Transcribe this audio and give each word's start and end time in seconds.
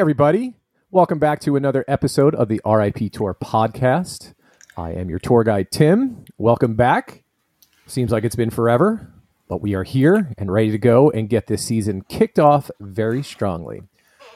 everybody. 0.00 0.54
Welcome 0.90 1.18
back 1.18 1.40
to 1.40 1.56
another 1.56 1.84
episode 1.86 2.34
of 2.34 2.48
the 2.48 2.58
RIP 2.64 3.12
Tour 3.12 3.34
podcast. 3.34 4.32
I 4.74 4.92
am 4.92 5.10
your 5.10 5.18
tour 5.18 5.44
guide, 5.44 5.70
Tim. 5.70 6.24
Welcome 6.38 6.74
back. 6.74 7.22
Seems 7.86 8.10
like 8.10 8.24
it's 8.24 8.34
been 8.34 8.48
forever, 8.48 9.12
but 9.46 9.60
we 9.60 9.74
are 9.74 9.82
here 9.82 10.32
and 10.38 10.50
ready 10.50 10.70
to 10.70 10.78
go 10.78 11.10
and 11.10 11.28
get 11.28 11.48
this 11.48 11.62
season 11.62 12.00
kicked 12.08 12.38
off 12.38 12.70
very 12.80 13.22
strongly. 13.22 13.82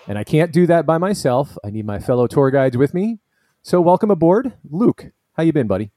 And 0.06 0.18
I 0.18 0.24
can't 0.24 0.52
do 0.52 0.66
that 0.66 0.84
by 0.84 0.98
myself. 0.98 1.56
I 1.64 1.70
need 1.70 1.86
my 1.86 1.98
fellow 1.98 2.26
tour 2.26 2.50
guides 2.50 2.76
with 2.76 2.92
me. 2.92 3.20
So 3.62 3.80
welcome 3.80 4.10
aboard, 4.10 4.52
Luke. 4.70 5.06
How 5.32 5.44
you 5.44 5.54
been, 5.54 5.66
buddy? 5.66 5.90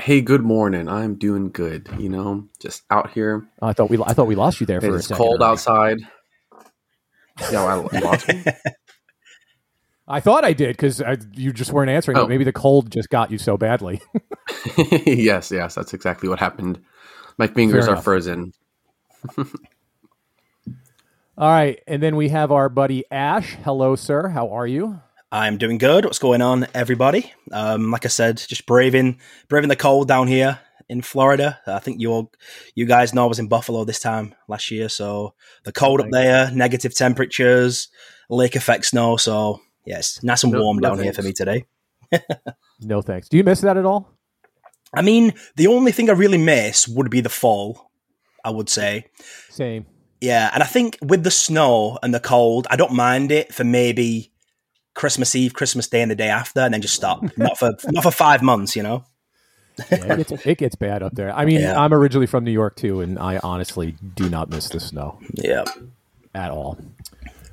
Hey, 0.00 0.20
good 0.20 0.42
morning. 0.42 0.88
I'm 0.88 1.16
doing 1.16 1.50
good. 1.50 1.88
You 1.98 2.10
know, 2.10 2.48
just 2.60 2.84
out 2.90 3.10
here. 3.10 3.44
I 3.60 3.72
thought 3.72 3.90
we 3.90 3.98
I 4.06 4.12
thought 4.12 4.28
we 4.28 4.36
lost 4.36 4.60
you 4.60 4.66
there 4.66 4.80
for 4.80 4.94
it's 4.94 5.06
a 5.06 5.08
second. 5.08 5.16
cold 5.24 5.42
outside. 5.42 5.98
Yeah, 7.40 7.64
well, 7.64 7.88
I 7.92 7.98
lost 7.98 8.28
me. 8.28 8.44
I 10.06 10.20
thought 10.20 10.44
I 10.44 10.52
did 10.52 10.76
because 10.76 11.02
you 11.32 11.52
just 11.52 11.72
weren't 11.72 11.90
answering. 11.90 12.18
Oh. 12.18 12.22
But 12.22 12.28
maybe 12.28 12.44
the 12.44 12.52
cold 12.52 12.90
just 12.90 13.08
got 13.08 13.30
you 13.30 13.38
so 13.38 13.56
badly. 13.56 14.02
yes, 15.06 15.50
yes, 15.50 15.74
that's 15.74 15.94
exactly 15.94 16.28
what 16.28 16.38
happened. 16.38 16.80
My 17.38 17.46
fingers 17.46 17.88
are 17.88 17.96
frozen. 17.96 18.52
All 21.36 21.48
right, 21.50 21.80
and 21.88 22.00
then 22.02 22.14
we 22.16 22.28
have 22.28 22.52
our 22.52 22.68
buddy 22.68 23.04
Ash. 23.10 23.56
Hello, 23.64 23.96
sir. 23.96 24.28
How 24.28 24.50
are 24.50 24.66
you? 24.66 25.00
I'm 25.32 25.58
doing 25.58 25.78
good. 25.78 26.04
What's 26.04 26.20
going 26.20 26.42
on, 26.42 26.68
everybody? 26.74 27.32
Um, 27.50 27.90
like 27.90 28.04
I 28.04 28.08
said, 28.08 28.36
just 28.36 28.66
braving 28.66 29.18
braving 29.48 29.68
the 29.68 29.74
cold 29.74 30.06
down 30.06 30.28
here 30.28 30.60
in 30.88 31.02
Florida. 31.02 31.60
I 31.66 31.78
think 31.78 32.00
you 32.00 32.10
all, 32.12 32.32
you 32.74 32.86
guys 32.86 33.12
know 33.14 33.24
I 33.24 33.28
was 33.28 33.38
in 33.38 33.48
Buffalo 33.48 33.84
this 33.84 34.00
time 34.00 34.34
last 34.48 34.70
year, 34.70 34.88
so 34.88 35.34
the 35.64 35.72
cold 35.72 36.00
up 36.00 36.08
there, 36.10 36.50
negative 36.52 36.94
temperatures, 36.94 37.88
lake 38.28 38.56
effect 38.56 38.86
snow. 38.86 39.16
So 39.16 39.60
yes, 39.86 40.22
nice 40.22 40.42
and 40.44 40.52
No- 40.52 40.62
warm 40.62 40.78
no 40.78 40.88
down 40.90 40.98
here 41.02 41.12
for 41.12 41.22
me 41.22 41.32
today. 41.32 41.64
No 42.80 43.00
thanks. 43.02 43.28
Do 43.28 43.36
you 43.36 43.44
miss 43.44 43.60
that 43.62 43.76
at 43.76 43.84
all? 43.86 44.10
I 44.92 45.00
mean, 45.02 45.32
the 45.56 45.68
only 45.68 45.92
thing 45.92 46.10
I 46.10 46.12
really 46.12 46.38
miss 46.38 46.86
would 46.88 47.08
be 47.10 47.20
the 47.20 47.28
fall. 47.28 47.90
I 48.44 48.50
would 48.50 48.68
say, 48.68 49.06
Same. 49.48 49.86
yeah, 50.20 50.50
and 50.52 50.62
I 50.62 50.66
think 50.66 50.98
with 51.00 51.24
the 51.24 51.30
snow 51.30 51.98
and 52.02 52.12
the 52.12 52.20
cold, 52.20 52.66
I 52.68 52.76
don't 52.76 52.92
mind 52.92 53.32
it 53.32 53.54
for 53.54 53.64
maybe 53.64 54.32
Christmas 54.94 55.34
Eve, 55.34 55.54
Christmas 55.54 55.88
Day, 55.88 56.02
and 56.02 56.10
the 56.10 56.14
day 56.16 56.28
after, 56.28 56.60
and 56.60 56.74
then 56.74 56.82
just 56.82 56.94
stop. 56.94 57.22
not 57.38 57.56
for 57.58 57.72
not 57.90 58.02
for 58.02 58.10
five 58.10 58.42
months, 58.42 58.76
you 58.76 58.82
know. 58.82 59.04
Yeah, 59.90 60.14
it, 60.14 60.28
gets, 60.28 60.46
it 60.46 60.58
gets 60.58 60.74
bad 60.76 61.02
up 61.02 61.14
there. 61.14 61.34
I 61.34 61.44
mean, 61.44 61.60
Yeah. 61.60 61.80
I'm 61.80 61.92
originally 61.92 62.26
from 62.26 62.44
New 62.44 62.52
York 62.52 62.76
too, 62.76 63.00
and 63.00 63.18
I 63.18 63.38
honestly 63.42 63.96
do 64.14 64.28
not 64.30 64.48
miss 64.48 64.68
the 64.68 64.78
snow 64.80 65.18
Yeah. 65.34 65.64
at 66.34 66.50
all. 66.50 66.78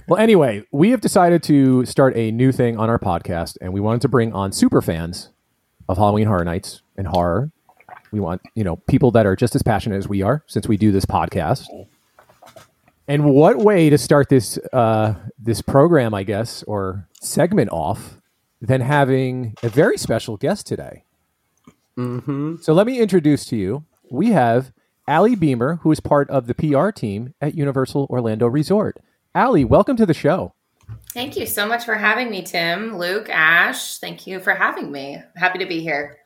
Well, 0.07 0.19
anyway, 0.19 0.63
we 0.71 0.91
have 0.91 1.01
decided 1.01 1.41
to 1.43 1.85
start 1.85 2.15
a 2.17 2.31
new 2.31 2.51
thing 2.51 2.77
on 2.77 2.89
our 2.89 2.99
podcast, 2.99 3.57
and 3.61 3.71
we 3.73 3.79
wanted 3.79 4.01
to 4.01 4.07
bring 4.09 4.33
on 4.33 4.51
super 4.51 4.81
fans 4.81 5.29
of 5.87 5.97
Halloween 5.97 6.27
Horror 6.27 6.43
Nights 6.45 6.81
and 6.97 7.07
horror. 7.07 7.51
We 8.11 8.19
want, 8.19 8.41
you 8.55 8.63
know, 8.63 8.75
people 8.75 9.11
that 9.11 9.25
are 9.25 9.35
just 9.37 9.55
as 9.55 9.63
passionate 9.63 9.95
as 9.97 10.07
we 10.09 10.21
are, 10.21 10.43
since 10.47 10.67
we 10.67 10.75
do 10.77 10.91
this 10.91 11.05
podcast. 11.05 11.65
And 13.07 13.25
what 13.33 13.57
way 13.57 13.89
to 13.89 13.97
start 13.97 14.29
this 14.29 14.57
uh, 14.73 15.15
this 15.39 15.61
program, 15.61 16.13
I 16.13 16.23
guess, 16.23 16.61
or 16.63 17.07
segment 17.21 17.69
off, 17.71 18.17
than 18.61 18.81
having 18.81 19.55
a 19.63 19.69
very 19.69 19.97
special 19.97 20.37
guest 20.37 20.67
today? 20.67 21.03
Hmm 21.95 22.55
So 22.61 22.73
let 22.73 22.87
me 22.87 22.99
introduce 22.99 23.45
to 23.45 23.55
you. 23.55 23.85
We 24.09 24.27
have 24.31 24.71
Ali 25.07 25.35
Beemer, 25.35 25.79
who 25.81 25.91
is 25.91 25.99
part 25.99 26.29
of 26.29 26.47
the 26.47 26.53
PR 26.53 26.89
team 26.91 27.33
at 27.41 27.55
Universal 27.55 28.07
Orlando 28.09 28.47
Resort. 28.47 28.97
Allie, 29.35 29.65
welcome 29.65 29.97
to 29.97 30.05
the 30.05 30.13
show. 30.13 30.53
Thank 31.13 31.35
you 31.35 31.45
so 31.45 31.67
much 31.67 31.83
for 31.85 31.95
having 31.95 32.29
me, 32.29 32.41
Tim, 32.41 32.97
Luke, 32.97 33.29
Ash. 33.29 33.97
Thank 33.97 34.27
you 34.27 34.39
for 34.39 34.53
having 34.53 34.91
me. 34.91 35.21
Happy 35.35 35.59
to 35.59 35.65
be 35.65 35.81
here. 35.81 36.17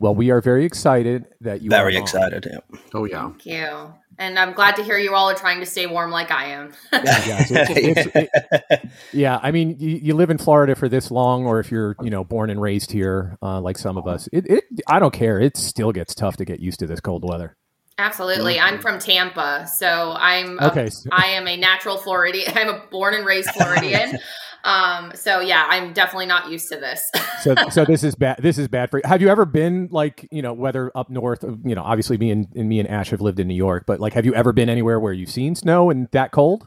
Well, 0.00 0.14
we 0.14 0.30
are 0.30 0.40
very 0.40 0.64
excited 0.64 1.26
that 1.42 1.62
you 1.62 1.70
Very 1.70 1.94
are 1.94 1.98
on. 1.98 2.02
excited. 2.02 2.46
Yeah. 2.50 2.78
Oh 2.94 3.04
yeah. 3.04 3.28
Thank 3.28 3.46
you. 3.46 3.94
And 4.18 4.38
I'm 4.38 4.52
glad 4.52 4.76
to 4.76 4.82
hear 4.82 4.98
you 4.98 5.14
all 5.14 5.30
are 5.30 5.34
trying 5.34 5.60
to 5.60 5.66
stay 5.66 5.86
warm 5.86 6.10
like 6.10 6.30
I 6.30 6.46
am. 6.46 6.72
Yeah, 6.92 7.44
so 7.44 7.54
it's- 7.54 7.76
it's- 7.76 8.08
it- 8.70 8.90
yeah, 9.12 9.38
I 9.42 9.50
mean, 9.50 9.76
you, 9.78 9.98
you 10.02 10.14
live 10.14 10.28
in 10.30 10.36
Florida 10.38 10.74
for 10.74 10.88
this 10.90 11.10
long, 11.10 11.46
or 11.46 11.58
if 11.60 11.70
you're, 11.70 11.96
you 12.02 12.10
know, 12.10 12.22
born 12.24 12.50
and 12.50 12.60
raised 12.60 12.92
here, 12.92 13.38
uh, 13.42 13.60
like 13.60 13.78
some 13.78 13.96
of 13.96 14.06
us, 14.06 14.28
it, 14.32 14.46
it, 14.50 14.64
I 14.86 14.98
don't 14.98 15.12
care. 15.14 15.38
It 15.40 15.56
still 15.56 15.92
gets 15.92 16.14
tough 16.14 16.36
to 16.38 16.44
get 16.44 16.60
used 16.60 16.80
to 16.80 16.86
this 16.86 17.00
cold 17.00 17.24
weather. 17.26 17.56
Absolutely. 18.00 18.58
I'm 18.58 18.80
from 18.80 18.98
Tampa, 18.98 19.66
so 19.66 20.14
I'm 20.16 20.58
a- 20.58 20.68
Okay, 20.68 20.88
I 21.12 21.26
am 21.26 21.46
a 21.46 21.56
natural 21.56 21.98
Floridian. 21.98 22.52
I'm 22.56 22.68
a 22.68 22.82
born 22.90 23.14
and 23.14 23.26
raised 23.26 23.50
Floridian. 23.50 24.18
um, 24.64 25.12
so 25.14 25.40
yeah, 25.40 25.66
I'm 25.68 25.92
definitely 25.92 26.26
not 26.26 26.50
used 26.50 26.68
to 26.70 26.76
this. 26.76 27.10
So, 27.42 27.54
so 27.70 27.84
this 27.84 28.02
is 28.02 28.14
bad. 28.14 28.38
This 28.40 28.58
is 28.58 28.68
bad 28.68 28.90
for 28.90 28.98
you. 28.98 29.02
Have 29.04 29.20
you 29.20 29.28
ever 29.28 29.44
been 29.44 29.88
like, 29.90 30.26
you 30.30 30.42
know, 30.42 30.52
whether 30.52 30.90
up 30.94 31.10
north, 31.10 31.44
you 31.64 31.74
know, 31.74 31.82
obviously 31.82 32.16
me 32.16 32.30
and, 32.30 32.48
and 32.54 32.68
me 32.68 32.80
and 32.80 32.88
Ash 32.88 33.10
have 33.10 33.20
lived 33.20 33.38
in 33.38 33.48
New 33.48 33.54
York, 33.54 33.84
but 33.86 34.00
like, 34.00 34.14
have 34.14 34.24
you 34.24 34.34
ever 34.34 34.52
been 34.52 34.68
anywhere 34.68 34.98
where 34.98 35.12
you've 35.12 35.30
seen 35.30 35.54
snow 35.54 35.90
and 35.90 36.08
that 36.12 36.32
cold? 36.32 36.66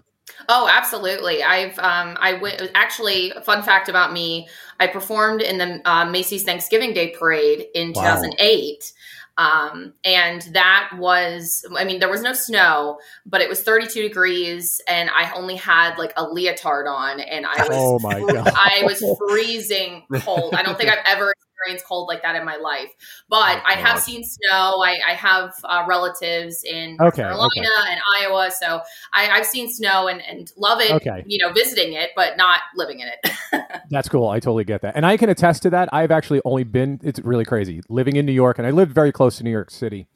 Oh, 0.50 0.70
absolutely. 0.72 1.44
I've 1.44 1.78
um, 1.80 2.18
I 2.20 2.34
went 2.34 2.62
actually. 2.76 3.34
Fun 3.44 3.62
fact 3.62 3.90
about 3.90 4.14
me: 4.14 4.48
I 4.80 4.88
performed 4.88 5.42
in 5.42 5.58
the 5.58 5.82
uh, 5.90 6.06
Macy's 6.06 6.44
Thanksgiving 6.44 6.94
Day 6.94 7.14
Parade 7.18 7.66
in 7.76 7.92
Wow. 7.94 8.16
2008, 8.16 8.94
um, 9.38 9.94
and 10.04 10.42
that 10.54 10.92
was. 10.98 11.66
I 11.76 11.86
mean, 11.86 12.00
there 12.00 12.10
was 12.10 12.22
no 12.22 12.34
snow, 12.34 13.00
but 13.26 13.42
it 13.42 13.50
was 13.50 13.64
32 13.64 14.02
degrees, 14.02 14.80
and 14.88 15.10
I 15.10 15.34
only 15.34 15.56
had 15.56 15.98
like 15.98 16.14
a 16.16 16.28
leotard 16.28 16.88
on, 16.88 17.20
and 17.20 17.46
I 17.46 17.68
was 17.68 17.70
Oh 17.72 18.00
my 18.00 18.20
god! 18.20 18.52
I 18.56 18.84
was 18.84 19.04
freezing 19.30 20.04
cold. 20.20 20.54
I 20.54 20.62
don't 20.64 20.78
think 20.78 20.90
I've 20.90 21.04
ever 21.06 21.34
experienced 21.64 21.86
cold 21.86 22.08
like 22.08 22.22
that 22.24 22.36
in 22.36 22.46
my 22.46 22.58
life. 22.58 22.90
But 23.30 23.62
I 23.66 23.74
have 23.74 24.00
seen 24.00 24.24
snow. 24.24 24.82
I, 24.84 24.98
I 25.08 25.14
have 25.14 25.54
uh, 25.64 25.86
relatives 25.88 26.64
in 26.64 26.98
Okay, 27.00 27.22
Carolina 27.22 27.48
okay. 27.48 27.92
and 27.92 28.00
Iowa, 28.22 28.52
so 28.52 28.82
I, 29.14 29.30
I've 29.30 29.46
seen 29.46 29.72
snow 29.72 30.08
and, 30.08 30.22
and 30.22 30.52
love 30.58 30.82
it. 30.82 30.92
Okay. 30.92 31.24
You 31.26 31.46
know, 31.46 31.54
visiting 31.54 31.94
it, 31.94 32.12
but 32.16 32.38
not 32.38 32.62
living 32.76 33.00
in 33.00 33.08
it. 33.08 33.64
That's 33.90 34.10
cool. 34.10 34.30
I 34.30 34.40
totally 34.40 34.64
get 34.64 34.82
that, 34.82 34.96
and 34.96 35.06
I 35.06 35.18
can 35.18 35.30
attest 35.30 35.64
to 35.64 35.70
that. 35.72 35.90
I've 35.94 36.12
actually 36.12 36.42
only 36.46 36.64
been. 36.64 37.00
It's 37.04 37.20
really 37.20 37.46
crazy 37.46 37.82
living 37.90 38.16
in 38.16 38.26
New 38.26 38.32
York, 38.34 38.58
and 38.58 38.68
I 38.68 38.72
lived 38.72 38.94
very 38.94 39.12
close 39.12 39.38
to 39.38 39.44
New 39.44 39.52
York 39.52 39.72
City. 39.72 40.08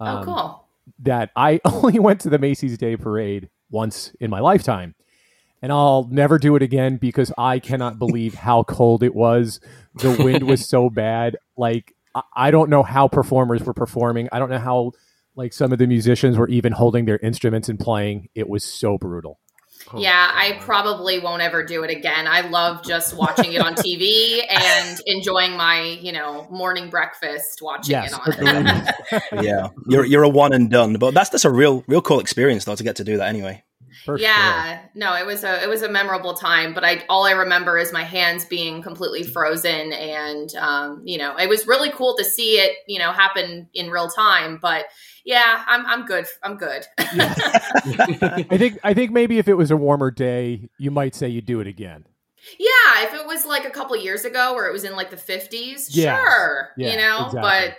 oh, 0.00 0.06
Um, 0.06 0.24
cool. 0.24 0.64
That 1.00 1.30
I 1.36 1.60
only 1.64 1.98
went 1.98 2.20
to 2.22 2.30
the 2.30 2.38
Macy's 2.38 2.76
Day 2.78 2.96
Parade 2.96 3.48
once 3.70 4.12
in 4.20 4.30
my 4.30 4.40
lifetime, 4.40 4.94
and 5.62 5.72
I'll 5.72 6.08
never 6.10 6.38
do 6.38 6.56
it 6.56 6.62
again 6.62 6.96
because 6.96 7.32
I 7.38 7.58
cannot 7.58 7.98
believe 7.98 8.34
how 8.34 8.62
cold 8.62 9.02
it 9.02 9.14
was. 9.14 9.60
The 9.94 10.10
wind 10.22 10.44
was 10.46 10.68
so 10.68 10.88
bad. 10.90 11.36
Like 11.56 11.94
I- 12.14 12.22
I 12.34 12.50
don't 12.50 12.70
know 12.70 12.82
how 12.82 13.08
performers 13.08 13.62
were 13.62 13.74
performing. 13.74 14.28
I 14.32 14.38
don't 14.38 14.50
know 14.50 14.58
how 14.58 14.92
like 15.36 15.52
some 15.52 15.72
of 15.72 15.78
the 15.78 15.86
musicians 15.86 16.36
were 16.36 16.48
even 16.48 16.72
holding 16.72 17.04
their 17.04 17.18
instruments 17.18 17.68
and 17.68 17.78
playing. 17.78 18.28
It 18.34 18.48
was 18.48 18.64
so 18.64 18.98
brutal. 18.98 19.38
Oh, 19.94 19.98
yeah, 19.98 20.30
I 20.34 20.58
probably 20.60 21.18
won't 21.20 21.40
ever 21.40 21.64
do 21.64 21.82
it 21.84 21.90
again. 21.90 22.26
I 22.28 22.42
love 22.42 22.84
just 22.84 23.16
watching 23.16 23.52
it 23.54 23.62
on 23.62 23.74
TV 23.76 24.40
and 24.50 25.00
enjoying 25.06 25.56
my, 25.56 25.82
you 26.02 26.12
know, 26.12 26.46
morning 26.50 26.90
breakfast 26.90 27.60
watching 27.62 27.92
Yes, 27.92 28.12
it 28.12 28.44
on. 28.44 28.48
agreed. 28.58 29.42
yeah, 29.44 29.68
you're 29.88 30.04
you're 30.04 30.22
a 30.22 30.28
one 30.28 30.52
and 30.52 30.68
done, 30.70 30.94
but 30.98 31.14
that's 31.14 31.30
that's 31.30 31.46
a 31.46 31.50
real 31.50 31.82
real 31.86 32.02
cool 32.02 32.20
experience 32.20 32.64
though 32.66 32.74
to 32.74 32.84
get 32.84 32.96
to 32.96 33.04
do 33.04 33.16
that 33.16 33.28
anyway. 33.28 33.62
For 34.04 34.16
sure. 34.16 34.26
yeah 34.26 34.80
no 34.94 35.14
it 35.14 35.26
was 35.26 35.44
a 35.44 35.62
it 35.62 35.68
was 35.68 35.82
a 35.82 35.88
memorable 35.88 36.34
time 36.34 36.72
but 36.74 36.84
i 36.84 37.04
all 37.08 37.24
i 37.26 37.32
remember 37.32 37.76
is 37.78 37.92
my 37.92 38.02
hands 38.04 38.44
being 38.44 38.82
completely 38.82 39.22
frozen 39.22 39.92
and 39.92 40.54
um 40.56 41.02
you 41.04 41.18
know 41.18 41.36
it 41.36 41.48
was 41.48 41.66
really 41.66 41.90
cool 41.90 42.16
to 42.16 42.24
see 42.24 42.54
it 42.54 42.76
you 42.88 42.98
know 42.98 43.12
happen 43.12 43.68
in 43.74 43.90
real 43.90 44.08
time 44.08 44.58
but 44.62 44.86
yeah 45.24 45.64
i'm 45.66 45.84
i'm 45.86 46.06
good 46.06 46.24
i'm 46.42 46.56
good 46.56 46.86
I 46.98 48.44
think 48.56 48.78
I 48.82 48.94
think 48.94 49.10
maybe 49.12 49.38
if 49.38 49.48
it 49.48 49.54
was 49.54 49.70
a 49.70 49.76
warmer 49.76 50.10
day, 50.10 50.68
you 50.78 50.90
might 50.90 51.14
say 51.14 51.28
you'd 51.28 51.46
do 51.46 51.60
it 51.60 51.66
again. 51.66 52.04
yeah 52.58 53.04
if 53.04 53.14
it 53.14 53.26
was 53.26 53.44
like 53.46 53.64
a 53.66 53.70
couple 53.70 53.96
years 53.96 54.24
ago 54.24 54.54
where 54.54 54.66
it 54.66 54.72
was 54.72 54.84
in 54.84 54.94
like 54.96 55.10
the 55.10 55.16
50s 55.16 55.88
Yeah. 55.90 56.16
sure 56.22 56.70
Yeah, 56.76 56.90
you 56.92 56.96
know 56.96 57.26
exactly. 57.26 57.40
but 57.40 57.60
th- 57.60 57.74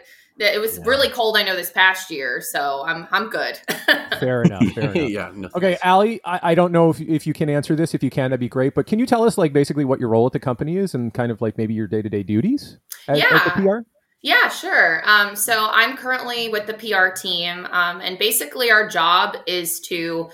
it 0.48 0.60
was 0.60 0.78
Yeah. 0.78 0.84
really 0.86 1.10
cold 1.10 1.38
i 1.38 1.44
know 1.44 1.56
this 1.56 1.72
past 1.72 2.10
year 2.12 2.42
so 2.42 2.84
i'm 2.86 3.08
i'm 3.12 3.30
good 3.30 3.60
Fair 4.20 4.44
enough. 4.44 4.64
Fair 4.74 4.92
enough. 4.94 5.10
yeah. 5.10 5.32
No, 5.34 5.50
Okay, 5.56 5.78
Ali, 5.84 6.22
I, 6.24 6.40
I 6.52 6.56
don't 6.56 6.72
know 6.72 6.90
if, 6.92 7.02
if 7.02 7.26
you 7.26 7.34
can 7.34 7.50
answer 7.50 7.76
this. 7.76 7.96
If 7.96 8.04
you 8.04 8.10
can, 8.12 8.30
that'd 8.30 8.40
be 8.40 8.48
great. 8.48 8.76
But 8.76 8.86
can 8.86 9.00
you 9.00 9.06
tell 9.08 9.24
us, 9.24 9.36
like, 9.38 9.52
basically 9.52 9.84
what 9.84 10.00
your 10.00 10.10
role 10.10 10.28
at 10.28 10.32
the 10.32 10.40
company 10.40 10.78
is 10.78 10.94
and 10.94 11.12
kind 11.14 11.32
of 11.32 11.42
like 11.42 11.58
maybe 11.58 11.74
your 11.74 11.88
day 11.88 12.02
to 12.04 12.10
day 12.10 12.22
duties 12.22 12.78
at, 13.08 13.18
at 13.18 13.56
the 13.56 13.62
Yeah. 13.64 13.66
PR? 13.66 13.78
Yeah, 14.22 14.50
sure. 14.50 15.02
Um, 15.10 15.36
so 15.36 15.70
I'm 15.72 15.98
currently 15.98 16.50
with 16.50 16.68
the 16.68 16.74
PR 16.76 17.08
team, 17.20 17.66
um, 17.72 18.00
and 18.02 18.20
basically 18.20 18.70
our 18.70 18.88
job 18.88 19.38
is 19.48 19.80
to 19.82 20.30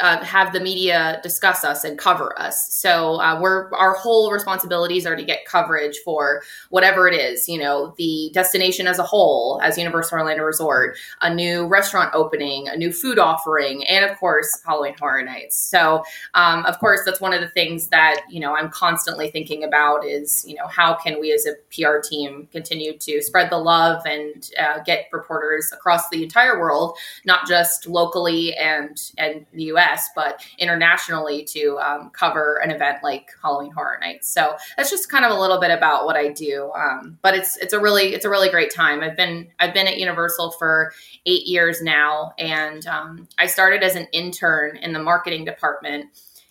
uh, 0.00 0.22
have 0.24 0.52
the 0.52 0.60
media 0.60 1.20
discuss 1.22 1.64
us 1.64 1.84
and 1.84 1.98
cover 1.98 2.38
us. 2.38 2.72
So 2.72 3.20
uh, 3.20 3.40
we're 3.40 3.72
our 3.74 3.94
whole 3.94 4.30
responsibilities 4.30 5.06
are 5.06 5.16
to 5.16 5.24
get 5.24 5.44
coverage 5.44 5.98
for 6.04 6.42
whatever 6.70 7.08
it 7.08 7.14
is. 7.14 7.48
You 7.48 7.58
know, 7.58 7.94
the 7.98 8.30
destination 8.32 8.86
as 8.86 8.98
a 8.98 9.02
whole, 9.02 9.60
as 9.62 9.76
Universal 9.76 10.18
Orlando 10.18 10.44
Resort, 10.44 10.96
a 11.20 11.32
new 11.32 11.66
restaurant 11.66 12.10
opening, 12.14 12.68
a 12.68 12.76
new 12.76 12.92
food 12.92 13.18
offering, 13.18 13.84
and 13.86 14.04
of 14.08 14.16
course 14.18 14.48
Halloween 14.64 14.94
Horror 14.98 15.24
Nights. 15.24 15.56
So 15.56 16.04
um, 16.34 16.64
of 16.66 16.78
course 16.78 17.00
that's 17.04 17.20
one 17.20 17.32
of 17.32 17.40
the 17.40 17.48
things 17.48 17.88
that 17.88 18.22
you 18.30 18.40
know 18.40 18.54
I'm 18.54 18.70
constantly 18.70 19.30
thinking 19.30 19.64
about 19.64 20.06
is 20.06 20.44
you 20.46 20.54
know 20.54 20.68
how 20.68 20.94
can 20.94 21.20
we 21.20 21.32
as 21.32 21.46
a 21.46 21.54
PR 21.74 21.98
team 21.98 22.48
continue 22.52 22.96
to 22.98 23.20
spread 23.22 23.50
the 23.50 23.58
love 23.58 24.02
and 24.06 24.48
uh, 24.58 24.80
get 24.84 25.06
reporters 25.12 25.72
across 25.72 26.08
the 26.10 26.22
entire 26.22 26.60
world, 26.60 26.96
not 27.24 27.48
just 27.48 27.86
locally 27.86 28.54
and 28.54 29.00
and 29.18 29.44
the 29.52 29.64
U.S 29.64 29.87
US, 29.88 30.10
but 30.14 30.44
internationally 30.58 31.44
to 31.44 31.78
um, 31.78 32.10
cover 32.10 32.60
an 32.62 32.70
event 32.70 32.98
like 33.02 33.30
Halloween 33.42 33.72
Horror 33.72 33.98
Nights. 34.00 34.28
So 34.28 34.56
that's 34.76 34.90
just 34.90 35.10
kind 35.10 35.24
of 35.24 35.30
a 35.30 35.40
little 35.40 35.60
bit 35.60 35.70
about 35.70 36.04
what 36.04 36.16
I 36.16 36.28
do. 36.28 36.70
Um, 36.74 37.18
but 37.22 37.34
it's 37.34 37.56
it's 37.58 37.72
a 37.72 37.80
really 37.80 38.14
it's 38.14 38.24
a 38.24 38.30
really 38.30 38.50
great 38.50 38.72
time. 38.74 39.00
I've 39.02 39.16
been 39.16 39.48
I've 39.58 39.74
been 39.74 39.86
at 39.86 39.98
Universal 39.98 40.52
for 40.52 40.92
eight 41.26 41.46
years 41.46 41.82
now, 41.82 42.32
and 42.38 42.86
um, 42.86 43.28
I 43.38 43.46
started 43.46 43.82
as 43.82 43.96
an 43.96 44.06
intern 44.12 44.76
in 44.76 44.92
the 44.92 45.02
marketing 45.02 45.44
department, 45.44 46.06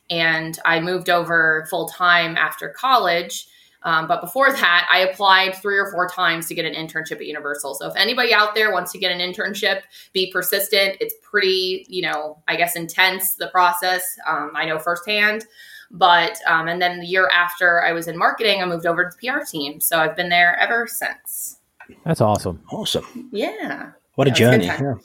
and 0.09 0.57
I 0.65 0.79
moved 0.79 1.09
over 1.09 1.67
full 1.69 1.87
time 1.87 2.37
after 2.37 2.69
college 2.69 3.47
um, 3.87 4.05
but 4.05 4.19
before 4.19 4.51
that, 4.51 4.85
I 4.91 4.99
applied 4.99 5.55
three 5.55 5.77
or 5.77 5.89
four 5.89 6.09
times 6.09 6.49
to 6.49 6.53
get 6.53 6.65
an 6.65 6.73
internship 6.73 7.13
at 7.13 7.25
Universal. 7.25 7.75
So 7.75 7.87
if 7.87 7.95
anybody 7.95 8.33
out 8.33 8.53
there 8.53 8.73
wants 8.73 8.91
to 8.91 8.97
get 8.97 9.13
an 9.13 9.19
internship, 9.19 9.83
be 10.11 10.29
persistent. 10.29 10.97
It's 10.99 11.15
pretty, 11.21 11.85
you 11.87 12.01
know, 12.01 12.43
I 12.49 12.57
guess 12.57 12.75
intense, 12.75 13.35
the 13.35 13.47
process. 13.47 14.03
Um, 14.27 14.51
I 14.55 14.65
know 14.65 14.77
firsthand. 14.77 15.45
But, 15.89 16.37
um, 16.47 16.67
and 16.67 16.81
then 16.81 16.99
the 16.99 17.05
year 17.05 17.29
after 17.33 17.81
I 17.81 17.93
was 17.93 18.09
in 18.09 18.17
marketing, 18.17 18.61
I 18.61 18.65
moved 18.65 18.85
over 18.85 19.05
to 19.05 19.09
the 19.09 19.25
PR 19.25 19.45
team. 19.49 19.79
So 19.79 19.97
I've 19.97 20.17
been 20.17 20.27
there 20.27 20.59
ever 20.59 20.85
since. 20.85 21.61
That's 22.03 22.19
awesome. 22.19 22.61
Awesome. 22.69 23.29
Yeah. 23.31 23.91
What 24.15 24.27
yeah, 24.27 24.33
a 24.33 24.35
journey. 24.35 24.65
Yeah 24.65 24.95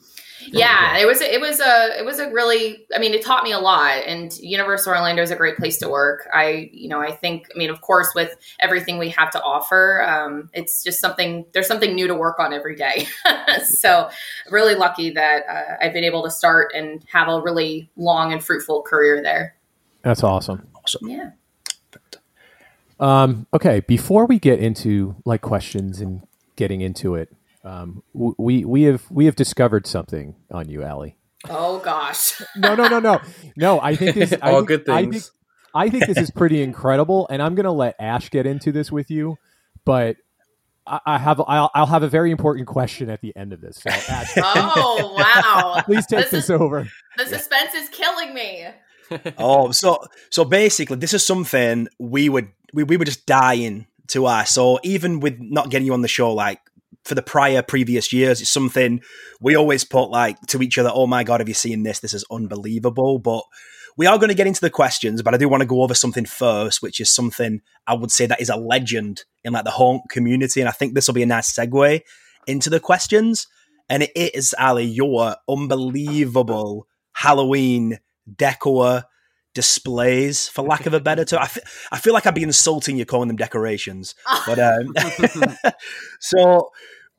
yeah 0.48 0.98
it 0.98 1.06
was 1.06 1.20
it 1.20 1.40
was 1.40 1.60
a 1.60 1.98
it 1.98 2.04
was 2.04 2.18
a 2.18 2.30
really 2.30 2.86
i 2.94 2.98
mean 2.98 3.14
it 3.14 3.22
taught 3.24 3.44
me 3.44 3.52
a 3.52 3.58
lot 3.58 4.02
and 4.06 4.38
universal 4.38 4.92
orlando 4.92 5.22
is 5.22 5.30
a 5.30 5.36
great 5.36 5.56
place 5.56 5.78
to 5.78 5.88
work. 5.88 6.28
I 6.32 6.70
you 6.72 6.88
know 6.88 7.00
i 7.00 7.12
think 7.12 7.48
i 7.54 7.58
mean 7.58 7.70
of 7.70 7.80
course 7.80 8.08
with 8.14 8.36
everything 8.60 8.98
we 8.98 9.10
have 9.10 9.30
to 9.32 9.42
offer 9.42 10.02
um, 10.02 10.50
it's 10.52 10.82
just 10.82 11.00
something 11.00 11.44
there's 11.52 11.66
something 11.66 11.94
new 11.94 12.06
to 12.06 12.14
work 12.14 12.38
on 12.38 12.52
every 12.52 12.76
day. 12.76 13.06
So 13.64 14.08
really 14.50 14.74
lucky 14.74 15.10
that 15.10 15.42
uh, 15.48 15.84
i've 15.84 15.92
been 15.92 16.04
able 16.04 16.22
to 16.22 16.30
start 16.30 16.72
and 16.74 17.04
have 17.12 17.28
a 17.28 17.40
really 17.40 17.90
long 17.96 18.32
and 18.32 18.42
fruitful 18.42 18.82
career 18.82 19.22
there. 19.22 19.56
That's 20.02 20.22
awesome. 20.22 20.66
Awesome. 20.74 21.08
Yeah. 21.08 21.30
Um, 23.00 23.46
okay 23.52 23.80
before 23.80 24.26
we 24.26 24.38
get 24.38 24.60
into 24.60 25.16
like 25.24 25.42
questions 25.42 26.00
and 26.00 26.22
getting 26.56 26.80
into 26.80 27.14
it 27.14 27.30
um, 27.64 28.02
we 28.12 28.64
we 28.64 28.82
have 28.82 29.04
we 29.10 29.26
have 29.26 29.36
discovered 29.36 29.86
something 29.86 30.34
on 30.50 30.68
you, 30.68 30.84
Ali. 30.84 31.16
Oh 31.48 31.78
gosh. 31.78 32.40
no, 32.56 32.74
no, 32.74 32.88
no, 32.88 32.98
no, 33.00 33.20
no. 33.56 33.80
I 33.80 33.96
think 33.96 34.16
this. 34.16 34.34
All 34.42 34.56
think, 34.56 34.68
good 34.68 34.86
things. 34.86 35.30
I 35.74 35.88
think, 35.88 36.04
I 36.04 36.06
think 36.06 36.06
this 36.06 36.18
is 36.18 36.30
pretty 36.30 36.62
incredible, 36.62 37.26
and 37.30 37.42
I'm 37.42 37.54
going 37.54 37.64
to 37.64 37.72
let 37.72 37.96
Ash 37.98 38.30
get 38.30 38.46
into 38.46 38.72
this 38.72 38.92
with 38.92 39.10
you, 39.10 39.36
but 39.84 40.16
I, 40.86 41.00
I 41.06 41.18
have 41.18 41.40
I'll, 41.40 41.70
I'll, 41.74 41.86
have 41.86 42.02
a 42.02 42.08
very 42.08 42.30
important 42.30 42.66
question 42.66 43.08
at 43.08 43.20
the 43.20 43.34
end 43.36 43.52
of 43.52 43.60
this. 43.60 43.76
So, 43.76 43.90
Ash, 43.90 44.32
oh 44.36 45.14
wow! 45.16 45.82
Please 45.84 46.06
take 46.06 46.20
this, 46.20 46.30
this 46.30 46.44
is, 46.44 46.50
over. 46.50 46.88
The 47.16 47.26
suspense 47.26 47.74
is 47.74 47.88
killing 47.88 48.34
me. 48.34 48.66
oh, 49.38 49.70
so 49.70 49.98
so 50.30 50.44
basically, 50.44 50.96
this 50.96 51.14
is 51.14 51.24
something 51.24 51.88
we 51.98 52.28
would 52.28 52.48
we, 52.72 52.82
we 52.82 52.96
were 52.96 53.04
just 53.04 53.26
dying 53.26 53.86
to 54.08 54.26
ask. 54.26 54.52
So 54.52 54.78
even 54.82 55.20
with 55.20 55.38
not 55.40 55.70
getting 55.70 55.86
you 55.86 55.94
on 55.94 56.02
the 56.02 56.08
show, 56.08 56.32
like 56.32 56.60
for 57.04 57.14
the 57.14 57.22
prior 57.22 57.62
previous 57.62 58.12
years. 58.12 58.40
It's 58.40 58.50
something 58.50 59.00
we 59.40 59.56
always 59.56 59.84
put 59.84 60.10
like 60.10 60.40
to 60.48 60.62
each 60.62 60.78
other. 60.78 60.90
Oh 60.92 61.06
my 61.06 61.24
god, 61.24 61.40
have 61.40 61.48
you 61.48 61.54
seen 61.54 61.82
this? 61.82 62.00
This 62.00 62.14
is 62.14 62.24
unbelievable. 62.30 63.18
But 63.18 63.44
we 63.96 64.06
are 64.06 64.18
going 64.18 64.28
to 64.28 64.34
get 64.34 64.46
into 64.46 64.60
the 64.60 64.70
questions, 64.70 65.22
but 65.22 65.34
I 65.34 65.36
do 65.36 65.48
want 65.48 65.62
to 65.62 65.66
go 65.66 65.82
over 65.82 65.94
something 65.94 66.24
first, 66.24 66.80
which 66.82 67.00
is 67.00 67.10
something 67.10 67.60
I 67.86 67.94
would 67.94 68.10
say 68.10 68.26
that 68.26 68.40
is 68.40 68.48
a 68.48 68.56
legend 68.56 69.24
in 69.44 69.52
like 69.52 69.64
the 69.64 69.70
haunt 69.70 70.02
community, 70.08 70.60
and 70.60 70.68
I 70.68 70.72
think 70.72 70.94
this 70.94 71.06
will 71.06 71.14
be 71.14 71.22
a 71.22 71.26
nice 71.26 71.52
segue 71.52 72.00
into 72.46 72.70
the 72.70 72.80
questions. 72.80 73.46
And 73.88 74.04
it 74.04 74.34
is 74.34 74.54
Ali, 74.58 74.84
your 74.84 75.36
unbelievable 75.48 76.86
Halloween 77.12 77.98
decor 78.34 79.04
displays, 79.54 80.48
for 80.48 80.62
lack 80.62 80.86
of 80.86 80.94
a 80.94 81.00
better 81.00 81.24
term. 81.24 81.40
I, 81.40 81.44
f- 81.44 81.88
I 81.92 81.98
feel 81.98 82.12
like 82.12 82.26
I'd 82.26 82.34
be 82.34 82.42
insulting 82.42 82.96
you 82.96 83.04
calling 83.04 83.28
them 83.28 83.36
decorations, 83.36 84.14
but 84.46 84.58
um, 84.58 84.94
so 86.20 86.70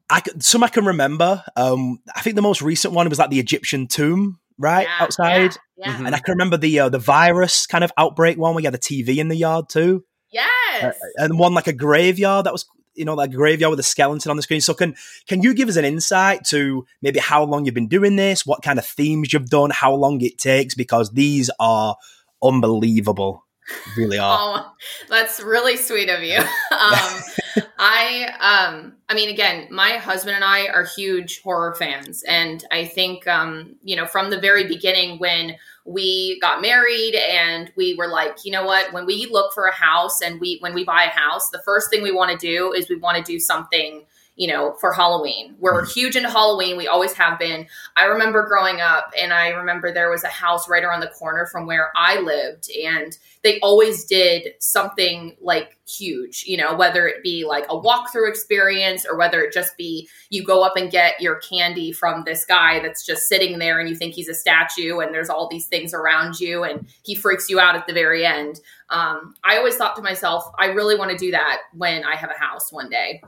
I 0.09 0.21
some 0.39 0.63
I 0.63 0.69
can 0.69 0.85
remember. 0.85 1.43
Um, 1.55 1.99
I 2.15 2.21
think 2.21 2.35
the 2.35 2.41
most 2.41 2.61
recent 2.61 2.93
one 2.93 3.07
was 3.09 3.19
like 3.19 3.29
the 3.29 3.39
Egyptian 3.39 3.87
tomb, 3.87 4.39
right 4.57 4.87
yeah, 4.87 5.03
outside, 5.03 5.57
yeah, 5.77 5.99
yeah. 5.99 6.05
and 6.05 6.15
I 6.15 6.19
can 6.19 6.33
remember 6.33 6.57
the 6.57 6.79
uh, 6.79 6.89
the 6.89 6.99
virus 6.99 7.67
kind 7.67 7.83
of 7.83 7.91
outbreak 7.97 8.37
one 8.37 8.53
where 8.53 8.61
you 8.61 8.67
had 8.67 8.75
a 8.75 8.79
TV 8.79 9.17
in 9.17 9.27
the 9.27 9.35
yard 9.35 9.69
too. 9.69 10.03
Yes, 10.31 10.83
uh, 10.83 10.91
and 11.17 11.37
one 11.37 11.53
like 11.53 11.67
a 11.67 11.73
graveyard 11.73 12.45
that 12.45 12.53
was 12.53 12.65
you 12.95 13.05
know, 13.05 13.15
like 13.15 13.31
graveyard 13.31 13.71
with 13.71 13.79
a 13.79 13.83
skeleton 13.83 14.29
on 14.29 14.37
the 14.37 14.43
screen. 14.43 14.61
So 14.61 14.73
can 14.73 14.95
can 15.27 15.41
you 15.41 15.53
give 15.53 15.69
us 15.69 15.75
an 15.75 15.85
insight 15.85 16.45
to 16.45 16.85
maybe 17.01 17.19
how 17.19 17.43
long 17.43 17.65
you've 17.65 17.73
been 17.73 17.87
doing 17.87 18.15
this, 18.15 18.45
what 18.45 18.61
kind 18.61 18.79
of 18.79 18.85
themes 18.85 19.33
you've 19.33 19.49
done, 19.49 19.71
how 19.71 19.93
long 19.93 20.21
it 20.21 20.37
takes? 20.37 20.75
Because 20.75 21.11
these 21.11 21.49
are 21.59 21.95
unbelievable. 22.43 23.45
Really 23.95 24.17
are. 24.17 24.37
oh, 24.39 24.71
that's 25.07 25.39
really 25.39 25.77
sweet 25.77 26.09
of 26.09 26.21
you. 26.21 26.37
um, 26.71 27.63
I, 27.79 28.33
um, 28.41 28.93
I 29.07 29.13
mean, 29.13 29.29
again, 29.29 29.67
my 29.71 29.91
husband 29.91 30.35
and 30.35 30.43
I 30.43 30.67
are 30.67 30.83
huge 30.83 31.41
horror 31.41 31.73
fans, 31.75 32.23
and 32.23 32.65
I 32.71 32.85
think, 32.85 33.25
um, 33.27 33.75
you 33.83 33.95
know, 33.95 34.05
from 34.05 34.31
the 34.31 34.39
very 34.39 34.67
beginning 34.67 35.17
when 35.19 35.55
we 35.85 36.39
got 36.39 36.61
married 36.61 37.15
and 37.15 37.71
we 37.75 37.93
were 37.95 38.07
like, 38.07 38.45
you 38.45 38.51
know 38.51 38.65
what, 38.65 38.93
when 38.93 39.05
we 39.05 39.27
look 39.29 39.53
for 39.53 39.65
a 39.65 39.73
house 39.73 40.21
and 40.21 40.39
we 40.39 40.57
when 40.59 40.73
we 40.73 40.83
buy 40.83 41.03
a 41.03 41.09
house, 41.09 41.49
the 41.49 41.61
first 41.63 41.89
thing 41.89 42.01
we 42.01 42.11
want 42.11 42.31
to 42.31 42.37
do 42.37 42.73
is 42.73 42.89
we 42.89 42.95
want 42.95 43.17
to 43.17 43.23
do 43.23 43.39
something 43.39 44.05
you 44.35 44.47
know, 44.47 44.75
for 44.79 44.93
Halloween. 44.93 45.55
We're 45.59 45.81
mm-hmm. 45.81 45.91
huge 45.91 46.15
into 46.15 46.29
Halloween. 46.29 46.77
We 46.77 46.87
always 46.87 47.13
have 47.13 47.37
been. 47.37 47.67
I 47.95 48.05
remember 48.05 48.47
growing 48.47 48.81
up, 48.81 49.11
and 49.19 49.33
I 49.33 49.49
remember 49.49 49.91
there 49.91 50.09
was 50.09 50.23
a 50.23 50.29
house 50.29 50.67
right 50.67 50.83
around 50.83 51.01
the 51.01 51.07
corner 51.07 51.45
from 51.45 51.67
where 51.67 51.91
I 51.95 52.19
lived, 52.19 52.69
and 52.71 53.15
they 53.43 53.59
always 53.59 54.05
did 54.05 54.53
something 54.59 55.35
like 55.41 55.77
huge, 55.85 56.45
you 56.47 56.55
know, 56.55 56.73
whether 56.73 57.07
it 57.07 57.21
be 57.21 57.43
like 57.45 57.65
a 57.65 57.77
walkthrough 57.77 58.29
experience 58.29 59.05
or 59.05 59.17
whether 59.17 59.41
it 59.41 59.53
just 59.53 59.75
be 59.77 60.07
you 60.29 60.43
go 60.43 60.63
up 60.63 60.77
and 60.77 60.89
get 60.89 61.19
your 61.19 61.35
candy 61.41 61.91
from 61.91 62.23
this 62.25 62.45
guy 62.45 62.79
that's 62.79 63.05
just 63.05 63.27
sitting 63.27 63.59
there 63.59 63.79
and 63.79 63.89
you 63.89 63.95
think 63.95 64.13
he's 64.13 64.29
a 64.29 64.33
statue 64.33 64.99
and 64.99 65.13
there's 65.13 65.29
all 65.29 65.49
these 65.49 65.67
things 65.67 65.93
around 65.93 66.39
you 66.39 66.63
and 66.63 66.87
he 67.03 67.13
freaks 67.13 67.49
you 67.49 67.59
out 67.59 67.75
at 67.75 67.85
the 67.85 67.93
very 67.93 68.25
end. 68.25 68.61
Um, 68.89 69.35
I 69.43 69.57
always 69.57 69.75
thought 69.75 69.97
to 69.97 70.01
myself, 70.01 70.45
I 70.57 70.67
really 70.67 70.95
want 70.95 71.11
to 71.11 71.17
do 71.17 71.31
that 71.31 71.63
when 71.73 72.05
I 72.05 72.15
have 72.15 72.31
a 72.31 72.39
house 72.39 72.71
one 72.71 72.89
day. 72.89 73.21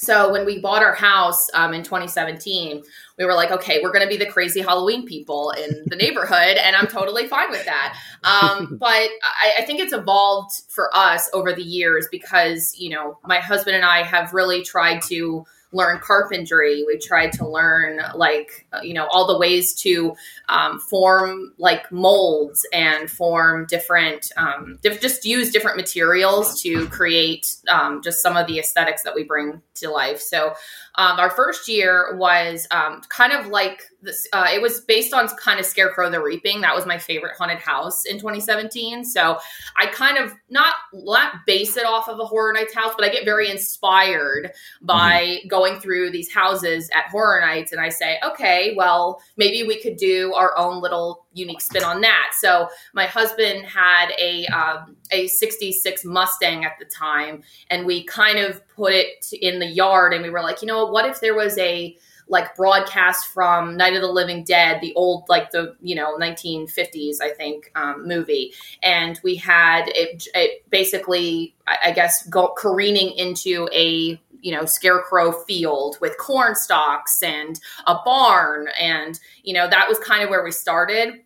So 0.00 0.32
when 0.32 0.46
we 0.46 0.58
bought 0.58 0.82
our 0.82 0.94
house 0.94 1.46
um, 1.52 1.74
in 1.74 1.82
2017, 1.82 2.82
we 3.18 3.24
were 3.26 3.34
like, 3.34 3.50
okay, 3.50 3.80
we're 3.82 3.92
going 3.92 4.02
to 4.02 4.08
be 4.08 4.16
the 4.16 4.24
crazy 4.24 4.62
Halloween 4.62 5.06
people 5.06 5.50
in 5.50 5.84
the 5.88 5.96
neighborhood, 5.96 6.56
and 6.56 6.74
I'm 6.74 6.86
totally 6.86 7.26
fine 7.26 7.50
with 7.50 7.66
that. 7.66 7.98
Um, 8.24 8.76
but 8.80 8.88
I, 8.88 9.56
I, 9.58 9.62
think 9.66 9.78
it's 9.78 9.92
evolved 9.92 10.52
for 10.70 10.88
us 10.96 11.28
over 11.34 11.52
the 11.52 11.62
years 11.62 12.08
because 12.10 12.74
you 12.78 12.88
know 12.88 13.18
my 13.26 13.40
husband 13.40 13.76
and 13.76 13.84
I 13.84 14.02
have 14.02 14.32
really 14.32 14.62
tried 14.62 15.02
to 15.02 15.44
learn 15.72 16.00
carpentry. 16.00 16.82
We've 16.86 17.00
tried 17.00 17.32
to 17.34 17.46
learn 17.46 18.00
like 18.14 18.66
uh, 18.72 18.80
you 18.82 18.94
know 18.94 19.06
all 19.06 19.26
the 19.26 19.38
ways 19.38 19.74
to 19.82 20.14
um, 20.50 20.80
form 20.80 21.52
like 21.58 21.90
molds 21.92 22.66
and 22.72 23.08
form 23.08 23.66
different 23.66 24.30
um, 24.36 24.78
diff- 24.82 25.00
just 25.00 25.24
use 25.24 25.50
different 25.50 25.76
materials 25.76 26.60
to 26.62 26.88
create 26.88 27.56
um, 27.68 28.02
just 28.02 28.20
some 28.20 28.36
of 28.36 28.46
the 28.46 28.58
aesthetics 28.58 29.02
that 29.04 29.14
we 29.14 29.22
bring 29.22 29.62
to 29.76 29.90
life. 29.90 30.20
So 30.20 30.54
um, 30.96 31.18
our 31.18 31.30
first 31.30 31.68
year 31.68 32.16
was 32.16 32.66
um, 32.70 33.00
kind 33.08 33.32
of 33.32 33.46
like 33.46 33.82
this. 34.02 34.26
Uh, 34.32 34.48
it 34.52 34.60
was 34.60 34.80
based 34.80 35.14
on 35.14 35.28
kind 35.28 35.60
of 35.60 35.66
Scarecrow 35.66 36.10
the 36.10 36.20
Reaping. 36.20 36.60
That 36.60 36.74
was 36.74 36.84
my 36.84 36.98
favorite 36.98 37.36
haunted 37.38 37.58
house 37.58 38.04
in 38.04 38.18
2017. 38.18 39.04
So 39.04 39.38
I 39.78 39.86
kind 39.86 40.18
of 40.18 40.34
not 40.48 40.74
not 40.92 41.34
base 41.46 41.76
it 41.76 41.86
off 41.86 42.08
of 42.08 42.18
a 42.18 42.24
Horror 42.24 42.52
Nights 42.52 42.74
house, 42.74 42.92
but 42.98 43.06
I 43.06 43.10
get 43.10 43.24
very 43.24 43.50
inspired 43.50 44.50
by 44.82 45.22
mm-hmm. 45.22 45.48
going 45.48 45.80
through 45.80 46.10
these 46.10 46.30
houses 46.32 46.90
at 46.94 47.10
Horror 47.10 47.40
Nights, 47.40 47.72
and 47.72 47.80
I 47.80 47.88
say, 47.88 48.18
okay, 48.24 48.74
well 48.76 49.22
maybe 49.36 49.66
we 49.66 49.80
could 49.80 49.96
do 49.96 50.34
our 50.40 50.56
own 50.56 50.80
little 50.80 51.26
unique 51.34 51.60
spin 51.60 51.84
on 51.84 52.00
that. 52.00 52.32
So 52.40 52.68
my 52.94 53.04
husband 53.04 53.66
had 53.66 54.08
a 54.18 54.46
um, 54.46 54.96
a 55.10 55.26
66 55.26 56.04
Mustang 56.04 56.64
at 56.64 56.78
the 56.78 56.86
time, 56.86 57.42
and 57.68 57.84
we 57.84 58.04
kind 58.04 58.38
of 58.38 58.66
put 58.68 58.92
it 58.94 59.26
in 59.40 59.58
the 59.58 59.66
yard, 59.66 60.14
and 60.14 60.22
we 60.22 60.30
were 60.30 60.42
like, 60.42 60.62
you 60.62 60.66
know, 60.66 60.86
what 60.86 61.06
if 61.06 61.20
there 61.20 61.34
was 61.34 61.58
a 61.58 61.96
like 62.30 62.54
broadcast 62.54 63.26
from 63.26 63.76
Night 63.76 63.94
of 63.94 64.02
the 64.02 64.08
Living 64.08 64.44
Dead, 64.44 64.80
the 64.80 64.94
old 64.94 65.28
like 65.28 65.50
the 65.50 65.76
you 65.82 65.94
know 65.94 66.16
1950s 66.16 67.16
I 67.20 67.30
think 67.30 67.70
um, 67.74 68.06
movie, 68.06 68.54
and 68.82 69.20
we 69.22 69.34
had 69.34 69.88
it, 69.88 70.26
it 70.34 70.70
basically 70.70 71.54
I, 71.66 71.90
guess 71.90 72.26
go 72.28 72.54
careening 72.56 73.10
into 73.16 73.68
a 73.72 74.20
you 74.40 74.52
know 74.52 74.64
scarecrow 74.64 75.32
field 75.44 75.96
with 76.00 76.16
corn 76.18 76.54
stalks 76.54 77.22
and 77.22 77.60
a 77.86 77.96
barn. 78.04 78.68
And 78.80 79.18
you 79.42 79.54
know 79.54 79.68
that 79.68 79.88
was 79.88 79.98
kind 79.98 80.22
of 80.22 80.30
where 80.30 80.44
we 80.44 80.52
started 80.52 81.22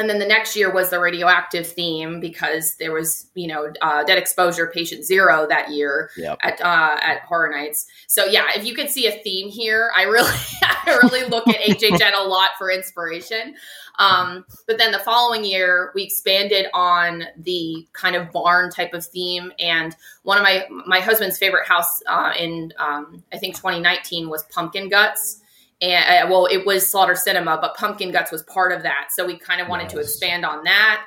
and 0.00 0.10
then 0.10 0.18
the 0.18 0.26
next 0.26 0.56
year 0.56 0.72
was 0.72 0.90
the 0.90 0.98
radioactive 0.98 1.66
theme 1.66 2.18
because 2.18 2.74
there 2.76 2.92
was 2.92 3.26
you 3.34 3.46
know 3.46 3.72
uh, 3.82 4.02
dead 4.04 4.18
exposure 4.18 4.66
patient 4.74 5.04
zero 5.04 5.46
that 5.48 5.70
year 5.70 6.10
Yep. 6.16 6.38
at 6.42 6.60
uh, 6.60 6.96
at 7.02 7.20
horror 7.22 7.50
nights. 7.50 7.86
So 8.08 8.24
yeah 8.24 8.46
if 8.56 8.64
you 8.64 8.74
could 8.74 8.88
see 8.90 9.06
a 9.06 9.12
theme 9.22 9.48
here 9.50 9.92
i 9.96 10.02
really 10.02 10.32
i 10.64 10.98
really 11.02 11.28
look 11.28 11.46
at 11.48 11.60
hhn 11.60 12.12
a 12.18 12.26
lot 12.26 12.50
for 12.58 12.70
inspiration. 12.70 13.54
Um, 13.98 14.46
but 14.66 14.78
then 14.78 14.92
the 14.92 14.98
following 14.98 15.44
year 15.44 15.92
we 15.94 16.02
expanded 16.04 16.66
on 16.72 17.24
the 17.36 17.86
kind 17.92 18.16
of 18.16 18.32
barn 18.32 18.70
type 18.70 18.94
of 18.94 19.04
theme. 19.04 19.52
And 19.58 19.94
one 20.22 20.38
of 20.38 20.42
my 20.42 20.66
my 20.86 21.00
husband's 21.00 21.36
favorite 21.38 21.66
house 21.68 22.02
uh, 22.06 22.32
in 22.38 22.72
um, 22.78 23.22
i 23.32 23.38
think 23.38 23.54
2019 23.56 24.28
was 24.30 24.42
pumpkin 24.44 24.88
guts 24.88 25.40
and 25.80 26.26
uh, 26.26 26.30
well 26.30 26.46
it 26.46 26.66
was 26.66 26.86
slaughter 26.86 27.14
cinema 27.14 27.58
but 27.60 27.76
pumpkin 27.76 28.12
guts 28.12 28.30
was 28.30 28.42
part 28.44 28.72
of 28.72 28.82
that. 28.82 29.08
So 29.10 29.26
we 29.26 29.38
kind 29.38 29.60
of 29.60 29.68
wanted 29.68 29.88
to 29.90 29.98
expand 29.98 30.44
on 30.44 30.64
that. 30.64 31.06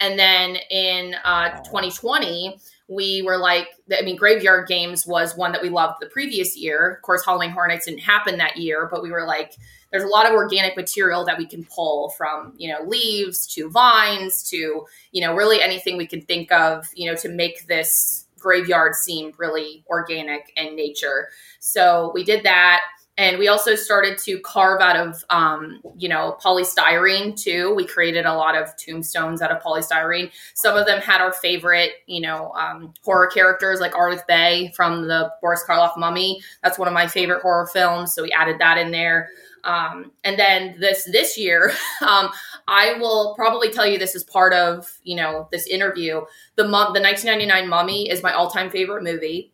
And 0.00 0.18
then 0.18 0.56
in 0.70 1.14
uh, 1.24 1.62
2020 1.64 2.58
we 2.88 3.22
were 3.22 3.38
like 3.38 3.68
i 3.96 4.02
mean 4.02 4.16
graveyard 4.16 4.68
games 4.68 5.06
was 5.06 5.36
one 5.36 5.52
that 5.52 5.62
we 5.62 5.68
loved 5.68 6.00
the 6.00 6.06
previous 6.06 6.56
year. 6.56 6.90
Of 6.90 7.02
course 7.02 7.24
halloween 7.24 7.50
horror 7.50 7.68
nights 7.68 7.86
didn't 7.86 8.00
happen 8.00 8.38
that 8.38 8.56
year 8.56 8.88
but 8.90 9.02
we 9.02 9.10
were 9.10 9.26
like 9.26 9.54
there's 9.90 10.04
a 10.04 10.08
lot 10.08 10.26
of 10.26 10.32
organic 10.32 10.76
material 10.76 11.24
that 11.26 11.38
we 11.38 11.46
can 11.46 11.64
pull 11.64 12.10
from 12.10 12.54
you 12.56 12.72
know 12.72 12.82
leaves 12.86 13.46
to 13.54 13.70
vines 13.70 14.48
to 14.50 14.84
you 15.12 15.20
know 15.20 15.34
really 15.34 15.62
anything 15.62 15.96
we 15.96 16.06
can 16.06 16.22
think 16.22 16.50
of 16.50 16.86
you 16.94 17.10
know 17.10 17.16
to 17.16 17.28
make 17.28 17.66
this 17.66 18.26
graveyard 18.42 18.94
seem 18.94 19.32
really 19.38 19.84
organic 19.88 20.52
and 20.56 20.76
nature. 20.76 21.28
So 21.60 22.10
we 22.12 22.24
did 22.24 22.42
that 22.44 22.82
and 23.18 23.38
we 23.38 23.48
also 23.48 23.74
started 23.74 24.16
to 24.18 24.40
carve 24.40 24.80
out 24.80 24.96
of 24.96 25.22
um, 25.28 25.80
you 25.96 26.08
know 26.08 26.36
polystyrene 26.42 27.36
too. 27.36 27.74
We 27.74 27.84
created 27.86 28.24
a 28.24 28.34
lot 28.34 28.56
of 28.56 28.74
tombstones 28.76 29.42
out 29.42 29.50
of 29.50 29.62
polystyrene. 29.62 30.30
Some 30.54 30.76
of 30.76 30.86
them 30.86 31.00
had 31.00 31.20
our 31.20 31.32
favorite 31.32 31.92
you 32.06 32.20
know 32.20 32.52
um, 32.52 32.94
horror 33.04 33.26
characters 33.26 33.80
like 33.80 33.92
Ardath 33.92 34.26
Bey 34.26 34.72
from 34.74 35.08
the 35.08 35.30
Boris 35.42 35.62
Karloff 35.68 35.98
Mummy. 35.98 36.42
That's 36.62 36.78
one 36.78 36.88
of 36.88 36.94
my 36.94 37.06
favorite 37.06 37.42
horror 37.42 37.66
films 37.66 38.14
so 38.14 38.22
we 38.22 38.32
added 38.32 38.58
that 38.60 38.78
in 38.78 38.90
there. 38.90 39.28
Um, 39.64 40.10
and 40.24 40.36
then 40.38 40.76
this 40.80 41.04
this 41.12 41.36
year 41.36 41.72
um, 42.00 42.30
I 42.66 42.94
will 42.98 43.34
probably 43.36 43.70
tell 43.70 43.86
you 43.86 43.98
this 43.98 44.16
as 44.16 44.24
part 44.24 44.54
of 44.54 44.98
you 45.02 45.16
know 45.16 45.48
this 45.52 45.66
interview. 45.66 46.22
The 46.56 46.64
mum 46.64 46.94
the 46.94 47.00
1999 47.00 47.68
Mummy 47.68 48.08
is 48.08 48.22
my 48.22 48.32
all-time 48.32 48.70
favorite 48.70 49.02
movie. 49.02 49.52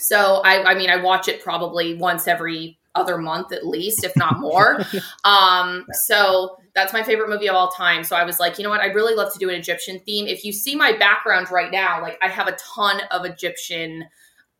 So 0.00 0.42
I, 0.44 0.62
I 0.62 0.74
mean, 0.76 0.90
I 0.90 0.96
watch 0.96 1.26
it 1.26 1.42
probably 1.42 1.94
once 1.94 2.28
every 2.28 2.77
other 2.98 3.18
month 3.18 3.52
at 3.52 3.66
least, 3.66 4.04
if 4.04 4.14
not 4.16 4.40
more. 4.40 4.80
um, 5.24 5.86
so 5.92 6.56
that's 6.74 6.92
my 6.92 7.02
favorite 7.02 7.28
movie 7.28 7.48
of 7.48 7.56
all 7.56 7.70
time. 7.70 8.04
So 8.04 8.16
I 8.16 8.24
was 8.24 8.38
like, 8.38 8.58
you 8.58 8.64
know 8.64 8.70
what? 8.70 8.80
I'd 8.80 8.94
really 8.94 9.14
love 9.14 9.32
to 9.32 9.38
do 9.38 9.48
an 9.48 9.54
Egyptian 9.54 10.00
theme. 10.00 10.26
If 10.26 10.44
you 10.44 10.52
see 10.52 10.74
my 10.74 10.96
background 10.96 11.50
right 11.50 11.70
now, 11.70 12.02
like 12.02 12.18
I 12.22 12.28
have 12.28 12.48
a 12.48 12.56
ton 12.74 13.00
of 13.10 13.24
Egyptian 13.24 14.04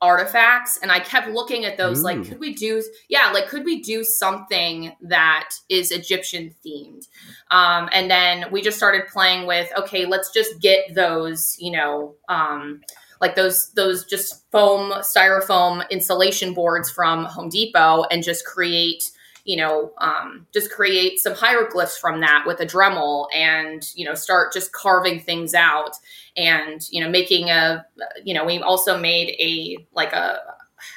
artifacts 0.00 0.78
and 0.80 0.92
I 0.92 1.00
kept 1.00 1.28
looking 1.28 1.64
at 1.64 1.76
those 1.76 2.00
Ooh. 2.00 2.04
like 2.04 2.25
could 2.25 2.38
we 2.38 2.54
do 2.54 2.80
yeah 3.09 3.33
like 3.33 3.49
could 3.49 3.64
we 3.64 3.83
do 3.83 4.04
something 4.04 4.92
that 5.02 5.50
is 5.68 5.90
Egyptian 5.90 6.54
themed 6.64 7.09
um 7.50 7.88
and 7.92 8.09
then 8.09 8.45
we 8.52 8.62
just 8.62 8.76
started 8.76 9.09
playing 9.09 9.49
with 9.49 9.68
okay 9.76 10.07
let's 10.07 10.33
just 10.33 10.61
get 10.61 10.95
those 10.95 11.57
you 11.59 11.73
know 11.73 12.14
um 12.28 12.80
like 13.20 13.34
those 13.37 13.70
those 13.75 14.04
just 14.04 14.50
foam 14.50 14.92
styrofoam 15.00 15.88
insulation 15.90 16.54
boards 16.54 16.90
from 16.90 17.25
Home 17.25 17.48
Depot 17.48 18.04
and 18.10 18.22
just 18.22 18.44
create 18.44 19.04
you 19.44 19.56
know 19.56 19.92
um, 19.98 20.46
just 20.52 20.70
create 20.70 21.18
some 21.18 21.34
hieroglyphs 21.34 21.96
from 21.98 22.20
that 22.20 22.44
with 22.46 22.60
a 22.60 22.66
Dremel 22.66 23.26
and 23.34 23.82
you 23.94 24.04
know 24.04 24.14
start 24.14 24.52
just 24.52 24.72
carving 24.72 25.20
things 25.20 25.54
out 25.54 25.92
and 26.37 26.87
you 26.90 27.02
know 27.02 27.08
making 27.08 27.50
a 27.50 27.84
you 28.25 28.34
know 28.34 28.44
we 28.44 28.58
also 28.60 28.98
made 28.98 29.34
a 29.38 29.87
like 29.94 30.12
a 30.12 30.38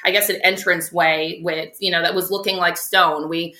I 0.04 0.10
guess 0.10 0.28
an 0.28 0.40
entrance 0.44 0.92
way 0.92 1.40
with 1.42 1.76
you 1.80 1.90
know 1.90 2.02
that 2.02 2.14
was 2.14 2.30
looking 2.30 2.56
like 2.56 2.76
stone. 2.76 3.28
We 3.28 3.54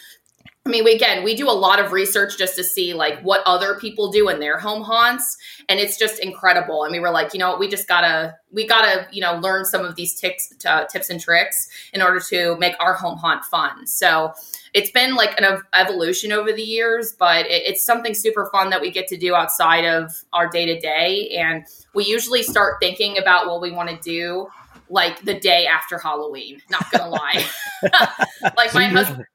I 0.64 0.68
mean, 0.68 0.84
we, 0.84 0.94
again, 0.94 1.24
we 1.24 1.34
do 1.34 1.50
a 1.50 1.52
lot 1.52 1.80
of 1.80 1.90
research 1.90 2.38
just 2.38 2.54
to 2.54 2.62
see 2.62 2.94
like 2.94 3.20
what 3.22 3.42
other 3.46 3.74
people 3.80 4.12
do 4.12 4.28
in 4.28 4.38
their 4.38 4.58
home 4.58 4.82
haunts, 4.82 5.36
and 5.68 5.80
it's 5.80 5.98
just 5.98 6.20
incredible. 6.20 6.84
And 6.84 6.92
we 6.92 7.00
were 7.00 7.10
like, 7.10 7.34
you 7.34 7.40
know, 7.40 7.56
we 7.56 7.66
just 7.66 7.88
gotta, 7.88 8.36
we 8.52 8.64
gotta, 8.64 9.08
you 9.10 9.20
know, 9.20 9.34
learn 9.38 9.64
some 9.64 9.84
of 9.84 9.96
these 9.96 10.14
tips, 10.14 10.54
uh, 10.64 10.84
tips 10.84 11.10
and 11.10 11.20
tricks 11.20 11.68
in 11.92 12.00
order 12.00 12.20
to 12.28 12.56
make 12.58 12.74
our 12.78 12.94
home 12.94 13.18
haunt 13.18 13.44
fun. 13.44 13.88
So 13.88 14.34
it's 14.72 14.92
been 14.92 15.16
like 15.16 15.36
an 15.36 15.42
ev- 15.44 15.64
evolution 15.74 16.30
over 16.30 16.52
the 16.52 16.62
years, 16.62 17.12
but 17.18 17.46
it, 17.46 17.62
it's 17.66 17.84
something 17.84 18.14
super 18.14 18.48
fun 18.52 18.70
that 18.70 18.80
we 18.80 18.92
get 18.92 19.08
to 19.08 19.16
do 19.16 19.34
outside 19.34 19.84
of 19.84 20.12
our 20.32 20.48
day 20.48 20.66
to 20.66 20.78
day. 20.78 21.30
And 21.40 21.66
we 21.92 22.04
usually 22.04 22.44
start 22.44 22.76
thinking 22.80 23.18
about 23.18 23.48
what 23.48 23.60
we 23.60 23.72
want 23.72 23.88
to 23.88 23.96
do 23.96 24.46
like 24.88 25.24
the 25.24 25.34
day 25.34 25.66
after 25.66 25.98
Halloween. 25.98 26.62
Not 26.70 26.88
gonna 26.92 27.10
lie, 27.10 27.44
like 28.56 28.72
my 28.74 28.86
husband. 28.86 29.26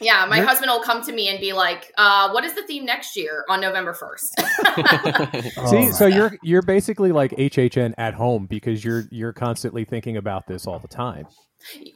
Yeah, 0.00 0.24
my 0.28 0.36
You're- 0.36 0.46
husband 0.48 0.70
will 0.70 0.82
come 0.82 1.02
to 1.04 1.12
me 1.12 1.28
and 1.28 1.40
be 1.40 1.52
like, 1.52 1.92
uh, 1.98 2.30
"What 2.30 2.44
is 2.44 2.54
the 2.54 2.62
theme 2.62 2.84
next 2.84 3.16
year 3.16 3.44
on 3.48 3.60
November 3.60 3.92
1st? 3.92 5.52
Oh 5.58 5.66
See, 5.70 5.86
my 5.86 5.90
so 5.90 6.08
God. 6.08 6.16
you're 6.16 6.36
you're 6.42 6.62
basically 6.62 7.12
like 7.12 7.32
HHN 7.32 7.94
at 7.98 8.14
home 8.14 8.46
because 8.46 8.84
you're 8.84 9.04
you're 9.10 9.32
constantly 9.32 9.84
thinking 9.84 10.16
about 10.16 10.46
this 10.46 10.66
all 10.66 10.78
the 10.78 10.88
time. 10.88 11.26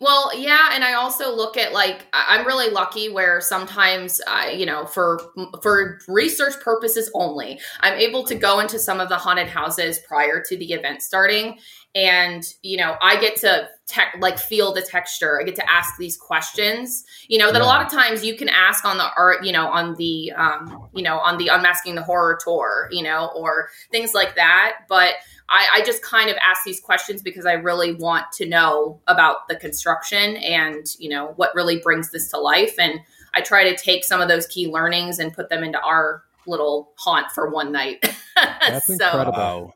Well, 0.00 0.36
yeah, 0.38 0.70
and 0.72 0.84
I 0.84 0.94
also 0.94 1.34
look 1.34 1.56
at 1.56 1.72
like 1.72 2.06
I'm 2.12 2.46
really 2.46 2.70
lucky 2.70 3.08
where 3.08 3.40
sometimes 3.40 4.20
I, 4.26 4.50
you 4.50 4.66
know, 4.66 4.86
for 4.86 5.20
for 5.62 5.98
research 6.08 6.54
purposes 6.62 7.10
only, 7.14 7.60
I'm 7.80 7.98
able 7.98 8.24
to 8.24 8.34
go 8.34 8.60
into 8.60 8.78
some 8.78 9.00
of 9.00 9.08
the 9.08 9.16
haunted 9.16 9.48
houses 9.48 9.98
prior 10.00 10.42
to 10.48 10.56
the 10.56 10.72
event 10.72 11.02
starting, 11.02 11.58
and 11.94 12.44
you 12.62 12.76
know, 12.76 12.96
I 13.00 13.18
get 13.20 13.36
to 13.36 13.68
tech 13.86 14.16
like 14.18 14.38
feel 14.38 14.74
the 14.74 14.82
texture. 14.82 15.40
I 15.40 15.44
get 15.44 15.54
to 15.56 15.70
ask 15.70 15.94
these 15.98 16.16
questions, 16.16 17.04
you 17.28 17.38
know, 17.38 17.52
that 17.52 17.62
a 17.62 17.64
lot 17.64 17.84
of 17.84 17.90
times 17.90 18.24
you 18.24 18.36
can 18.36 18.48
ask 18.48 18.84
on 18.84 18.98
the 18.98 19.08
art, 19.16 19.44
you 19.44 19.52
know, 19.52 19.68
on 19.68 19.94
the 19.96 20.32
um, 20.32 20.88
you 20.94 21.02
know, 21.02 21.18
on 21.18 21.38
the 21.38 21.48
unmasking 21.48 21.94
the 21.94 22.02
horror 22.02 22.38
tour, 22.42 22.88
you 22.90 23.02
know, 23.02 23.30
or 23.34 23.68
things 23.90 24.12
like 24.12 24.34
that, 24.34 24.78
but 24.88 25.14
I, 25.48 25.66
I 25.74 25.82
just 25.84 26.02
kind 26.02 26.28
of 26.28 26.36
ask 26.44 26.64
these 26.64 26.80
questions 26.80 27.22
because 27.22 27.46
I 27.46 27.52
really 27.52 27.94
want 27.94 28.32
to 28.32 28.46
know 28.46 29.00
about 29.06 29.48
the 29.48 29.56
construction 29.56 30.36
and 30.36 30.86
you 30.98 31.08
know 31.08 31.32
what 31.36 31.54
really 31.54 31.78
brings 31.78 32.10
this 32.10 32.30
to 32.30 32.38
life. 32.38 32.74
And 32.78 33.00
I 33.34 33.40
try 33.42 33.64
to 33.70 33.76
take 33.76 34.04
some 34.04 34.20
of 34.20 34.28
those 34.28 34.46
key 34.46 34.68
learnings 34.68 35.18
and 35.18 35.32
put 35.32 35.48
them 35.48 35.62
into 35.62 35.80
our 35.80 36.24
little 36.46 36.92
haunt 36.96 37.30
for 37.30 37.50
one 37.50 37.72
night. 37.72 38.04
That's 38.36 38.88
incredible. 38.88 39.32
Wow. 39.32 39.72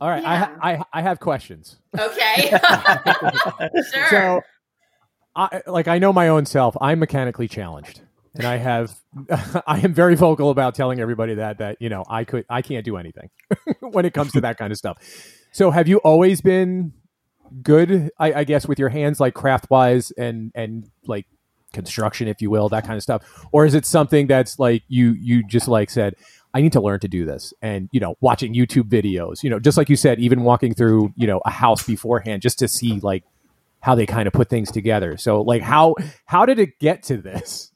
All 0.00 0.08
right, 0.08 0.24
I, 0.24 0.72
I 0.72 0.84
I 0.92 1.02
have 1.02 1.20
questions. 1.20 1.76
Okay. 1.98 2.50
sure. 3.92 4.08
So, 4.10 4.40
I 5.36 5.62
like 5.66 5.88
I 5.88 5.98
know 5.98 6.12
my 6.12 6.28
own 6.28 6.46
self. 6.46 6.76
I'm 6.80 6.98
mechanically 6.98 7.48
challenged, 7.48 8.00
and 8.34 8.46
I 8.46 8.56
have 8.56 8.94
I 9.66 9.80
am 9.80 9.94
very 9.94 10.14
vocal 10.14 10.50
about 10.50 10.74
telling 10.74 11.00
everybody 11.00 11.34
that 11.34 11.58
that 11.58 11.76
you 11.80 11.88
know 11.88 12.04
I 12.08 12.24
could 12.24 12.44
I 12.48 12.62
can't 12.62 12.84
do 12.84 12.96
anything 12.96 13.30
when 13.80 14.04
it 14.04 14.14
comes 14.14 14.32
to 14.32 14.40
that 14.42 14.58
kind 14.58 14.72
of 14.72 14.78
stuff. 14.78 14.98
So, 15.52 15.70
have 15.70 15.86
you 15.86 15.98
always 15.98 16.40
been 16.40 16.92
good? 17.62 18.10
I, 18.18 18.32
I 18.32 18.44
guess 18.44 18.66
with 18.66 18.78
your 18.78 18.88
hands, 18.88 19.20
like 19.20 19.34
craft 19.34 19.70
wise, 19.70 20.10
and 20.12 20.50
and 20.54 20.90
like 21.06 21.26
construction, 21.72 22.28
if 22.28 22.40
you 22.42 22.50
will, 22.50 22.68
that 22.70 22.84
kind 22.84 22.96
of 22.96 23.02
stuff, 23.02 23.46
or 23.52 23.64
is 23.64 23.74
it 23.74 23.86
something 23.86 24.26
that's 24.26 24.58
like 24.58 24.82
you 24.88 25.12
you 25.12 25.46
just 25.46 25.68
like 25.68 25.90
said? 25.90 26.14
I 26.56 26.60
need 26.60 26.72
to 26.74 26.80
learn 26.80 27.00
to 27.00 27.08
do 27.08 27.24
this, 27.24 27.52
and 27.62 27.88
you 27.92 28.00
know, 28.00 28.14
watching 28.20 28.54
YouTube 28.54 28.88
videos, 28.88 29.42
you 29.42 29.50
know, 29.50 29.58
just 29.58 29.76
like 29.76 29.88
you 29.88 29.96
said, 29.96 30.20
even 30.20 30.42
walking 30.42 30.72
through, 30.74 31.12
you 31.16 31.26
know, 31.26 31.40
a 31.44 31.50
house 31.50 31.84
beforehand, 31.84 32.42
just 32.42 32.58
to 32.60 32.68
see 32.68 33.00
like 33.00 33.24
how 33.80 33.94
they 33.94 34.06
kind 34.06 34.26
of 34.26 34.32
put 34.32 34.48
things 34.48 34.72
together. 34.72 35.16
So 35.16 35.42
like 35.42 35.62
how 35.62 35.94
how 36.26 36.46
did 36.46 36.58
it 36.58 36.78
get 36.78 37.02
to 37.04 37.16
this? 37.18 37.70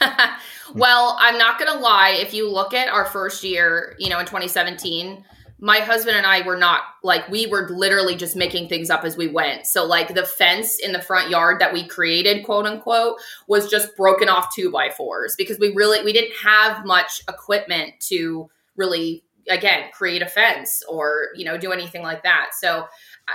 Hmm. 0.68 0.80
well, 0.80 1.16
I'm 1.18 1.38
not 1.38 1.58
going 1.58 1.72
to 1.72 1.78
lie. 1.78 2.10
If 2.10 2.34
you 2.34 2.50
look 2.50 2.74
at 2.74 2.88
our 2.88 3.06
first 3.06 3.42
year, 3.42 3.96
you 3.98 4.10
know, 4.10 4.18
in 4.18 4.26
2017, 4.26 5.24
my 5.60 5.78
husband 5.78 6.16
and 6.16 6.26
I 6.26 6.42
were 6.42 6.56
not 6.56 6.82
like, 7.02 7.28
we 7.28 7.46
were 7.46 7.68
literally 7.70 8.14
just 8.14 8.36
making 8.36 8.68
things 8.68 8.90
up 8.90 9.02
as 9.04 9.16
we 9.16 9.28
went. 9.28 9.66
So, 9.66 9.84
like, 9.84 10.14
the 10.14 10.24
fence 10.24 10.78
in 10.78 10.92
the 10.92 11.00
front 11.00 11.30
yard 11.30 11.60
that 11.60 11.72
we 11.72 11.86
created, 11.88 12.44
quote 12.44 12.66
unquote, 12.66 13.16
was 13.48 13.70
just 13.70 13.96
broken 13.96 14.28
off 14.28 14.54
two 14.54 14.70
by 14.70 14.90
fours 14.90 15.34
because 15.36 15.58
we 15.58 15.72
really, 15.74 16.04
we 16.04 16.12
didn't 16.12 16.36
have 16.36 16.84
much 16.84 17.22
equipment 17.28 17.94
to 18.08 18.48
really, 18.76 19.24
again, 19.48 19.84
create 19.92 20.22
a 20.22 20.26
fence 20.26 20.82
or, 20.88 21.28
you 21.34 21.44
know, 21.44 21.58
do 21.58 21.72
anything 21.72 22.02
like 22.02 22.22
that. 22.22 22.50
So, 22.52 22.86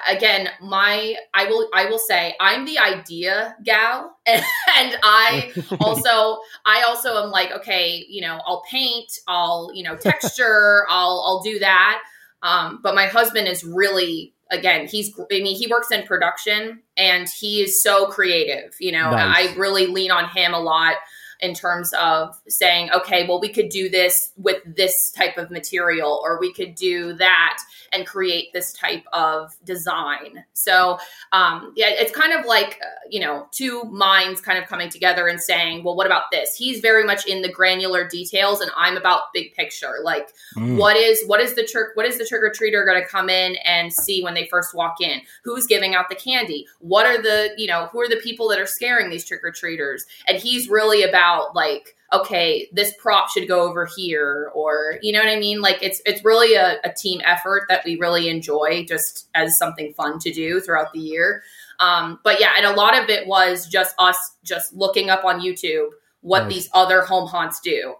again, 0.08 0.50
my 0.62 1.16
I 1.34 1.46
will 1.46 1.70
I 1.74 1.86
will 1.86 2.00
say 2.00 2.36
I'm 2.40 2.66
the 2.66 2.80
idea 2.80 3.56
gal, 3.64 4.18
and, 4.26 4.44
and 4.78 4.96
I 5.04 5.52
also 5.80 6.40
I 6.66 6.84
also 6.88 7.24
am 7.24 7.32
like 7.32 7.52
okay, 7.52 8.06
you 8.08 8.22
know, 8.22 8.40
I'll 8.46 8.64
paint, 8.70 9.12
I'll 9.28 9.72
you 9.74 9.84
know 9.84 9.96
texture, 9.96 10.86
I'll 10.90 11.24
I'll 11.26 11.42
do 11.42 11.60
that. 11.60 12.02
Um, 12.42 12.80
but 12.84 12.96
my 12.96 13.08
husband 13.08 13.48
is 13.48 13.64
really 13.64 14.34
again 14.52 14.86
he's 14.88 15.18
i 15.32 15.40
mean 15.40 15.56
he 15.56 15.68
works 15.68 15.90
in 15.90 16.04
production 16.04 16.82
and 16.98 17.30
he 17.30 17.62
is 17.62 17.82
so 17.82 18.08
creative 18.08 18.76
you 18.80 18.92
know 18.92 19.10
Nice. 19.10 19.50
i 19.52 19.56
really 19.56 19.88
lean 19.88 20.12
on 20.12 20.30
him 20.30 20.54
a 20.54 20.60
lot 20.60 20.96
in 21.44 21.54
terms 21.54 21.94
of 22.00 22.42
saying 22.48 22.90
okay 22.92 23.28
well 23.28 23.40
we 23.40 23.50
could 23.50 23.70
do 23.70 23.90
this 23.90 24.32
with 24.38 24.58
this 24.66 25.12
type 25.12 25.38
of 25.38 25.52
material 25.52 26.22
or 26.24 26.40
we 26.40 26.52
could 26.54 26.74
do 26.76 27.14
that 27.14 27.58
and 27.92 28.08
create 28.08 28.52
this 28.54 28.74
type 28.74 29.04
of 29.14 29.56
design. 29.64 30.44
So 30.54 30.98
um, 31.32 31.74
yeah 31.76 31.90
it's 31.92 32.12
kind 32.12 32.34
of 32.34 32.46
like 32.46 32.80
uh, 32.82 32.86
you 33.10 33.20
know 33.20 33.48
two 33.52 33.84
minds 33.86 34.42
kind 34.42 34.58
of 34.58 34.68
coming 34.68 34.90
together 34.90 35.28
and 35.28 35.40
saying 35.40 35.84
well 35.84 35.96
what 35.96 36.08
about 36.08 36.24
this? 36.32 36.56
He's 36.56 36.80
very 36.80 37.04
much 37.04 37.28
in 37.28 37.42
the 37.42 37.52
granular 37.52 38.08
details 38.08 38.62
and 38.62 38.72
i'm 38.78 38.98
about 38.98 39.34
big 39.34 39.54
picture. 39.54 39.96
Like 40.04 40.30
Mm. 40.56 40.78
what 40.78 40.96
is 40.96 41.24
what 41.26 41.40
is 41.42 41.56
the 41.56 41.64
trick 41.72 41.90
what 41.96 42.06
is 42.06 42.18
the 42.18 42.26
trick 42.26 42.42
or 42.44 42.52
treater 42.52 42.86
going 42.86 43.02
to 43.02 43.08
come 43.08 43.30
in 43.30 43.56
and 43.66 43.92
see 43.92 44.24
when 44.24 44.34
they 44.36 44.46
first 44.48 44.74
walk 44.76 45.02
in? 45.02 45.20
Who's 45.44 45.66
giving 45.66 45.96
out 45.96 46.10
the 46.10 46.16
candy? 46.16 46.66
What 46.80 47.06
are 47.06 47.22
the 47.22 47.54
you 47.58 47.68
know 47.68 47.88
who 47.92 48.00
are 48.02 48.08
the 48.08 48.22
people 48.28 48.48
that 48.50 48.60
are 48.60 48.66
scaring 48.68 49.10
these 49.10 49.26
trick 49.26 49.44
or 49.44 49.52
treaters 49.52 50.06
and 50.28 50.38
he's 50.38 50.70
really 50.70 51.02
about 51.04 51.33
like 51.56 51.96
okay 52.14 52.70
this 52.72 52.94
prop 53.00 53.30
should 53.30 53.48
go 53.48 53.62
over 53.68 53.88
here 53.96 54.52
or 54.54 55.00
you 55.02 55.12
know 55.12 55.20
what 55.20 55.30
i 55.30 55.40
mean? 55.40 55.62
Like 55.62 55.82
it's 55.82 56.02
it's 56.06 56.24
really 56.24 56.56
a, 56.56 56.78
a 56.84 56.94
team 56.94 57.22
effort 57.26 57.64
that 57.70 57.84
we 57.86 57.98
really 57.98 58.30
enjoy 58.30 58.86
just 58.88 59.30
as 59.34 59.58
something 59.58 59.94
fun 59.94 60.20
to 60.20 60.32
do 60.32 60.60
throughout 60.60 60.94
the 60.94 61.00
year. 61.00 61.44
Um, 61.80 62.20
but 62.24 62.40
yeah 62.40 62.52
and 62.58 62.66
a 62.66 62.74
lot 62.74 62.98
of 62.98 63.10
it 63.10 63.28
was 63.28 63.68
just 63.68 63.96
us 63.98 64.18
just 64.44 64.74
looking 64.74 65.10
up 65.10 65.26
on 65.26 65.42
youtube 65.42 65.90
what 66.22 66.44
Nice. 66.44 66.54
these 66.54 66.70
other 66.74 67.02
home 67.02 67.28
haunts 67.28 67.60
do. 67.60 67.96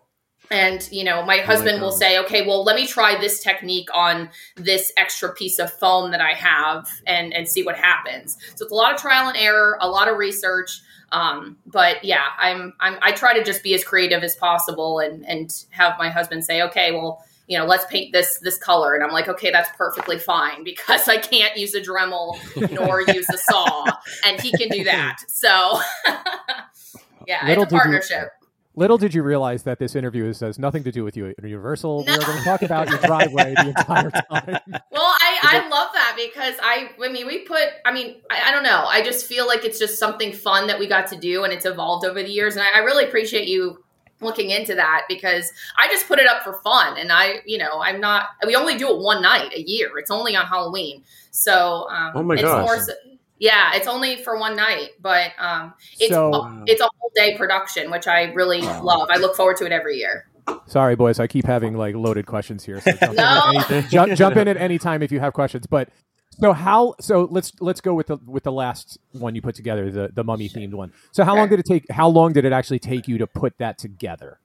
And 0.52 0.88
you 0.92 1.04
know 1.04 1.26
my 1.26 1.38
husband 1.38 1.82
will 1.82 1.92
say 1.92 2.20
okay 2.20 2.46
well 2.46 2.64
let 2.64 2.76
me 2.76 2.86
try 2.86 3.20
this 3.20 3.42
technique 3.42 3.90
on 3.94 4.30
this 4.56 4.92
extra 4.98 5.34
piece 5.34 5.58
of 5.58 5.74
foam 5.74 6.12
that 6.12 6.22
i 6.22 6.34
have 6.34 6.88
and 7.08 7.34
and 7.34 7.48
see 7.48 7.64
what 7.64 7.76
happens. 7.76 8.38
So 8.56 8.64
it's 8.64 8.72
a 8.72 8.76
lot 8.76 8.94
of 8.94 9.00
trial 9.02 9.28
and 9.30 9.38
error 9.38 9.78
a 9.82 9.90
lot 9.90 10.08
of 10.08 10.18
research 10.18 10.82
um, 11.14 11.56
but 11.66 12.04
yeah 12.04 12.24
I'm, 12.38 12.74
I'm 12.82 12.98
i 13.02 13.12
try 13.14 13.38
to 13.38 13.44
just 13.44 13.64
be 13.64 13.74
as 13.74 13.84
creative 13.86 14.24
as 14.24 14.36
possible 14.36 15.00
and 15.00 15.26
and 15.26 15.50
have 15.70 15.94
my 15.98 16.10
husband 16.10 16.44
say 16.44 16.62
okay 16.64 16.92
well 16.92 17.24
you 17.48 17.58
know 17.58 17.66
let's 17.66 17.86
paint 17.86 18.12
this 18.14 18.40
this 18.40 18.58
color. 18.58 18.96
And 18.96 19.04
i'm 19.04 19.12
like 19.12 19.28
okay 19.30 19.52
that's 19.52 19.70
perfectly 19.78 20.18
fine 20.18 20.64
because 20.72 21.08
i 21.08 21.18
can't 21.18 21.56
use 21.56 21.74
a 21.76 21.82
dremel 21.82 22.36
nor 22.72 23.02
use 23.02 23.28
a 23.34 23.38
saw. 23.38 23.86
And 24.26 24.42
he 24.42 24.52
can 24.52 24.70
do 24.70 24.84
that. 24.86 25.18
So 25.28 25.80
yeah 27.28 27.46
Little 27.48 27.64
it's 27.64 27.72
did 27.72 27.76
a 27.76 27.76
you- 27.76 27.82
partnership 27.82 28.30
Little 28.76 28.98
did 28.98 29.14
you 29.14 29.22
realize 29.22 29.64
that 29.64 29.78
this 29.78 29.96
interview 29.96 30.26
is, 30.26 30.40
has 30.40 30.58
nothing 30.58 30.84
to 30.84 30.92
do 30.92 31.04
with 31.04 31.16
you 31.16 31.28
at 31.28 31.44
Universal. 31.44 32.06
We 32.06 32.12
are 32.12 32.18
going 32.18 32.40
to 32.40 32.44
talk 32.44 32.64
about 32.64 32.90
your 32.90 32.98
driveway 33.00 33.54
the 33.54 33.68
entire 33.70 34.10
time. 34.10 34.60
Well, 34.92 35.16
I, 35.20 35.40
I 35.44 35.70
love 35.70 35.90
that 35.94 36.16
because 36.16 36.56
I 36.62 36.90
I 37.04 37.12
mean 37.12 37.26
we 37.28 37.40
put 37.40 37.64
I 37.86 37.92
mean 37.92 38.18
I, 38.30 38.50
I 38.50 38.52
don't 38.52 38.64
know 38.64 38.86
I 38.88 39.04
just 39.04 39.26
feel 39.26 39.48
like 39.48 39.66
it's 39.66 39.80
just 39.80 39.98
something 40.00 40.32
fun 40.32 40.68
that 40.68 40.80
we 40.80 40.88
got 40.88 41.08
to 41.08 41.16
do 41.18 41.44
and 41.44 41.52
it's 41.52 41.66
evolved 41.66 42.06
over 42.06 42.22
the 42.22 42.30
years 42.30 42.56
and 42.56 42.64
I, 42.64 42.78
I 42.78 42.80
really 42.80 43.04
appreciate 43.04 43.48
you 43.48 43.84
looking 44.22 44.52
into 44.52 44.76
that 44.76 45.04
because 45.10 45.52
I 45.78 45.88
just 45.88 46.08
put 46.08 46.20
it 46.20 46.28
up 46.28 46.44
for 46.44 46.62
fun 46.64 46.98
and 46.98 47.12
I 47.12 47.42
you 47.46 47.58
know 47.58 47.82
I'm 47.82 48.00
not 48.00 48.28
we 48.46 48.56
only 48.56 48.78
do 48.78 48.90
it 48.90 49.00
one 49.00 49.22
night 49.22 49.52
a 49.54 49.62
year 49.62 49.98
it's 49.98 50.12
only 50.12 50.36
on 50.36 50.46
Halloween 50.46 51.04
so 51.32 51.88
um, 51.90 52.12
Oh 52.16 52.24
my 52.24 52.36
it's 52.36 52.44
gosh. 52.44 52.66
more 52.66 52.80
so, 52.80 52.94
yeah 53.40 53.72
it's 53.76 53.88
only 53.88 54.22
for 54.24 54.38
one 54.38 54.56
night 54.56 54.90
but 55.02 55.32
um, 55.40 55.74
it's 56.00 56.10
So- 56.14 56.64
it's 56.68 56.82
a 56.82 56.86
whole 57.00 57.12
day 57.16 57.36
production 57.38 57.92
which 57.92 58.08
I 58.08 58.32
really 58.34 58.62
love 58.62 59.08
I 59.12 59.18
look 59.18 59.36
forward 59.36 59.58
to 59.58 59.66
it 59.66 59.72
every 59.72 59.98
year. 59.98 60.28
Sorry, 60.68 60.96
boys. 60.98 61.22
I 61.22 61.28
keep 61.28 61.46
having 61.46 61.78
like 61.78 61.96
loaded 61.96 62.26
questions 62.26 62.66
here. 62.66 62.82
So 62.82 62.92
jump, 63.02 63.14
No. 63.16 63.52
in, 63.56 63.74
any, 63.74 63.88
jump, 63.88 64.14
jump 64.14 64.36
in 64.36 64.48
at 64.50 64.58
any 64.58 64.78
time 64.78 65.02
if 65.02 65.10
you 65.10 65.22
have 65.22 65.32
questions. 65.32 65.66
But 65.68 65.88
so 66.32 66.52
how? 66.52 66.96
So 67.00 67.30
let's 67.32 67.54
let's 67.62 67.80
go 67.80 67.94
with 67.94 68.08
the 68.08 68.18
with 68.26 68.44
the 68.44 68.52
last 68.52 68.98
one 69.14 69.36
you 69.36 69.42
put 69.42 69.56
together, 69.56 69.90
the 69.90 70.10
the 70.14 70.24
mummy 70.24 70.50
themed 70.50 70.74
one. 70.74 70.92
So 71.14 71.24
how 71.24 71.34
long 71.36 71.48
did 71.48 71.60
it 71.60 71.66
take? 71.66 71.86
How 71.90 72.10
long 72.10 72.34
did 72.34 72.44
it 72.44 72.52
actually 72.52 72.80
take 72.80 73.08
you 73.08 73.18
to 73.20 73.28
put 73.28 73.58
that 73.60 73.78
together? 73.78 74.40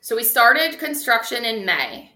So 0.00 0.16
we 0.16 0.24
started 0.24 0.76
construction 0.80 1.44
in 1.44 1.64
May. 1.64 2.13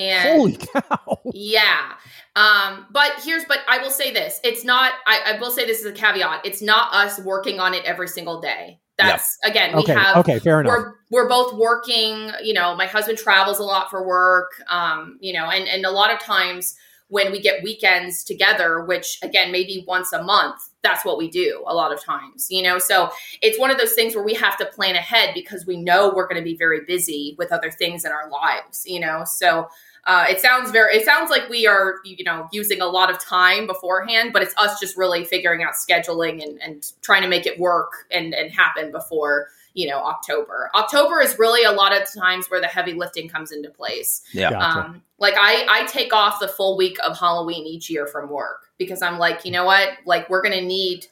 And 0.00 0.28
Holy 0.28 0.56
cow! 0.56 1.20
Yeah. 1.34 1.92
Um, 2.36 2.86
but 2.90 3.12
here's 3.22 3.44
but 3.44 3.58
I 3.68 3.78
will 3.78 3.90
say 3.90 4.12
this. 4.12 4.40
It's 4.42 4.64
not 4.64 4.92
I, 5.06 5.34
I 5.34 5.40
will 5.40 5.50
say 5.50 5.66
this 5.66 5.80
is 5.80 5.86
a 5.86 5.92
caveat. 5.92 6.44
It's 6.44 6.62
not 6.62 6.92
us 6.94 7.20
working 7.20 7.60
on 7.60 7.74
it 7.74 7.84
every 7.84 8.08
single 8.08 8.40
day. 8.40 8.80
That's 8.96 9.36
again, 9.44 9.74
we 9.74 9.82
Okay, 9.82 9.94
have 9.94 10.16
okay, 10.18 10.38
fair 10.38 10.60
enough. 10.60 10.70
we're 10.70 10.94
we're 11.10 11.28
both 11.28 11.54
working, 11.54 12.30
you 12.42 12.52
know, 12.54 12.74
my 12.76 12.86
husband 12.86 13.18
travels 13.18 13.58
a 13.58 13.62
lot 13.62 13.90
for 13.90 14.06
work. 14.06 14.52
Um, 14.68 15.18
you 15.20 15.32
know, 15.32 15.46
and 15.50 15.68
and 15.68 15.84
a 15.84 15.90
lot 15.90 16.12
of 16.12 16.20
times 16.20 16.76
when 17.08 17.32
we 17.32 17.40
get 17.40 17.62
weekends 17.64 18.22
together, 18.22 18.84
which 18.84 19.18
again 19.22 19.50
maybe 19.50 19.84
once 19.88 20.12
a 20.12 20.22
month, 20.22 20.60
that's 20.82 21.04
what 21.04 21.18
we 21.18 21.28
do 21.28 21.64
a 21.66 21.74
lot 21.74 21.92
of 21.92 22.02
times, 22.04 22.46
you 22.50 22.62
know. 22.62 22.78
So 22.78 23.10
it's 23.42 23.58
one 23.58 23.70
of 23.70 23.78
those 23.78 23.94
things 23.94 24.14
where 24.14 24.24
we 24.24 24.34
have 24.34 24.56
to 24.58 24.66
plan 24.66 24.94
ahead 24.94 25.30
because 25.34 25.66
we 25.66 25.76
know 25.76 26.12
we're 26.14 26.28
going 26.28 26.40
to 26.40 26.44
be 26.44 26.56
very 26.56 26.84
busy 26.86 27.34
with 27.38 27.50
other 27.52 27.70
things 27.70 28.04
in 28.04 28.12
our 28.12 28.30
lives, 28.30 28.84
you 28.86 29.00
know. 29.00 29.24
So 29.26 29.68
uh, 30.04 30.24
it 30.28 30.40
sounds 30.40 30.70
very 30.70 30.94
it 30.96 31.04
sounds 31.04 31.30
like 31.30 31.48
we 31.48 31.66
are 31.66 31.96
you 32.04 32.24
know 32.24 32.48
using 32.52 32.80
a 32.80 32.86
lot 32.86 33.10
of 33.10 33.18
time 33.18 33.66
beforehand 33.66 34.32
but 34.32 34.42
it's 34.42 34.54
us 34.56 34.80
just 34.80 34.96
really 34.96 35.24
figuring 35.24 35.62
out 35.62 35.72
scheduling 35.74 36.42
and, 36.42 36.60
and 36.62 36.92
trying 37.02 37.22
to 37.22 37.28
make 37.28 37.46
it 37.46 37.58
work 37.58 38.06
and, 38.10 38.34
and 38.34 38.50
happen 38.50 38.90
before 38.90 39.48
you 39.74 39.88
know 39.88 39.98
october 39.98 40.70
october 40.74 41.20
is 41.20 41.38
really 41.38 41.64
a 41.64 41.72
lot 41.72 41.94
of 41.94 42.08
times 42.12 42.50
where 42.50 42.60
the 42.60 42.66
heavy 42.66 42.92
lifting 42.92 43.28
comes 43.28 43.52
into 43.52 43.70
place 43.70 44.22
Yeah. 44.32 44.50
Gotcha. 44.50 44.80
um, 44.80 45.02
like 45.18 45.34
I, 45.36 45.66
I 45.68 45.86
take 45.86 46.12
off 46.12 46.40
the 46.40 46.48
full 46.48 46.76
week 46.76 46.96
of 47.06 47.18
halloween 47.18 47.66
each 47.66 47.88
year 47.90 48.06
from 48.06 48.30
work 48.30 48.70
because 48.78 49.02
i'm 49.02 49.18
like 49.18 49.44
you 49.44 49.52
know 49.52 49.64
what 49.64 49.90
like 50.06 50.28
we're 50.30 50.42
gonna 50.42 50.60
need 50.62 51.06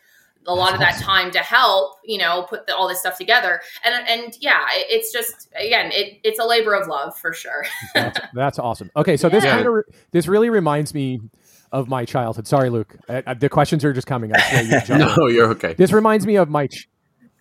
a 0.46 0.55
lot 0.55 0.72
of 0.72 0.81
that 0.81 0.98
time 1.01 1.31
to 1.31 1.40
help 1.40 1.96
you 2.05 2.16
know 2.16 2.46
put 2.48 2.66
the, 2.66 2.74
all 2.74 2.88
this 2.88 3.01
stuff 3.01 3.18
together 3.18 3.61
and 3.85 4.09
and 4.09 4.35
yeah 4.40 4.64
it, 4.72 4.87
it's 4.88 5.12
just 5.12 5.48
again 5.57 5.90
it, 5.92 6.18
it's 6.24 6.38
a 6.38 6.44
labor 6.44 6.74
of 6.74 6.88
love 6.88 7.16
for 7.18 7.33
sure 7.33 7.64
That's, 7.94 8.20
that's 8.35 8.59
awesome. 8.59 8.90
Okay, 8.96 9.16
so 9.16 9.29
this 9.29 9.44
kind 9.44 9.66
of 9.66 9.72
re- 9.72 9.83
this 10.12 10.29
really 10.29 10.51
reminds 10.51 10.94
me 10.94 11.20
of 11.72 11.88
my 11.88 12.05
childhood. 12.05 12.46
Sorry, 12.46 12.70
Luke. 12.70 12.96
Uh, 13.09 13.22
uh, 13.27 13.35
the 13.35 13.48
questions 13.48 13.85
are 13.85 13.92
just 13.92 14.07
coming. 14.07 14.33
I 14.35 14.40
swear 14.40 14.62
you 14.62 14.70
jump 14.87 14.90
in. 14.90 15.16
No, 15.16 15.27
you're 15.27 15.51
okay. 15.51 15.74
This 15.74 15.92
reminds 15.92 16.27
me 16.27 16.37
of 16.37 16.48
my 16.48 16.66
ch- 16.66 16.88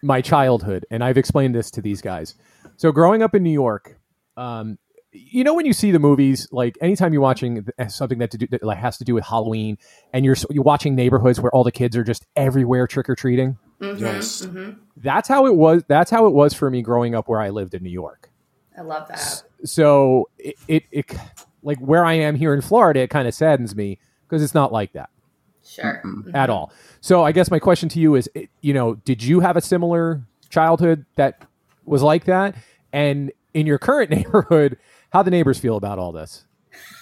my 0.04 0.22
childhood, 0.22 0.86
and 0.92 1.04
I've 1.04 1.18
explained 1.18 1.56
this 1.56 1.72
to 1.72 1.82
these 1.82 2.02
guys. 2.02 2.36
So, 2.78 2.92
growing 2.92 3.22
up 3.24 3.36
in 3.36 3.44
New 3.44 3.52
York, 3.52 4.00
um, 4.36 4.78
you 5.18 5.44
know, 5.44 5.54
when 5.54 5.66
you 5.66 5.74
see 5.74 5.92
the 5.92 6.00
movies, 6.00 6.48
like 6.52 6.78
anytime 6.82 7.14
you're 7.14 7.22
watching 7.22 7.66
something 7.88 8.20
that, 8.20 8.32
to 8.32 8.38
do, 8.38 8.48
that 8.48 8.64
like 8.64 8.78
has 8.78 8.98
to 9.00 9.04
do 9.04 9.14
with 9.14 9.24
Halloween, 9.26 9.78
and 10.14 10.24
you're 10.26 10.36
you're 10.50 10.64
watching 10.64 10.96
neighborhoods 10.96 11.40
where 11.40 11.52
all 11.54 11.64
the 11.64 11.72
kids 11.72 11.96
are 11.98 12.04
just 12.04 12.26
everywhere 12.36 12.88
trick 12.88 13.10
or 13.10 13.16
treating. 13.16 13.58
Mhm, 13.82 14.00
Yes. 14.00 14.46
mhm. 14.46 14.78
That's 14.98 15.28
how 15.28 15.46
it 15.46 15.56
was. 15.56 15.84
That's 15.88 16.10
how 16.12 16.26
it 16.28 16.34
was 16.34 16.54
for 16.54 16.70
me 16.70 16.82
growing 16.82 17.14
up 17.16 17.28
where 17.30 17.40
I 17.42 17.50
lived 17.50 17.74
in 17.74 17.84
New 17.84 17.90
York. 17.92 18.30
i 18.78 18.82
love 18.82 19.08
that 19.10 19.44
So 19.64 20.30
it 20.38 20.56
it, 20.68 20.84
it 20.92 21.06
like 21.64 21.80
where 21.80 22.06
I 22.06 22.14
am 22.14 22.36
here 22.36 22.54
in 22.54 22.62
Florida, 22.62 23.02
it 23.02 23.10
kind 23.10 23.28
of 23.28 23.34
saddens 23.34 23.76
me 23.76 24.00
because 24.28 24.42
it's 24.44 24.54
not 24.54 24.72
like 24.72 24.94
that 24.94 25.10
Sure. 25.64 26.02
Mm-mm. 26.06 26.26
Mhm. 26.26 26.36
at 26.36 26.50
all. 26.50 26.72
So 27.02 27.24
I 27.24 27.32
guess 27.32 27.52
my 27.52 27.60
question 27.60 27.90
to 27.90 28.00
you 28.00 28.16
is, 28.16 28.30
you 28.62 28.74
know, 28.74 28.96
did 28.96 29.22
you 29.24 29.40
have 29.42 29.58
a 29.58 29.62
similar 29.62 30.22
childhood 30.50 31.06
that 31.16 31.44
was 31.86 32.02
like 32.02 32.26
that? 32.26 32.56
And 32.94 33.32
in 33.54 33.66
your 33.68 33.78
current 33.78 34.10
neighborhood, 34.18 34.78
how 35.12 35.24
the 35.24 35.32
neighbors 35.32 35.60
feel 35.60 35.78
about 35.78 36.00
all 36.00 36.12
this? 36.12 36.46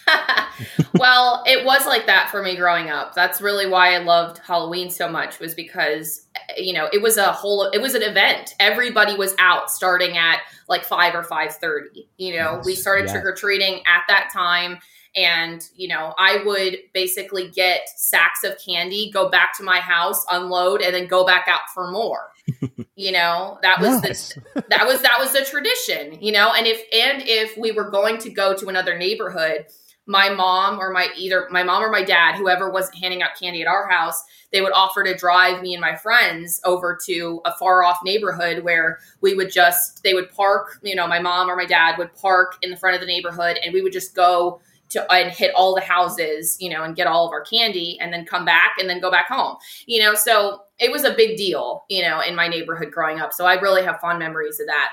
well, 0.95 1.43
it 1.45 1.65
was 1.65 1.85
like 1.85 2.05
that 2.05 2.29
for 2.29 2.41
me 2.41 2.55
growing 2.55 2.89
up. 2.89 3.15
That's 3.15 3.41
really 3.41 3.67
why 3.67 3.95
I 3.95 3.97
loved 3.99 4.39
Halloween 4.39 4.89
so 4.89 5.09
much 5.09 5.39
was 5.39 5.53
because 5.53 6.27
you 6.57 6.73
know, 6.73 6.87
it 6.91 7.01
was 7.01 7.17
a 7.17 7.31
whole 7.31 7.63
it 7.63 7.81
was 7.81 7.95
an 7.95 8.03
event. 8.03 8.53
Everybody 8.59 9.15
was 9.15 9.35
out 9.39 9.69
starting 9.69 10.17
at 10.17 10.39
like 10.67 10.83
5 10.83 11.15
or 11.15 11.23
5:30. 11.23 12.07
You 12.17 12.37
know, 12.37 12.61
we 12.63 12.75
started 12.75 13.05
yes. 13.05 13.13
trick 13.13 13.25
or 13.25 13.33
treating 13.33 13.81
at 13.87 14.03
that 14.07 14.29
time 14.31 14.79
and 15.15 15.67
you 15.75 15.87
know, 15.87 16.13
I 16.17 16.43
would 16.45 16.77
basically 16.93 17.49
get 17.49 17.87
sacks 17.95 18.43
of 18.43 18.57
candy, 18.65 19.11
go 19.11 19.29
back 19.29 19.55
to 19.57 19.63
my 19.63 19.79
house, 19.79 20.25
unload 20.29 20.81
and 20.81 20.93
then 20.93 21.07
go 21.07 21.25
back 21.25 21.47
out 21.47 21.61
for 21.73 21.89
more. 21.91 22.31
you 22.95 23.11
know, 23.11 23.57
that 23.61 23.79
was 23.79 24.01
the 24.01 24.63
that 24.69 24.85
was 24.85 25.01
that 25.01 25.17
was 25.19 25.33
the 25.33 25.45
tradition 25.45 26.21
you 26.21 26.31
know 26.31 26.51
and 26.53 26.67
if 26.67 26.77
and 26.93 27.23
if 27.25 27.57
we 27.57 27.71
were 27.71 27.89
going 27.89 28.17
to 28.19 28.29
go 28.29 28.55
to 28.55 28.67
another 28.67 28.97
neighborhood 28.97 29.65
my 30.07 30.29
mom 30.29 30.79
or 30.79 30.91
my 30.91 31.09
either 31.17 31.47
my 31.49 31.63
mom 31.63 31.83
or 31.83 31.89
my 31.89 32.03
dad 32.03 32.35
whoever 32.35 32.69
was 32.69 32.91
handing 33.01 33.21
out 33.21 33.31
candy 33.39 33.61
at 33.61 33.67
our 33.67 33.89
house 33.89 34.23
they 34.51 34.61
would 34.61 34.73
offer 34.73 35.03
to 35.03 35.15
drive 35.15 35.61
me 35.61 35.73
and 35.73 35.81
my 35.81 35.95
friends 35.95 36.61
over 36.63 36.97
to 37.05 37.41
a 37.45 37.51
far 37.53 37.83
off 37.83 37.97
neighborhood 38.03 38.63
where 38.63 38.99
we 39.21 39.33
would 39.33 39.51
just 39.51 40.03
they 40.03 40.13
would 40.13 40.29
park 40.29 40.79
you 40.83 40.95
know 40.95 41.07
my 41.07 41.19
mom 41.19 41.49
or 41.49 41.55
my 41.55 41.65
dad 41.65 41.97
would 41.97 42.13
park 42.15 42.55
in 42.61 42.69
the 42.69 42.77
front 42.77 42.95
of 42.95 43.01
the 43.01 43.07
neighborhood 43.07 43.57
and 43.63 43.73
we 43.73 43.81
would 43.81 43.93
just 43.93 44.15
go 44.15 44.59
to 44.89 45.11
and 45.11 45.31
hit 45.31 45.53
all 45.55 45.75
the 45.75 45.81
houses, 45.81 46.57
you 46.59 46.69
know, 46.69 46.83
and 46.83 46.95
get 46.95 47.07
all 47.07 47.25
of 47.25 47.31
our 47.31 47.41
candy 47.41 47.97
and 47.99 48.13
then 48.13 48.25
come 48.25 48.45
back 48.45 48.75
and 48.79 48.89
then 48.89 48.99
go 48.99 49.11
back 49.11 49.27
home. 49.27 49.57
You 49.85 50.01
know, 50.01 50.15
so 50.15 50.61
it 50.79 50.91
was 50.91 51.03
a 51.03 51.13
big 51.13 51.37
deal, 51.37 51.83
you 51.89 52.01
know, 52.01 52.21
in 52.21 52.35
my 52.35 52.47
neighborhood 52.47 52.91
growing 52.91 53.19
up. 53.19 53.33
So 53.33 53.45
I 53.45 53.59
really 53.59 53.83
have 53.83 53.99
fond 53.99 54.19
memories 54.19 54.59
of 54.59 54.67
that. 54.67 54.91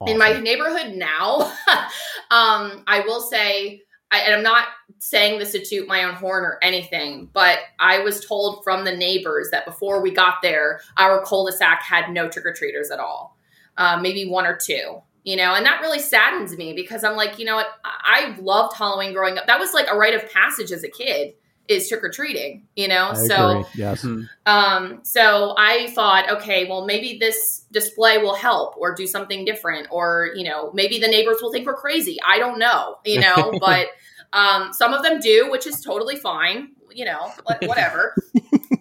Awesome. 0.00 0.12
In 0.12 0.18
my 0.18 0.40
neighborhood 0.40 0.94
now, 0.94 1.40
um, 2.30 2.82
I 2.86 3.02
will 3.06 3.20
say, 3.20 3.82
I, 4.10 4.20
and 4.20 4.34
I'm 4.34 4.42
not 4.42 4.68
saying 4.98 5.38
this 5.38 5.52
to 5.52 5.64
toot 5.64 5.88
my 5.88 6.04
own 6.04 6.14
horn 6.14 6.44
or 6.44 6.58
anything, 6.62 7.28
but 7.32 7.58
I 7.78 8.00
was 8.00 8.24
told 8.24 8.62
from 8.64 8.84
the 8.84 8.96
neighbors 8.96 9.48
that 9.50 9.66
before 9.66 10.02
we 10.02 10.10
got 10.10 10.36
there, 10.42 10.80
our 10.96 11.24
cul-de-sac 11.24 11.82
had 11.82 12.10
no 12.10 12.28
trick 12.28 12.46
or 12.46 12.52
treaters 12.52 12.90
at 12.90 13.00
all, 13.00 13.36
uh, 13.76 13.98
maybe 14.00 14.28
one 14.28 14.46
or 14.46 14.56
two 14.56 15.02
you 15.24 15.36
know, 15.36 15.54
and 15.54 15.64
that 15.64 15.80
really 15.80 15.98
saddens 15.98 16.56
me 16.56 16.74
because 16.74 17.02
I'm 17.02 17.16
like, 17.16 17.38
you 17.38 17.46
know 17.46 17.56
what, 17.56 17.68
I 17.82 18.36
loved 18.40 18.76
Halloween 18.76 19.14
growing 19.14 19.38
up. 19.38 19.46
That 19.46 19.58
was 19.58 19.72
like 19.72 19.86
a 19.90 19.96
rite 19.96 20.14
of 20.14 20.30
passage 20.30 20.70
as 20.70 20.84
a 20.84 20.88
kid 20.88 21.34
is 21.66 21.88
trick 21.88 22.04
or 22.04 22.10
treating, 22.10 22.66
you 22.76 22.86
know? 22.88 23.10
I 23.10 23.26
so, 23.26 23.48
agree. 23.48 23.64
yes. 23.74 24.02
Hmm. 24.02 24.22
Um, 24.44 25.00
so 25.02 25.54
I 25.56 25.90
thought, 25.92 26.30
okay, 26.30 26.68
well, 26.68 26.84
maybe 26.84 27.16
this 27.18 27.64
display 27.72 28.18
will 28.18 28.34
help 28.34 28.76
or 28.76 28.94
do 28.94 29.06
something 29.06 29.46
different, 29.46 29.88
or, 29.90 30.30
you 30.36 30.44
know, 30.44 30.70
maybe 30.74 30.98
the 30.98 31.08
neighbors 31.08 31.38
will 31.40 31.50
think 31.50 31.66
we're 31.66 31.74
crazy. 31.74 32.18
I 32.26 32.38
don't 32.38 32.58
know, 32.58 32.98
you 33.06 33.20
know, 33.20 33.54
but, 33.60 33.86
um, 34.34 34.72
some 34.72 34.92
of 34.92 35.02
them 35.02 35.20
do, 35.20 35.50
which 35.50 35.66
is 35.66 35.80
totally 35.80 36.16
fine, 36.16 36.72
you 36.92 37.04
know, 37.04 37.32
whatever. 37.62 38.14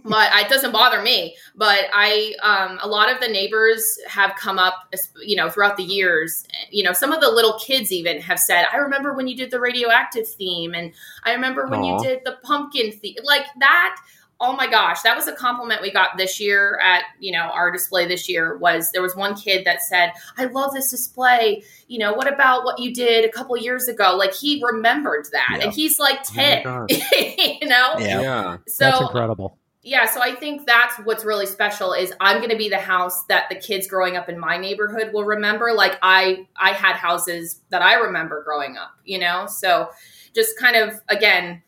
but 0.03 0.31
it 0.33 0.49
doesn't 0.49 0.71
bother 0.71 1.01
me. 1.01 1.35
But 1.55 1.85
I, 1.93 2.33
um, 2.41 2.79
a 2.81 2.87
lot 2.87 3.11
of 3.11 3.21
the 3.21 3.27
neighbors 3.27 3.83
have 4.07 4.35
come 4.35 4.57
up, 4.59 4.93
you 5.21 5.35
know, 5.35 5.49
throughout 5.49 5.77
the 5.77 5.83
years. 5.83 6.45
You 6.71 6.83
know, 6.83 6.91
some 6.91 7.11
of 7.13 7.21
the 7.21 7.29
little 7.29 7.59
kids 7.59 7.91
even 7.91 8.19
have 8.21 8.39
said, 8.39 8.65
"I 8.73 8.77
remember 8.77 9.13
when 9.13 9.27
you 9.27 9.37
did 9.37 9.51
the 9.51 9.59
radioactive 9.59 10.27
theme, 10.27 10.73
and 10.73 10.91
I 11.23 11.33
remember 11.33 11.67
when 11.67 11.81
Aww. 11.81 12.01
you 12.01 12.09
did 12.09 12.21
the 12.25 12.37
pumpkin 12.43 12.91
theme." 12.91 13.17
Like 13.23 13.45
that 13.59 13.95
oh 14.43 14.55
my 14.55 14.69
gosh 14.69 15.01
that 15.01 15.15
was 15.15 15.27
a 15.27 15.33
compliment 15.33 15.81
we 15.81 15.91
got 15.91 16.17
this 16.17 16.39
year 16.39 16.79
at 16.83 17.03
you 17.19 17.31
know 17.31 17.49
our 17.53 17.71
display 17.71 18.05
this 18.05 18.29
year 18.29 18.57
was 18.57 18.91
there 18.91 19.01
was 19.01 19.15
one 19.15 19.33
kid 19.35 19.65
that 19.65 19.81
said 19.81 20.11
i 20.37 20.45
love 20.45 20.73
this 20.73 20.91
display. 20.91 21.63
You 21.87 21.99
know 21.99 22.13
what 22.13 22.31
about 22.31 22.63
what 22.63 22.79
you 22.79 22.93
did 22.93 23.25
a 23.25 23.29
couple 23.29 23.55
years 23.57 23.87
ago? 23.87 24.15
Like 24.17 24.33
he 24.33 24.61
remembered 24.63 25.27
that 25.31 25.59
and 25.61 25.73
he's 25.73 25.99
like 25.99 26.23
10 26.23 26.65
oh 26.65 26.85
you 26.89 27.67
know? 27.67 27.95
Yeah. 27.99 28.21
yeah. 28.21 28.57
So 28.67 28.85
that's 28.85 29.01
incredible. 29.01 29.57
Yeah 29.81 30.05
so 30.05 30.21
i 30.21 30.33
think 30.33 30.65
that's 30.65 30.95
what's 31.03 31.25
really 31.25 31.45
special 31.45 31.91
is 31.93 32.13
i'm 32.21 32.37
going 32.37 32.49
to 32.49 32.55
be 32.55 32.69
the 32.69 32.77
house 32.77 33.25
that 33.25 33.49
the 33.49 33.55
kids 33.55 33.85
growing 33.85 34.15
up 34.15 34.29
in 34.29 34.39
my 34.39 34.57
neighborhood 34.57 35.11
will 35.13 35.25
remember. 35.25 35.73
Like 35.73 35.97
i 36.01 36.47
i 36.55 36.69
had 36.69 36.95
houses 36.95 37.61
that 37.69 37.81
i 37.81 37.95
remember 37.95 38.43
growing 38.43 38.77
up 38.77 38.91
you 39.03 39.19
know? 39.19 39.45
So 39.47 39.89
just 40.33 40.57
kind 40.57 40.75
of 40.75 41.01
again 41.09 41.61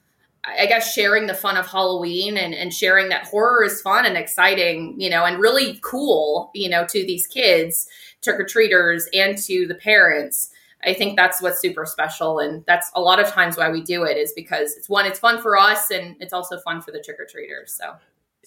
I 0.48 0.66
guess 0.66 0.94
sharing 0.94 1.28
the 1.28 1.34
fun 1.34 1.58
of 1.58 1.68
Halloween 1.68 2.38
and, 2.38 2.54
and 2.54 2.74
sharing 2.74 3.10
that 3.10 3.26
horror 3.28 3.64
is 3.64 3.82
fun 3.82 4.06
and 4.06 4.18
exciting, 4.18 4.96
you 5.00 5.10
know, 5.10 5.26
and 5.26 5.40
really 5.40 5.80
cool, 5.84 6.52
you 6.54 6.70
know, 6.70 6.86
to 6.86 7.06
these 7.06 7.28
kids, 7.28 7.88
trick 8.22 8.40
or 8.40 8.46
treaters, 8.46 9.08
and 9.14 9.38
to 9.40 9.66
the 9.68 9.76
parents. 9.76 10.50
I 10.84 10.94
think 10.94 11.18
that's 11.18 11.42
what's 11.42 11.60
super 11.60 11.86
special. 11.86 12.40
And 12.40 12.64
that's 12.68 12.92
a 12.94 13.02
lot 13.02 13.20
of 13.20 13.28
times 13.28 13.58
why 13.58 13.72
we 13.72 13.82
do 13.82 14.04
it 14.04 14.18
is 14.18 14.34
because 14.34 14.76
it's 14.78 14.88
one, 14.88 15.06
it's 15.06 15.20
fun 15.20 15.42
for 15.42 15.58
us 15.58 15.90
and 15.90 16.16
it's 16.20 16.34
also 16.34 16.60
fun 16.60 16.82
for 16.82 16.92
the 16.92 17.02
trick 17.02 17.20
or 17.20 17.26
treaters. 17.26 17.74
So, 17.74 17.96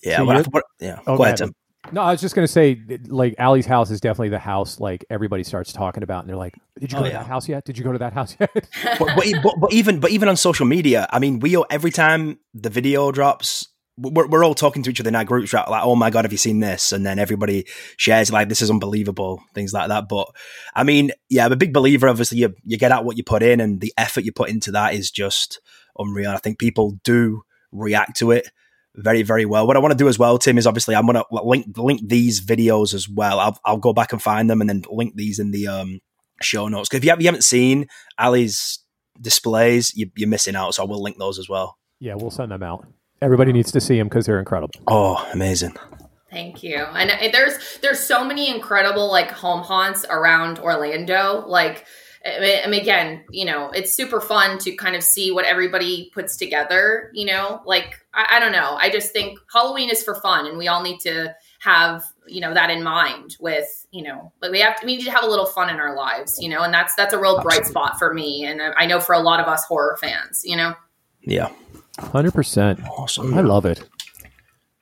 yeah. 0.04 0.18
So 0.18 0.24
what, 0.24 0.46
what, 0.52 0.64
yeah. 0.78 1.00
Oh, 1.06 1.16
go 1.16 1.24
ahead, 1.24 1.38
Tim. 1.38 1.52
No, 1.92 2.02
I 2.02 2.10
was 2.10 2.20
just 2.20 2.34
gonna 2.34 2.48
say, 2.48 2.80
like 3.06 3.34
Ali's 3.38 3.66
house 3.66 3.90
is 3.90 4.00
definitely 4.00 4.30
the 4.30 4.38
house 4.38 4.80
like 4.80 5.04
everybody 5.08 5.44
starts 5.44 5.72
talking 5.72 6.02
about, 6.02 6.20
and 6.20 6.28
they're 6.28 6.36
like, 6.36 6.54
"Did 6.78 6.92
you 6.92 6.98
go 6.98 7.04
oh, 7.04 7.06
to 7.06 7.12
yeah. 7.12 7.18
that 7.18 7.26
house 7.26 7.48
yet? 7.48 7.64
Did 7.64 7.78
you 7.78 7.84
go 7.84 7.92
to 7.92 7.98
that 7.98 8.12
house 8.12 8.36
yet?" 8.38 8.50
but, 8.98 9.08
but, 9.16 9.54
but, 9.60 9.72
even 9.72 10.00
but 10.00 10.10
even 10.10 10.28
on 10.28 10.36
social 10.36 10.66
media, 10.66 11.06
I 11.10 11.18
mean, 11.18 11.38
we 11.38 11.56
every 11.70 11.90
time 11.90 12.40
the 12.52 12.68
video 12.68 13.10
drops, 13.12 13.68
we're, 13.96 14.26
we're 14.26 14.44
all 14.44 14.54
talking 14.54 14.82
to 14.82 14.90
each 14.90 15.00
other 15.00 15.08
in 15.08 15.14
our 15.14 15.24
group 15.24 15.46
chat, 15.46 15.70
like, 15.70 15.84
"Oh 15.84 15.94
my 15.94 16.10
god, 16.10 16.24
have 16.24 16.32
you 16.32 16.38
seen 16.38 16.60
this?" 16.60 16.92
And 16.92 17.06
then 17.06 17.18
everybody 17.18 17.64
shares 17.96 18.32
like, 18.32 18.48
"This 18.48 18.60
is 18.60 18.70
unbelievable," 18.70 19.40
things 19.54 19.72
like 19.72 19.88
that. 19.88 20.08
But 20.08 20.26
I 20.74 20.82
mean, 20.82 21.12
yeah, 21.30 21.46
I'm 21.46 21.52
a 21.52 21.56
big 21.56 21.72
believer. 21.72 22.08
Obviously, 22.08 22.38
you 22.38 22.54
you 22.64 22.76
get 22.76 22.92
out 22.92 23.04
what 23.04 23.16
you 23.16 23.24
put 23.24 23.42
in, 23.42 23.60
and 23.60 23.80
the 23.80 23.94
effort 23.96 24.24
you 24.24 24.32
put 24.32 24.50
into 24.50 24.72
that 24.72 24.94
is 24.94 25.10
just 25.10 25.60
unreal. 25.96 26.32
I 26.32 26.38
think 26.38 26.58
people 26.58 26.98
do 27.04 27.42
react 27.72 28.16
to 28.16 28.32
it 28.32 28.50
very, 28.98 29.22
very 29.22 29.44
well. 29.44 29.66
What 29.66 29.76
I 29.76 29.80
want 29.80 29.92
to 29.92 29.98
do 29.98 30.08
as 30.08 30.18
well, 30.18 30.38
Tim, 30.38 30.58
is 30.58 30.66
obviously 30.66 30.94
I'm 30.94 31.06
going 31.06 31.14
to 31.14 31.24
link 31.30 31.76
link 31.76 32.00
these 32.06 32.44
videos 32.44 32.94
as 32.94 33.08
well. 33.08 33.38
I'll, 33.38 33.58
I'll 33.64 33.78
go 33.78 33.92
back 33.92 34.12
and 34.12 34.20
find 34.20 34.50
them 34.50 34.60
and 34.60 34.68
then 34.68 34.82
link 34.90 35.14
these 35.14 35.38
in 35.38 35.52
the 35.52 35.68
um, 35.68 36.00
show 36.42 36.68
notes. 36.68 36.88
Because 36.88 36.98
if 36.98 37.04
you, 37.04 37.10
have, 37.10 37.20
you 37.20 37.26
haven't 37.26 37.44
seen 37.44 37.86
Ali's 38.18 38.80
displays, 39.20 39.94
you, 39.94 40.10
you're 40.16 40.28
missing 40.28 40.56
out. 40.56 40.74
So 40.74 40.82
I 40.82 40.86
will 40.86 41.02
link 41.02 41.18
those 41.18 41.38
as 41.38 41.48
well. 41.48 41.78
Yeah, 42.00 42.14
we'll 42.16 42.30
send 42.30 42.52
them 42.52 42.62
out. 42.62 42.86
Everybody 43.20 43.52
needs 43.52 43.72
to 43.72 43.80
see 43.80 43.98
them 43.98 44.08
because 44.08 44.26
they're 44.26 44.38
incredible. 44.38 44.80
Oh, 44.86 45.28
amazing. 45.32 45.76
Thank 46.30 46.62
you. 46.62 46.76
And 46.76 47.10
there's 47.32 47.78
there's 47.78 48.00
so 48.00 48.24
many 48.24 48.50
incredible 48.50 49.10
like 49.10 49.30
home 49.30 49.62
haunts 49.62 50.04
around 50.08 50.58
Orlando. 50.58 51.44
Like 51.46 51.86
I 52.28 52.66
mean, 52.68 52.80
again, 52.80 53.24
you 53.30 53.44
know, 53.44 53.70
it's 53.70 53.92
super 53.92 54.20
fun 54.20 54.58
to 54.58 54.74
kind 54.76 54.96
of 54.96 55.02
see 55.02 55.30
what 55.30 55.44
everybody 55.44 56.10
puts 56.14 56.36
together. 56.36 57.10
You 57.14 57.26
know, 57.26 57.60
like 57.64 57.98
I, 58.14 58.36
I, 58.36 58.40
don't 58.40 58.52
know. 58.52 58.76
I 58.80 58.90
just 58.90 59.12
think 59.12 59.38
Halloween 59.52 59.90
is 59.90 60.02
for 60.02 60.14
fun, 60.16 60.46
and 60.46 60.58
we 60.58 60.68
all 60.68 60.82
need 60.82 61.00
to 61.00 61.34
have 61.60 62.02
you 62.26 62.40
know 62.40 62.54
that 62.54 62.70
in 62.70 62.82
mind. 62.82 63.36
With 63.40 63.86
you 63.90 64.02
know, 64.02 64.32
like 64.42 64.52
we 64.52 64.60
have 64.60 64.80
to, 64.80 64.86
we 64.86 64.96
need 64.96 65.04
to 65.04 65.10
have 65.10 65.24
a 65.24 65.28
little 65.28 65.46
fun 65.46 65.70
in 65.70 65.76
our 65.76 65.96
lives. 65.96 66.38
You 66.40 66.48
know, 66.48 66.62
and 66.62 66.72
that's 66.72 66.94
that's 66.94 67.14
a 67.14 67.18
real 67.18 67.40
bright 67.42 67.66
spot 67.66 67.98
for 67.98 68.14
me, 68.14 68.44
and 68.44 68.60
I 68.76 68.86
know 68.86 69.00
for 69.00 69.14
a 69.14 69.20
lot 69.20 69.40
of 69.40 69.46
us 69.46 69.64
horror 69.64 69.98
fans. 70.00 70.42
You 70.44 70.56
know. 70.56 70.74
Yeah. 71.22 71.50
Hundred 71.98 72.32
percent. 72.32 72.80
Awesome. 72.86 73.34
I 73.34 73.40
love 73.40 73.66
it. 73.66 73.82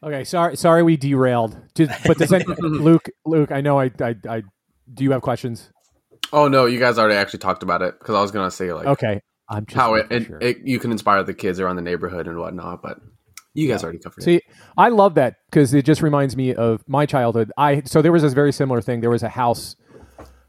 Okay, 0.03 0.25
sorry, 0.25 0.57
sorry, 0.57 0.83
we 0.83 0.97
derailed. 0.97 1.57
But 1.75 2.19
does 2.19 2.33
any, 2.33 2.45
Luke? 2.59 3.09
Luke, 3.25 3.51
I 3.51 3.61
know 3.61 3.81
I, 3.81 3.91
I, 4.01 4.15
I. 4.29 4.43
Do 4.93 5.03
you 5.03 5.11
have 5.13 5.23
questions? 5.23 5.71
Oh 6.33 6.49
no, 6.49 6.67
you 6.67 6.79
guys 6.79 6.99
already 6.99 7.17
actually 7.17 7.41
talked 7.41 7.62
about 7.62 7.83
it 7.83 7.99
because 7.99 8.15
I 8.15 8.21
was 8.21 8.31
gonna 8.31 8.51
say 8.51 8.73
like 8.73 8.87
okay, 8.87 9.21
I'm 9.49 9.67
just 9.67 9.77
how 9.77 9.95
it, 9.95 10.07
it, 10.11 10.27
sure. 10.27 10.39
it, 10.41 10.59
you 10.65 10.79
can 10.79 10.93
inspire 10.93 11.23
the 11.23 11.35
kids 11.35 11.61
around 11.61 11.77
the 11.77 11.83
neighborhood 11.83 12.27
and 12.27 12.39
whatnot, 12.39 12.83
but 12.83 12.99
you 13.55 13.69
guys 13.69 13.81
yeah. 13.81 13.85
already 13.85 13.99
covered 13.99 14.23
See, 14.23 14.37
it. 14.37 14.43
See, 14.47 14.62
I 14.77 14.91
love 14.91 15.15
that 15.15 15.37
because 15.51 15.73
it 15.75 15.85
just 15.85 16.03
reminds 16.03 16.37
me 16.37 16.55
of 16.55 16.85
my 16.87 17.07
childhood. 17.07 17.51
I 17.57 17.83
so 17.83 18.03
there 18.03 18.12
was 18.12 18.23
this 18.23 18.35
very 18.35 18.53
similar 18.53 18.81
thing. 18.81 19.01
There 19.01 19.11
was 19.11 19.23
a 19.23 19.29
house, 19.29 19.77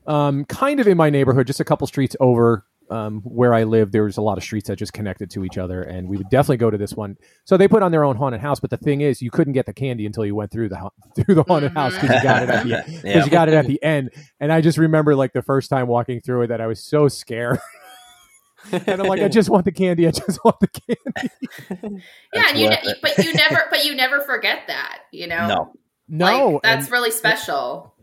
um, 0.06 0.46
kind 0.46 0.80
of 0.80 0.88
in 0.88 0.98
my 0.98 1.10
neighborhood, 1.10 1.48
just 1.48 1.60
a 1.60 1.66
couple 1.66 1.88
streets 1.88 2.16
over 2.20 2.66
um, 2.90 3.22
where 3.22 3.54
I 3.54 3.64
live, 3.64 3.92
there 3.92 4.04
was 4.04 4.18
a 4.18 4.22
lot 4.22 4.38
of 4.38 4.44
streets 4.44 4.68
that 4.68 4.78
just 4.78 4.94
connected 4.94 5.30
to 5.32 5.44
each 5.44 5.58
other, 5.58 5.84
and 5.84 6.08
we 6.08 6.18
would 6.18 6.30
definitely 6.30 6.58
go 6.58 6.70
to 6.70 6.78
this 6.78 6.94
one. 6.94 7.18
So 7.46 7.58
they 7.58 7.68
put 7.68 7.84
on 7.84 7.92
their 7.92 8.04
own 8.04 8.16
haunted 8.16 8.42
house, 8.42 8.60
but 8.60 8.70
the 8.70 8.78
thing 8.78 9.02
is, 9.02 9.22
you 9.22 9.32
couldn't 9.32 9.54
get 9.54 9.66
the 9.66 9.74
candy 9.74 10.06
until 10.06 10.26
you 10.26 10.36
went 10.36 10.52
through 10.52 10.70
the 10.70 10.90
through 11.16 11.36
the 11.36 11.44
haunted 11.44 11.74
house 11.74 11.94
because 12.02 12.16
you 12.16 12.24
got 12.24 12.44
it 12.44 12.50
at 12.50 12.64
the 12.64 12.84
because 12.86 13.04
yeah. 13.04 13.26
you 13.26 13.32
got 13.32 13.48
it 13.50 13.54
at 13.54 13.68
the 13.68 13.82
end. 13.84 14.12
And 14.40 14.52
I 14.52 14.62
just 14.62 14.78
remember 14.78 15.16
like 15.16 15.34
the 15.34 15.42
first 15.42 15.70
time 15.70 15.88
walking 15.88 16.22
through 16.22 16.44
it 16.44 16.48
that 16.48 16.62
I 16.62 16.68
was 16.68 16.84
so 16.84 17.08
scared. 17.08 17.60
and 18.72 19.02
I'm 19.02 19.08
like, 19.08 19.22
I 19.22 19.28
just 19.28 19.50
want 19.50 19.66
the 19.66 19.72
candy. 19.72 20.08
I 20.08 20.12
just 20.12 20.44
want 20.44 20.60
the 20.60 20.68
candy. 20.68 22.02
yeah, 22.34 22.44
and 22.50 22.58
you, 22.58 22.70
ne- 22.70 22.96
but 23.02 23.18
you 23.18 23.34
never, 23.34 23.64
but 23.70 23.86
you 23.86 23.96
never 23.96 24.22
forget 24.22 24.68
that, 24.68 25.04
you 25.12 25.28
know. 25.28 25.48
No, 25.48 25.74
no, 26.10 26.50
like, 26.50 26.64
that's 26.64 26.86
and, 26.86 26.92
really 26.92 27.12
special. 27.12 27.94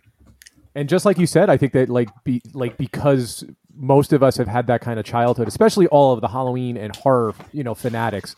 And 0.74 0.88
just 0.88 1.04
like 1.04 1.18
you 1.18 1.26
said, 1.26 1.50
I 1.50 1.56
think 1.56 1.72
that 1.72 1.88
like 1.88 2.08
be 2.24 2.42
like 2.52 2.76
because 2.76 3.44
most 3.76 4.12
of 4.12 4.22
us 4.22 4.36
have 4.36 4.48
had 4.48 4.66
that 4.68 4.80
kind 4.80 4.98
of 4.98 5.04
childhood, 5.04 5.48
especially 5.48 5.86
all 5.88 6.12
of 6.12 6.20
the 6.20 6.28
Halloween 6.28 6.76
and 6.76 6.94
horror, 6.94 7.34
you 7.52 7.64
know, 7.64 7.74
fanatics. 7.74 8.36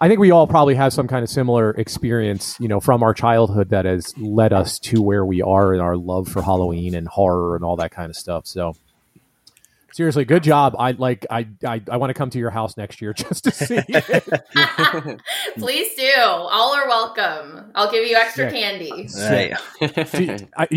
I 0.00 0.08
think 0.08 0.20
we 0.20 0.30
all 0.30 0.46
probably 0.46 0.76
have 0.76 0.92
some 0.92 1.08
kind 1.08 1.24
of 1.24 1.30
similar 1.30 1.72
experience, 1.72 2.56
you 2.60 2.68
know, 2.68 2.78
from 2.78 3.02
our 3.02 3.12
childhood 3.12 3.70
that 3.70 3.84
has 3.84 4.16
led 4.16 4.52
us 4.52 4.78
to 4.80 5.02
where 5.02 5.24
we 5.24 5.42
are 5.42 5.74
in 5.74 5.80
our 5.80 5.96
love 5.96 6.28
for 6.28 6.40
Halloween 6.40 6.94
and 6.94 7.08
horror 7.08 7.56
and 7.56 7.64
all 7.64 7.76
that 7.76 7.90
kind 7.90 8.08
of 8.08 8.16
stuff. 8.16 8.46
So, 8.46 8.76
seriously, 9.92 10.24
good 10.24 10.44
job. 10.44 10.76
I 10.78 10.92
like. 10.92 11.26
I 11.30 11.48
I, 11.66 11.82
I 11.90 11.96
want 11.96 12.10
to 12.10 12.14
come 12.14 12.30
to 12.30 12.38
your 12.38 12.50
house 12.50 12.76
next 12.76 13.02
year 13.02 13.12
just 13.14 13.42
to 13.44 13.50
see. 13.50 13.80
Please 15.58 15.94
do. 15.96 16.12
All 16.16 16.74
are 16.74 16.86
welcome. 16.86 17.72
I'll 17.74 17.90
give 17.90 18.06
you 18.06 18.16
extra 18.16 18.52
candy. 18.52 19.08
Hey. 19.12 19.52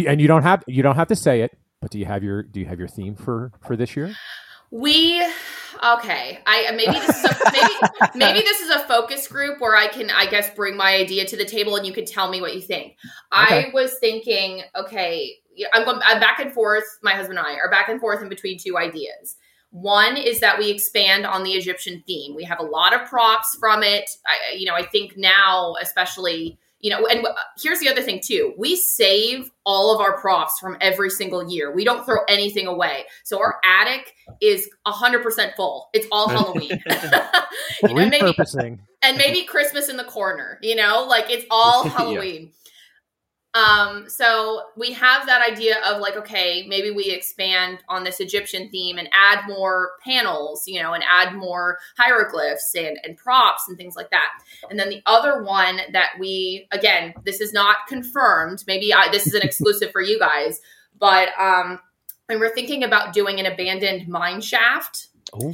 and 0.08 0.20
you 0.20 0.28
don't 0.28 0.44
have 0.44 0.64
you 0.68 0.82
don't 0.82 0.96
have 0.96 1.10
to 1.10 1.16
say 1.16 1.42
it. 1.42 1.56
But 1.82 1.92
do 1.92 2.00
you 2.00 2.06
have 2.06 2.24
your 2.24 2.44
do 2.44 2.60
you 2.60 2.68
have 2.68 2.80
your 2.80 2.88
theme 2.88 3.16
for 3.16 3.52
for 3.60 3.76
this 3.76 3.96
year? 3.96 4.14
We 4.70 5.22
okay. 5.84 6.40
I 6.46 6.72
maybe 6.72 6.92
this 6.94 7.18
is 7.18 7.26
a, 7.26 7.52
maybe 7.52 7.74
maybe 8.16 8.40
this 8.40 8.62
is 8.62 8.70
a 8.70 8.80
focus 8.80 9.28
group 9.28 9.60
where 9.60 9.76
I 9.76 9.88
can 9.88 10.10
I 10.12 10.28
guess 10.28 10.50
bring 10.52 10.78
my 10.78 10.96
idea 10.96 11.26
to 11.26 11.36
the 11.36 11.44
table 11.44 11.76
and 11.76 11.86
you 11.86 11.92
can 11.92 12.06
tell 12.06 12.30
me 12.30 12.40
what 12.40 12.56
you 12.56 12.62
think. 12.62 12.96
Okay. 13.34 13.66
I 13.66 13.72
was 13.74 13.98
thinking, 14.00 14.62
okay, 14.76 15.36
I'm 15.74 15.84
going 15.84 16.00
I'm 16.06 16.20
back 16.20 16.40
and 16.40 16.54
forth. 16.54 16.86
My 17.02 17.14
husband 17.14 17.40
and 17.40 17.48
I 17.48 17.56
are 17.56 17.70
back 17.70 17.90
and 17.90 18.00
forth 18.00 18.22
in 18.22 18.30
between 18.30 18.58
two 18.60 18.78
ideas. 18.78 19.36
One 19.72 20.18
is 20.18 20.40
that 20.42 20.60
we 20.60 20.70
expand 20.70 21.26
on 21.26 21.44
the 21.44 21.52
Egyptian 21.52 22.04
theme. 22.06 22.36
We 22.36 22.44
have 22.44 22.60
a 22.60 22.64
lot 22.64 22.94
of 22.94 23.08
props 23.08 23.58
from 23.60 23.84
it. 23.84 24.10
I, 24.28 24.56
you 24.56 24.66
know, 24.66 24.76
I 24.76 24.84
think 24.84 25.18
now, 25.18 25.76
especially 25.82 26.60
you 26.82 26.90
know, 26.90 27.06
and 27.06 27.26
uh, 27.26 27.34
here's 27.62 27.80
the 27.80 27.90
other 27.90 28.02
thing 28.02 28.20
too. 28.24 28.54
We 28.58 28.76
save 28.76 29.52
all 29.66 29.94
of 29.94 30.02
our 30.02 30.20
props 30.20 30.60
from 30.60 30.78
every 30.82 31.10
single 31.10 31.50
year. 31.50 31.74
We 31.74 31.86
don't 31.86 32.06
throw 32.06 32.18
anything 32.28 32.68
away. 32.68 33.06
So 33.24 33.40
our 33.40 33.60
attic 33.64 34.14
is 34.42 34.70
100% 34.88 35.56
full. 35.56 35.90
It's 35.94 36.08
all 36.12 36.30
Halloween. 36.36 36.70
you 37.84 37.96
know, 37.96 38.06
maybe, 38.10 38.34
and 39.04 39.18
maybe 39.18 39.44
Christmas 39.46 39.90
in 39.90 39.98
the 39.98 40.04
corner, 40.04 40.60
you 40.62 40.76
know, 40.76 41.06
like 41.08 41.30
it's 41.30 41.46
all 41.52 41.86
Yeah. 42.46 42.52
Um, 43.54 44.10
so 44.10 44.62
we 44.78 44.94
have 44.94 45.26
that 45.26 45.46
idea 45.46 45.76
of 45.86 46.00
like, 46.00 46.16
okay, 46.16 46.66
maybe 46.68 46.90
we 46.90 47.06
expand 47.06 47.80
on 47.90 48.04
this 48.04 48.20
Egyptian 48.20 48.70
theme 48.70 48.98
and 48.98 49.10
add 49.12 49.46
more 49.48 49.92
panels, 50.06 50.64
you 50.68 50.82
know, 50.82 50.94
and 50.94 51.04
add 51.10 51.36
more 51.36 51.78
hieroglyphs 51.98 52.74
and, 52.76 52.98
and 53.04 53.18
props 53.18 53.64
and 53.68 53.78
things 53.78 53.96
like 53.96 54.10
that. 54.12 54.30
And 54.70 54.80
then 54.80 54.90
the 54.90 55.02
other 55.06 55.44
one 55.44 55.82
that 55.92 56.12
we, 56.20 56.68
again, 56.72 57.14
this 57.26 57.42
is 57.42 57.52
not 57.52 57.78
confirmed. 57.88 58.64
Maybe 58.68 58.94
I, 58.94 59.10
this 59.12 59.28
is 59.28 59.34
an 59.34 59.42
exclusive 59.42 59.92
for 59.92 60.02
you 60.02 60.18
guys, 60.18 60.62
but 60.98 61.30
um, 61.38 61.80
and 62.30 62.40
we're 62.40 62.56
thinking 62.56 62.84
about 62.84 63.14
doing 63.14 63.40
an 63.40 63.46
abandoned 63.46 64.08
mine 64.08 64.40
shaft 64.40 65.08
Ooh. 65.42 65.54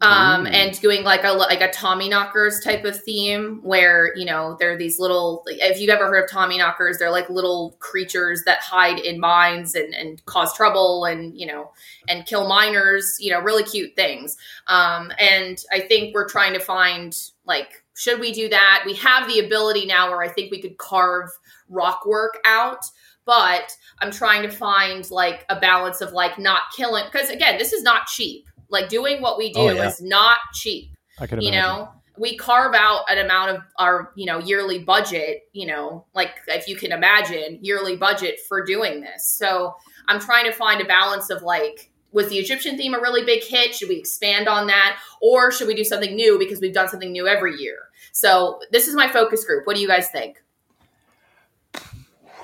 Um 0.00 0.46
and 0.46 0.80
doing 0.80 1.04
like 1.04 1.24
a 1.24 1.32
like 1.32 1.60
a 1.60 1.70
tommy 1.70 2.08
knockers 2.08 2.60
type 2.60 2.84
of 2.84 2.98
theme 3.02 3.60
where 3.62 4.16
you 4.16 4.24
know 4.24 4.56
there 4.58 4.72
are 4.72 4.78
these 4.78 4.98
little 4.98 5.42
if 5.46 5.78
you've 5.78 5.90
ever 5.90 6.06
heard 6.06 6.24
of 6.24 6.30
tommy 6.30 6.58
knockers 6.58 6.98
they're 6.98 7.10
like 7.10 7.28
little 7.28 7.76
creatures 7.80 8.42
that 8.44 8.60
hide 8.60 8.98
in 8.98 9.20
mines 9.20 9.74
and 9.74 9.94
and 9.94 10.24
cause 10.26 10.54
trouble 10.54 11.04
and 11.04 11.38
you 11.38 11.46
know 11.46 11.70
and 12.08 12.26
kill 12.26 12.48
miners 12.48 13.16
you 13.20 13.30
know 13.30 13.40
really 13.40 13.62
cute 13.62 13.94
things. 13.94 14.36
Um 14.66 15.12
and 15.18 15.62
i 15.72 15.80
think 15.80 16.14
we're 16.14 16.28
trying 16.28 16.54
to 16.54 16.60
find 16.60 17.16
like 17.44 17.82
should 17.96 18.18
we 18.18 18.32
do 18.32 18.48
that? 18.48 18.82
We 18.84 18.94
have 18.94 19.28
the 19.28 19.38
ability 19.38 19.86
now 19.86 20.10
where 20.10 20.22
i 20.22 20.28
think 20.28 20.50
we 20.50 20.60
could 20.60 20.78
carve 20.78 21.30
rock 21.68 22.04
work 22.06 22.38
out 22.44 22.84
but 23.24 23.76
i'm 24.00 24.10
trying 24.10 24.42
to 24.42 24.50
find 24.50 25.10
like 25.10 25.46
a 25.48 25.58
balance 25.58 26.00
of 26.00 26.12
like 26.12 26.38
not 26.38 26.62
killing 26.76 27.04
because 27.06 27.30
again 27.30 27.56
this 27.58 27.72
is 27.72 27.82
not 27.82 28.06
cheap 28.06 28.46
like 28.68 28.88
doing 28.88 29.20
what 29.22 29.38
we 29.38 29.52
oh, 29.56 29.68
do 29.70 29.74
Oh, 29.78 29.82
yeah. 29.82 29.88
is 29.88 30.00
not 30.02 30.38
cheap 30.52 30.90
I 31.18 31.26
could 31.26 31.42
you 31.42 31.48
imagine. 31.48 31.62
know? 31.70 31.88
We 32.16 32.36
carve 32.36 32.74
out 32.74 33.04
an 33.10 33.18
amount 33.18 33.50
of 33.56 33.62
our 33.78 34.12
you 34.16 34.26
know 34.26 34.38
yearly 34.38 34.78
budget 34.78 35.42
you 35.52 35.66
know? 35.66 36.06
Like 36.14 36.30
if 36.48 36.68
you 36.68 36.76
can 36.76 36.92
imagine 36.92 37.58
yearly 37.62 37.96
budget 37.96 38.38
for 38.48 38.64
doing 38.64 39.00
this. 39.00 39.26
So 39.26 39.74
i'm 40.06 40.20
trying 40.20 40.44
to 40.44 40.52
find 40.52 40.80
a 40.80 40.84
balance 40.84 41.30
of 41.30 41.42
like 41.42 41.90
was 42.12 42.28
the 42.28 42.38
egyptian 42.38 42.76
theme 42.76 42.94
a 42.94 43.00
really 43.00 43.24
big 43.24 43.42
hit? 43.42 43.74
Should 43.74 43.88
we 43.88 43.96
expand 43.96 44.46
on 44.48 44.68
that? 44.68 44.98
Or 45.20 45.50
should 45.50 45.66
we 45.66 45.74
do 45.74 45.82
something 45.84 46.14
new 46.14 46.38
because 46.38 46.60
we've 46.60 46.72
done 46.74 46.88
something 46.88 47.10
new 47.10 47.26
every 47.26 47.56
year? 47.56 47.78
So 48.12 48.60
this 48.70 48.86
is 48.86 48.94
my 48.94 49.08
focus 49.08 49.44
group. 49.44 49.66
What 49.66 49.74
do 49.74 49.82
you 49.82 49.88
guys 49.88 50.08
think? 50.10 50.40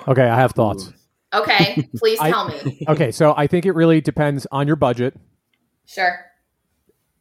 Okay, 0.08 0.28
I 0.28 0.34
have 0.36 0.52
thoughts. 0.52 0.92
okay 1.32 1.88
please 1.96 2.18
I- 2.20 2.30
tell 2.30 2.48
me. 2.48 2.84
Okay, 2.88 3.12
so 3.12 3.34
I 3.36 3.46
think 3.46 3.66
it 3.66 3.72
really 3.72 4.00
depends 4.00 4.46
on 4.50 4.66
your 4.66 4.76
budget. 4.76 5.14
Sure 5.90 6.26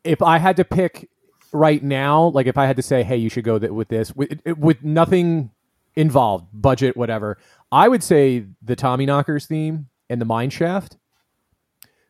If 0.04 0.22
I 0.22 0.38
had 0.38 0.58
to 0.58 0.64
pick 0.66 1.10
right 1.52 1.84
now, 1.84 2.28
like 2.28 2.48
if 2.48 2.58
I 2.58 2.66
had 2.66 2.76
to 2.78 2.82
say, 2.82 3.04
"Hey, 3.04 3.18
you 3.18 3.30
should 3.30 3.44
go 3.44 3.60
th- 3.60 3.72
with 3.72 3.90
this," 3.90 4.16
with, 4.16 4.42
with 4.58 4.84
nothing 4.84 5.52
involved, 5.96 6.48
budget, 6.54 6.96
whatever, 6.96 7.38
I 7.72 7.88
would 7.88 8.04
say 8.04 8.46
the 8.62 8.76
Tommy 8.76 9.06
Knockers 9.06 9.46
theme 9.46 9.90
and 10.10 10.22
the 10.22 10.26
Mine 10.26 10.50
Shaft. 10.50 10.98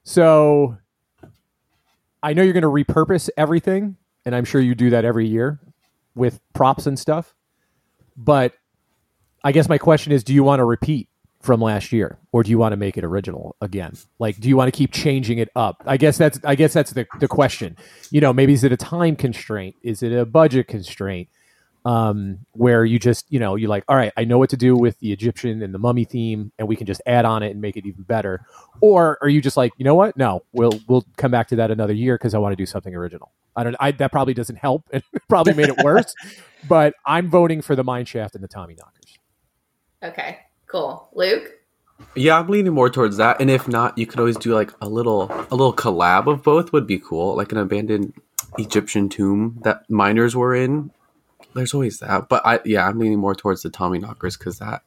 So 0.04 0.78
I 2.22 2.34
know 2.34 2.44
you're 2.44 2.54
going 2.54 2.64
to 2.64 2.68
repurpose 2.94 3.30
everything, 3.38 3.98
and 4.26 4.36
I'm 4.36 4.46
sure 4.46 4.62
you 4.62 4.76
do 4.76 4.90
that 4.92 5.06
every 5.06 5.28
year 5.28 5.60
with 6.16 6.42
props 6.54 6.86
and 6.86 6.98
stuff. 6.98 7.36
But 8.18 8.54
I 9.44 9.52
guess 9.52 9.70
my 9.70 9.78
question 9.78 10.12
is, 10.12 10.24
do 10.24 10.34
you 10.34 10.44
want 10.44 10.60
to 10.60 10.66
repeat 10.66 11.09
from 11.42 11.62
last 11.62 11.92
year, 11.94 12.18
or 12.32 12.44
do 12.44 12.52
you 12.52 12.58
want 12.58 12.74
to 12.74 12.78
make 12.78 12.98
it 12.98 13.04
original 13.04 13.56
again? 13.62 13.94
Like, 14.20 14.40
do 14.40 14.50
you 14.50 14.58
want 14.58 14.72
to 14.74 14.78
keep 14.78 14.92
changing 14.92 15.38
it 15.38 15.50
up? 15.56 15.82
I 15.86 15.98
guess 15.98 16.18
that's 16.18 16.40
I 16.44 16.56
guess 16.56 16.74
that's 16.74 16.92
the 16.92 17.08
the 17.20 17.28
question. 17.28 17.78
You 18.12 18.22
know, 18.22 18.34
maybe 18.34 18.54
is 18.54 18.64
it 18.64 18.72
a 18.72 18.78
time 18.78 19.16
constraint? 19.16 19.76
Is 19.82 20.04
it 20.04 20.12
a 20.12 20.26
budget 20.26 20.68
constraint? 20.68 21.30
Um, 21.86 22.40
where 22.52 22.84
you 22.84 23.00
just 23.00 23.26
you 23.30 23.40
know 23.40 23.56
you're 23.56 23.70
like, 23.70 23.86
all 23.88 23.96
right, 23.96 24.12
I 24.18 24.26
know 24.26 24.38
what 24.38 24.50
to 24.50 24.58
do 24.58 24.76
with 24.76 25.00
the 25.00 25.14
Egyptian 25.14 25.64
and 25.64 25.74
the 25.74 25.80
mummy 25.80 26.04
theme, 26.04 26.52
and 26.60 26.68
we 26.68 26.76
can 26.76 26.86
just 26.86 27.02
add 27.06 27.24
on 27.24 27.42
it 27.42 27.52
and 27.52 27.62
make 27.62 27.78
it 27.78 27.86
even 27.86 28.04
better. 28.04 28.46
Or 28.82 29.18
are 29.22 29.30
you 29.30 29.40
just 29.42 29.56
like, 29.56 29.72
you 29.78 29.86
know 29.86 29.96
what? 29.96 30.18
No, 30.18 30.44
we'll 30.52 30.78
we'll 30.90 31.06
come 31.16 31.32
back 31.32 31.48
to 31.48 31.56
that 31.56 31.72
another 31.72 31.94
year 31.94 32.18
because 32.18 32.34
I 32.34 32.38
want 32.40 32.52
to 32.52 32.58
do 32.58 32.66
something 32.66 32.94
original. 32.94 33.32
I 33.56 33.64
don't. 33.64 33.78
I 33.80 33.92
that 33.92 34.12
probably 34.12 34.34
doesn't 34.34 34.58
help. 34.58 34.84
It 34.92 35.04
probably 35.30 35.54
made 35.54 35.70
it 35.70 35.78
worse. 35.82 36.14
but 36.68 36.96
I'm 37.06 37.30
voting 37.30 37.62
for 37.62 37.78
the 37.78 37.84
mine 37.86 38.06
shaft 38.06 38.36
and 38.36 38.44
the 38.44 38.50
Tommy 38.50 38.76
knockers. 38.76 39.18
okay 40.04 40.40
cool 40.70 41.10
luke 41.14 41.52
Yeah, 42.16 42.40
I'm 42.40 42.48
leaning 42.48 42.74
more 42.74 42.90
towards 42.90 43.18
that. 43.18 43.42
And 43.42 43.50
if 43.50 43.68
not, 43.68 43.98
you 43.98 44.06
could 44.06 44.20
always 44.20 44.38
do 44.38 44.54
like 44.54 44.72
a 44.82 44.88
little 44.88 45.30
a 45.52 45.56
little 45.56 45.74
collab 45.74 46.28
of 46.28 46.44
both 46.44 46.72
would 46.72 46.88
be 46.88 46.98
cool. 46.98 47.36
Like 47.36 47.52
an 47.52 47.58
abandoned 47.58 48.14
Egyptian 48.58 49.10
tomb 49.10 49.60
that 49.64 49.90
miners 49.90 50.36
were 50.36 50.56
in. 50.56 50.92
There's 51.56 51.74
always 51.74 52.00
that. 52.00 52.30
But 52.30 52.46
I 52.46 52.60
yeah, 52.64 52.88
I'm 52.88 53.00
leaning 53.00 53.20
more 53.20 53.36
towards 53.36 53.64
the 53.64 53.70
Tommy 53.70 54.00
knockers 54.00 54.38
because 54.38 54.60
that 54.60 54.84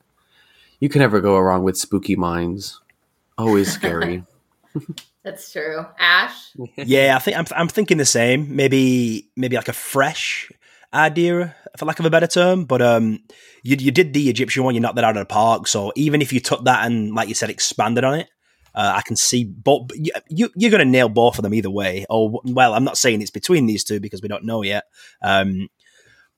you 0.80 0.88
can 0.88 1.00
never 1.00 1.20
go 1.20 1.38
wrong 1.38 1.62
with 1.62 1.76
spooky 1.76 2.16
mines. 2.16 2.80
Always 3.36 3.72
scary. 3.72 4.24
that's 5.22 5.52
true 5.52 5.84
ash 5.98 6.52
yeah, 6.76 7.14
I 7.14 7.18
think 7.18 7.36
I'm, 7.36 7.44
I'm 7.54 7.68
thinking 7.68 7.98
the 7.98 8.06
same. 8.06 8.56
Maybe 8.56 9.28
maybe 9.36 9.56
like 9.56 9.68
a 9.68 9.74
fresh 9.74 10.50
idea, 10.92 11.54
for 11.76 11.84
lack 11.84 11.98
of 11.98 12.06
a 12.06 12.10
better 12.10 12.26
term. 12.26 12.64
But 12.64 12.82
um, 12.82 13.20
you 13.62 13.76
you 13.78 13.90
did 13.90 14.12
the 14.12 14.28
Egyptian 14.28 14.64
one, 14.64 14.74
you 14.74 14.80
knocked 14.80 14.96
that 14.96 15.04
out 15.04 15.16
of 15.16 15.20
the 15.20 15.26
park. 15.26 15.66
So 15.66 15.92
even 15.96 16.22
if 16.22 16.32
you 16.32 16.40
took 16.40 16.64
that 16.64 16.86
and, 16.86 17.14
like 17.14 17.28
you 17.28 17.34
said, 17.34 17.50
expanded 17.50 18.04
on 18.04 18.20
it, 18.20 18.28
uh, 18.74 18.92
I 18.96 19.02
can 19.02 19.16
see 19.16 19.44
both. 19.44 19.90
You, 19.94 20.12
you 20.28 20.50
you're 20.54 20.70
going 20.70 20.84
to 20.84 20.90
nail 20.90 21.08
both 21.08 21.38
of 21.38 21.42
them 21.42 21.54
either 21.54 21.70
way. 21.70 22.06
Or 22.08 22.40
well, 22.44 22.74
I'm 22.74 22.84
not 22.84 22.98
saying 22.98 23.20
it's 23.20 23.30
between 23.30 23.66
these 23.66 23.84
two 23.84 24.00
because 24.00 24.22
we 24.22 24.28
don't 24.28 24.44
know 24.44 24.62
yet. 24.62 24.84
Um, 25.22 25.68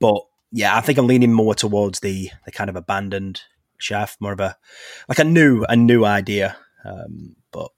but 0.01 0.23
yeah, 0.51 0.77
I 0.77 0.81
think 0.81 0.99
I'm 0.99 1.07
leaning 1.07 1.33
more 1.33 1.55
towards 1.55 2.01
the 2.01 2.31
the 2.45 2.53
kind 2.53 2.71
of 2.71 2.77
abandoned 2.77 3.43
shaft, 3.79 4.21
more 4.21 4.33
of 4.33 4.41
a 4.41 4.57
like 5.09 5.19
a 5.19 5.25
new 5.25 5.65
a 5.69 5.77
new 5.77 6.05
idea. 6.05 6.57
Um, 6.85 7.37
but 7.51 7.71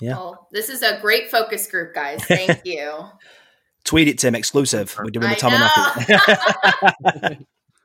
Yeah. 0.00 0.18
Oh, 0.18 0.46
this 0.50 0.68
is 0.68 0.82
a 0.82 0.98
great 1.00 1.30
focus 1.30 1.66
group, 1.70 1.94
guys. 1.94 2.24
Thank 2.24 2.60
you. 2.64 3.04
Tweet 3.84 4.08
it, 4.08 4.18
Tim, 4.18 4.34
exclusive. 4.34 4.94
We're 4.98 5.10
doing 5.10 5.28
the 5.30 5.36
Tommy 5.36 5.56
I 5.58 7.38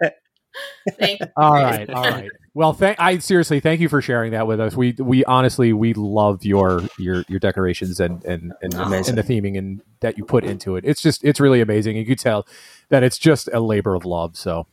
Thank 1.00 1.20
you. 1.20 1.28
All 1.36 1.54
guys. 1.54 1.80
right, 1.80 1.90
all 1.90 2.04
right. 2.04 2.30
Well, 2.54 2.72
thank 2.72 2.98
I 3.00 3.18
seriously 3.18 3.60
thank 3.60 3.82
you 3.82 3.90
for 3.90 4.02
sharing 4.02 4.32
that 4.32 4.48
with 4.48 4.62
us. 4.62 4.74
We 4.76 4.94
we 4.94 5.26
honestly 5.26 5.74
we 5.74 5.94
love 5.94 6.46
your 6.46 6.82
your 6.98 7.26
your 7.28 7.40
decorations 7.40 8.00
and 8.00 8.24
and 8.24 8.54
and, 8.62 8.74
oh, 8.76 8.84
Amazing. 8.84 9.18
and 9.18 9.28
the 9.28 9.34
theming 9.34 9.58
and 9.58 9.82
that 10.00 10.18
you 10.18 10.24
put 10.24 10.46
into 10.46 10.78
it. 10.78 10.86
It's 10.86 11.02
just 11.02 11.24
it's 11.26 11.42
really 11.42 11.60
amazing. 11.60 11.98
You 11.98 12.06
could 12.06 12.20
tell 12.20 12.48
that 12.90 13.04
it's 13.04 13.18
just 13.18 13.50
a 13.52 13.60
labor 13.60 13.96
of 13.96 14.06
love. 14.06 14.38
So, 14.38 14.68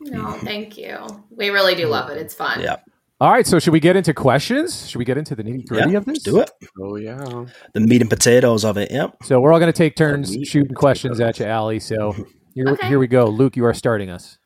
No, 0.00 0.32
thank 0.32 0.76
you. 0.76 0.98
We 1.30 1.48
really 1.48 1.74
do 1.74 1.86
love 1.86 2.10
it. 2.10 2.18
It's 2.18 2.34
fun. 2.34 2.60
Yeah. 2.60 2.76
All 3.20 3.30
right. 3.32 3.46
So, 3.46 3.58
should 3.58 3.72
we 3.72 3.80
get 3.80 3.96
into 3.96 4.14
questions? 4.14 4.88
Should 4.88 4.98
we 4.98 5.04
get 5.04 5.18
into 5.18 5.34
the 5.34 5.42
nitty 5.42 5.66
gritty 5.66 5.92
Yeah, 5.92 5.98
of 5.98 6.04
this? 6.04 6.24
Let's 6.26 6.52
do 6.52 6.66
it. 6.66 6.70
oh 6.80 6.96
yeah. 6.96 7.46
The 7.74 7.80
meat 7.80 8.00
and 8.00 8.08
potatoes 8.10 8.64
of 8.64 8.76
it. 8.76 8.90
Yep. 8.92 9.16
So 9.24 9.40
we're 9.40 9.52
all 9.52 9.58
going 9.58 9.72
to 9.72 9.76
take 9.76 9.96
turns 9.96 10.36
shooting 10.44 10.74
questions 10.74 11.18
at 11.20 11.38
you, 11.40 11.46
Ali. 11.46 11.80
So 11.80 12.12
here 12.54 12.68
Okay. 12.68 12.88
here 12.88 12.98
we 12.98 13.06
go. 13.08 13.26
Luke, 13.26 13.56
you 13.56 13.64
are 13.64 13.74
starting 13.74 14.08
us. 14.10 14.38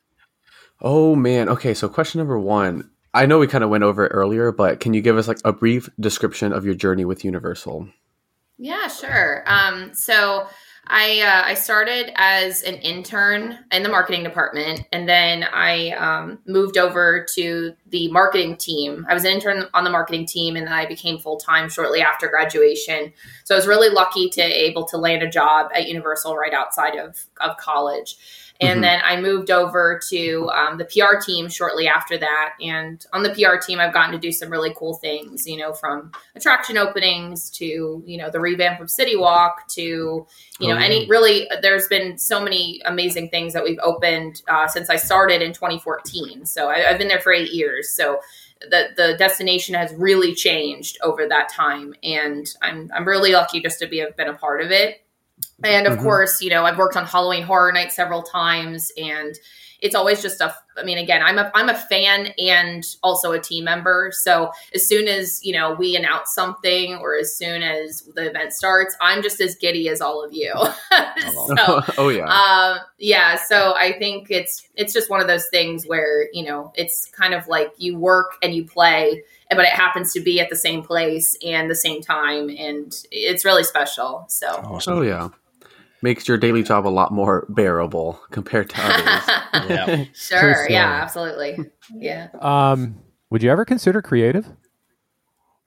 Oh 0.81 1.15
man. 1.15 1.49
Okay, 1.49 1.73
so 1.73 1.87
question 1.87 2.17
number 2.19 2.39
one. 2.39 2.89
I 3.13 3.27
know 3.27 3.37
we 3.37 3.45
kind 3.45 3.63
of 3.63 3.69
went 3.69 3.83
over 3.83 4.05
it 4.07 4.09
earlier, 4.09 4.51
but 4.51 4.79
can 4.79 4.95
you 4.95 5.01
give 5.01 5.17
us 5.17 5.27
like 5.27 5.37
a 5.45 5.53
brief 5.53 5.87
description 5.99 6.51
of 6.51 6.65
your 6.65 6.73
journey 6.73 7.05
with 7.05 7.23
Universal? 7.23 7.87
Yeah, 8.57 8.87
sure. 8.87 9.43
Um, 9.45 9.91
so 9.93 10.47
I 10.85 11.21
uh, 11.21 11.49
I 11.49 11.53
started 11.53 12.11
as 12.15 12.61
an 12.63 12.75
intern 12.75 13.57
in 13.71 13.83
the 13.83 13.89
marketing 13.89 14.23
department, 14.23 14.83
and 14.91 15.07
then 15.07 15.43
I 15.43 15.91
um, 15.91 16.39
moved 16.45 16.77
over 16.77 17.25
to 17.35 17.73
the 17.87 18.11
marketing 18.11 18.57
team. 18.57 19.05
I 19.09 19.13
was 19.13 19.23
an 19.23 19.31
intern 19.31 19.65
on 19.73 19.85
the 19.85 19.89
marketing 19.89 20.25
team, 20.25 20.57
and 20.57 20.67
then 20.67 20.73
I 20.73 20.85
became 20.85 21.19
full 21.19 21.37
time 21.37 21.69
shortly 21.69 22.01
after 22.01 22.27
graduation. 22.27 23.13
So 23.45 23.55
I 23.55 23.57
was 23.57 23.67
really 23.67 23.89
lucky 23.89 24.29
to 24.31 24.41
able 24.41 24.83
to 24.87 24.97
land 24.97 25.23
a 25.23 25.29
job 25.29 25.71
at 25.73 25.87
Universal 25.87 26.35
right 26.35 26.53
outside 26.53 26.95
of 26.95 27.27
of 27.39 27.55
college. 27.55 28.17
And 28.63 28.79
Mhm. 28.79 28.81
then 28.81 29.01
I 29.03 29.19
moved 29.19 29.51
over 29.51 29.99
to 30.09 30.49
um, 30.53 30.77
the 30.77 30.85
PR 30.85 31.19
team 31.19 31.49
shortly 31.49 31.87
after 31.87 32.17
that. 32.17 32.53
And 32.61 33.05
on 33.13 33.23
the 33.23 33.29
PR 33.29 33.57
team, 33.57 33.79
I've 33.79 33.93
gotten 33.93 34.11
to 34.11 34.17
do 34.17 34.31
some 34.31 34.49
really 34.49 34.73
cool 34.75 34.95
things, 34.95 35.47
you 35.47 35.57
know, 35.57 35.73
from 35.73 36.11
attraction 36.35 36.77
openings 36.77 37.49
to, 37.51 38.03
you 38.05 38.17
know, 38.17 38.29
the 38.29 38.39
revamp 38.39 38.79
of 38.79 38.89
City 38.89 39.15
Walk 39.15 39.67
to, 39.69 39.81
you 40.59 40.67
know, 40.67 40.75
Oh, 40.75 40.79
any 40.79 41.07
really, 41.07 41.47
there's 41.61 41.87
been 41.87 42.17
so 42.17 42.41
many 42.43 42.81
amazing 42.85 43.29
things 43.29 43.53
that 43.53 43.63
we've 43.63 43.79
opened 43.83 44.41
uh, 44.47 44.67
since 44.67 44.89
I 44.89 44.95
started 44.95 45.41
in 45.41 45.53
2014. 45.53 46.45
So 46.45 46.69
I, 46.69 46.89
I've 46.89 46.97
been 46.97 47.07
there 47.09 47.19
for 47.21 47.31
eight 47.33 47.51
years. 47.51 47.89
So 47.93 48.19
the, 48.61 48.89
the 48.95 49.15
destination 49.17 49.75
has 49.75 49.93
really 49.95 50.33
changed 50.33 50.97
over 51.01 51.27
that 51.27 51.49
time. 51.49 51.93
And 52.01 52.47
I'm, 52.61 52.89
I'm 52.95 53.05
really 53.05 53.33
lucky 53.33 53.59
just 53.61 53.79
to 53.79 53.87
be 53.87 53.99
have 53.99 54.15
been 54.15 54.29
a 54.29 54.33
part 54.33 54.61
of 54.61 54.71
it. 54.71 55.02
And 55.63 55.87
of 55.87 55.97
Mhm. 55.97 56.03
course, 56.03 56.41
you 56.41 56.49
know, 56.49 56.65
I've 56.65 56.77
worked 56.77 56.97
on 56.97 57.05
Halloween 57.05 57.43
Horror 57.43 57.71
Night 57.71 57.91
several 57.91 58.21
times 58.23 58.91
and 58.97 59.35
it's 59.81 59.95
always 59.95 60.21
just 60.21 60.39
a 60.39 60.55
I 60.75 60.83
mean, 60.83 60.97
again, 60.97 61.21
I'm 61.21 61.37
a 61.37 61.51
I'm 61.53 61.69
a 61.69 61.75
fan 61.75 62.33
and 62.39 62.83
also 63.03 63.31
a 63.31 63.39
team 63.39 63.65
member. 63.65 64.11
So 64.13 64.51
as 64.73 64.87
soon 64.87 65.07
as 65.07 65.39
you 65.43 65.53
know 65.53 65.73
we 65.73 65.95
announce 65.95 66.33
something, 66.33 66.95
or 66.95 67.15
as 67.15 67.37
soon 67.37 67.61
as 67.61 68.01
the 68.15 68.29
event 68.29 68.53
starts, 68.53 68.95
I'm 68.99 69.21
just 69.21 69.39
as 69.39 69.55
giddy 69.55 69.87
as 69.89 70.01
all 70.01 70.23
of 70.23 70.33
you. 70.33 70.51
so, 71.57 71.81
oh 71.97 72.09
yeah, 72.09 72.25
um, 72.25 72.79
yeah. 72.97 73.35
So 73.35 73.75
I 73.75 73.93
think 73.99 74.31
it's 74.31 74.67
it's 74.75 74.93
just 74.93 75.09
one 75.11 75.21
of 75.21 75.27
those 75.27 75.47
things 75.49 75.85
where 75.85 76.27
you 76.33 76.43
know 76.43 76.71
it's 76.75 77.05
kind 77.11 77.33
of 77.35 77.47
like 77.47 77.73
you 77.77 77.97
work 77.97 78.31
and 78.41 78.55
you 78.55 78.65
play, 78.65 79.21
but 79.55 79.65
it 79.65 79.71
happens 79.71 80.13
to 80.13 80.21
be 80.21 80.39
at 80.39 80.49
the 80.49 80.55
same 80.55 80.83
place 80.83 81.37
and 81.45 81.69
the 81.69 81.75
same 81.75 82.01
time, 82.01 82.49
and 82.49 82.93
it's 83.11 83.45
really 83.45 83.63
special. 83.63 84.25
So, 84.29 84.47
awesome. 84.47 84.97
oh 84.97 85.01
yeah 85.01 85.29
makes 86.03 86.27
your 86.27 86.37
daily 86.37 86.61
job 86.61 86.85
a 86.85 86.89
lot 86.89 87.11
more 87.11 87.47
bearable 87.49 88.19
compared 88.29 88.69
to 88.69 88.75
others. 88.77 89.69
yeah. 89.69 90.03
Sure. 90.13 90.69
Yeah, 90.69 91.01
absolutely. 91.01 91.57
Yeah. 91.95 92.27
Um, 92.39 92.99
would 93.29 93.41
you 93.41 93.49
ever 93.49 93.65
consider 93.65 94.01
creative? 94.01 94.45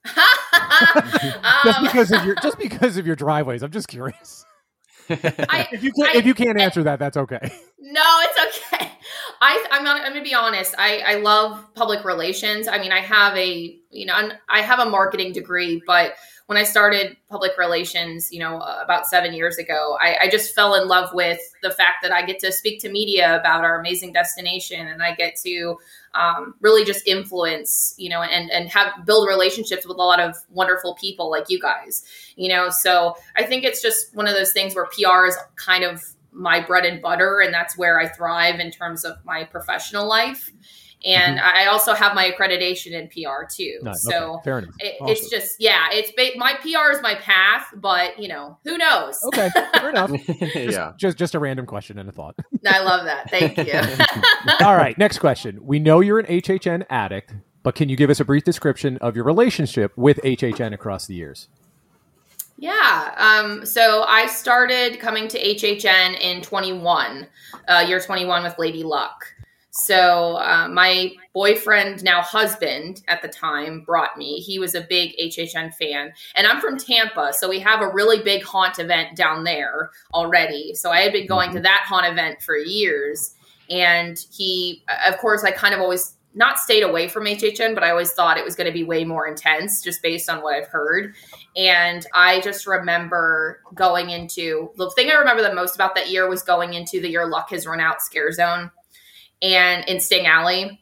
just 1.64 1.79
um, 1.79 1.85
because 1.85 2.12
of 2.12 2.25
your 2.25 2.37
just 2.37 2.59
because 2.59 2.96
of 2.96 3.07
your 3.07 3.16
driveways. 3.16 3.62
I'm 3.62 3.72
just 3.72 3.88
curious. 3.88 4.44
I, 5.11 5.68
if 5.72 5.83
you 5.83 5.92
can't, 5.92 6.14
I, 6.14 6.18
if 6.18 6.27
you 6.27 6.35
can't 6.35 6.61
answer 6.61 6.81
I, 6.81 6.85
that, 6.85 6.99
that's 6.99 7.16
okay. 7.16 7.40
No, 7.40 7.40
it's 7.40 7.53
okay. 7.81 8.15
I 9.40 9.66
I'm 9.70 9.85
not, 9.85 10.01
I'm 10.03 10.14
to 10.14 10.22
be 10.22 10.35
honest. 10.35 10.75
I 10.79 10.99
I 10.99 11.14
love 11.16 11.75
public 11.75 12.05
relations. 12.05 12.68
I 12.68 12.79
mean, 12.79 12.92
I 12.92 13.01
have 13.01 13.37
a 13.37 13.79
you 13.90 14.07
know 14.07 14.31
I 14.49 14.62
have 14.62 14.79
a 14.79 14.87
marketing 14.87 15.33
degree, 15.33 15.83
but 15.87 16.14
when 16.46 16.57
I 16.57 16.62
started 16.62 17.16
public 17.29 17.59
relations, 17.59 18.33
you 18.33 18.38
know, 18.38 18.59
uh, 18.59 18.81
about 18.83 19.07
seven 19.07 19.35
years 19.35 19.59
ago, 19.59 19.99
I, 20.01 20.16
I, 20.22 20.29
just 20.29 20.55
fell 20.55 20.77
in 20.77 20.87
love 20.87 21.12
with 21.12 21.40
the 21.61 21.72
fact 21.72 22.03
that 22.03 22.12
I 22.12 22.25
get 22.25 22.38
to 22.38 22.53
speak 22.53 22.81
to 22.83 22.88
media 22.88 23.37
about 23.37 23.64
our 23.64 23.81
amazing 23.81 24.12
destination, 24.12 24.87
and 24.87 25.03
I 25.03 25.16
get 25.16 25.35
to 25.44 25.77
um, 26.14 26.55
really 26.61 26.85
just 26.85 27.07
influence, 27.07 27.94
you 27.99 28.09
know, 28.09 28.22
and 28.22 28.51
and 28.53 28.68
have 28.70 29.05
build 29.05 29.29
relationships 29.29 29.87
with 29.87 29.96
a 29.96 30.03
lot 30.03 30.20
of 30.20 30.37
wonderful 30.51 30.94
people 30.94 31.31
like 31.31 31.46
you 31.49 31.61
guys, 31.61 32.05
you 32.37 32.49
know. 32.49 32.70
So 32.70 33.16
I 33.37 33.42
think 33.42 33.64
it's 33.64 33.83
just 33.83 34.14
one 34.14 34.29
of 34.29 34.35
those 34.35 34.53
things 34.53 34.75
where 34.77 34.87
PR 34.87 35.27
is 35.27 35.37
kind 35.57 35.83
of 35.83 36.01
my 36.37 36.61
bread 36.64 36.85
and 36.85 37.01
butter, 37.01 37.40
and 37.40 37.53
that's 37.53 37.77
where 37.77 37.99
I 37.99 38.09
thrive 38.09 38.61
in 38.61 38.70
terms 38.70 39.05
of 39.05 39.16
my 39.25 39.44
professional 39.44 40.09
life 40.09 40.51
and 41.07 41.38
mm-hmm. 41.38 41.57
I 41.57 41.66
also 41.66 41.94
have 41.94 42.14
my 42.14 42.31
accreditation 42.31 42.92
in 42.92 43.09
PR 43.09 43.44
too. 43.49 43.79
Nice. 43.83 44.03
So 44.03 44.40
okay. 44.46 44.66
it, 44.81 44.96
awesome. 45.01 45.12
it's 45.12 45.31
just 45.31 45.57
yeah, 45.61 45.87
it's 45.92 46.12
my 46.37 46.55
PR 46.55 46.92
is 46.92 47.03
my 47.03 47.14
path, 47.16 47.66
but 47.77 48.18
you 48.18 48.29
know 48.29 48.59
who 48.64 48.77
knows? 48.79 49.18
Okay, 49.25 49.51
fair 49.72 49.90
enough. 49.90 50.11
yeah, 50.55 50.92
just 50.96 51.18
just 51.18 51.35
a 51.35 51.38
random 51.38 51.66
question 51.66 51.99
and 51.99 52.09
a 52.09 52.12
thought. 52.12 52.35
I 52.66 52.83
love 52.83 53.05
that. 53.05 53.31
Thank 53.31 53.57
you. 53.59 54.64
All 54.66 54.77
right, 54.77 54.96
next 54.99 55.18
question. 55.18 55.64
We 55.64 55.79
know 55.79 56.01
you're 56.01 56.18
an 56.18 56.27
HHN 56.27 56.87
addict, 56.90 57.35
but 57.62 57.75
can 57.75 57.88
you 57.88 57.96
give 57.96 58.11
us 58.11 58.18
a 58.18 58.25
brief 58.25 58.44
description 58.44 58.96
of 58.99 59.14
your 59.14 59.25
relationship 59.25 59.92
with 59.96 60.18
HHN 60.25 60.72
across 60.72 61.07
the 61.07 61.14
years? 61.14 61.49
Yeah. 62.59 63.14
Um, 63.16 63.66
so 63.66 64.05
I 64.05 64.27
started 64.27 64.99
coming 64.99 65.29
to 65.29 65.38
HHN 65.38 66.19
in 66.21 66.40
21, 66.42 67.27
uh, 67.69 67.85
year 67.87 68.01
21 68.01 68.42
with 68.45 68.59
Lady 68.59 68.83
Luck. 68.83 69.27
So 69.79 70.37
uh, 70.38 70.69
my 70.69 71.12
boyfriend, 71.35 72.03
now 72.03 72.23
husband 72.23 73.03
at 73.09 73.21
the 73.21 73.29
time, 73.29 73.83
brought 73.83 74.16
me. 74.16 74.40
He 74.40 74.59
was 74.59 74.75
a 74.75 74.81
big 74.81 75.14
HHN 75.23 75.75
fan, 75.75 76.14
and 76.35 76.47
I'm 76.47 76.62
from 76.62 76.79
Tampa, 76.79 77.35
so 77.35 77.47
we 77.47 77.61
have 77.61 77.83
a 77.83 77.92
really 77.92 78.23
big 78.23 78.42
haunt 78.42 78.79
event 78.79 79.16
down 79.16 79.45
there 79.45 79.90
already. 80.14 80.75
So 80.75 80.92
I 80.92 81.03
had 81.03 81.12
been 81.12 81.27
going 81.27 81.51
to 81.51 81.57
mm-hmm. 81.57 81.64
that 81.64 81.85
haunt 81.87 82.07
event 82.07 82.40
for 82.40 82.57
years, 82.57 83.35
and 83.69 84.19
he, 84.33 84.83
of 85.07 85.19
course, 85.19 85.45
I 85.45 85.51
kind 85.51 85.75
of 85.75 85.81
always 85.81 86.15
not 86.37 86.59
stayed 86.59 86.83
away 86.83 87.09
from 87.09 87.25
HHN, 87.25 87.75
but 87.75 87.83
I 87.83 87.90
always 87.90 88.12
thought 88.12 88.37
it 88.37 88.44
was 88.44 88.55
going 88.55 88.66
to 88.66 88.72
be 88.72 88.85
way 88.85 89.05
more 89.05 89.27
intense 89.27 89.83
just 89.83 90.03
based 90.03 90.29
on 90.29 90.42
what 90.42 90.55
I've 90.55 90.68
heard. 90.68 91.14
And 91.57 92.07
I 92.14 92.40
just 92.40 92.66
remember 92.66 93.62
going 93.75 94.11
into 94.11 94.70
the 94.77 94.90
thing 94.90 95.11
I 95.11 95.14
remember 95.14 95.42
the 95.42 95.55
most 95.55 95.75
about 95.75 95.94
that 95.94 96.11
year 96.11 96.29
was 96.29 96.42
going 96.42 96.75
into 96.75 97.01
the 97.01 97.09
Your 97.09 97.27
Luck 97.27 97.51
Has 97.51 97.66
Run 97.66 97.81
Out 97.81 98.03
scare 98.03 98.31
zone 98.33 98.70
and 99.40 99.85
in 99.88 99.99
Sting 99.99 100.27
Alley, 100.27 100.79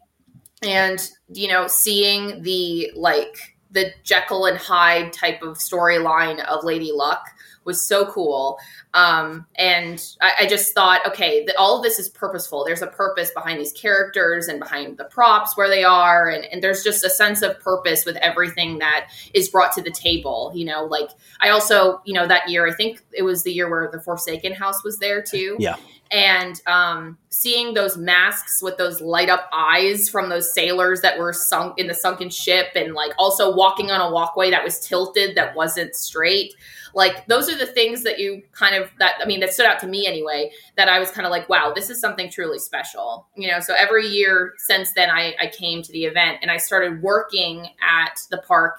and 0.62 1.10
you 1.32 1.48
know, 1.48 1.68
seeing 1.68 2.42
the 2.42 2.90
like 2.96 3.36
the 3.70 3.92
Jekyll 4.02 4.46
and 4.46 4.58
Hyde 4.58 5.12
type 5.12 5.42
of 5.42 5.58
storyline 5.58 6.44
of 6.44 6.64
Lady 6.64 6.90
Luck 6.92 7.24
was 7.64 7.86
so 7.86 8.06
cool. 8.06 8.58
Um, 8.94 9.44
and 9.56 10.00
I, 10.20 10.32
I, 10.42 10.46
just 10.46 10.72
thought, 10.72 11.04
okay, 11.04 11.44
the, 11.44 11.58
all 11.58 11.76
of 11.76 11.82
this 11.82 11.98
is 11.98 12.08
purposeful. 12.08 12.64
There's 12.64 12.80
a 12.80 12.86
purpose 12.86 13.32
behind 13.32 13.58
these 13.58 13.72
characters 13.72 14.46
and 14.46 14.60
behind 14.60 14.98
the 14.98 15.04
props 15.04 15.56
where 15.56 15.68
they 15.68 15.82
are. 15.82 16.28
And, 16.28 16.44
and 16.44 16.62
there's 16.62 16.84
just 16.84 17.04
a 17.04 17.10
sense 17.10 17.42
of 17.42 17.58
purpose 17.58 18.06
with 18.06 18.14
everything 18.18 18.78
that 18.78 19.10
is 19.34 19.48
brought 19.48 19.72
to 19.72 19.82
the 19.82 19.90
table. 19.90 20.52
You 20.54 20.66
know, 20.66 20.84
like 20.84 21.10
I 21.40 21.48
also, 21.50 22.02
you 22.04 22.14
know, 22.14 22.28
that 22.28 22.48
year, 22.48 22.68
I 22.68 22.72
think 22.72 23.00
it 23.12 23.22
was 23.22 23.42
the 23.42 23.52
year 23.52 23.68
where 23.68 23.90
the 23.92 24.00
Forsaken 24.00 24.52
House 24.52 24.84
was 24.84 24.98
there 24.98 25.20
too. 25.20 25.56
Yeah 25.58 25.76
and 26.10 26.60
um, 26.66 27.18
seeing 27.30 27.74
those 27.74 27.96
masks 27.96 28.62
with 28.62 28.76
those 28.76 29.00
light 29.00 29.28
up 29.28 29.48
eyes 29.52 30.08
from 30.08 30.28
those 30.28 30.52
sailors 30.52 31.00
that 31.00 31.18
were 31.18 31.32
sunk 31.32 31.78
in 31.78 31.86
the 31.86 31.94
sunken 31.94 32.28
ship 32.28 32.68
and 32.76 32.94
like 32.94 33.12
also 33.18 33.54
walking 33.56 33.90
on 33.90 34.00
a 34.00 34.12
walkway 34.12 34.50
that 34.50 34.62
was 34.62 34.78
tilted 34.78 35.34
that 35.34 35.56
wasn't 35.56 35.94
straight 35.94 36.54
like 36.94 37.26
those 37.26 37.48
are 37.48 37.58
the 37.58 37.66
things 37.66 38.02
that 38.04 38.18
you 38.18 38.42
kind 38.52 38.74
of 38.74 38.83
that 38.98 39.14
i 39.22 39.26
mean 39.26 39.40
that 39.40 39.52
stood 39.52 39.66
out 39.66 39.78
to 39.78 39.86
me 39.86 40.06
anyway 40.06 40.50
that 40.76 40.88
i 40.88 40.98
was 40.98 41.10
kind 41.10 41.26
of 41.26 41.30
like 41.30 41.48
wow 41.48 41.72
this 41.74 41.90
is 41.90 42.00
something 42.00 42.30
truly 42.30 42.58
special 42.58 43.26
you 43.36 43.48
know 43.50 43.60
so 43.60 43.74
every 43.78 44.06
year 44.06 44.54
since 44.58 44.92
then 44.94 45.10
i, 45.10 45.34
I 45.40 45.48
came 45.48 45.82
to 45.82 45.92
the 45.92 46.04
event 46.04 46.38
and 46.42 46.50
i 46.50 46.56
started 46.56 47.02
working 47.02 47.68
at 47.82 48.20
the 48.30 48.38
park 48.38 48.78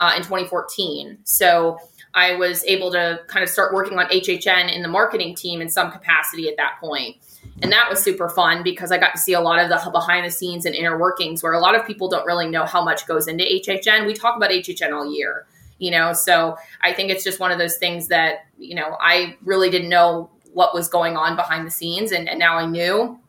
uh, 0.00 0.12
in 0.14 0.22
2014 0.22 1.18
so 1.24 1.78
I 2.16 2.34
was 2.34 2.64
able 2.64 2.90
to 2.92 3.20
kind 3.26 3.44
of 3.44 3.50
start 3.50 3.74
working 3.74 3.98
on 3.98 4.06
HHN 4.06 4.74
in 4.74 4.80
the 4.80 4.88
marketing 4.88 5.34
team 5.34 5.60
in 5.60 5.68
some 5.68 5.92
capacity 5.92 6.48
at 6.48 6.56
that. 6.56 6.78
And 7.62 7.72
that 7.72 7.88
was 7.90 8.02
super 8.02 8.28
fun 8.30 8.62
because 8.62 8.90
I 8.90 8.98
got 8.98 9.12
to 9.12 9.18
see 9.18 9.34
a 9.34 9.40
lot 9.40 9.62
of 9.62 9.68
the 9.68 9.90
behind 9.90 10.26
the 10.26 10.30
scenes 10.30 10.64
and 10.64 10.74
inner 10.74 10.98
workings 10.98 11.42
where 11.42 11.52
a 11.52 11.60
lot 11.60 11.78
of 11.78 11.86
people 11.86 12.08
don't 12.08 12.26
really 12.26 12.48
know 12.48 12.64
how 12.64 12.82
much 12.82 13.06
goes 13.06 13.28
into 13.28 13.44
HHN. 13.44 14.06
We 14.06 14.14
talk 14.14 14.36
about 14.36 14.50
HHN 14.50 14.92
all 14.92 15.14
year, 15.14 15.46
you 15.78 15.90
know, 15.90 16.12
so 16.12 16.56
I 16.82 16.92
think 16.92 17.10
it's 17.10 17.24
just 17.24 17.40
one 17.40 17.52
of 17.52 17.58
those 17.58 17.76
things 17.76 18.08
that, 18.08 18.46
you 18.58 18.74
know, 18.74 18.96
I 19.00 19.36
really 19.42 19.70
didn't 19.70 19.88
know 19.88 20.30
what 20.52 20.74
was 20.74 20.88
going 20.88 21.16
on 21.16 21.36
behind 21.36 21.66
the 21.66 21.70
scenes 21.70 22.12
and, 22.12 22.28
and 22.28 22.38
now 22.38 22.56
I 22.56 22.66
knew. 22.66 23.20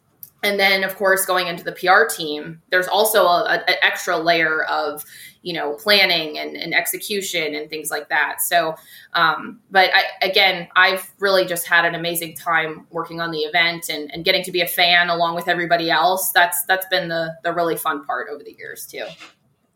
And 0.44 0.60
then 0.60 0.84
of 0.84 0.96
course 0.96 1.26
going 1.26 1.48
into 1.48 1.64
the 1.64 1.72
pr 1.72 2.06
team 2.16 2.62
there's 2.70 2.88
also 2.88 3.28
an 3.28 3.64
extra 3.82 4.18
layer 4.18 4.64
of 4.66 5.04
you 5.42 5.52
know 5.52 5.74
planning 5.74 6.38
and, 6.38 6.56
and 6.56 6.74
execution 6.74 7.56
and 7.56 7.70
things 7.70 7.90
like 7.90 8.08
that. 8.10 8.42
So 8.42 8.76
um, 9.14 9.60
but 9.72 9.90
I, 9.94 10.04
again 10.26 10.68
i've 10.76 11.12
really 11.20 11.44
just 11.44 11.68
had 11.68 11.86
an 11.86 11.96
amazing 11.96 12.36
time 12.36 12.86
working 12.92 13.20
on 13.20 13.32
the 13.32 13.40
event 13.40 13.90
and, 13.90 14.14
and 14.14 14.24
getting 14.24 14.44
to 14.44 14.52
be 14.52 14.62
a 14.62 14.68
fan 14.68 15.10
along 15.10 15.36
with 15.36 15.48
everybody 15.48 15.90
else. 15.90 16.32
That's 16.32 16.64
that's 16.66 16.86
been 16.88 17.10
the 17.10 17.36
the 17.44 17.52
really 17.52 17.76
fun 17.76 18.06
part 18.06 18.28
over 18.32 18.44
the 18.44 18.56
years 18.58 18.86
too 18.86 19.06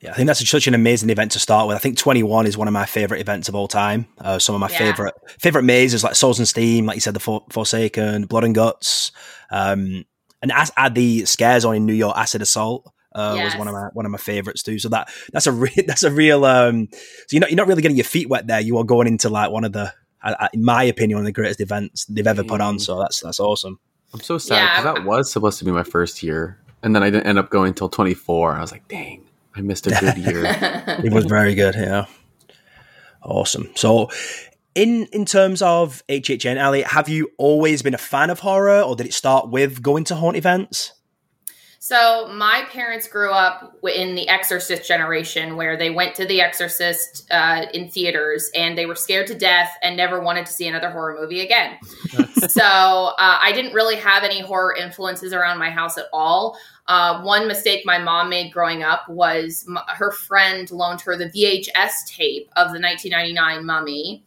yeah, 0.01 0.11
I 0.11 0.13
think 0.13 0.27
that's 0.27 0.47
such 0.49 0.65
an 0.65 0.73
amazing 0.73 1.11
event 1.11 1.33
to 1.33 1.39
start 1.39 1.67
with. 1.67 1.75
I 1.75 1.79
think 1.79 1.95
21 1.95 2.47
is 2.47 2.57
one 2.57 2.67
of 2.67 2.73
my 2.73 2.85
favorite 2.85 3.21
events 3.21 3.49
of 3.49 3.55
all 3.55 3.67
time. 3.67 4.07
Uh, 4.17 4.39
some 4.39 4.55
of 4.55 4.61
my 4.61 4.69
yeah. 4.69 4.77
favorite 4.77 5.13
favorite 5.39 5.63
mazes 5.63 6.03
like 6.03 6.15
Souls 6.15 6.39
and 6.39 6.47
Steam, 6.47 6.87
like 6.87 6.95
you 6.95 7.01
said, 7.01 7.13
the 7.13 7.19
For- 7.19 7.45
Forsaken, 7.51 8.25
Blood 8.25 8.43
and 8.43 8.55
Guts. 8.55 9.11
Um, 9.51 10.05
and 10.41 10.51
as 10.51 10.71
add 10.75 10.95
the 10.95 11.25
scares 11.25 11.65
on 11.65 11.75
in 11.75 11.85
New 11.85 11.93
York, 11.93 12.17
Acid 12.17 12.41
Assault. 12.41 12.91
Uh, 13.13 13.33
yes. 13.35 13.53
was 13.53 13.59
one 13.59 13.67
of 13.67 13.73
my 13.73 13.89
one 13.91 14.05
of 14.05 14.11
my 14.11 14.17
favorites 14.17 14.63
too. 14.63 14.79
So 14.79 14.87
that 14.89 15.09
that's 15.33 15.45
a 15.45 15.51
re- 15.51 15.83
that's 15.87 16.03
a 16.03 16.11
real. 16.11 16.45
Um, 16.45 16.87
so 16.91 16.99
you're 17.31 17.41
not 17.41 17.51
you're 17.51 17.57
not 17.57 17.67
really 17.67 17.81
getting 17.81 17.97
your 17.97 18.05
feet 18.05 18.29
wet 18.29 18.47
there. 18.47 18.61
You 18.61 18.77
are 18.77 18.85
going 18.85 19.07
into 19.07 19.29
like 19.29 19.51
one 19.51 19.65
of 19.65 19.73
the, 19.73 19.93
uh, 20.23 20.47
in 20.53 20.63
my 20.63 20.83
opinion, 20.83 21.17
one 21.17 21.23
of 21.23 21.27
the 21.27 21.33
greatest 21.33 21.61
events 21.61 22.05
they've 22.05 22.25
ever 22.25 22.43
put 22.43 22.61
on. 22.61 22.79
So 22.79 22.99
that's 22.99 23.19
that's 23.19 23.39
awesome. 23.39 23.79
I'm 24.13 24.21
so 24.21 24.37
sad 24.37 24.63
because 24.63 24.85
yeah. 24.85 24.93
that 24.93 25.05
was 25.05 25.31
supposed 25.31 25.59
to 25.59 25.65
be 25.65 25.71
my 25.71 25.83
first 25.83 26.23
year, 26.23 26.57
and 26.81 26.95
then 26.95 27.03
I 27.03 27.09
didn't 27.09 27.27
end 27.27 27.37
up 27.37 27.49
going 27.49 27.69
until 27.69 27.89
24. 27.89 28.55
I 28.55 28.61
was 28.61 28.71
like, 28.71 28.87
dang, 28.87 29.25
I 29.55 29.61
missed 29.61 29.87
a 29.87 29.91
good 29.91 30.17
year. 30.17 30.43
it 31.03 31.11
was 31.11 31.25
very 31.25 31.55
good. 31.55 31.75
Yeah, 31.75 32.05
awesome. 33.21 33.69
So 33.75 34.09
in 34.75 35.07
in 35.07 35.25
terms 35.25 35.61
of 35.61 36.03
HHN, 36.07 36.63
Ali, 36.63 36.83
have 36.83 37.09
you 37.09 37.31
always 37.37 37.81
been 37.81 37.93
a 37.93 37.99
fan 37.99 38.29
of 38.29 38.39
horror, 38.39 38.81
or 38.81 38.95
did 38.95 39.05
it 39.05 39.13
start 39.13 39.49
with 39.49 39.81
going 39.81 40.03
to 40.05 40.15
haunt 40.15 40.37
events? 40.37 40.93
So 41.83 42.27
my 42.27 42.63
parents 42.71 43.07
grew 43.07 43.31
up 43.31 43.75
in 43.83 44.13
the 44.13 44.29
Exorcist 44.29 44.87
generation, 44.87 45.55
where 45.55 45.75
they 45.75 45.89
went 45.89 46.13
to 46.15 46.27
the 46.27 46.39
Exorcist 46.39 47.25
uh, 47.31 47.65
in 47.73 47.89
theaters 47.89 48.51
and 48.53 48.77
they 48.77 48.85
were 48.85 48.93
scared 48.93 49.25
to 49.27 49.33
death 49.33 49.71
and 49.81 49.97
never 49.97 50.21
wanted 50.21 50.45
to 50.45 50.53
see 50.53 50.67
another 50.67 50.91
horror 50.91 51.17
movie 51.19 51.41
again. 51.41 51.79
so 52.47 52.61
uh, 52.61 53.39
I 53.41 53.51
didn't 53.51 53.73
really 53.73 53.95
have 53.95 54.23
any 54.23 54.41
horror 54.41 54.75
influences 54.75 55.33
around 55.33 55.57
my 55.57 55.71
house 55.71 55.97
at 55.97 56.05
all. 56.13 56.55
Uh, 56.87 57.21
one 57.21 57.47
mistake 57.47 57.85
my 57.85 57.97
mom 57.97 58.29
made 58.29 58.51
growing 58.51 58.83
up 58.83 59.07
was 59.07 59.65
m- 59.67 59.77
her 59.87 60.11
friend 60.11 60.69
loaned 60.71 61.01
her 61.01 61.15
the 61.15 61.29
VHS 61.29 62.05
tape 62.07 62.49
of 62.55 62.73
the 62.73 62.79
1999 62.79 63.65
Mummy. 63.65 64.23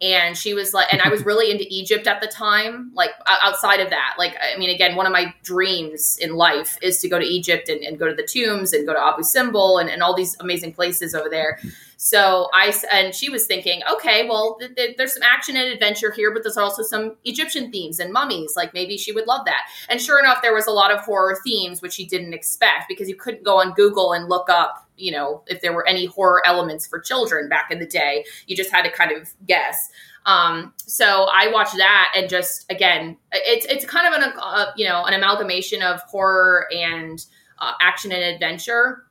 And 0.00 0.38
she 0.38 0.54
was 0.54 0.72
like 0.72 0.92
and 0.92 1.02
i 1.02 1.08
was 1.08 1.24
really 1.26 1.50
into 1.50 1.66
egypt 1.68 2.06
at 2.06 2.20
the 2.20 2.28
time 2.28 2.92
like 2.94 3.10
outside 3.26 3.80
of 3.80 3.90
that. 3.90 4.14
Like 4.16 4.36
i 4.40 4.56
mean 4.56 4.70
again 4.70 4.94
one 4.94 5.06
of 5.06 5.12
my 5.12 5.34
dreams 5.42 6.16
in 6.20 6.36
life 6.36 6.78
is 6.82 7.00
to 7.00 7.08
go 7.08 7.18
to 7.18 7.24
egypt 7.26 7.68
and, 7.68 7.82
and 7.82 7.98
go 7.98 8.06
to 8.06 8.14
the 8.14 8.22
tombs 8.22 8.72
and 8.72 8.86
go 8.86 8.92
to 8.92 9.00
abu 9.00 9.22
simbel 9.22 9.80
and, 9.80 9.90
and 9.90 10.02
all 10.02 10.14
these 10.14 10.36
amazing 10.38 10.72
places 10.72 11.16
over 11.16 11.28
there 11.28 11.58
so 12.00 12.48
i 12.54 12.72
and 12.92 13.14
she 13.14 13.28
was 13.28 13.44
thinking 13.46 13.82
okay 13.92 14.26
well 14.28 14.56
th- 14.58 14.74
th- 14.76 14.96
there's 14.96 15.12
some 15.12 15.22
action 15.22 15.56
and 15.56 15.70
adventure 15.70 16.12
here 16.12 16.32
but 16.32 16.42
there's 16.42 16.56
also 16.56 16.82
some 16.82 17.16
egyptian 17.24 17.70
themes 17.70 17.98
and 17.98 18.12
mummies. 18.12 18.54
Like 18.56 18.72
maybe 18.72 18.96
she 18.96 19.12
would 19.12 19.26
love 19.26 19.44
that. 19.46 19.68
And 19.88 20.00
sure 20.00 20.18
enough 20.18 20.42
there 20.42 20.54
was 20.54 20.66
a 20.66 20.72
lot 20.72 20.90
of 20.90 21.00
horror 21.00 21.38
themes 21.44 21.82
which 21.82 21.94
she 21.94 22.06
didn't 22.06 22.34
expect 22.34 22.88
because 22.88 23.08
you 23.08 23.16
couldn't 23.16 23.44
go 23.44 23.60
on 23.60 23.72
google 23.74 24.12
and 24.12 24.28
look 24.28 24.48
up 24.48 24.88
you 24.96 25.12
know 25.12 25.42
if 25.46 25.60
there 25.60 25.72
were 25.72 25.86
any 25.86 26.06
horror 26.06 26.42
elements 26.46 26.86
for 26.86 26.98
children 27.00 27.48
back 27.48 27.70
in 27.70 27.78
the 27.78 27.86
day. 27.86 28.24
You 28.46 28.56
just 28.56 28.70
had 28.70 28.82
to 28.82 28.90
kind 28.90 29.12
of 29.12 29.32
guess. 29.46 29.90
Um, 30.26 30.74
so 30.84 31.26
I 31.32 31.50
watched 31.52 31.76
that 31.76 32.12
and 32.16 32.28
just 32.28 32.70
again, 32.70 33.16
it's 33.32 33.66
it's 33.66 33.84
kind 33.84 34.06
of 34.12 34.20
an 34.20 34.32
uh, 34.40 34.66
you 34.76 34.86
know 34.86 35.04
an 35.04 35.14
amalgamation 35.14 35.82
of 35.82 36.00
horror 36.02 36.66
and 36.72 37.24
uh, 37.58 37.72
action 37.80 38.12
and 38.12 38.22
adventure. 38.22 39.04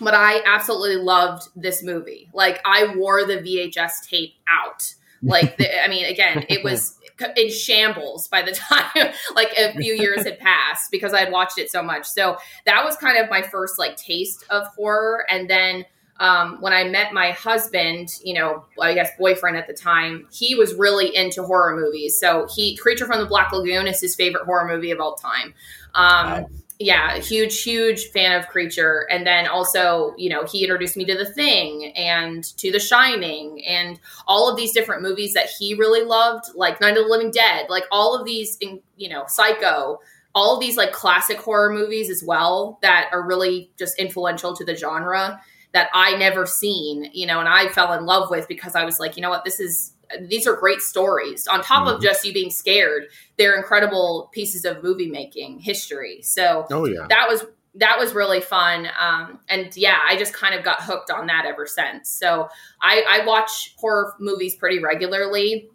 But 0.00 0.14
I 0.14 0.42
absolutely 0.46 1.02
loved 1.02 1.48
this 1.54 1.82
movie. 1.82 2.30
Like 2.32 2.60
I 2.64 2.94
wore 2.96 3.26
the 3.26 3.38
VHS 3.38 4.08
tape 4.08 4.34
out. 4.48 4.94
Like 5.22 5.58
the, 5.58 5.84
I 5.84 5.88
mean, 5.88 6.06
again, 6.06 6.46
it 6.48 6.64
was 6.64 6.98
in 7.36 7.50
shambles 7.50 8.28
by 8.28 8.42
the 8.42 8.52
time 8.94 9.12
like 9.34 9.52
a 9.58 9.72
few 9.74 9.94
years 9.94 10.24
had 10.24 10.38
passed 10.38 10.90
because 10.90 11.12
I 11.12 11.20
had 11.20 11.32
watched 11.32 11.58
it 11.58 11.70
so 11.70 11.82
much. 11.82 12.06
So 12.06 12.38
that 12.66 12.84
was 12.84 12.96
kind 12.96 13.18
of 13.18 13.30
my 13.30 13.42
first 13.42 13.78
like 13.78 13.96
taste 13.96 14.44
of 14.50 14.66
horror, 14.68 15.26
and 15.30 15.48
then 15.48 15.84
um, 16.20 16.58
when 16.60 16.74
I 16.74 16.84
met 16.84 17.14
my 17.14 17.30
husband, 17.30 18.10
you 18.22 18.34
know, 18.34 18.66
I 18.78 18.92
guess 18.92 19.08
boyfriend 19.18 19.56
at 19.56 19.66
the 19.66 19.72
time, 19.72 20.28
he 20.30 20.54
was 20.54 20.74
really 20.74 21.16
into 21.16 21.42
horror 21.42 21.74
movies. 21.74 22.18
So 22.18 22.46
he, 22.54 22.76
Creature 22.76 23.06
from 23.06 23.20
the 23.20 23.26
Black 23.26 23.52
Lagoon 23.52 23.86
is 23.86 24.02
his 24.02 24.14
favorite 24.14 24.44
horror 24.44 24.68
movie 24.68 24.90
of 24.90 25.00
all 25.00 25.14
time. 25.14 25.54
Um. 25.94 26.46
Yeah, 26.82 27.18
huge, 27.18 27.62
huge 27.62 28.06
fan 28.06 28.40
of 28.40 28.48
Creature. 28.48 29.06
And 29.10 29.26
then 29.26 29.46
also, 29.46 30.14
you 30.16 30.30
know, 30.30 30.44
he 30.44 30.64
introduced 30.64 30.96
me 30.96 31.04
to 31.04 31.14
The 31.14 31.26
Thing 31.26 31.92
and 31.94 32.42
to 32.56 32.72
The 32.72 32.80
Shining 32.80 33.62
and 33.66 34.00
all 34.26 34.50
of 34.50 34.56
these 34.56 34.72
different 34.72 35.02
movies 35.02 35.34
that 35.34 35.50
he 35.58 35.74
really 35.74 36.02
loved, 36.02 36.46
like 36.54 36.80
Night 36.80 36.96
of 36.96 37.04
the 37.04 37.10
Living 37.10 37.30
Dead, 37.30 37.66
like 37.68 37.84
all 37.92 38.18
of 38.18 38.24
these, 38.24 38.58
you 38.96 39.08
know, 39.10 39.24
Psycho 39.28 39.98
all 40.34 40.54
of 40.54 40.60
these 40.60 40.76
like 40.76 40.92
classic 40.92 41.38
horror 41.38 41.72
movies 41.72 42.08
as 42.08 42.22
well 42.22 42.78
that 42.82 43.08
are 43.12 43.26
really 43.26 43.70
just 43.78 43.98
influential 43.98 44.54
to 44.54 44.64
the 44.64 44.76
genre 44.76 45.40
that 45.72 45.88
I 45.92 46.16
never 46.16 46.46
seen, 46.46 47.10
you 47.12 47.26
know, 47.26 47.40
and 47.40 47.48
I 47.48 47.68
fell 47.68 47.92
in 47.92 48.04
love 48.04 48.30
with 48.30 48.48
because 48.48 48.74
I 48.74 48.84
was 48.84 48.98
like, 48.98 49.16
you 49.16 49.22
know 49.22 49.30
what, 49.30 49.44
this 49.44 49.60
is 49.60 49.92
these 50.20 50.46
are 50.46 50.54
great 50.56 50.80
stories. 50.80 51.46
On 51.46 51.62
top 51.62 51.86
mm-hmm. 51.86 51.96
of 51.96 52.02
just 52.02 52.24
you 52.24 52.32
being 52.32 52.50
scared, 52.50 53.04
they're 53.36 53.56
incredible 53.56 54.30
pieces 54.32 54.64
of 54.64 54.82
movie 54.82 55.10
making 55.10 55.60
history. 55.60 56.22
So 56.22 56.66
oh 56.70 56.86
yeah, 56.86 57.06
that 57.08 57.28
was 57.28 57.44
that 57.76 57.98
was 57.98 58.14
really 58.14 58.40
fun. 58.40 58.88
Um, 58.98 59.38
and 59.48 59.74
yeah, 59.76 59.98
I 60.08 60.16
just 60.16 60.34
kind 60.34 60.54
of 60.54 60.64
got 60.64 60.82
hooked 60.82 61.10
on 61.10 61.26
that 61.26 61.46
ever 61.46 61.66
since. 61.66 62.08
So 62.08 62.48
I, 62.82 63.04
I 63.08 63.24
watch 63.24 63.74
horror 63.78 64.14
movies 64.18 64.56
pretty 64.56 64.80
regularly. 64.80 65.68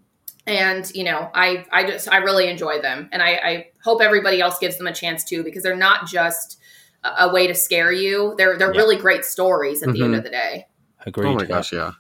And 0.46 0.90
you 0.94 1.04
know, 1.04 1.30
I 1.34 1.66
I 1.72 1.86
just 1.86 2.12
I 2.12 2.18
really 2.18 2.48
enjoy 2.50 2.80
them, 2.80 3.10
and 3.12 3.24
I, 3.24 3.30
I 3.30 3.68
hope 3.84 4.00
everybody 4.00 4.42
else 4.42 4.60
gives 4.60 4.78
them 4.78 4.86
a 4.86 4.94
chance 4.94 5.24
too 5.24 5.44
because 5.44 5.64
they're 5.64 5.76
not 5.76 6.08
just 6.08 6.60
a 7.04 7.32
way 7.32 7.48
to 7.48 7.56
scare 7.56 7.92
you. 7.92 8.36
They're 8.38 8.56
they're 8.56 8.74
yeah. 8.74 8.80
really 8.80 8.96
great 8.96 9.26
stories 9.26 9.82
at 9.82 9.90
mm-hmm. 9.90 9.98
the 9.98 10.04
end 10.04 10.12
mm-hmm. 10.12 10.18
of 10.20 10.24
the 10.24 10.30
day. 10.30 10.68
Agreed. 11.04 11.30
Oh 11.30 11.34
my 11.34 11.46
gosh, 11.46 11.74
yeah. 11.74 11.94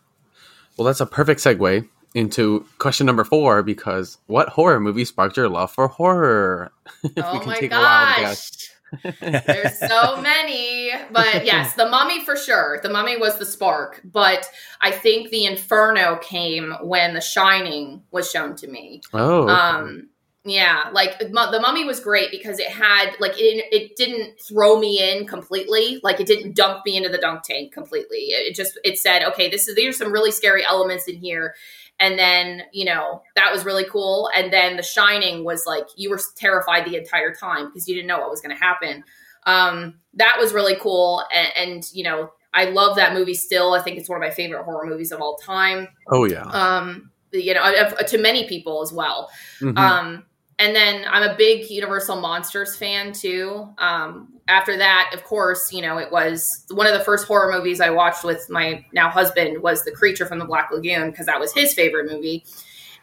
Well, 0.77 0.85
that's 0.85 1.01
a 1.01 1.07
perfect 1.07 1.39
segue 1.39 1.87
into 2.15 2.65
question 2.79 3.05
number 3.05 3.25
four 3.25 3.61
because 3.61 4.17
what 4.25 4.49
horror 4.49 4.79
movie 4.79 5.05
sparked 5.05 5.37
your 5.37 5.49
love 5.49 5.71
for 5.71 5.87
horror? 5.87 6.71
oh 7.17 7.45
my 7.45 7.59
gosh. 7.67 8.71
There's 9.19 9.77
so 9.79 10.21
many, 10.21 10.91
but 11.11 11.45
yes, 11.45 11.73
the 11.73 11.89
mummy 11.89 12.23
for 12.23 12.37
sure. 12.37 12.79
The 12.81 12.89
mummy 12.89 13.17
was 13.17 13.37
the 13.37 13.45
spark, 13.45 14.01
but 14.05 14.47
I 14.79 14.91
think 14.91 15.29
the 15.29 15.45
inferno 15.45 16.17
came 16.17 16.73
when 16.81 17.13
The 17.13 17.21
Shining 17.21 18.03
was 18.11 18.31
shown 18.31 18.55
to 18.57 18.67
me. 18.67 19.01
Oh, 19.13 19.49
um, 19.49 20.09
yeah, 20.47 20.89
like 20.93 21.17
the 21.17 21.29
mummy 21.31 21.85
was 21.85 21.99
great 21.99 22.29
because 22.29 22.59
it 22.59 22.67
had 22.67 23.15
like 23.19 23.33
it, 23.35 23.65
it 23.71 23.95
didn't 23.95 24.39
throw 24.39 24.79
me 24.79 25.01
in 25.01 25.25
completely, 25.25 25.99
like 26.03 26.19
it 26.19 26.27
didn't 26.27 26.55
dump 26.55 26.85
me 26.85 26.95
into 26.95 27.09
the 27.09 27.17
dunk 27.17 27.41
tank 27.43 27.73
completely. 27.73 28.27
It 28.27 28.55
just 28.55 28.79
it 28.83 28.99
said, 28.99 29.23
okay, 29.23 29.49
this 29.49 29.67
is 29.67 29.75
these 29.75 29.89
are 29.89 29.97
some 29.97 30.13
really 30.13 30.31
scary 30.31 30.63
elements 30.63 31.07
in 31.07 31.15
here, 31.15 31.55
and 31.99 32.17
then 32.19 32.63
you 32.73 32.85
know 32.85 33.21
that 33.35 33.51
was 33.51 33.65
really 33.65 33.85
cool. 33.85 34.29
And 34.35 34.51
then 34.51 34.77
The 34.77 34.83
Shining 34.83 35.43
was 35.43 35.65
like 35.65 35.85
you 35.95 36.09
were 36.09 36.19
terrified 36.35 36.85
the 36.85 36.97
entire 36.97 37.33
time 37.33 37.67
because 37.67 37.87
you 37.87 37.95
didn't 37.95 38.07
know 38.07 38.19
what 38.19 38.29
was 38.29 38.41
going 38.41 38.55
to 38.55 38.61
happen. 38.61 39.03
Um, 39.45 39.99
that 40.15 40.37
was 40.39 40.53
really 40.53 40.75
cool, 40.79 41.23
and, 41.33 41.49
and 41.55 41.83
you 41.93 42.03
know 42.03 42.31
I 42.53 42.65
love 42.65 42.95
that 42.95 43.13
movie 43.13 43.33
still. 43.33 43.73
I 43.73 43.81
think 43.81 43.97
it's 43.97 44.09
one 44.09 44.21
of 44.21 44.27
my 44.27 44.33
favorite 44.33 44.63
horror 44.63 44.85
movies 44.87 45.11
of 45.11 45.21
all 45.21 45.37
time. 45.37 45.87
Oh 46.07 46.25
yeah. 46.25 46.43
Um, 46.43 47.11
you 47.31 47.53
know, 47.53 47.89
to 48.07 48.17
many 48.17 48.47
people 48.47 48.81
as 48.81 48.93
well. 48.93 49.29
Mm-hmm. 49.59 49.77
Um 49.77 50.25
and 50.57 50.75
then 50.75 51.05
I'm 51.09 51.29
a 51.29 51.35
big 51.35 51.69
Universal 51.69 52.21
Monsters 52.21 52.75
fan 52.75 53.11
too. 53.11 53.67
Um, 53.77 54.33
after 54.47 54.77
that, 54.77 55.11
of 55.13 55.23
course, 55.23 55.73
you 55.73 55.81
know, 55.81 55.97
it 55.97 56.11
was 56.11 56.65
one 56.69 56.87
of 56.87 56.93
the 56.93 57.03
first 57.03 57.27
horror 57.27 57.51
movies 57.51 57.81
I 57.81 57.89
watched 57.89 58.23
with 58.23 58.49
my 58.49 58.85
now 58.93 59.09
husband 59.09 59.61
was 59.61 59.83
The 59.83 59.91
Creature 59.91 60.27
from 60.27 60.39
the 60.39 60.45
Black 60.45 60.69
Lagoon 60.71 61.11
because 61.11 61.25
that 61.25 61.39
was 61.39 61.53
his 61.53 61.73
favorite 61.73 62.09
movie. 62.09 62.45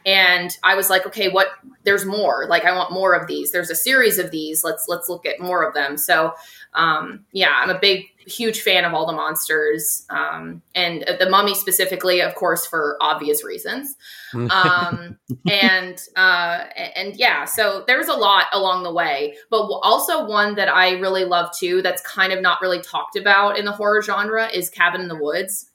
And 0.05 0.57
I 0.63 0.75
was 0.75 0.91
like, 0.91 1.07
okay, 1.07 1.29
what? 1.29 1.49
There's 1.85 2.05
more. 2.05 2.47
Like, 2.49 2.65
I 2.65 2.77
want 2.77 2.93
more 2.93 3.15
of 3.15 3.27
these. 3.27 3.53
There's 3.53 3.71
a 3.71 3.75
series 3.75 4.19
of 4.19 4.31
these. 4.31 4.65
Let's 4.65 4.87
let's 4.89 5.09
look 5.09 5.27
at 5.27 5.41
more 5.41 5.63
of 5.63 5.75
them. 5.75 5.97
So, 5.97 6.35
um, 6.75 7.25
yeah, 7.33 7.53
I'm 7.55 7.71
a 7.71 7.79
big 7.79 8.07
huge 8.27 8.61
fan 8.61 8.85
of 8.85 8.95
all 8.95 9.07
the 9.07 9.13
monsters 9.13 10.05
um, 10.11 10.63
and 10.75 11.05
the 11.19 11.29
mummy 11.29 11.55
specifically 11.55 12.21
of 12.21 12.35
course 12.35 12.67
for 12.67 12.97
obvious 13.01 13.45
reasons 13.45 13.97
um, 14.33 15.19
and 15.51 16.01
uh, 16.17 16.65
and 16.97 17.17
yeah 17.17 17.45
so 17.45 17.85
there's 17.87 18.09
a 18.09 18.15
lot 18.15 18.47
along 18.53 18.83
the 18.83 18.93
way 18.93 19.35
but 19.51 19.63
also 19.83 20.27
one 20.27 20.55
that 20.55 20.69
i 20.69 20.93
really 20.93 21.25
love 21.25 21.51
too 21.57 21.83
that's 21.83 22.03
kind 22.03 22.33
of 22.33 22.41
not 22.41 22.61
really 22.61 22.81
talked 22.81 23.17
about 23.17 23.59
in 23.59 23.65
the 23.65 23.73
horror 23.73 24.03
genre 24.03 24.49
is 24.49 24.71
cabin 24.71 25.01
in 25.01 25.09
the 25.09 25.17
woods 25.17 25.71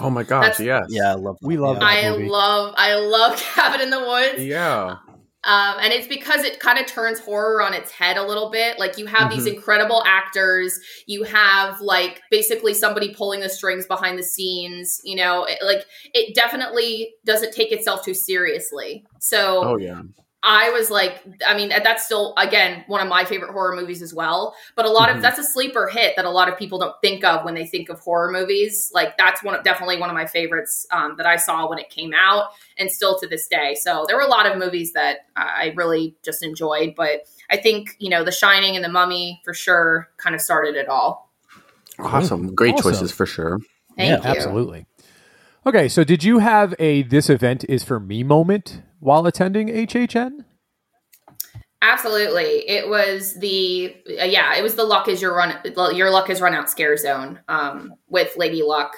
Oh 0.00 0.10
my 0.10 0.22
gosh! 0.22 0.44
That's, 0.44 0.60
yes, 0.60 0.86
yeah, 0.88 1.12
I 1.12 1.14
love. 1.14 1.38
We 1.42 1.56
love. 1.56 1.78
I 1.80 2.10
movie. 2.10 2.28
love. 2.28 2.74
I 2.76 2.94
love 2.94 3.36
Cabin 3.54 3.80
in 3.80 3.90
the 3.90 4.00
Woods. 4.00 4.44
Yeah. 4.44 4.96
Um, 5.44 5.76
and 5.80 5.92
it's 5.92 6.08
because 6.08 6.44
it 6.44 6.58
kind 6.58 6.78
of 6.78 6.86
turns 6.86 7.20
horror 7.20 7.62
on 7.62 7.72
its 7.72 7.92
head 7.92 8.16
a 8.16 8.26
little 8.26 8.50
bit. 8.50 8.78
Like 8.78 8.98
you 8.98 9.06
have 9.06 9.30
mm-hmm. 9.30 9.38
these 9.38 9.46
incredible 9.46 10.02
actors, 10.04 10.78
you 11.06 11.22
have 11.22 11.80
like 11.80 12.20
basically 12.30 12.74
somebody 12.74 13.14
pulling 13.14 13.40
the 13.40 13.48
strings 13.48 13.86
behind 13.86 14.18
the 14.18 14.24
scenes. 14.24 15.00
You 15.04 15.16
know, 15.16 15.44
it, 15.44 15.58
like 15.62 15.84
it 16.12 16.34
definitely 16.34 17.14
doesn't 17.24 17.54
take 17.54 17.72
itself 17.72 18.04
too 18.04 18.14
seriously. 18.14 19.04
So, 19.20 19.62
oh 19.64 19.76
yeah, 19.78 20.02
I 20.42 20.70
was 20.70 20.88
like, 20.88 21.20
I 21.44 21.56
mean, 21.56 21.70
that's 21.70 22.04
still 22.04 22.32
again 22.36 22.84
one 22.86 23.00
of 23.00 23.08
my 23.08 23.24
favorite 23.24 23.50
horror 23.50 23.74
movies 23.74 24.02
as 24.02 24.14
well. 24.14 24.54
But 24.76 24.86
a 24.86 24.90
lot 24.90 25.08
mm-hmm. 25.08 25.16
of 25.16 25.22
that's 25.22 25.38
a 25.38 25.42
sleeper 25.42 25.88
hit 25.88 26.14
that 26.14 26.24
a 26.24 26.30
lot 26.30 26.48
of 26.48 26.56
people 26.56 26.78
don't 26.78 26.94
think 27.02 27.24
of 27.24 27.44
when 27.44 27.54
they 27.54 27.66
think 27.66 27.88
of 27.88 27.98
horror 27.98 28.30
movies. 28.30 28.92
Like 28.94 29.18
that's 29.18 29.42
one 29.42 29.56
of, 29.56 29.64
definitely 29.64 29.98
one 29.98 30.10
of 30.10 30.14
my 30.14 30.26
favorites 30.26 30.86
um, 30.92 31.16
that 31.16 31.26
I 31.26 31.36
saw 31.36 31.68
when 31.68 31.80
it 31.80 31.90
came 31.90 32.12
out, 32.16 32.50
and 32.76 32.88
still 32.90 33.18
to 33.18 33.26
this 33.26 33.48
day. 33.48 33.76
So 33.80 34.04
there 34.06 34.16
were 34.16 34.22
a 34.22 34.28
lot 34.28 34.46
of 34.46 34.56
movies 34.58 34.92
that 34.92 35.26
I 35.36 35.72
really 35.76 36.16
just 36.24 36.44
enjoyed, 36.44 36.94
but 36.96 37.22
I 37.50 37.56
think 37.56 37.96
you 37.98 38.08
know, 38.08 38.22
The 38.22 38.32
Shining 38.32 38.76
and 38.76 38.84
The 38.84 38.90
Mummy 38.90 39.40
for 39.44 39.54
sure 39.54 40.08
kind 40.18 40.36
of 40.36 40.40
started 40.40 40.76
it 40.76 40.88
all. 40.88 41.32
Awesome, 41.98 42.54
great 42.54 42.74
awesome. 42.74 42.92
choices 42.92 43.10
for 43.10 43.26
sure. 43.26 43.58
Thank 43.96 44.22
yeah, 44.22 44.32
you. 44.32 44.36
absolutely. 44.36 44.86
Okay, 45.66 45.88
so 45.88 46.04
did 46.04 46.22
you 46.22 46.38
have 46.38 46.76
a 46.78 47.02
this 47.02 47.28
event 47.28 47.64
is 47.68 47.82
for 47.82 47.98
me 47.98 48.22
moment 48.22 48.82
while 49.00 49.26
attending 49.26 49.68
HHN? 49.68 50.44
Absolutely. 51.80 52.68
It 52.68 52.88
was 52.88 53.34
the 53.38 53.94
uh, 54.20 54.24
yeah, 54.24 54.56
it 54.56 54.62
was 54.62 54.74
the 54.74 54.84
luck 54.84 55.08
is 55.08 55.22
your 55.22 55.34
run 55.34 55.54
your 55.94 56.10
luck 56.10 56.28
is 56.28 56.40
run 56.40 56.54
out 56.54 56.68
scare 56.68 56.96
zone 56.96 57.38
um, 57.48 57.94
with 58.08 58.36
Lady 58.36 58.62
Luck 58.62 58.96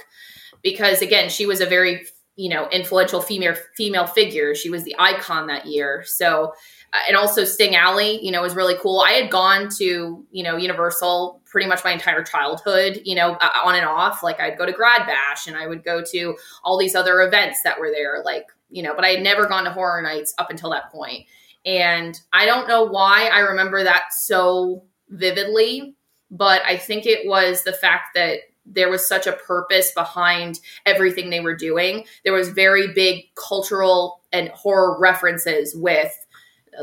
because 0.62 1.02
again, 1.02 1.28
she 1.28 1.44
was 1.44 1.60
a 1.60 1.66
very 1.66 2.06
you 2.36 2.48
know 2.48 2.68
influential 2.70 3.20
female 3.20 3.54
female 3.76 4.06
figure. 4.06 4.54
She 4.54 4.70
was 4.70 4.84
the 4.84 4.96
icon 4.98 5.46
that 5.48 5.66
year. 5.66 6.04
So 6.06 6.54
uh, 6.92 6.98
and 7.06 7.16
also 7.16 7.44
Sting 7.44 7.76
Alley, 7.76 8.18
you 8.24 8.32
know, 8.32 8.42
was 8.42 8.56
really 8.56 8.76
cool. 8.80 9.00
I 9.00 9.12
had 9.12 9.30
gone 9.30 9.68
to, 9.78 10.24
you 10.30 10.42
know, 10.42 10.56
Universal 10.56 11.40
pretty 11.44 11.68
much 11.68 11.84
my 11.84 11.92
entire 11.92 12.24
childhood, 12.24 13.00
you 13.04 13.14
know, 13.14 13.34
uh, 13.34 13.48
on 13.64 13.76
and 13.76 13.84
off. 13.84 14.22
Like 14.22 14.40
I'd 14.40 14.58
go 14.58 14.66
to 14.66 14.72
Grad 14.72 15.06
Bash 15.06 15.46
and 15.46 15.56
I 15.56 15.66
would 15.66 15.84
go 15.84 16.02
to 16.12 16.36
all 16.64 16.78
these 16.78 16.94
other 16.96 17.20
events 17.20 17.62
that 17.62 17.78
were 17.78 17.90
there, 17.90 18.22
like 18.24 18.46
you 18.70 18.82
know, 18.82 18.94
but 18.94 19.04
I 19.04 19.08
had 19.10 19.22
never 19.22 19.46
gone 19.46 19.64
to 19.64 19.70
horror 19.70 20.02
nights 20.02 20.34
up 20.38 20.50
until 20.50 20.70
that 20.70 20.90
point. 20.92 21.26
And 21.66 22.18
I 22.32 22.46
don't 22.46 22.68
know 22.68 22.84
why 22.84 23.28
I 23.32 23.40
remember 23.40 23.84
that 23.84 24.04
so 24.12 24.84
vividly, 25.08 25.94
but 26.30 26.62
I 26.66 26.76
think 26.76 27.06
it 27.06 27.26
was 27.28 27.64
the 27.64 27.72
fact 27.72 28.14
that 28.14 28.38
there 28.64 28.88
was 28.90 29.06
such 29.06 29.26
a 29.26 29.32
purpose 29.32 29.92
behind 29.92 30.60
everything 30.86 31.28
they 31.30 31.40
were 31.40 31.56
doing. 31.56 32.04
There 32.24 32.32
was 32.32 32.50
very 32.50 32.88
big 32.92 33.24
cultural 33.34 34.20
and 34.32 34.48
horror 34.50 34.98
references 35.00 35.74
with 35.74 36.12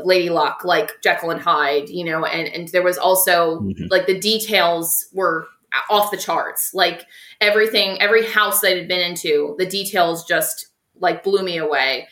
Lady 0.04 0.28
Luck, 0.28 0.64
like 0.64 1.00
Jekyll 1.02 1.30
and 1.30 1.40
Hyde, 1.40 1.88
you 1.88 2.04
know, 2.04 2.24
and, 2.26 2.46
and 2.48 2.68
there 2.68 2.82
was 2.82 2.98
also 2.98 3.60
Mhm. 3.60 3.90
like 3.90 4.06
the 4.06 4.18
details 4.18 4.94
were 5.14 5.46
off 5.88 6.10
the 6.10 6.16
charts. 6.18 6.72
Like 6.74 7.04
everything, 7.40 8.00
every 8.02 8.26
house 8.26 8.60
that 8.60 8.76
I'd 8.76 8.88
been 8.88 9.00
into, 9.00 9.54
the 9.58 9.66
details 9.66 10.24
just 10.26 10.66
like 11.00 11.22
blew 11.22 11.42
me 11.42 11.56
away. 11.58 12.08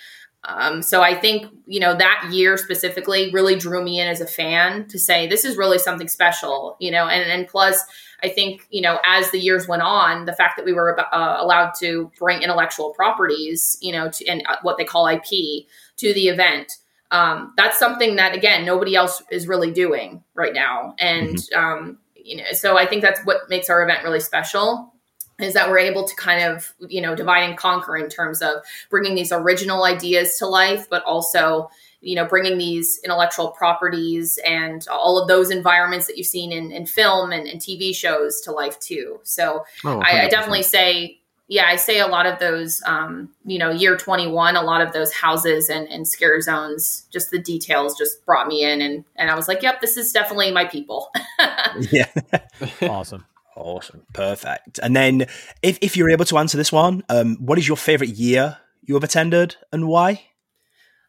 Um, 0.47 0.81
so 0.81 1.03
I 1.03 1.15
think 1.15 1.53
you 1.67 1.81
know 1.81 1.95
that 1.97 2.29
year 2.31 2.57
specifically 2.57 3.31
really 3.33 3.57
drew 3.57 3.83
me 3.83 4.01
in 4.01 4.07
as 4.07 4.21
a 4.21 4.27
fan 4.27 4.87
to 4.89 4.99
say 4.99 5.27
this 5.27 5.45
is 5.45 5.57
really 5.57 5.79
something 5.79 6.09
special, 6.09 6.77
you 6.79 6.91
know, 6.91 7.09
and 7.09 7.29
and 7.31 7.49
plus 7.49 7.85
I 8.23 8.29
think 8.29 8.67
you 8.71 8.81
know 8.81 8.99
as 9.05 9.31
the 9.33 9.39
years 9.39 9.67
went 9.67 9.83
on, 9.83 10.25
the 10.25 10.33
fact 10.33 10.57
that 10.57 10.65
we 10.65 10.73
were 10.73 10.99
uh, 11.01 11.37
allowed 11.41 11.73
to 11.81 12.11
bring 12.19 12.43
intellectual 12.43 12.91
properties, 12.91 13.77
you 13.81 13.93
know, 13.93 14.09
to, 14.11 14.27
and 14.27 14.45
uh, 14.49 14.57
what 14.63 14.79
they 14.79 14.85
call 14.85 15.09
IP 15.09 15.67
to 15.97 16.15
the 16.15 16.29
event. 16.29 16.73
Um, 17.11 17.53
that's 17.57 17.79
something 17.79 18.17
that 18.17 18.35
again 18.35 18.65
nobody 18.65 18.95
else 18.95 19.23
is 19.31 19.49
really 19.49 19.73
doing 19.73 20.23
right 20.35 20.55
now, 20.55 20.95
and 20.99 21.39
um, 21.55 21.99
you 22.15 22.37
know, 22.37 22.53
so 22.53 22.79
I 22.79 22.87
think 22.87 23.03
that's 23.03 23.21
what 23.25 23.49
makes 23.49 23.69
our 23.69 23.83
event 23.83 24.05
really 24.05 24.21
special 24.21 24.93
is 25.39 25.55
that 25.55 25.69
we're 25.69 25.79
able 25.79 26.05
to 26.05 26.17
kind 26.17 26.43
of 26.43 26.75
you 26.89 27.01
know 27.01 27.15
divide 27.15 27.41
and 27.41 27.57
conquer 27.57 27.97
in 27.97 28.09
terms 28.09 28.43
of 28.43 28.57
bringing 28.91 29.15
these 29.15 29.33
original 29.33 29.85
ideas 29.85 30.37
to 30.39 30.47
life 30.47 30.89
but 30.89 31.03
also 31.05 31.69
you 32.01 32.15
know 32.15 32.25
bringing 32.25 32.59
these 32.59 33.01
intellectual 33.05 33.51
properties 33.51 34.39
and 34.47 34.87
all 34.89 35.21
of 35.21 35.29
those 35.29 35.51
environments 35.51 36.07
that 36.07 36.17
you've 36.17 36.27
seen 36.27 36.53
in, 36.53 36.71
in 36.71 36.87
film 36.87 37.33
and, 37.33 37.47
and 37.47 37.61
tv 37.61 37.95
shows 37.95 38.41
to 38.41 38.53
life 38.53 38.79
too 38.81 39.21
so 39.23 39.65
Oh, 39.85 40.01
I, 40.01 40.25
I 40.25 40.29
definitely 40.29 40.63
say 40.63 41.21
yeah 41.49 41.67
i 41.67 41.77
say 41.77 42.01
a 42.01 42.07
lot 42.07 42.27
of 42.27 42.39
those 42.39 42.83
um, 42.87 43.31
you 43.45 43.59
know 43.59 43.71
year 43.71 43.97
21 43.97 44.57
a 44.57 44.63
lot 44.63 44.81
of 44.81 44.93
those 44.93 45.13
houses 45.13 45.69
and, 45.69 45.89
and 45.89 46.09
scare 46.09 46.41
zones 46.41 47.07
just 47.13 47.31
the 47.31 47.39
details 47.39 47.97
just 47.97 48.25
brought 48.25 48.49
me 48.49 48.65
in 48.65 48.81
and 48.81 49.05
and 49.17 49.31
i 49.31 49.35
was 49.35 49.49
like 49.49 49.63
yep 49.63 49.81
this 49.81 49.97
is 49.97 50.13
definitely 50.13 50.51
my 50.51 50.65
people 50.65 51.11
yeah. 51.91 52.09
Awesome. 52.83 53.25
Awesome. 53.57 54.03
Perfect. 54.13 54.79
And 54.83 54.95
then 54.95 55.23
if, 55.63 55.79
if 55.81 55.97
you're 55.97 56.11
able 56.11 56.27
to 56.27 56.37
answer 56.37 56.59
this 56.59 56.71
one, 56.71 57.03
um, 57.09 57.37
what 57.37 57.59
is 57.59 57.67
your 57.67 57.79
favorite 57.79 58.11
year 58.11 58.59
you 58.83 58.95
have 58.95 59.03
attended 59.03 59.57
and 59.73 59.89
why? 59.89 60.23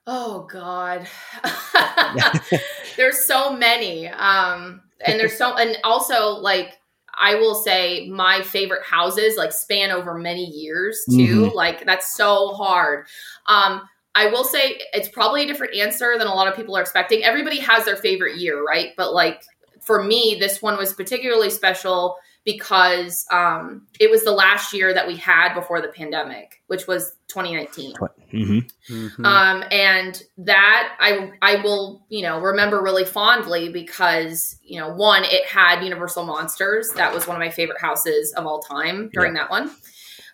Oh 0.08 0.48
God. 0.50 1.06
there's 2.98 3.26
so 3.26 3.52
many. 3.54 4.08
Um 4.08 4.82
and 5.06 5.20
there's 5.20 5.38
so 5.38 5.56
and 5.58 5.78
also 5.84 6.30
like 6.38 6.78
I 7.14 7.36
will 7.36 7.56
say 7.56 8.08
my 8.08 8.42
favorite 8.42 8.84
houses 8.84 9.36
like 9.36 9.52
span 9.52 9.92
over 9.92 10.18
many 10.18 10.46
years 10.46 11.04
too. 11.12 11.52
Like 11.54 11.86
that's 11.86 12.16
so 12.16 12.54
hard. 12.54 13.06
Um 13.48 13.82
I 14.16 14.28
will 14.28 14.46
say 14.46 14.80
it's 14.94 15.10
probably 15.10 15.44
a 15.44 15.48
different 15.48 15.76
answer 15.76 16.18
than 16.18 16.28
a 16.28 16.34
lot 16.34 16.48
of 16.48 16.56
people 16.56 16.76
are 16.78 16.82
expecting. 16.82 17.24
Everybody 17.24 17.60
has 17.60 17.84
their 17.84 17.98
favorite 17.98 18.38
year, 18.38 18.64
right? 18.64 18.94
But 18.96 19.14
like 19.14 19.44
for 19.82 20.02
me, 20.02 20.38
this 20.40 20.62
one 20.62 20.78
was 20.78 20.94
particularly 20.94 21.50
special 21.50 22.18
because 22.48 23.26
um, 23.30 23.86
it 24.00 24.10
was 24.10 24.24
the 24.24 24.32
last 24.32 24.72
year 24.74 24.94
that 24.94 25.06
we 25.06 25.18
had 25.18 25.54
before 25.54 25.82
the 25.82 25.90
pandemic, 25.90 26.62
which 26.68 26.88
was 26.88 27.12
2019. 27.28 27.94
hmm 28.32 28.60
Mhm. 28.90 29.26
Um, 29.26 29.64
and 29.70 30.24
that 30.38 30.96
I 31.02 31.32
I 31.42 31.62
will 31.62 32.06
you 32.08 32.22
know 32.22 32.40
remember 32.40 32.82
really 32.82 33.04
fondly 33.04 33.68
because 33.68 34.56
you 34.64 34.80
know 34.80 34.94
one 34.94 35.26
it 35.26 35.46
had 35.46 35.84
Universal 35.84 36.26
Monsters 36.26 36.90
that 36.96 37.14
was 37.14 37.28
one 37.28 37.36
of 37.36 37.42
my 37.42 37.50
favorite 37.52 37.82
houses 37.82 38.34
of 38.38 38.46
all 38.46 38.62
time 38.62 39.10
during 39.14 39.34
that 39.34 39.50
one. 39.50 39.70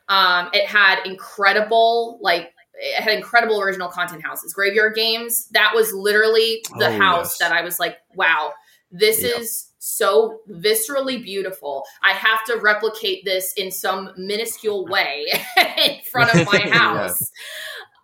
Um, 0.07 0.49
it 0.53 0.67
had 0.67 0.99
incredible 1.05 2.19
like 2.21 2.51
it 2.75 3.01
had 3.01 3.13
incredible 3.17 3.59
original 3.59 3.89
content 3.89 4.23
houses. 4.23 4.53
Graveyard 4.53 4.93
Games 4.93 5.47
that 5.51 5.71
was 5.73 5.91
literally 5.93 6.63
the 6.77 6.89
Oh, 6.89 6.97
house 6.99 7.37
yes. 7.39 7.49
that 7.49 7.51
I 7.51 7.63
was 7.63 7.79
like, 7.79 7.97
wow, 8.13 8.53
this 8.91 9.23
Yeah. 9.23 9.39
is 9.39 9.69
so 9.83 10.39
viscerally 10.49 11.21
beautiful. 11.21 11.83
I 12.01 12.11
have 12.11 12.45
to 12.45 12.55
replicate 12.55 13.25
this 13.25 13.51
in 13.57 13.69
some 13.69 14.11
minuscule 14.15 14.85
way 14.87 15.25
in 15.77 15.97
front 16.09 16.33
of 16.33 16.45
my 16.45 16.59
Yeah. 16.65 16.71
house. 16.71 17.31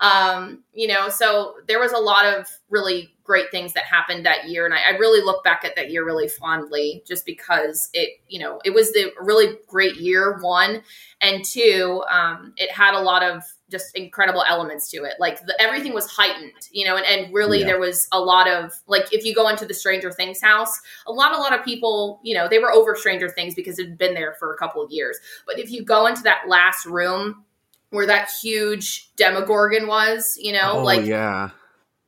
Um, 0.02 0.64
you 0.74 0.88
know, 0.88 1.08
so 1.08 1.56
there 1.68 1.80
was 1.80 1.94
a 1.94 1.98
lot 1.98 2.26
of 2.26 2.48
really 2.70 3.14
great 3.24 3.50
things 3.52 3.72
that 3.74 3.84
happened 3.86 4.26
that 4.26 4.50
year. 4.50 4.66
And 4.66 4.74
I, 4.74 4.80
I 4.88 4.98
really 4.98 5.24
look 5.24 5.42
back 5.46 5.64
at 5.64 5.78
that 5.78 5.90
year 5.90 6.06
really 6.06 6.28
fondly 6.28 7.02
just 7.08 7.26
because 7.26 7.90
it, 7.94 8.20
you 8.28 8.40
know, 8.40 8.60
it 8.66 8.74
was 8.74 8.92
the 8.92 9.14
really 9.22 9.56
great 9.68 9.96
year, 9.96 10.38
one. 10.42 10.82
And 11.22 11.46
two, 11.46 12.04
um, 12.12 12.54
it 12.58 12.72
had 12.72 12.94
a 12.94 13.00
lot 13.00 13.24
of 13.24 13.44
just 13.70 13.96
incredible 13.96 14.44
elements 14.48 14.90
to 14.92 15.04
it. 15.04 15.14
Like 15.20 15.46
the, 15.46 15.56
everything 15.62 15.94
was 15.94 16.08
heightened, 16.10 16.70
you 16.72 16.86
know, 16.86 16.98
and, 16.98 17.06
and 17.06 17.34
really 17.34 17.60
Yeah. 17.60 17.68
there 17.68 17.80
was 17.80 18.08
a 18.12 18.20
lot 18.20 18.48
of 18.48 18.74
like 18.88 19.14
if 19.14 19.24
you 19.24 19.34
go 19.34 19.48
into 19.48 19.66
the 19.66 19.74
Stranger 19.74 20.12
Things 20.12 20.42
house, 20.42 20.72
a 21.08 21.12
lot, 21.12 21.34
a 21.34 21.38
lot 21.38 21.58
of 21.58 21.64
people, 21.64 22.20
you 22.24 22.34
know, 22.34 22.48
they 22.48 22.60
were 22.60 22.72
over 22.72 22.96
Stranger 22.96 23.30
Things 23.30 23.56
because 23.56 23.80
it 23.80 23.88
had 23.88 23.98
been 23.98 24.14
there 24.14 24.36
for 24.40 24.54
a 24.54 24.58
couple 24.58 24.84
of 24.84 24.92
years. 24.92 25.18
But 25.46 25.60
if 25.60 25.72
you 25.72 25.84
go 25.84 26.08
into 26.08 26.24
that 26.24 26.44
last 26.48 26.86
room 26.86 27.46
where 27.92 28.06
that 28.06 28.30
huge 28.42 29.10
Demogorgon 29.16 29.88
was, 29.88 30.38
you 30.40 30.52
know, 30.54 30.74
oh, 30.74 30.84
like 30.84 31.06
yeah. 31.06 31.50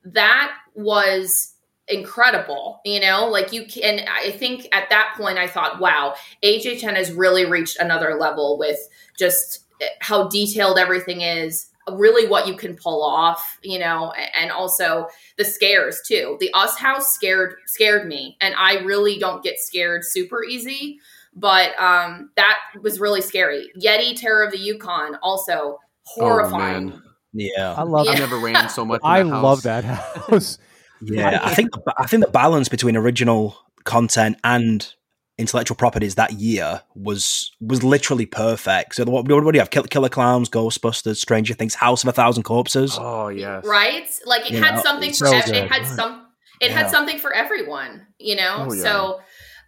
that 0.06 0.54
was 0.76 1.56
incredible 1.88 2.80
you 2.86 3.02
know 3.02 3.28
like 3.28 3.52
you 3.52 3.66
can 3.66 4.08
i 4.08 4.32
think 4.32 4.66
at 4.72 4.90
that 4.90 5.14
point 5.18 5.38
i 5.38 5.46
thought 5.46 5.82
wow 5.82 6.14
hhn 6.42 6.96
has 6.96 7.12
really 7.12 7.44
reached 7.44 7.76
another 7.80 8.16
level 8.16 8.58
with 8.58 8.80
just 9.18 9.66
how 10.00 10.28
detailed 10.28 10.78
everything 10.78 11.22
is 11.22 11.68
really 11.94 12.28
what 12.28 12.48
you 12.48 12.56
can 12.56 12.76
pull 12.76 13.04
off 13.04 13.58
you 13.64 13.80
know 13.80 14.14
and 14.36 14.52
also 14.52 15.08
the 15.38 15.44
scares 15.44 16.00
too 16.08 16.38
the 16.40 16.50
us 16.54 16.78
house 16.78 17.14
scared 17.14 17.56
scared 17.66 18.08
me 18.08 18.38
and 18.40 18.54
i 18.58 18.76
really 18.80 19.18
don't 19.18 19.44
get 19.44 19.58
scared 19.58 20.04
super 20.06 20.44
easy 20.44 21.00
but 21.36 21.78
um 21.80 22.30
that 22.36 22.58
was 22.82 23.00
really 23.00 23.22
scary 23.22 23.70
yeti 23.82 24.16
terror 24.16 24.44
of 24.44 24.52
the 24.52 24.60
yukon 24.60 25.18
also 25.24 25.80
horrifying 26.04 26.90
man. 26.90 27.04
Yeah. 27.34 27.74
I 27.78 27.84
love 27.84 28.08
I 28.08 28.14
it. 28.14 28.20
never 28.20 28.38
ran 28.38 28.70
so 28.70 28.86
much. 28.86 29.02
I 29.04 29.20
house. 29.20 29.44
love 29.44 29.62
that 29.64 29.84
house. 29.84 30.58
Yeah, 31.04 31.40
I 31.42 31.56
think 31.56 31.72
I 31.98 32.06
think 32.06 32.24
the 32.24 32.30
balance 32.30 32.70
between 32.70 32.96
original 32.96 33.58
content 33.86 34.38
and 34.44 34.94
intellectual 35.38 35.76
properties 35.76 36.16
that 36.16 36.34
year 36.34 36.82
was 36.96 37.52
was 37.60 37.84
literally 37.84 38.26
perfect. 38.26 38.96
So 38.96 39.06
what, 39.06 39.28
what 39.28 39.52
do 39.52 39.58
you 39.58 39.60
have? 39.62 39.70
Kill- 39.72 39.84
Killer 39.84 40.10
Clowns, 40.10 40.50
Ghostbusters, 40.50 41.18
Stranger 41.18 41.54
Things, 41.54 41.74
House 41.74 42.04
of 42.04 42.10
a 42.10 42.12
Thousand 42.12 42.44
Corpses. 42.44 42.98
Oh 43.00 43.30
yeah, 43.30 43.62
right 43.64 44.08
like 44.26 44.46
it 44.46 44.52
You 44.52 44.62
had 44.64 44.76
know, 44.76 44.82
something 44.84 45.14
for 45.14 45.28
ev- 45.28 45.48
it 45.48 45.54
good. 45.54 45.72
had 45.72 45.86
some 45.88 46.28
it 46.62 46.70
Yeah. 46.72 46.78
had 46.78 46.90
something 46.92 47.18
for 47.18 47.34
everyone 47.34 48.06
you 48.20 48.36
know 48.36 48.68
Oh, 48.70 48.74
yeah. 48.74 48.84
so 48.84 49.22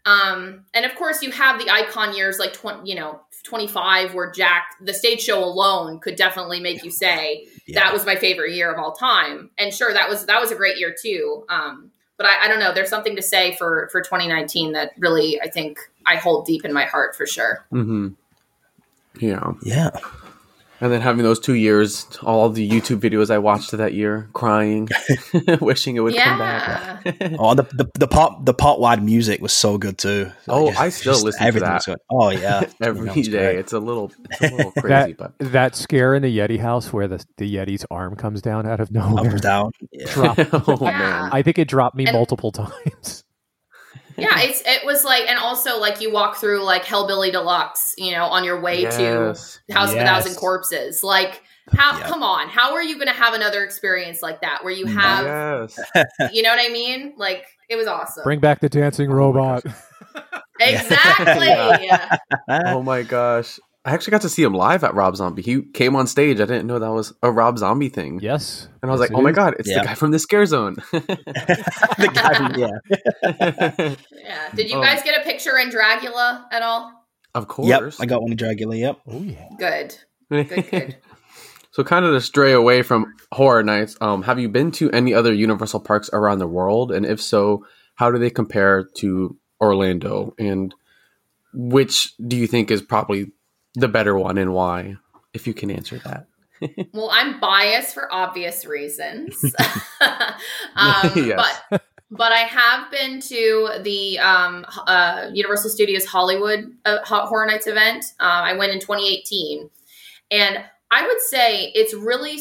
um 0.06 0.66
and 0.74 0.86
of 0.86 0.94
course 0.96 1.24
you 1.24 1.32
have 1.32 1.60
the 1.60 1.70
icon 1.72 2.14
years 2.16 2.38
like 2.38 2.54
20 2.54 2.88
you 2.90 2.96
know 2.96 3.22
25 3.46 4.14
where 4.14 4.32
jack 4.32 4.66
the 4.82 4.94
stage 4.94 5.22
show 5.22 5.44
alone 5.44 6.00
could 6.00 6.16
definitely 6.16 6.60
make 6.60 6.84
you 6.84 6.92
say 6.92 7.48
Yeah. 7.66 7.84
that 7.84 7.94
was 7.94 8.06
my 8.06 8.16
favorite 8.16 8.52
year 8.54 8.72
of 8.72 8.78
all 8.80 8.92
time 8.94 9.50
and 9.58 9.74
sure 9.74 9.92
that 9.94 10.10
was 10.10 10.26
that 10.28 10.40
was 10.42 10.52
a 10.52 10.56
great 10.56 10.78
year 10.78 10.94
too 11.02 11.46
um 11.50 11.92
but 12.18 12.26
I, 12.28 12.46
I 12.46 12.48
don't 12.48 12.60
know 12.60 12.74
there's 12.74 12.90
something 12.90 13.16
to 13.16 13.22
say 13.22 13.56
for 13.56 13.90
for 13.92 14.02
2019 14.02 14.74
that 14.74 14.92
really 14.98 15.42
i 15.42 15.50
think 15.50 15.80
i 16.06 16.16
hold 16.16 16.46
deep 16.46 16.66
in 16.66 16.74
my 16.74 16.86
heart 16.86 17.16
for 17.16 17.26
sure 17.26 17.66
hmm 17.70 18.10
Yeah. 19.20 19.52
Yeah. 19.64 19.92
And 20.84 20.92
then 20.92 21.00
having 21.00 21.24
those 21.24 21.40
two 21.40 21.54
years, 21.54 22.06
all 22.24 22.50
the 22.50 22.70
YouTube 22.70 23.00
videos 23.00 23.32
I 23.32 23.38
watched 23.38 23.72
that 23.72 23.94
year, 23.94 24.28
crying, 24.34 24.90
wishing 25.62 25.96
it 25.96 26.02
would 26.02 26.14
come 26.16 26.40
yeah 26.40 27.00
back. 27.04 27.34
Oh, 27.40 27.56
the 27.56 27.64
the 27.64 27.90
the 27.98 28.08
pot 28.08 28.44
the 28.46 28.54
pot 28.54 28.80
wide 28.82 29.02
music 29.02 29.42
was 29.42 29.54
so 29.54 29.78
good 29.78 29.98
too. 29.98 30.32
Oh, 30.50 30.68
I 30.78 30.90
still 30.90 31.14
listen 31.22 31.40
to 31.42 31.48
everything 31.48 31.70
that. 31.70 31.76
was 31.76 31.86
good. 31.86 31.98
Oh 32.12 32.30
yeah, 32.32 32.70
Every 32.82 33.08
That 33.08 33.16
was 33.16 33.28
day. 33.30 33.32
great. 33.54 33.60
It's 33.60 33.72
a 33.74 33.80
little, 33.80 34.12
it's 34.30 34.42
a 34.42 34.56
little 34.56 34.72
crazy, 34.74 35.14
but 35.14 35.34
that 35.40 35.76
scare 35.78 36.16
in 36.16 36.22
the 36.24 36.38
Yeti 36.38 36.60
house 36.60 36.92
where 36.92 37.08
the 37.08 37.24
the 37.38 37.56
Yeti's 37.56 37.86
arm 37.90 38.16
comes 38.18 38.42
down 38.42 38.68
out 38.68 38.80
of 38.82 38.92
nowhere. 38.92 39.32
and 39.32 39.42
down. 39.42 39.72
Yeah. 39.92 40.06
Drop. 40.14 40.38
oh 40.68 40.78
Yeah. 40.82 40.98
man. 41.00 41.30
I 41.32 41.42
think 41.44 41.58
it 41.60 41.68
dropped 41.70 41.96
me 41.96 42.06
And- 42.06 42.14
multiple 42.14 42.52
times. 42.52 43.23
Yeah 44.18 44.40
it's 44.40 44.62
it 44.66 44.86
was 44.86 45.04
like 45.04 45.28
and 45.28 45.40
also 45.40 45.80
like 45.80 46.02
you 46.02 46.12
walk 46.12 46.38
through 46.38 46.64
like 46.64 46.84
hellbilly 46.84 47.32
deluxe 47.32 47.96
you 47.98 48.12
know 48.12 48.26
on 48.26 48.44
your 48.44 48.60
way 48.62 48.84
to 48.86 49.02
Yes. 49.02 49.60
House 49.72 49.92
of 49.92 49.98
a 49.98 50.04
Thousand 50.04 50.36
Corpses. 50.36 51.04
Like, 51.04 51.44
how? 51.72 51.98
Yeah. 51.98 52.08
Come 52.08 52.24
on, 52.24 52.48
how 52.50 52.74
are 52.74 52.84
you 52.84 52.96
going 52.96 53.08
to 53.08 53.14
have 53.14 53.34
another 53.34 53.64
experience 53.64 54.22
like 54.22 54.42
that 54.42 54.64
where 54.64 54.74
you 54.74 54.86
have, 54.86 55.26
Yes. 55.26 55.80
you 56.34 56.44
know 56.44 56.50
what 56.50 56.60
I 56.60 56.70
mean? 56.72 57.14
Like, 57.18 57.46
it 57.70 57.76
was 57.76 57.88
awesome. 57.88 58.24
Bring 58.24 58.40
back 58.40 58.60
the 58.60 58.70
dancing 58.70 59.10
Oh 59.10 59.14
my 59.14 59.18
robot. 59.18 59.64
exactly. 60.60 61.48
Yeah. 61.88 62.18
Oh 62.50 62.84
my 62.84 63.04
gosh. 63.04 63.60
I 63.86 63.92
actually 63.94 64.12
got 64.12 64.22
to 64.22 64.30
see 64.30 64.44
him 64.44 64.54
live 64.54 64.84
at 64.86 64.94
Rob 64.96 65.16
Zombie. 65.18 65.42
He 65.42 65.62
came 65.62 65.96
on 65.98 66.08
stage. 66.08 66.38
I 66.40 66.46
didn't 66.46 66.68
know 66.68 66.80
that 66.80 66.92
was 66.92 67.12
a 67.22 67.30
Rob 67.32 67.58
Zombie 67.58 67.90
thing. 67.90 68.20
yes. 68.22 68.70
And 68.82 68.90
I 68.90 68.94
was 68.94 69.02
Yes, 69.02 69.10
like, 69.10 69.18
it 69.18 69.20
oh 69.20 69.24
my. 69.24 69.32
God, 69.34 69.56
it's 69.60 69.70
Yeah. 69.70 69.82
the 69.82 69.88
guy 69.88 69.94
from 69.96 70.12
the 70.12 70.20
scare 70.20 70.46
zone. 70.46 70.76
the 70.92 72.12
guy, 72.14 72.34
from- 72.34 72.56
yeah. 72.56 73.96
yeah. 74.14 74.50
Did 74.56 74.70
you 74.70 74.78
Oh. 74.78 74.82
guys 74.82 75.02
get 75.04 75.20
a 75.20 75.24
picture 75.24 75.58
in 75.58 75.70
Dragula 75.70 76.46
at 76.52 76.62
all? 76.62 76.92
Of 77.36 77.48
course. 77.48 77.68
Yep, 77.68 77.94
I 78.00 78.06
got 78.06 78.22
one 78.22 78.32
in 78.32 78.38
Dragula. 78.38 78.78
Yep. 78.80 79.00
Oh 79.08 79.22
yeah. 79.22 79.50
Good. 79.58 79.96
Good, 80.30 80.70
good. 80.72 80.98
so 81.72 81.84
kind 81.84 82.06
of 82.06 82.14
to 82.14 82.22
stray 82.22 82.54
away 82.54 82.84
from 82.84 83.14
horror 83.34 83.64
nights, 83.64 83.98
um, 84.00 84.24
have 84.24 84.40
you 84.40 84.48
been 84.50 84.72
to 84.74 84.90
any 84.92 85.14
other 85.14 85.34
Universal 85.34 85.82
parks 85.82 86.10
around 86.14 86.40
the 86.40 86.48
world? 86.48 86.92
And 86.92 87.06
if 87.06 87.22
so, 87.22 87.66
how 87.96 88.12
do 88.12 88.18
they 88.18 88.30
compare 88.30 88.88
to 88.98 89.36
Orlando? 89.60 90.34
And 90.40 90.74
which 91.54 92.14
do 92.18 92.38
you 92.38 92.48
think 92.48 92.72
is 92.72 92.82
probably 92.82 93.32
the 93.76 93.88
better 93.88 94.18
one 94.18 94.38
and 94.38 94.54
why? 94.54 94.98
If 95.34 95.48
you 95.48 95.54
can 95.54 95.72
answer 95.72 96.00
that. 96.00 96.28
well, 96.94 97.10
I'm 97.12 97.40
biased 97.40 97.94
for 97.94 98.14
obvious 98.14 98.66
reasons. 98.66 99.44
um, 100.76 101.12
Yes. 101.16 101.62
But 101.70 101.82
but 102.12 102.32
I 102.32 102.42
have 102.42 102.92
been 102.92 103.20
to 103.22 103.70
the 103.82 104.20
um, 104.20 104.66
uh, 104.86 105.32
Universal 105.34 105.72
Studios 105.72 106.06
Hollywood 106.06 106.72
uh, 106.86 107.00
Ho- 107.04 107.26
Horror 107.26 107.48
Nights 107.48 107.66
event. 107.66 108.06
Uh, 108.20 108.46
I 108.46 108.54
went 108.56 108.72
in 108.72 108.80
2018, 108.80 109.68
and 110.30 110.64
I 110.92 111.08
would 111.08 111.20
say 111.22 111.72
it's 111.74 111.96
really 111.96 112.40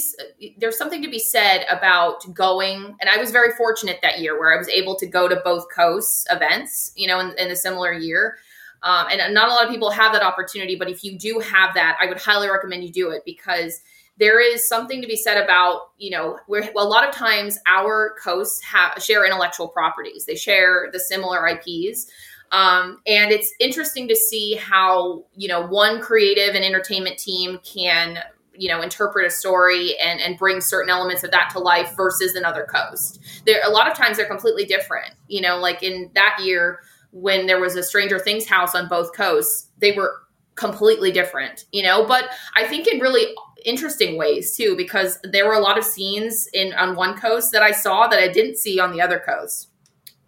there's 0.59 0.77
something 0.77 1.01
to 1.03 1.09
be 1.09 1.19
said 1.19 1.65
about 1.71 2.23
going. 2.35 2.97
And 3.01 3.09
I 3.09 3.17
was 3.17 3.31
very 3.31 3.53
fortunate 3.53 4.01
that 4.03 4.21
year 4.21 4.39
where 4.39 4.53
I 4.53 4.59
was 4.59 4.69
able 4.69 4.95
to 4.97 5.07
go 5.07 5.27
to 5.27 5.37
both 5.37 5.65
coasts 5.75 6.27
events. 6.31 6.93
You 6.95 7.09
know, 7.09 7.19
in, 7.19 7.31
in 7.39 7.51
a 7.51 7.57
similar 7.57 7.93
year. 7.95 8.37
Um, 8.83 9.07
and 9.11 9.33
not 9.33 9.49
a 9.49 9.53
lot 9.53 9.65
of 9.65 9.71
people 9.71 9.91
have 9.91 10.13
that 10.13 10.23
opportunity, 10.23 10.77
but 10.77 10.91
if 10.91 11.05
you 11.05 11.17
do 11.17 11.39
have 11.39 11.75
that, 11.75 11.97
I 12.01 12.07
would 12.07 12.21
highly 12.21 12.49
recommend 12.49 12.83
you 12.83 12.93
do 12.93 13.11
it 13.11 13.23
because 13.25 13.81
there 14.19 14.41
is 14.41 14.69
something 14.69 15.01
to 15.01 15.07
be 15.07 15.17
said 15.17 15.43
about 15.43 15.91
you 15.99 16.11
know 16.11 16.39
where 16.47 16.69
well, 16.75 16.87
a 16.87 16.89
lot 16.89 17.09
of 17.09 17.15
times 17.15 17.59
our 17.67 18.17
coasts 18.23 18.63
have 18.65 19.03
share 19.03 19.25
intellectual 19.25 19.69
properties. 19.69 20.27
They 20.27 20.37
share 20.37 20.89
the 20.93 21.01
similar 21.01 21.47
ips 21.49 22.11
um, 22.53 23.01
and 23.07 23.33
it's 23.33 23.53
interesting 23.59 24.07
to 24.09 24.15
see 24.15 24.55
how 24.57 25.25
you 25.35 25.49
know 25.49 25.67
one 25.67 26.01
creative 26.01 26.55
and 26.55 26.65
entertainment 26.65 27.19
team 27.19 27.59
can 27.65 28.19
you 28.55 28.69
know 28.69 28.83
interpret 28.83 29.27
a 29.27 29.31
story 29.31 29.99
and 29.99 30.21
and 30.21 30.39
bring 30.39 30.61
certain 30.61 30.91
elements 30.91 31.25
of 31.25 31.31
that 31.31 31.49
to 31.55 31.59
life 31.59 31.97
versus 31.97 32.35
another 32.35 32.65
coast. 32.65 33.21
There 33.47 33.61
a 33.65 33.71
lot 33.71 33.91
of 33.91 33.97
times 33.97 34.19
they're 34.19 34.27
completely 34.27 34.67
different 34.67 35.15
you 35.27 35.41
know 35.41 35.57
like 35.57 35.83
in 35.83 36.11
that 36.15 36.39
year 36.43 36.81
when 37.13 37.47
there 37.47 37.61
was 37.61 37.77
a 37.77 37.83
stranger 37.83 38.19
things 38.19 38.47
house 38.47 38.75
on 38.75 38.89
both 38.89 39.15
coasts 39.15 39.69
they 39.79 39.93
were 39.93 40.23
completely 40.55 41.11
different 41.11 41.65
you 41.73 41.83
know 41.83 42.05
but 42.07 42.29
i 42.55 42.67
think 42.67 42.87
in 42.87 43.01
really 43.01 43.35
interesting 43.65 44.17
ways 44.17 44.57
too 44.57 44.77
because 44.77 45.19
there 45.23 45.47
were 45.47 45.55
a 45.55 45.61
lot 45.61 45.79
of 45.79 45.85
scenes 45.85 46.49
in 46.53 46.73
on 46.75 46.97
one 46.97 47.19
coast 47.19 47.53
that 47.53 47.63
I 47.63 47.73
saw 47.73 48.07
that 48.09 48.19
I 48.19 48.29
didn't 48.29 48.57
see 48.57 48.81
on 48.81 48.93
the 48.93 49.01
other 49.01 49.19
coast. 49.19 49.69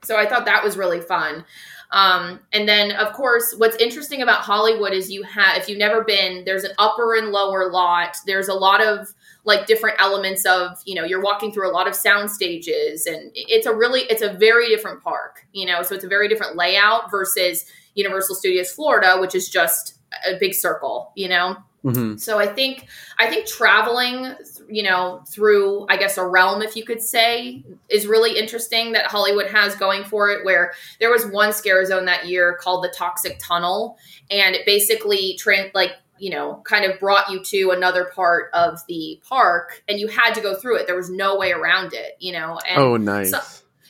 So 0.05 0.17
I 0.17 0.27
thought 0.27 0.45
that 0.47 0.63
was 0.63 0.77
really 0.77 1.01
fun. 1.01 1.45
Um, 1.91 2.41
and 2.53 2.69
then 2.69 2.93
of 2.93 3.13
course, 3.13 3.55
what's 3.57 3.77
interesting 3.77 4.23
about 4.23 4.41
Hollywood 4.41 4.93
is 4.93 5.11
you 5.11 5.23
have 5.23 5.57
if 5.57 5.69
you've 5.69 5.79
never 5.79 6.03
been, 6.05 6.45
there's 6.45 6.65
an 6.65 6.73
upper 6.79 7.15
and 7.15 7.31
lower 7.31 7.71
lot. 7.71 8.17
There's 8.27 8.49
a 8.49 8.55
lot 8.55 8.83
of 8.83 9.15
like 9.45 9.67
different 9.67 10.01
elements 10.01 10.45
of 10.47 10.81
you 10.85 10.95
know 10.95 11.05
you're 11.05 11.23
walking 11.23 11.53
through 11.53 11.71
a 11.71 11.73
lot 11.73 11.87
of 11.87 11.95
sound 11.95 12.31
stages 12.31 13.07
and 13.07 13.31
it's 13.35 13.67
a 13.67 13.75
really 13.75 14.01
it's 14.03 14.23
a 14.23 14.33
very 14.33 14.69
different 14.69 15.03
park 15.03 15.47
you 15.53 15.67
know 15.67 15.83
so 15.83 15.95
it's 15.95 16.05
a 16.05 16.09
very 16.09 16.29
different 16.29 16.57
layout 16.57 17.11
versus 17.11 17.67
universal 17.95 18.35
studios 18.35 18.71
florida 18.71 19.17
which 19.21 19.35
is 19.35 19.49
just 19.49 19.99
a 20.27 20.39
big 20.39 20.55
circle 20.55 21.13
you 21.15 21.29
know 21.29 21.57
Mhm. 21.85 22.19
so 22.19 22.39
I 22.39 22.47
think 22.47 22.87
I 23.19 23.29
think 23.29 23.47
traveling, 23.47 24.35
you 24.71 24.83
know, 24.83 25.23
through 25.29 25.85
I 25.91 25.99
guess 25.99 26.17
a 26.17 26.27
realm, 26.27 26.63
if 26.63 26.77
you 26.77 26.85
could 26.85 27.03
say, 27.03 27.63
is 27.91 28.07
really 28.07 28.39
interesting 28.39 28.93
that 28.93 29.07
Hollywood 29.09 29.49
has 29.51 29.75
going 29.75 30.05
for 30.05 30.31
it. 30.31 30.47
Where 30.47 30.73
there 30.99 31.11
was 31.11 31.27
one 31.27 31.53
scare 31.53 31.85
zone 31.85 32.07
that 32.07 32.27
year 32.27 32.57
called 32.59 32.85
the 32.85 32.89
Toxic 32.89 33.39
Tunnel, 33.39 33.99
and 34.31 34.55
it 34.55 34.65
basically 34.65 35.37
tra- 35.39 35.71
like 35.75 35.93
you 36.19 36.31
know 36.31 36.63
kind 36.65 36.85
of 36.85 36.99
brought 37.01 37.31
you 37.31 37.43
to 37.45 37.71
another 37.71 38.07
part 38.15 38.51
of 38.55 38.79
the 38.89 39.21
park, 39.29 39.83
and 39.89 39.99
you 39.99 40.09
had 40.09 40.33
to 40.35 40.41
go 40.41 40.55
through 40.55 40.77
it. 40.79 40.87
There 40.87 40.97
was 40.97 41.11
no 41.11 41.37
way 41.37 41.53
around 41.53 41.93
it, 41.93 42.17
you 42.21 42.33
know. 42.33 42.59
And 42.69 42.79
Oh, 42.83 42.97
nice. 42.97 43.31
so- 43.31 43.41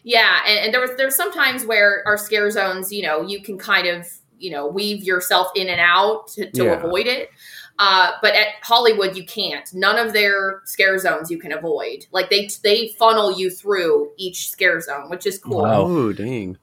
yeah, 0.02 0.40
and, 0.46 0.58
and 0.66 0.74
there 0.74 0.80
was 0.80 0.90
there's 0.96 1.16
sometimes 1.16 1.64
where 1.64 2.02
our 2.06 2.16
scare 2.18 2.50
zones, 2.50 2.92
you 2.92 3.02
know, 3.02 3.22
you 3.22 3.42
can 3.42 3.56
kind 3.58 3.86
of 3.86 4.06
you 4.38 4.50
know 4.50 4.66
weave 4.66 5.02
yourself 5.04 5.48
in 5.54 5.68
and 5.68 5.80
out 5.80 6.28
to, 6.28 6.50
to 6.50 6.64
Yeah. 6.64 6.72
avoid 6.82 7.06
it. 7.06 7.30
Uh, 7.78 8.12
but 8.22 8.34
at 8.34 8.48
Hollywood, 8.62 9.16
you 9.16 9.24
can't. 9.26 9.68
None 9.74 9.98
of 9.98 10.12
their 10.12 10.60
scare 10.64 10.96
zones 10.98 11.28
you 11.30 11.38
can 11.38 11.50
avoid. 11.52 12.06
Like 12.12 12.30
they 12.30 12.48
they 12.62 12.94
funnel 12.98 13.36
you 13.36 13.50
through 13.50 14.12
each 14.16 14.50
scare 14.50 14.80
zone, 14.80 15.10
which 15.10 15.26
is 15.26 15.38
cool. 15.38 15.62
Wow. 15.62 15.82
Oh, 15.86 16.12
dang. 16.12 16.56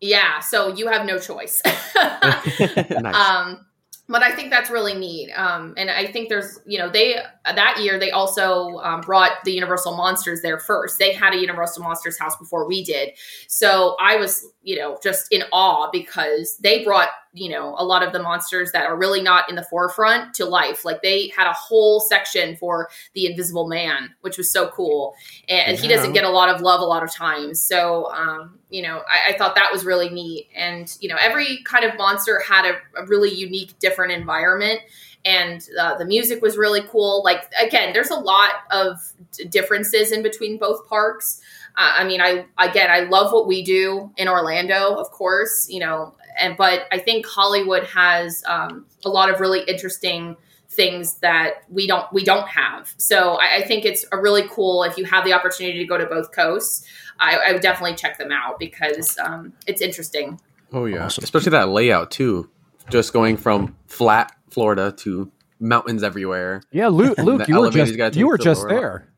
Yeah, 0.00 0.40
so 0.40 0.68
you 0.74 0.86
have 0.88 1.06
no 1.06 1.18
choice. 1.18 1.62
nice. 1.96 3.14
um, 3.16 3.66
but 4.08 4.22
I 4.22 4.34
think 4.34 4.50
that's 4.50 4.70
really 4.70 4.94
neat. 4.94 5.30
Um, 5.32 5.74
and 5.76 5.90
I 5.90 6.06
think 6.06 6.28
there's, 6.28 6.60
you 6.66 6.78
know, 6.78 6.90
they 6.90 7.16
that 7.44 7.80
year 7.80 7.98
they 7.98 8.10
also 8.10 8.78
um, 8.78 9.00
brought 9.00 9.32
the 9.44 9.52
Universal 9.52 9.96
Monsters 9.96 10.42
there 10.42 10.58
first. 10.58 10.98
They 10.98 11.12
had 11.12 11.32
a 11.34 11.38
Universal 11.38 11.82
Monsters 11.84 12.18
house 12.18 12.36
before 12.36 12.66
we 12.68 12.84
did, 12.84 13.10
so 13.48 13.96
I 14.00 14.16
was, 14.16 14.46
you 14.62 14.76
know, 14.76 14.98
just 15.02 15.28
in 15.30 15.42
awe 15.52 15.88
because 15.90 16.56
they 16.58 16.84
brought, 16.84 17.08
you 17.34 17.50
know, 17.50 17.74
a 17.76 17.84
lot 17.84 18.02
of 18.02 18.12
the 18.12 18.22
monsters 18.22 18.70
that 18.72 18.86
are 18.86 18.96
really 18.96 19.20
not 19.20 19.50
in 19.50 19.56
the 19.56 19.64
forefront 19.64 20.34
to 20.34 20.44
life. 20.44 20.84
Like 20.84 21.02
they 21.02 21.32
had 21.36 21.48
a 21.48 21.52
whole 21.52 21.98
section 22.00 22.56
for 22.56 22.88
the 23.12 23.26
Invisible 23.26 23.66
Man, 23.66 24.14
which 24.20 24.38
was 24.38 24.50
so 24.50 24.68
cool, 24.68 25.14
and 25.48 25.76
he 25.76 25.88
doesn't 25.88 26.12
get 26.12 26.24
a 26.24 26.30
lot 26.30 26.48
of 26.48 26.60
love 26.60 26.80
a 26.80 26.84
lot 26.84 27.02
of 27.02 27.12
times. 27.12 27.60
So, 27.60 28.10
um, 28.12 28.58
you 28.70 28.82
know, 28.82 29.02
I, 29.08 29.32
I 29.32 29.36
thought 29.36 29.56
that 29.56 29.72
was 29.72 29.84
really 29.84 30.08
neat. 30.08 30.48
And 30.54 30.96
you 31.00 31.08
know, 31.08 31.16
every 31.20 31.62
kind 31.64 31.84
of 31.84 31.98
monster 31.98 32.40
had 32.40 32.64
a, 32.64 33.02
a 33.02 33.06
really 33.06 33.34
unique, 33.34 33.78
different 33.80 34.12
environment 34.12 34.80
and 35.24 35.66
uh, 35.80 35.96
the 35.96 36.04
music 36.04 36.42
was 36.42 36.56
really 36.56 36.82
cool. 36.82 37.22
Like 37.24 37.50
again, 37.60 37.92
there's 37.92 38.10
a 38.10 38.18
lot 38.18 38.52
of 38.70 39.12
d- 39.32 39.44
differences 39.44 40.12
in 40.12 40.22
between 40.22 40.58
both 40.58 40.86
parks. 40.88 41.40
Uh, 41.76 41.94
I 41.98 42.04
mean, 42.04 42.20
I 42.20 42.46
again, 42.58 42.90
I 42.90 43.00
love 43.00 43.32
what 43.32 43.46
we 43.46 43.64
do 43.64 44.12
in 44.16 44.28
Orlando, 44.28 44.94
of 44.94 45.10
course, 45.10 45.66
you 45.68 45.80
know, 45.80 46.14
and 46.38 46.56
but 46.56 46.82
I 46.92 46.98
think 46.98 47.26
Hollywood 47.26 47.84
has 47.84 48.42
um, 48.46 48.86
a 49.04 49.08
lot 49.08 49.30
of 49.30 49.40
really 49.40 49.62
interesting 49.66 50.36
things 50.68 51.18
that 51.20 51.62
we 51.68 51.86
don't 51.86 52.12
we 52.12 52.24
don't 52.24 52.48
have. 52.48 52.92
So 52.96 53.34
I, 53.34 53.56
I 53.58 53.62
think 53.62 53.84
it's 53.84 54.04
a 54.12 54.18
really 54.20 54.46
cool 54.48 54.82
if 54.82 54.96
you 54.98 55.04
have 55.04 55.24
the 55.24 55.32
opportunity 55.32 55.78
to 55.78 55.84
go 55.84 55.98
to 55.98 56.06
both 56.06 56.32
coasts. 56.32 56.84
I, 57.20 57.36
I 57.36 57.52
would 57.52 57.62
definitely 57.62 57.94
check 57.96 58.18
them 58.18 58.32
out 58.32 58.58
because 58.58 59.16
um, 59.18 59.52
it's 59.66 59.80
interesting. 59.80 60.40
Oh 60.72 60.86
yeah, 60.86 61.04
Awesome. 61.04 61.22
especially 61.24 61.50
that 61.50 61.68
layout 61.68 62.10
too. 62.10 62.50
Just 62.90 63.12
going 63.12 63.36
from 63.36 63.76
flat 63.86 64.32
Florida 64.50 64.92
to 64.98 65.30
mountains 65.60 66.02
everywhere. 66.02 66.62
Yeah, 66.72 66.88
Luke. 66.88 67.18
Luke, 67.18 67.48
you 67.48 67.60
were 67.60 67.70
just 67.70 68.16
you 68.16 68.26
were 68.26 68.38
just 68.38 68.62
lower 68.62 68.68
there. 68.68 69.08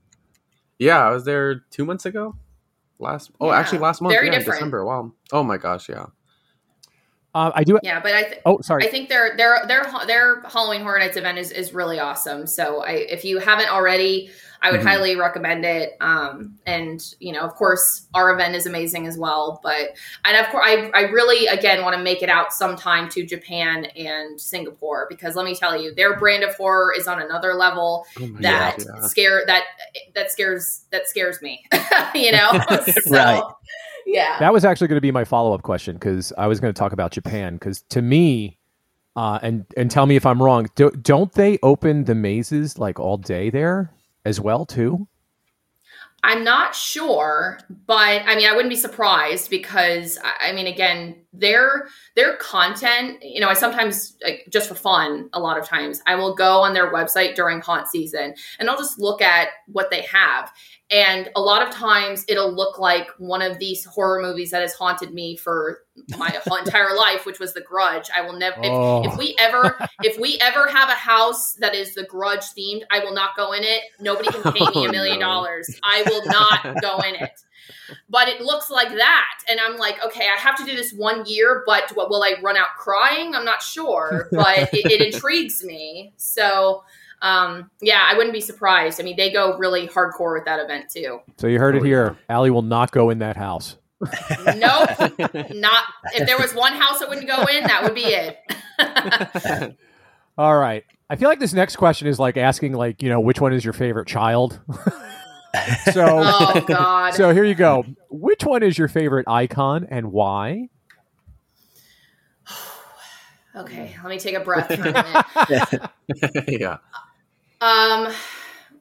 Yeah, 0.78 0.98
I 1.06 1.10
was 1.10 1.24
there 1.24 1.62
two 1.70 1.84
months 1.84 2.04
ago. 2.04 2.36
Last 2.98 3.30
oh, 3.40 3.48
Yeah, 3.48 3.58
actually 3.58 3.78
last 3.78 4.00
month. 4.00 4.14
very 4.14 4.26
yeah, 4.26 4.38
different. 4.38 4.58
December. 4.58 4.84
Wow. 4.84 5.12
Oh 5.32 5.42
my 5.42 5.56
gosh, 5.56 5.88
yeah. 5.88 6.06
Uh, 7.37 7.53
I 7.55 7.64
do. 7.64 7.78
Yeah, 7.82 8.01
but 8.01 8.14
I 8.14 8.22
th- 8.22 8.41
Oh, 8.47 8.61
sorry. 8.62 8.84
I 8.87 8.89
think 8.91 9.09
their 9.11 9.37
their 9.37 9.64
their 9.68 9.84
their 10.07 10.41
Halloween 10.43 10.80
Horror 10.80 10.99
Nights 10.99 11.16
event 11.18 11.37
is, 11.39 11.51
is 11.51 11.74
really 11.74 11.99
awesome. 12.01 12.47
So 12.47 12.82
I, 12.82 12.93
if 12.93 13.24
you 13.26 13.39
haven't 13.39 13.68
already, 13.68 14.30
I 14.62 14.70
would 14.70 14.80
Mhm. 14.80 14.84
highly 14.84 15.16
recommend 15.16 15.66
it. 15.66 15.97
Um, 16.01 16.55
and 16.64 16.99
you 17.20 17.32
know, 17.32 17.41
of 17.41 17.55
course, 17.55 18.07
our 18.14 18.32
event 18.32 18.55
is 18.55 18.64
amazing 18.64 19.07
as 19.07 19.18
well. 19.18 19.61
But 19.62 19.91
and 20.24 20.34
of 20.39 20.47
course, 20.51 20.64
I 20.66 20.91
I 20.95 21.01
really 21.11 21.47
again 21.47 21.82
want 21.82 21.95
to 21.95 22.03
make 22.03 22.22
it 22.22 22.30
out 22.30 22.55
sometime 22.55 23.11
to 23.11 23.26
Japan 23.26 23.84
and 23.84 24.41
Singapore 24.41 25.07
because 25.11 25.37
let 25.37 25.45
me 25.45 25.55
tell 25.55 25.78
you, 25.80 25.95
their 25.95 26.18
brand 26.18 26.43
of 26.43 26.55
horror 26.55 26.95
is 26.97 27.07
on 27.07 27.20
another 27.20 27.53
level 27.55 28.07
Oh 28.18 28.26
that 28.41 28.76
yeah. 28.78 29.01
scare 29.09 29.43
that 29.47 29.64
that 30.14 30.32
scares 30.32 30.84
that 30.91 31.07
scares 31.07 31.43
me. 31.43 31.62
you 32.14 32.32
know, 32.32 32.51
So, 32.87 33.11
Right. 33.11 33.43
Yeah. 34.07 34.38
That 34.38 34.52
was 34.52 34.64
actually 34.64 34.86
going 34.86 34.96
to 34.96 35.02
be 35.02 35.11
my 35.11 35.24
follow 35.24 35.52
up 35.52 35.62
question 35.62 35.96
because 35.96 36.32
I 36.38 36.46
was 36.46 36.61
going 36.61 36.72
to 36.72 36.78
talk 36.78 36.92
about 36.92 37.11
Japan 37.11 37.57
because 37.57 37.82
to 37.90 38.00
me, 38.00 38.57
uh, 39.16 39.40
and 39.42 39.66
and 39.76 39.90
tell 39.90 40.07
me 40.07 40.14
if 40.16 40.24
I'm 40.24 40.42
wrong. 40.42 40.68
Do, 40.74 40.90
don't 40.90 41.32
they 41.32 41.59
open 41.62 42.04
the 42.04 42.14
mazes 42.14 42.78
like 42.78 43.00
all 43.00 43.16
day 43.16 43.50
there 43.50 43.90
as 44.24 44.40
well 44.40 44.64
too? 44.64 45.09
I'm 46.22 46.42
not 46.42 46.74
sure, 46.74 47.61
but 47.86 48.22
I 48.26 48.34
mean, 48.34 48.48
I 48.48 48.52
wouldn't 48.52 48.70
be 48.70 48.76
surprised 48.76 49.48
because 49.48 50.18
I 50.22 50.48
I 50.48 50.52
mean, 50.52 50.66
again, 50.66 51.16
their 51.32 51.88
their 52.14 52.36
content. 52.36 53.22
You 53.22 53.40
know, 53.40 53.48
I 53.48 53.54
sometimes 53.54 54.16
like, 54.24 54.46
just 54.50 54.68
for 54.68 54.74
fun. 54.74 55.30
A 55.32 55.40
lot 55.40 55.59
of 55.59 55.66
times, 55.66 56.02
I 56.07 56.16
will 56.16 56.34
go 56.34 56.62
on 56.62 56.74
their 56.74 56.92
website 56.92 57.36
during 57.36 57.61
haunt 57.61 57.88
season 57.88 58.34
and 58.59 58.68
I'll 58.68 58.76
just 58.76 58.98
look 58.98 59.22
at 59.22 59.48
what 59.66 59.90
they 59.90 60.02
have. 60.02 60.52
And 60.91 61.30
a 61.34 61.41
lot 61.41 61.66
of 61.66 61.74
times, 61.74 62.24
it'll 62.28 62.53
look 62.53 62.78
like 62.78 63.09
one 63.18 63.43
of 63.43 63.59
these 63.59 63.84
horror 63.84 64.22
movies 64.22 64.53
that 64.53 64.62
has 64.62 64.72
haunted 64.72 65.12
me 65.12 65.37
for 65.37 65.80
my 66.16 66.28
entire 66.59 66.95
life, 66.95 67.26
which 67.26 67.41
was 67.41 67.55
The 67.55 67.61
Grudge. 67.61 68.09
I 68.14 68.20
will 68.20 68.34
never. 68.34 68.61
Oh. 68.62 69.03
If, 69.05 69.12
if 69.12 69.18
we 69.18 69.34
ever, 69.41 69.76
if 70.05 70.18
we 70.18 70.39
ever 70.41 70.68
have 70.68 70.89
a 70.89 70.93
house 70.93 71.55
that 71.55 71.74
is 71.74 71.95
The 71.95 72.05
Grudge 72.05 72.45
themed, 72.57 72.82
I 72.93 73.01
will 73.01 73.14
not 73.14 73.37
go 73.37 73.53
in 73.53 73.64
it. 73.64 73.82
Nobody 74.01 74.28
can 74.28 74.43
pay 74.53 74.61
me 74.61 74.72
Oh, 74.76 74.84
a 74.84 74.93
million 74.93 75.18
dollars. 75.18 75.68
I 75.82 76.05
will 76.07 76.24
not 76.26 76.62
go 76.82 76.99
in 76.99 77.16
it. 77.16 77.32
But 78.09 78.28
it 78.28 78.41
looks 78.41 78.70
like 78.70 78.91
that, 78.91 79.39
and 79.49 79.59
I'm 79.59 79.76
like, 79.76 79.97
okay, 80.05 80.26
I 80.26 80.39
have 80.39 80.57
to 80.59 80.64
do 80.64 80.76
this 80.76 80.93
one 80.93 81.24
year, 81.26 81.64
but 81.66 81.91
what 81.95 82.11
will 82.11 82.22
I 82.22 82.37
run 82.41 82.57
out 82.57 82.68
crying? 82.78 83.34
I'm 83.34 83.45
not 83.45 83.61
sure, 83.61 84.28
but 84.30 84.72
it, 84.72 84.87
it 84.87 85.14
intrigues 85.14 85.64
me. 85.64 86.12
So, 86.16 86.84
um, 87.22 87.70
yeah, 87.80 88.02
I 88.04 88.14
wouldn't 88.14 88.34
be 88.34 88.40
surprised. 88.40 89.00
I 89.00 89.04
mean, 89.04 89.16
they 89.16 89.32
go 89.32 89.56
really 89.58 89.88
hardcore 89.88 90.34
with 90.34 90.44
that 90.44 90.60
event 90.60 90.90
too. 90.90 91.20
So 91.38 91.46
you 91.46 91.58
heard 91.58 91.76
it 91.76 91.84
here. 91.84 92.16
Ali 92.28 92.50
will 92.50 92.62
not 92.62 92.92
go 92.92 93.10
in 93.10 93.18
that 93.20 93.36
house. 93.36 93.76
Nope, 94.00 94.90
not 95.54 95.84
if 96.14 96.26
there 96.26 96.38
was 96.38 96.54
one 96.54 96.74
house 96.74 96.98
that 96.98 97.08
wouldn't 97.08 97.26
go 97.26 97.44
in, 97.46 97.64
that 97.64 97.82
would 97.82 97.94
be 97.94 98.04
it. 98.04 98.38
All 100.38 100.56
right. 100.58 100.84
I 101.08 101.16
feel 101.16 101.28
like 101.28 101.40
this 101.40 101.54
next 101.54 101.76
question 101.76 102.08
is 102.08 102.18
like 102.18 102.36
asking, 102.36 102.74
like, 102.74 103.02
you 103.02 103.08
know, 103.08 103.20
which 103.20 103.40
one 103.40 103.54
is 103.54 103.64
your 103.64 103.72
favorite 103.72 104.06
child? 104.06 104.60
so, 105.92 106.04
oh 106.04 106.64
God. 106.66 107.14
so 107.14 107.32
here 107.32 107.44
you 107.44 107.54
go. 107.54 107.84
Which 108.10 108.44
one 108.44 108.62
is 108.62 108.76
your 108.76 108.88
favorite 108.88 109.26
icon 109.28 109.86
and 109.88 110.12
why? 110.12 110.68
okay, 113.56 113.96
let 114.02 114.10
me 114.10 114.18
take 114.18 114.34
a 114.34 114.40
breath 114.40 114.66
for 114.66 114.82
a 114.82 114.92
minute. 114.92 116.50
yeah. 116.60 116.78
Um, 117.61 118.12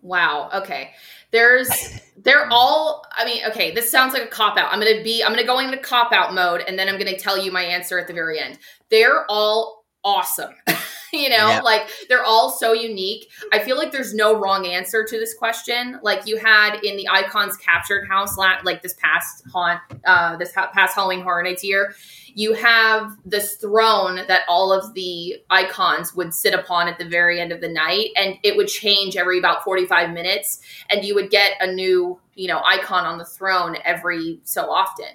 wow. 0.01 0.49
Okay. 0.53 0.91
There's, 1.31 1.69
they're 2.17 2.47
all, 2.51 3.05
I 3.15 3.25
mean, 3.25 3.43
okay, 3.47 3.71
this 3.71 3.89
sounds 3.89 4.13
like 4.13 4.23
a 4.23 4.27
cop 4.27 4.57
out. 4.57 4.71
I'm 4.71 4.79
going 4.79 4.97
to 4.97 5.03
be, 5.03 5.23
I'm 5.23 5.31
going 5.31 5.41
to 5.41 5.47
go 5.47 5.59
into 5.59 5.77
cop 5.77 6.11
out 6.11 6.33
mode 6.33 6.63
and 6.67 6.77
then 6.77 6.89
I'm 6.89 6.99
going 6.99 7.13
to 7.13 7.19
tell 7.19 7.37
you 7.37 7.51
my 7.51 7.63
answer 7.63 7.99
at 7.99 8.07
the 8.07 8.13
very 8.13 8.39
end. 8.39 8.59
They're 8.89 9.25
all 9.29 9.84
awesome. 10.05 10.53
you 11.11 11.29
know, 11.29 11.35
Yeah. 11.49 11.61
like 11.61 11.89
they're 12.07 12.23
all 12.23 12.49
so 12.49 12.71
unique. 12.73 13.29
I 13.51 13.59
feel 13.59 13.77
like 13.77 13.91
there's 13.91 14.13
no 14.13 14.37
wrong 14.39 14.65
answer 14.65 15.03
to 15.03 15.17
this 15.19 15.33
question. 15.33 15.99
Like 16.03 16.27
you 16.27 16.37
had 16.37 16.79
in 16.83 16.95
the 16.95 17.09
Icons 17.09 17.57
Captured 17.57 18.07
House, 18.07 18.37
la- 18.37 18.59
like 18.63 18.81
this 18.81 18.93
past 18.93 19.43
haunt, 19.51 19.81
uh, 20.05 20.37
this 20.37 20.53
ha- 20.53 20.69
past 20.73 20.95
Halloween 20.95 21.21
Horror 21.21 21.43
Nights 21.43 21.63
year, 21.63 21.95
you 22.37 22.53
have 22.53 23.15
this 23.25 23.55
throne 23.55 24.19
that 24.27 24.41
all 24.49 24.73
of 24.73 24.93
the 24.93 25.37
icons 25.49 26.13
would 26.15 26.33
sit 26.33 26.53
upon 26.53 26.87
at 26.89 26.97
the 26.99 27.05
very 27.05 27.39
end 27.39 27.53
of 27.53 27.61
the 27.61 27.69
night, 27.69 28.09
and 28.17 28.35
it 28.43 28.57
would 28.57 28.67
change 28.67 29.15
every 29.15 29.39
about 29.39 29.63
45 29.63 30.11
minutes, 30.11 30.59
and 30.89 31.05
you 31.05 31.15
would 31.15 31.29
get 31.29 31.53
a 31.61 31.71
new, 31.71 32.19
you 32.35 32.49
know, 32.49 32.61
icon 32.65 33.05
on 33.05 33.17
the 33.17 33.25
throne 33.25 33.77
every 33.85 34.41
so 34.43 34.69
often. 34.69 35.07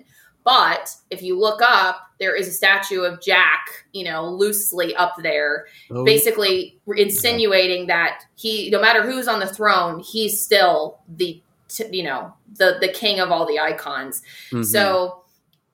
But 0.44 0.90
if 1.10 1.22
you 1.22 1.38
look 1.38 1.60
up, 1.62 2.00
there 2.18 2.34
is 2.34 2.48
a 2.48 2.52
statue 2.52 3.02
of 3.02 3.20
Jack, 3.20 3.84
you 3.92 4.04
know, 4.04 4.28
loosely 4.28 4.94
up 4.96 5.14
there, 5.22 5.66
Oh, 5.90 6.04
basically 6.04 6.78
insinuating 6.96 7.86
that 7.88 8.22
he, 8.36 8.70
no 8.70 8.80
matter 8.80 9.02
who's 9.02 9.28
on 9.28 9.40
the 9.40 9.46
throne, 9.46 10.00
he's 10.00 10.40
still 10.42 10.98
the, 11.08 11.42
you 11.90 12.02
know, 12.02 12.32
the 12.56 12.78
the 12.80 12.88
king 12.88 13.20
of 13.20 13.30
all 13.30 13.46
the 13.46 13.58
icons. 13.60 14.22
mhm. 14.50 14.64
So 14.64 15.22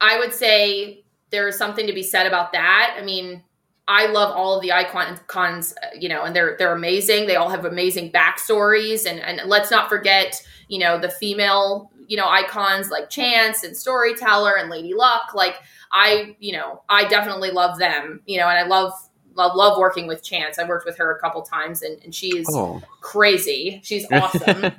I 0.01 0.19
would 0.19 0.35
say 0.35 1.05
there 1.31 1.49
is 1.49 1.57
something 1.57 1.87
to 1.87 1.93
be 1.93 2.03
said 2.03 2.27
about 2.27 2.53
that. 2.53 2.97
I 2.99 3.03
mean, 3.03 3.43
I 3.89 4.07
love 4.07 4.35
all 4.35 4.57
of 4.57 4.63
the 4.63 4.73
icons, 4.73 5.73
uh, 5.83 5.87
you 5.99 6.09
know, 6.09 6.23
and 6.25 6.35
they're 6.35 6.57
they're 6.59 6.75
amazing. 6.75 7.27
They 7.27 7.37
all 7.37 7.49
have 7.49 7.65
amazing 7.65 8.11
backstories, 8.13 9.07
and 9.09 9.21
and 9.21 9.49
let's 9.49 9.71
not 9.71 9.89
forget, 9.89 10.43
you 10.69 10.79
know, 10.81 10.99
the 10.99 11.09
female, 11.09 11.91
you 12.07 12.17
know, 12.17 12.29
icons 12.29 12.91
like 12.91 13.11
Chance 13.11 13.65
and 13.65 13.77
Storyteller 13.77 14.57
and 14.57 14.71
Lady 14.71 14.95
Luck. 14.95 15.35
Like 15.35 15.57
I, 15.93 16.37
you 16.39 16.53
know, 16.53 16.83
I 16.89 17.07
definitely 17.07 17.51
love 17.51 17.79
them, 17.79 18.21
you 18.27 18.39
know, 18.39 18.49
and 18.49 18.59
I 18.59 18.67
love 18.67 18.93
love 19.35 19.55
love 19.55 19.79
working 19.79 20.07
with 20.07 20.23
Chance. 20.23 20.59
I 20.59 20.65
worked 20.65 20.87
with 20.87 20.97
her 20.99 21.17
a 21.17 21.21
couple 21.21 21.43
times, 21.43 21.83
and 21.83 22.03
and 22.03 22.15
she's 22.15 22.47
oh. 22.51 22.83
crazy. 23.01 23.81
She's 23.85 24.07
awesome 24.13 24.73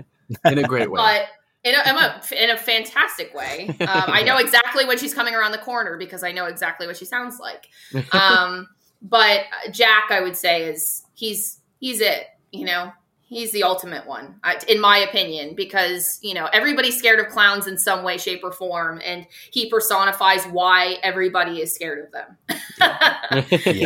in 0.45 0.57
a 0.57 0.63
great 0.63 0.91
way. 0.91 0.97
but 0.97 1.27
in 1.63 1.75
a, 1.75 1.89
in 1.89 1.95
a, 1.95 2.43
in 2.43 2.49
a 2.51 2.57
fantastic 2.57 3.33
way. 3.33 3.67
Um, 3.81 4.03
I 4.07 4.23
know 4.23 4.37
exactly 4.39 4.85
when 4.85 4.97
she's 4.97 5.13
coming 5.13 5.35
around 5.35 5.51
the 5.51 5.57
corner 5.57 5.97
because 5.97 6.23
I 6.23 6.31
know 6.31 6.45
exactly 6.45 6.87
what 6.87 6.95
she 6.95 7.05
sounds 7.05 7.39
like. 7.39 7.67
Um, 8.13 8.67
but 9.01 9.41
Jack, 9.71 10.05
I 10.11 10.21
would 10.21 10.37
say, 10.37 10.63
is 10.63 11.03
he's 11.13 11.59
he's 11.79 12.01
it. 12.01 12.27
You 12.51 12.65
know, 12.65 12.91
he's 13.27 13.51
the 13.51 13.63
ultimate 13.63 14.07
one, 14.07 14.39
in 14.67 14.79
my 14.81 14.97
opinion, 14.97 15.53
because 15.55 16.17
you 16.21 16.33
know 16.33 16.45
everybody's 16.53 16.97
scared 16.97 17.19
of 17.19 17.27
clowns 17.27 17.67
in 17.67 17.77
some 17.77 18.03
way, 18.03 18.17
shape, 18.17 18.41
or 18.43 18.51
form, 18.51 19.01
and 19.05 19.27
he 19.51 19.69
personifies 19.69 20.45
why 20.45 20.97
everybody 21.03 21.61
is 21.61 21.73
scared 21.75 22.05
of 22.05 22.11
them. 22.11 22.37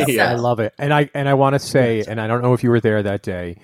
Yeah. 0.06 0.30
I 0.30 0.34
love 0.34 0.60
it, 0.60 0.74
and 0.78 0.92
I 0.94 1.10
and 1.14 1.28
I 1.28 1.34
want 1.34 1.54
to 1.54 1.58
say, 1.58 2.04
and 2.06 2.20
I 2.20 2.26
don't 2.26 2.42
know 2.42 2.54
if 2.54 2.62
you 2.62 2.70
were 2.70 2.80
there 2.80 3.02
that 3.02 3.22
day, 3.22 3.56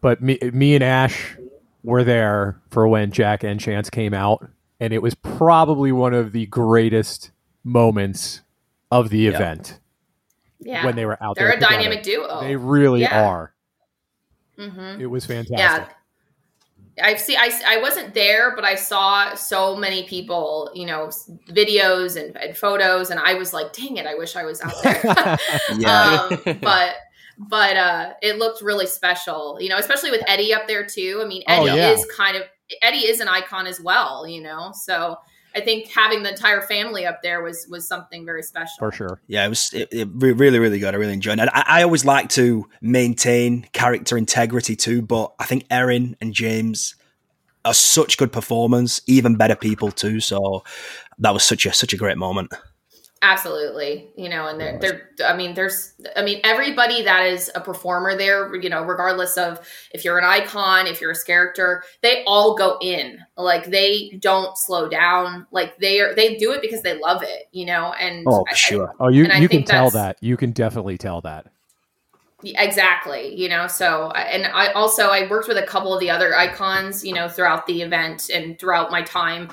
but 0.00 0.20
me, 0.22 0.38
me 0.52 0.74
and 0.74 0.84
Ash 0.84 1.36
were 1.82 2.04
there 2.04 2.60
for 2.70 2.86
when 2.88 3.12
Jack 3.12 3.44
and 3.44 3.60
Chance 3.60 3.90
came 3.90 4.12
out, 4.14 4.48
and 4.80 4.92
it 4.92 5.02
was 5.02 5.14
probably 5.14 5.92
one 5.92 6.14
of 6.14 6.32
the 6.32 6.46
greatest 6.46 7.30
moments 7.64 8.40
of 8.90 9.10
the 9.10 9.18
Yeah. 9.18 9.30
event 9.30 9.78
yeah, 10.60 10.84
when 10.84 10.96
they 10.96 11.04
were 11.06 11.20
out 11.22 11.36
there, 11.36 11.46
they're 11.48 11.56
a 11.56 11.60
together. 11.60 11.74
dynamic 11.74 12.02
duo. 12.02 12.40
They 12.40 12.56
really 12.56 13.02
Yeah. 13.02 13.26
are. 13.26 13.52
Hmm 14.56 15.00
It 15.00 15.06
was 15.06 15.26
fantastic. 15.26 15.58
Yeah. 15.58 15.88
I've 17.02 17.20
seen. 17.20 17.36
I, 17.38 17.50
I 17.66 17.78
wasn't 17.82 18.14
there, 18.14 18.54
but 18.56 18.64
I 18.64 18.74
saw 18.74 19.34
so 19.34 19.76
many 19.76 20.04
people, 20.04 20.70
you 20.74 20.86
know, 20.86 21.08
videos 21.50 22.16
and, 22.18 22.34
and 22.38 22.56
photos, 22.56 23.10
and 23.10 23.20
I 23.20 23.34
was 23.34 23.52
like, 23.52 23.74
"Dang 23.74 23.98
it! 23.98 24.06
I 24.06 24.14
wish 24.14 24.34
I 24.34 24.44
was 24.44 24.62
out 24.62 24.72
there." 24.82 25.02
Yeah. 25.78 26.28
um, 26.30 26.58
but 26.62 26.94
but 27.38 27.76
uh, 27.76 28.12
it 28.22 28.38
looked 28.38 28.62
really 28.62 28.86
special, 28.86 29.58
you 29.60 29.68
know, 29.68 29.76
especially 29.76 30.10
with 30.10 30.22
Eddie 30.26 30.54
up 30.54 30.66
there 30.66 30.86
too. 30.86 31.20
I 31.22 31.26
mean, 31.26 31.42
Oh, 31.48 31.66
Eddie 31.66 31.76
yeah. 31.76 31.90
is 31.90 32.06
kind 32.16 32.34
of 32.34 32.44
Eddie 32.80 33.06
is 33.06 33.20
an 33.20 33.28
icon 33.28 33.66
as 33.66 33.78
well, 33.78 34.26
you 34.26 34.42
know. 34.42 34.72
So 34.72 35.18
I 35.56 35.60
think 35.60 35.88
having 35.88 36.22
the 36.22 36.28
entire 36.28 36.60
family 36.60 37.06
up 37.06 37.22
there 37.22 37.42
was 37.42 37.66
was 37.70 37.88
something 37.88 38.26
very 38.26 38.42
special. 38.42 38.76
for 38.78 38.92
sure. 38.92 39.20
Yeah, 39.26 39.46
it 39.46 39.48
was 39.48 39.70
it, 39.72 39.88
it 39.90 40.08
really, 40.12 40.58
really 40.58 40.78
good. 40.78 40.94
I 40.94 40.98
really 40.98 41.14
enjoyed 41.14 41.38
it. 41.38 41.48
I, 41.50 41.64
I 41.66 41.82
always 41.82 42.04
like 42.04 42.28
to 42.30 42.68
maintain 42.82 43.66
character 43.72 44.18
integrity 44.18 44.76
too, 44.76 45.00
but 45.00 45.34
I 45.38 45.46
think 45.46 45.64
Erin 45.70 46.14
and 46.20 46.34
James 46.34 46.94
are 47.64 47.72
such 47.74 48.18
good 48.18 48.32
performers, 48.32 49.00
even 49.06 49.36
better 49.36 49.56
people 49.56 49.90
too. 49.90 50.20
So 50.20 50.62
that 51.18 51.32
was 51.32 51.42
such 51.42 51.64
a 51.64 51.72
such 51.72 51.94
a 51.94 51.96
great 51.96 52.18
moment. 52.18 52.52
Absolutely. 53.22 54.08
You 54.16 54.28
know, 54.28 54.46
and 54.46 54.60
they're, 54.60 54.78
they're, 54.78 55.10
I 55.26 55.34
mean, 55.34 55.54
there's, 55.54 55.94
I 56.16 56.22
mean, 56.22 56.40
everybody 56.44 57.02
that 57.02 57.24
is 57.26 57.50
a 57.54 57.60
performer 57.60 58.14
there, 58.14 58.54
you 58.56 58.68
know, 58.68 58.82
regardless 58.82 59.38
of 59.38 59.66
if 59.92 60.04
you're 60.04 60.18
an 60.18 60.24
icon, 60.24 60.86
if 60.86 61.00
you're 61.00 61.12
a 61.12 61.24
character, 61.24 61.82
they 62.02 62.22
all 62.26 62.54
go 62.56 62.76
in. 62.82 63.18
Like 63.36 63.66
they 63.66 64.10
don't 64.20 64.56
slow 64.58 64.88
down. 64.88 65.46
Like 65.50 65.78
they 65.78 66.00
are, 66.00 66.14
they 66.14 66.36
do 66.36 66.52
it 66.52 66.60
because 66.60 66.82
they 66.82 66.98
love 66.98 67.22
it, 67.22 67.48
you 67.52 67.64
know, 67.64 67.94
and 67.98 68.26
Oh, 68.28 68.44
I- 68.50 68.54
sure. 68.54 68.94
Oh, 69.00 69.08
you 69.08 69.24
you 69.24 69.48
can 69.48 69.64
tell 69.64 69.90
that. 69.90 70.18
You 70.20 70.36
can 70.36 70.52
definitely 70.52 70.98
tell 70.98 71.22
that. 71.22 71.46
Exactly, 72.44 73.34
you 73.34 73.48
know. 73.48 73.66
So, 73.66 74.10
and 74.10 74.46
I 74.46 74.72
also 74.72 75.08
I 75.08 75.28
worked 75.28 75.48
with 75.48 75.56
a 75.56 75.62
couple 75.66 75.94
of 75.94 76.00
the 76.00 76.10
other 76.10 76.36
icons, 76.36 77.04
you 77.04 77.14
know, 77.14 77.28
throughout 77.28 77.66
the 77.66 77.80
event 77.80 78.28
and 78.32 78.58
throughout 78.58 78.90
my 78.90 79.02
time 79.02 79.48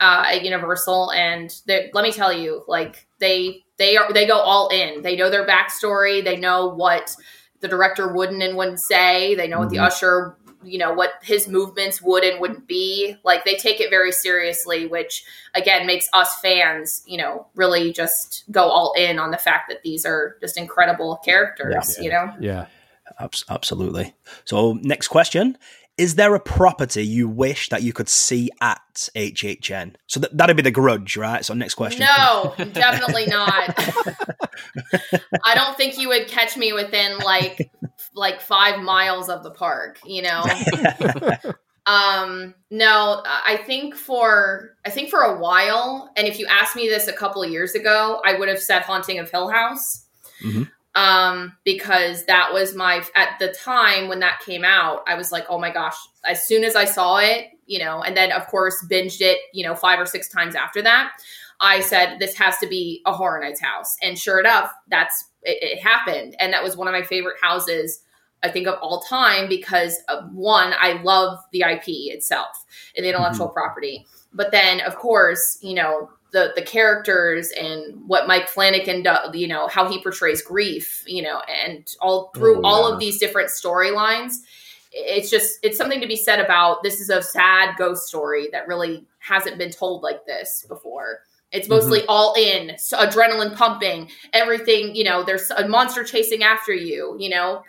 uh, 0.00 0.24
at 0.26 0.44
Universal. 0.44 1.12
And 1.12 1.52
they- 1.66 1.90
let 1.94 2.02
me 2.04 2.12
tell 2.12 2.32
you, 2.32 2.62
like 2.68 3.05
they 3.18 3.64
they 3.78 3.96
are 3.96 4.12
they 4.12 4.26
go 4.26 4.38
all 4.38 4.68
in. 4.68 5.02
They 5.02 5.16
know 5.16 5.30
their 5.30 5.46
backstory. 5.46 6.22
They 6.24 6.36
know 6.36 6.68
what 6.68 7.14
the 7.60 7.68
director 7.68 8.12
wouldn't 8.12 8.42
and 8.42 8.56
wouldn't 8.56 8.80
say. 8.80 9.34
They 9.34 9.48
know 9.48 9.60
what 9.60 9.70
the 9.70 9.76
Mhm. 9.78 9.86
usher, 9.86 10.36
you 10.62 10.78
know, 10.78 10.92
what 10.92 11.12
his 11.22 11.48
movements 11.48 12.02
would 12.02 12.22
and 12.24 12.40
wouldn't 12.40 12.66
be. 12.66 13.16
Like 13.24 13.44
they 13.44 13.56
take 13.56 13.80
it 13.80 13.88
very 13.90 14.12
seriously, 14.12 14.86
which 14.86 15.24
again 15.54 15.86
makes 15.86 16.08
us 16.12 16.34
fans, 16.40 17.02
you 17.06 17.16
know, 17.18 17.46
really 17.54 17.92
just 17.92 18.44
go 18.50 18.64
all 18.64 18.92
in 18.96 19.18
on 19.18 19.30
the 19.30 19.38
fact 19.38 19.68
that 19.70 19.82
these 19.82 20.04
are 20.04 20.36
just 20.40 20.58
incredible 20.58 21.16
characters. 21.24 21.96
Yeah. 21.98 22.04
You 22.04 22.10
know. 22.10 22.32
Yeah. 22.40 22.66
Abs- 23.20 23.44
absolutely. 23.48 24.14
So 24.44 24.74
next 24.82 25.08
question: 25.08 25.56
Is 25.98 26.16
there 26.16 26.34
a 26.34 26.40
property 26.40 27.04
you 27.06 27.26
wish 27.28 27.70
that 27.70 27.82
you 27.82 27.92
could 27.92 28.08
see 28.08 28.50
at 28.60 29.08
HHN? 29.14 29.94
So 30.06 30.20
th- 30.20 30.32
that'd 30.34 30.56
be 30.56 30.62
the 30.62 30.70
Grudge, 30.70 31.16
right? 31.16 31.44
So 31.44 31.54
next 31.54 31.74
question. 31.74 32.06
No, 32.18 32.54
definitely 32.72 33.26
not. 33.26 33.74
I 35.44 35.54
don't 35.54 35.76
think 35.76 35.98
you 35.98 36.08
would 36.08 36.28
catch 36.28 36.56
me 36.56 36.72
within 36.72 37.18
like 37.18 37.70
like 38.14 38.40
five 38.40 38.80
miles 38.82 39.28
of 39.30 39.42
the 39.42 39.50
park. 39.50 39.98
You 40.04 40.22
know. 40.22 40.44
Um, 41.88 42.54
no, 42.68 43.22
I 43.24 43.58
think 43.64 43.94
for 43.94 44.70
I 44.84 44.90
think 44.90 45.08
for 45.08 45.20
a 45.20 45.38
while, 45.38 46.10
and 46.16 46.26
if 46.26 46.40
you 46.40 46.46
asked 46.46 46.74
me 46.74 46.88
this 46.88 47.06
a 47.06 47.12
couple 47.12 47.44
of 47.44 47.50
years 47.50 47.76
ago, 47.76 48.20
I 48.24 48.34
would 48.36 48.48
have 48.48 48.58
said 48.60 48.82
Haunting 48.82 49.20
of 49.20 49.30
Hill 49.30 49.48
House. 49.48 50.04
Mhm. 50.42 50.68
Um, 50.96 51.54
because 51.62 52.24
that 52.24 52.54
was 52.54 52.74
my 52.74 53.04
at 53.14 53.38
the 53.38 53.48
time 53.52 54.08
when 54.08 54.20
that 54.20 54.40
came 54.40 54.64
out, 54.64 55.02
I 55.06 55.14
was 55.14 55.30
like, 55.30 55.44
oh 55.50 55.58
my 55.58 55.70
gosh, 55.70 55.96
as 56.24 56.48
soon 56.48 56.64
as 56.64 56.74
I 56.74 56.86
saw 56.86 57.18
it, 57.18 57.48
you 57.66 57.78
know, 57.78 58.02
and 58.02 58.16
then 58.16 58.32
of 58.32 58.46
course 58.46 58.82
binged 58.90 59.20
it, 59.20 59.38
you 59.52 59.62
know, 59.62 59.74
five 59.74 60.00
or 60.00 60.06
six 60.06 60.26
times 60.28 60.54
after 60.54 60.80
that. 60.80 61.12
I 61.60 61.80
said 61.80 62.18
this 62.18 62.34
has 62.38 62.56
to 62.58 62.66
be 62.66 63.02
a 63.04 63.12
Horror 63.12 63.40
Nights 63.40 63.60
house, 63.60 63.94
and 64.02 64.18
sure 64.18 64.40
enough, 64.40 64.72
that's 64.88 65.26
it, 65.42 65.58
it 65.62 65.82
happened, 65.82 66.34
and 66.40 66.54
that 66.54 66.64
was 66.64 66.78
one 66.78 66.88
of 66.88 66.92
my 66.92 67.02
favorite 67.02 67.36
houses 67.42 68.02
I 68.42 68.50
think 68.50 68.66
of 68.66 68.78
all 68.80 69.00
time 69.00 69.48
because 69.48 69.98
uh, 70.08 70.22
one, 70.28 70.72
I 70.78 71.00
love 71.02 71.38
the 71.52 71.62
IP 71.62 71.88
itself 71.88 72.64
and 72.96 73.04
the 73.04 73.10
intellectual 73.10 73.48
property. 73.48 74.06
But 74.32 74.52
then, 74.52 74.80
of 74.80 74.96
course, 74.96 75.58
you 75.62 75.74
know, 75.74 76.10
the 76.36 76.52
the 76.54 76.60
characters 76.60 77.50
and 77.50 78.06
what 78.06 78.28
Mike 78.28 78.46
Flanagan 78.46 79.02
does, 79.02 79.34
you 79.34 79.48
know, 79.48 79.68
how 79.68 79.88
he 79.88 80.02
portrays 80.02 80.42
grief, 80.42 81.02
you 81.06 81.22
know, 81.22 81.40
and 81.40 81.88
all 82.02 82.30
through 82.36 82.58
Oh, 82.58 82.66
all 82.66 82.92
of 82.92 83.00
these 83.00 83.18
different 83.18 83.48
storylines. 83.48 84.34
It's 84.92 85.30
just 85.30 85.58
it's 85.62 85.78
something 85.78 86.02
to 86.02 86.06
be 86.06 86.14
said 86.14 86.38
about 86.38 86.82
this 86.82 87.00
is 87.00 87.08
a 87.08 87.22
sad 87.22 87.76
ghost 87.78 88.06
story 88.06 88.48
that 88.52 88.68
really 88.68 89.06
hasn't 89.18 89.56
been 89.56 89.70
told 89.70 90.02
like 90.02 90.26
this 90.26 90.66
before. 90.68 91.20
It's 91.52 91.68
mm-hmm. 91.68 91.76
mostly 91.76 92.02
all 92.06 92.34
in, 92.34 92.76
so 92.76 92.98
adrenaline 92.98 93.56
pumping, 93.56 94.10
everything, 94.34 94.94
you 94.94 95.04
know, 95.04 95.24
there's 95.24 95.50
a 95.50 95.66
monster 95.66 96.04
chasing 96.04 96.42
after 96.42 96.74
you, 96.74 97.16
you 97.18 97.30
know. 97.30 97.62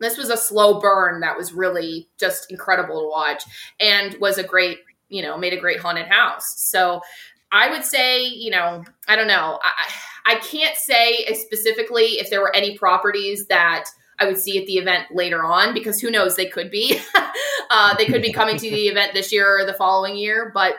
This 0.00 0.16
was 0.16 0.30
a 0.30 0.36
slow 0.36 0.80
burn 0.80 1.20
that 1.20 1.36
was 1.36 1.52
really 1.52 2.08
just 2.18 2.50
incredible 2.50 3.00
to 3.00 3.08
watch 3.08 3.44
and 3.78 4.16
was 4.20 4.38
a 4.38 4.44
great, 4.44 4.78
you 5.08 5.22
know, 5.22 5.36
made 5.36 5.52
a 5.52 5.60
great 5.60 5.80
haunted 5.80 6.06
house. 6.06 6.54
So 6.56 7.00
I 7.52 7.70
would 7.70 7.84
say, 7.84 8.24
you 8.24 8.50
know, 8.50 8.84
I 9.06 9.16
don't 9.16 9.26
know. 9.26 9.58
I, 9.62 10.34
I 10.34 10.34
can't 10.40 10.76
say 10.76 11.24
specifically 11.34 12.18
if 12.18 12.28
there 12.30 12.40
were 12.40 12.54
any 12.54 12.76
properties 12.76 13.46
that 13.46 13.86
I 14.18 14.26
would 14.26 14.38
see 14.38 14.58
at 14.58 14.66
the 14.66 14.78
event 14.78 15.06
later 15.12 15.44
on 15.44 15.72
because 15.72 16.00
who 16.00 16.10
knows, 16.10 16.36
they 16.36 16.46
could 16.46 16.70
be. 16.70 17.00
uh, 17.70 17.94
they 17.96 18.06
could 18.06 18.22
be 18.22 18.32
coming 18.32 18.56
to 18.56 18.70
the 18.70 18.88
event 18.88 19.14
this 19.14 19.32
year 19.32 19.58
or 19.58 19.64
the 19.64 19.74
following 19.74 20.16
year. 20.16 20.50
But 20.52 20.74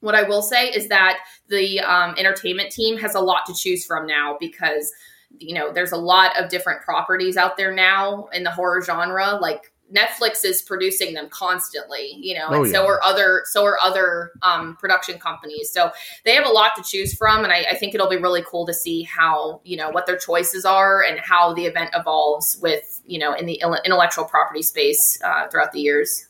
what 0.00 0.14
I 0.14 0.22
will 0.22 0.42
say 0.42 0.68
is 0.68 0.88
that 0.88 1.18
the 1.48 1.80
um, 1.80 2.14
entertainment 2.18 2.70
team 2.70 2.98
has 2.98 3.14
a 3.14 3.20
lot 3.20 3.46
to 3.46 3.54
choose 3.54 3.86
from 3.86 4.06
now 4.06 4.36
because, 4.38 4.92
you 5.38 5.54
know, 5.54 5.72
there's 5.72 5.92
a 5.92 5.96
lot 5.96 6.38
of 6.40 6.50
different 6.50 6.82
properties 6.82 7.36
out 7.36 7.56
there 7.56 7.72
now 7.72 8.28
in 8.32 8.44
the 8.44 8.50
horror 8.50 8.82
genre. 8.82 9.38
Like 9.40 9.72
Netflix 9.92 10.44
is 10.44 10.62
producing 10.62 11.14
them 11.14 11.28
constantly, 11.28 12.16
you 12.20 12.34
know, 12.34 12.46
Oh, 12.48 12.62
and 12.62 12.72
so 12.72 12.86
are 12.86 13.02
other 13.04 13.42
so 13.44 13.64
are 13.64 13.78
other 13.82 14.32
um, 14.42 14.76
production 14.76 15.18
companies. 15.18 15.70
So 15.70 15.90
they 16.24 16.34
have 16.34 16.46
a 16.46 16.50
lot 16.50 16.72
to 16.76 16.82
choose 16.82 17.14
from, 17.14 17.44
and 17.44 17.52
I, 17.52 17.66
I 17.70 17.74
think 17.74 17.94
it'll 17.94 18.08
be 18.08 18.16
really 18.16 18.42
cool 18.46 18.66
to 18.66 18.74
see 18.74 19.02
how 19.02 19.60
you 19.64 19.76
know 19.76 19.90
what 19.90 20.06
their 20.06 20.16
choices 20.16 20.64
are 20.64 21.02
and 21.02 21.20
how 21.20 21.52
the 21.54 21.66
event 21.66 21.90
evolves 21.94 22.58
with 22.62 23.00
you 23.06 23.18
know 23.18 23.34
in 23.34 23.46
the 23.46 23.62
intellectual 23.84 24.24
property 24.24 24.62
space 24.62 25.20
uh, 25.22 25.48
throughout 25.48 25.72
the 25.72 25.80
years. 25.80 26.28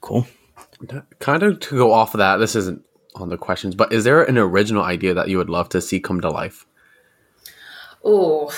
Cool. 0.00 0.26
Kind 1.20 1.42
of 1.42 1.60
to 1.60 1.76
go 1.76 1.92
off 1.92 2.14
of 2.14 2.18
that, 2.18 2.36
this 2.38 2.56
isn't 2.56 2.84
on 3.14 3.28
the 3.28 3.36
questions, 3.36 3.74
but 3.74 3.92
is 3.92 4.04
there 4.04 4.22
an 4.24 4.38
original 4.38 4.82
idea 4.82 5.14
that 5.14 5.28
you 5.28 5.38
would 5.38 5.50
love 5.50 5.68
to 5.70 5.80
see 5.80 6.00
come 6.00 6.20
to 6.20 6.30
life? 6.30 6.66
Oh, 8.04 8.52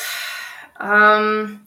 um, 0.79 1.67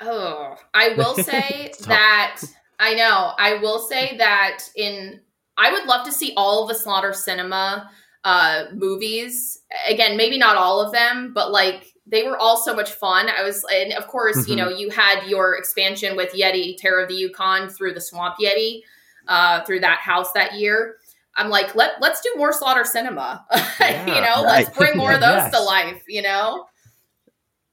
oh, 0.00 0.56
I 0.74 0.90
will 0.96 1.14
say 1.14 1.72
that 1.86 2.40
I 2.78 2.94
know. 2.94 3.32
I 3.38 3.54
will 3.58 3.78
say 3.80 4.16
that 4.18 4.60
in 4.76 5.20
I 5.56 5.72
would 5.72 5.86
love 5.86 6.06
to 6.06 6.12
see 6.12 6.32
all 6.36 6.62
of 6.62 6.68
the 6.68 6.74
Slaughter 6.74 7.12
Cinema 7.12 7.90
uh 8.24 8.64
movies 8.74 9.60
again. 9.88 10.16
Maybe 10.16 10.38
not 10.38 10.56
all 10.56 10.80
of 10.80 10.92
them, 10.92 11.32
but 11.34 11.52
like 11.52 11.92
they 12.06 12.22
were 12.24 12.38
all 12.38 12.56
so 12.56 12.74
much 12.74 12.90
fun. 12.92 13.28
I 13.28 13.42
was, 13.42 13.64
and 13.70 13.92
of 13.92 14.06
course, 14.06 14.48
you 14.48 14.54
Mhm. 14.54 14.58
know, 14.58 14.68
you 14.70 14.88
had 14.88 15.26
your 15.26 15.56
expansion 15.56 16.16
with 16.16 16.32
Yeti 16.32 16.74
Terror 16.78 17.02
of 17.02 17.08
the 17.08 17.14
Yukon 17.14 17.68
through 17.68 17.92
the 17.92 18.00
Swamp 18.00 18.36
Yeti, 18.40 18.80
uh, 19.28 19.62
through 19.64 19.80
that 19.80 19.98
house 19.98 20.32
that 20.32 20.54
year. 20.54 20.96
I'm 21.36 21.50
like, 21.50 21.74
let 21.74 22.00
let's 22.00 22.20
do 22.22 22.32
more 22.36 22.52
Slaughter 22.52 22.84
Cinema. 22.84 23.44
you 23.52 23.60
Yeah, 23.80 24.32
know, 24.34 24.42
let's 24.42 24.70
bring 24.70 24.96
more 24.96 25.12
of 25.12 25.20
those 25.20 25.34
Yes. 25.34 25.52
to 25.54 25.60
life. 25.60 26.02
You 26.08 26.22
know. 26.22 26.66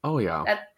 Oh 0.04 0.18
yeah, 0.18 0.42
That- 0.46 0.68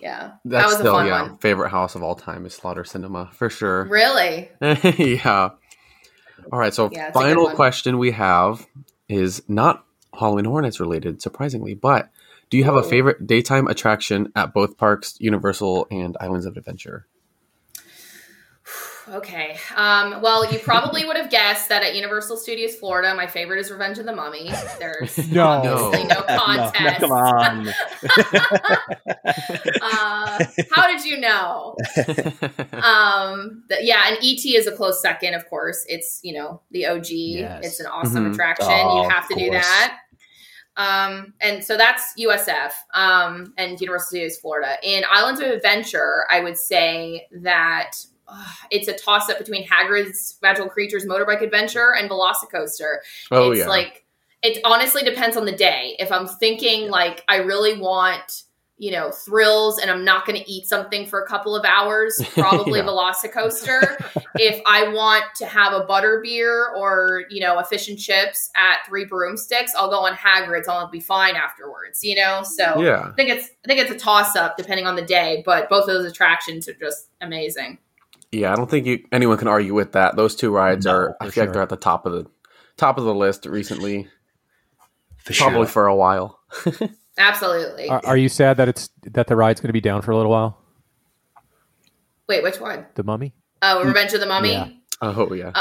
Yeah. 0.00 0.32
that's 0.44 0.72
was 0.72 0.80
a 0.80 0.84
fun 0.84 1.06
yeah 1.06 1.22
one. 1.22 1.38
favorite 1.38 1.70
house 1.70 1.94
of 1.94 2.02
all 2.02 2.14
time 2.14 2.46
is 2.46 2.54
Slaughter 2.54 2.84
Cinema 2.84 3.30
for 3.32 3.50
sure. 3.50 3.84
Really? 3.90 4.50
yeah. 4.60 5.50
All 6.52 6.58
right. 6.58 6.74
So 6.74 6.90
Yeah, 6.92 7.08
it's 7.08 7.16
a 7.16 7.20
good 7.20 7.24
final 7.24 7.50
question 7.50 7.98
we 7.98 8.12
have 8.12 8.66
is 9.08 9.42
not 9.48 9.84
Halloween 10.18 10.44
Horror 10.44 10.62
Nights 10.62 10.80
related, 10.80 11.22
surprisingly, 11.22 11.74
but 11.74 12.10
do 12.50 12.58
you 12.58 12.64
have 12.64 12.74
a 12.74 12.82
favorite 12.82 13.26
daytime 13.26 13.66
attraction 13.66 14.30
at 14.36 14.52
both 14.52 14.76
parks, 14.76 15.16
Universal 15.18 15.86
and 15.90 16.16
Islands 16.20 16.44
of 16.44 16.56
Adventure? 16.56 17.06
Okay. 19.08 19.58
Um, 19.74 20.20
well, 20.22 20.50
you 20.52 20.58
probably 20.60 21.04
would 21.04 21.16
have 21.16 21.28
guessed 21.30 21.68
that 21.70 21.82
at 21.82 21.94
Universal 21.96 22.36
Studios 22.36 22.76
Florida, 22.76 23.14
my 23.14 23.26
favorite 23.26 23.58
is 23.58 23.70
Revenge 23.70 23.98
of 23.98 24.06
the 24.06 24.14
Mummy. 24.14 24.50
There's 24.78 25.18
No. 25.32 25.46
obviously 25.46 26.04
no 26.06 26.20
No. 26.28 26.36
No, 26.36 26.38
contest. 26.72 27.00
no, 27.00 27.08
come 27.08 27.12
on. 27.12 27.68
uh, 29.82 30.44
how 30.70 30.86
did 30.86 31.04
you 31.04 31.18
know? 31.18 31.76
Um, 32.82 33.64
the, 33.68 33.78
yeah, 33.80 34.08
and 34.08 34.18
ET 34.22 34.44
is 34.44 34.66
a 34.66 34.72
close 34.72 35.00
second, 35.02 35.34
of 35.34 35.48
course. 35.48 35.84
It's 35.88 36.20
you 36.22 36.34
know 36.34 36.60
the 36.70 36.86
OG. 36.86 37.06
Yes. 37.10 37.64
It's 37.66 37.80
an 37.80 37.86
awesome 37.86 38.26
Mhm. 38.26 38.32
attraction. 38.32 38.68
Oh, 38.70 39.02
you 39.02 39.08
have 39.08 39.28
to 39.28 39.34
do 39.34 39.50
that. 39.50 39.98
Um, 40.76 41.34
and 41.40 41.62
so 41.62 41.76
that's 41.76 42.14
USF 42.18 42.72
um, 42.94 43.52
and 43.58 43.78
Universal 43.80 44.06
Studios 44.08 44.38
Florida. 44.38 44.76
In 44.82 45.04
Islands 45.10 45.40
of 45.40 45.48
Adventure, 45.48 46.24
I 46.30 46.40
would 46.40 46.56
say 46.56 47.26
that 47.42 47.92
it's 48.70 48.88
a 48.88 48.94
toss 48.94 49.28
up 49.28 49.38
between 49.38 49.66
Hagrid's 49.66 50.38
Magical 50.42 50.68
Creatures 50.68 51.06
Motorbike 51.06 51.42
Adventure 51.42 51.94
and 51.94 52.10
Velocicoaster 52.10 52.96
oh 53.30 53.50
it's 53.50 53.60
yeah. 53.60 53.66
like 53.66 54.02
it 54.42 54.58
honestly 54.64 55.02
depends 55.02 55.36
on 55.36 55.44
the 55.44 55.52
day. 55.52 55.96
If 55.98 56.10
I'm 56.10 56.26
thinking 56.26 56.90
like 56.90 57.24
I 57.28 57.36
really 57.36 57.80
want, 57.80 58.42
you 58.76 58.90
know, 58.90 59.12
thrills 59.12 59.78
and 59.78 59.88
I'm 59.88 60.04
not 60.04 60.26
going 60.26 60.42
to 60.42 60.50
eat 60.50 60.66
something 60.66 61.06
for 61.06 61.22
a 61.22 61.28
couple 61.28 61.54
of 61.54 61.64
hours, 61.64 62.20
probably 62.32 62.80
Yeah. 62.80 62.86
Velocicoaster. 62.86 64.24
if 64.34 64.60
I 64.66 64.88
want 64.88 65.24
to 65.36 65.46
have 65.46 65.72
a 65.72 65.84
butter 65.84 66.20
beer 66.24 66.70
or, 66.76 67.22
you 67.30 67.40
know, 67.40 67.58
a 67.58 67.64
fish 67.64 67.88
and 67.88 67.96
chips 67.96 68.50
at 68.56 68.78
Three 68.88 69.04
Broomsticks, 69.04 69.72
I'll 69.76 69.90
go 69.90 70.00
on 70.00 70.14
Hagrid's. 70.14 70.66
I'll 70.66 70.90
be 70.90 71.00
fine 71.00 71.36
afterwards, 71.36 72.02
you 72.02 72.16
know? 72.16 72.42
So 72.42 72.82
yeah. 72.82 73.10
I 73.10 73.12
think 73.12 73.30
it's 73.30 73.48
I 73.64 73.68
think 73.68 73.78
it's 73.80 73.92
a 73.92 73.98
toss 73.98 74.34
up 74.34 74.56
depending 74.56 74.88
on 74.88 74.96
the 74.96 75.02
day, 75.02 75.44
but 75.46 75.68
both 75.70 75.82
of 75.82 75.94
those 75.94 76.06
attractions 76.06 76.68
are 76.68 76.74
just 76.74 77.10
amazing. 77.20 77.78
Yeah, 78.32 78.52
I 78.52 78.56
don't 78.56 78.68
think 78.70 78.86
you, 78.86 79.04
anyone 79.12 79.36
can 79.36 79.46
argue 79.48 79.74
with 79.74 79.92
that. 79.92 80.16
Those 80.16 80.34
two 80.34 80.50
rides 80.50 80.86
No, 80.86 80.92
are 80.92 81.16
I 81.20 81.26
for 81.26 81.32
feel 81.32 81.42
like 81.44 81.46
sure. 81.48 81.52
they're 81.52 81.62
at 81.62 81.68
the 81.68 81.76
top 81.76 82.06
of 82.06 82.12
the 82.12 82.26
top 82.78 82.96
of 82.98 83.04
the 83.04 83.14
list 83.14 83.44
recently, 83.46 84.08
For 85.18 85.34
probably 85.34 85.58
sure. 85.60 85.66
for 85.66 85.86
a 85.86 85.94
while. 85.94 86.40
Absolutely. 87.18 87.88
Are, 87.90 88.00
are 88.06 88.16
you 88.16 88.30
sad 88.30 88.56
that 88.56 88.68
it's 88.68 88.88
that 89.02 89.26
the 89.26 89.36
ride's 89.36 89.60
going 89.60 89.68
to 89.68 89.74
be 89.74 89.82
down 89.82 90.00
for 90.00 90.12
a 90.12 90.16
little 90.16 90.32
while? 90.32 90.58
Wait, 92.28 92.42
which 92.42 92.58
one? 92.58 92.86
The 92.94 93.02
Mummy. 93.04 93.34
Oh, 93.60 93.84
Revenge 93.84 94.14
of 94.14 94.20
the 94.20 94.26
Mummy? 94.26 94.52
Yeah. 94.52 94.68
Oh 95.02 95.32
yeah. 95.34 95.52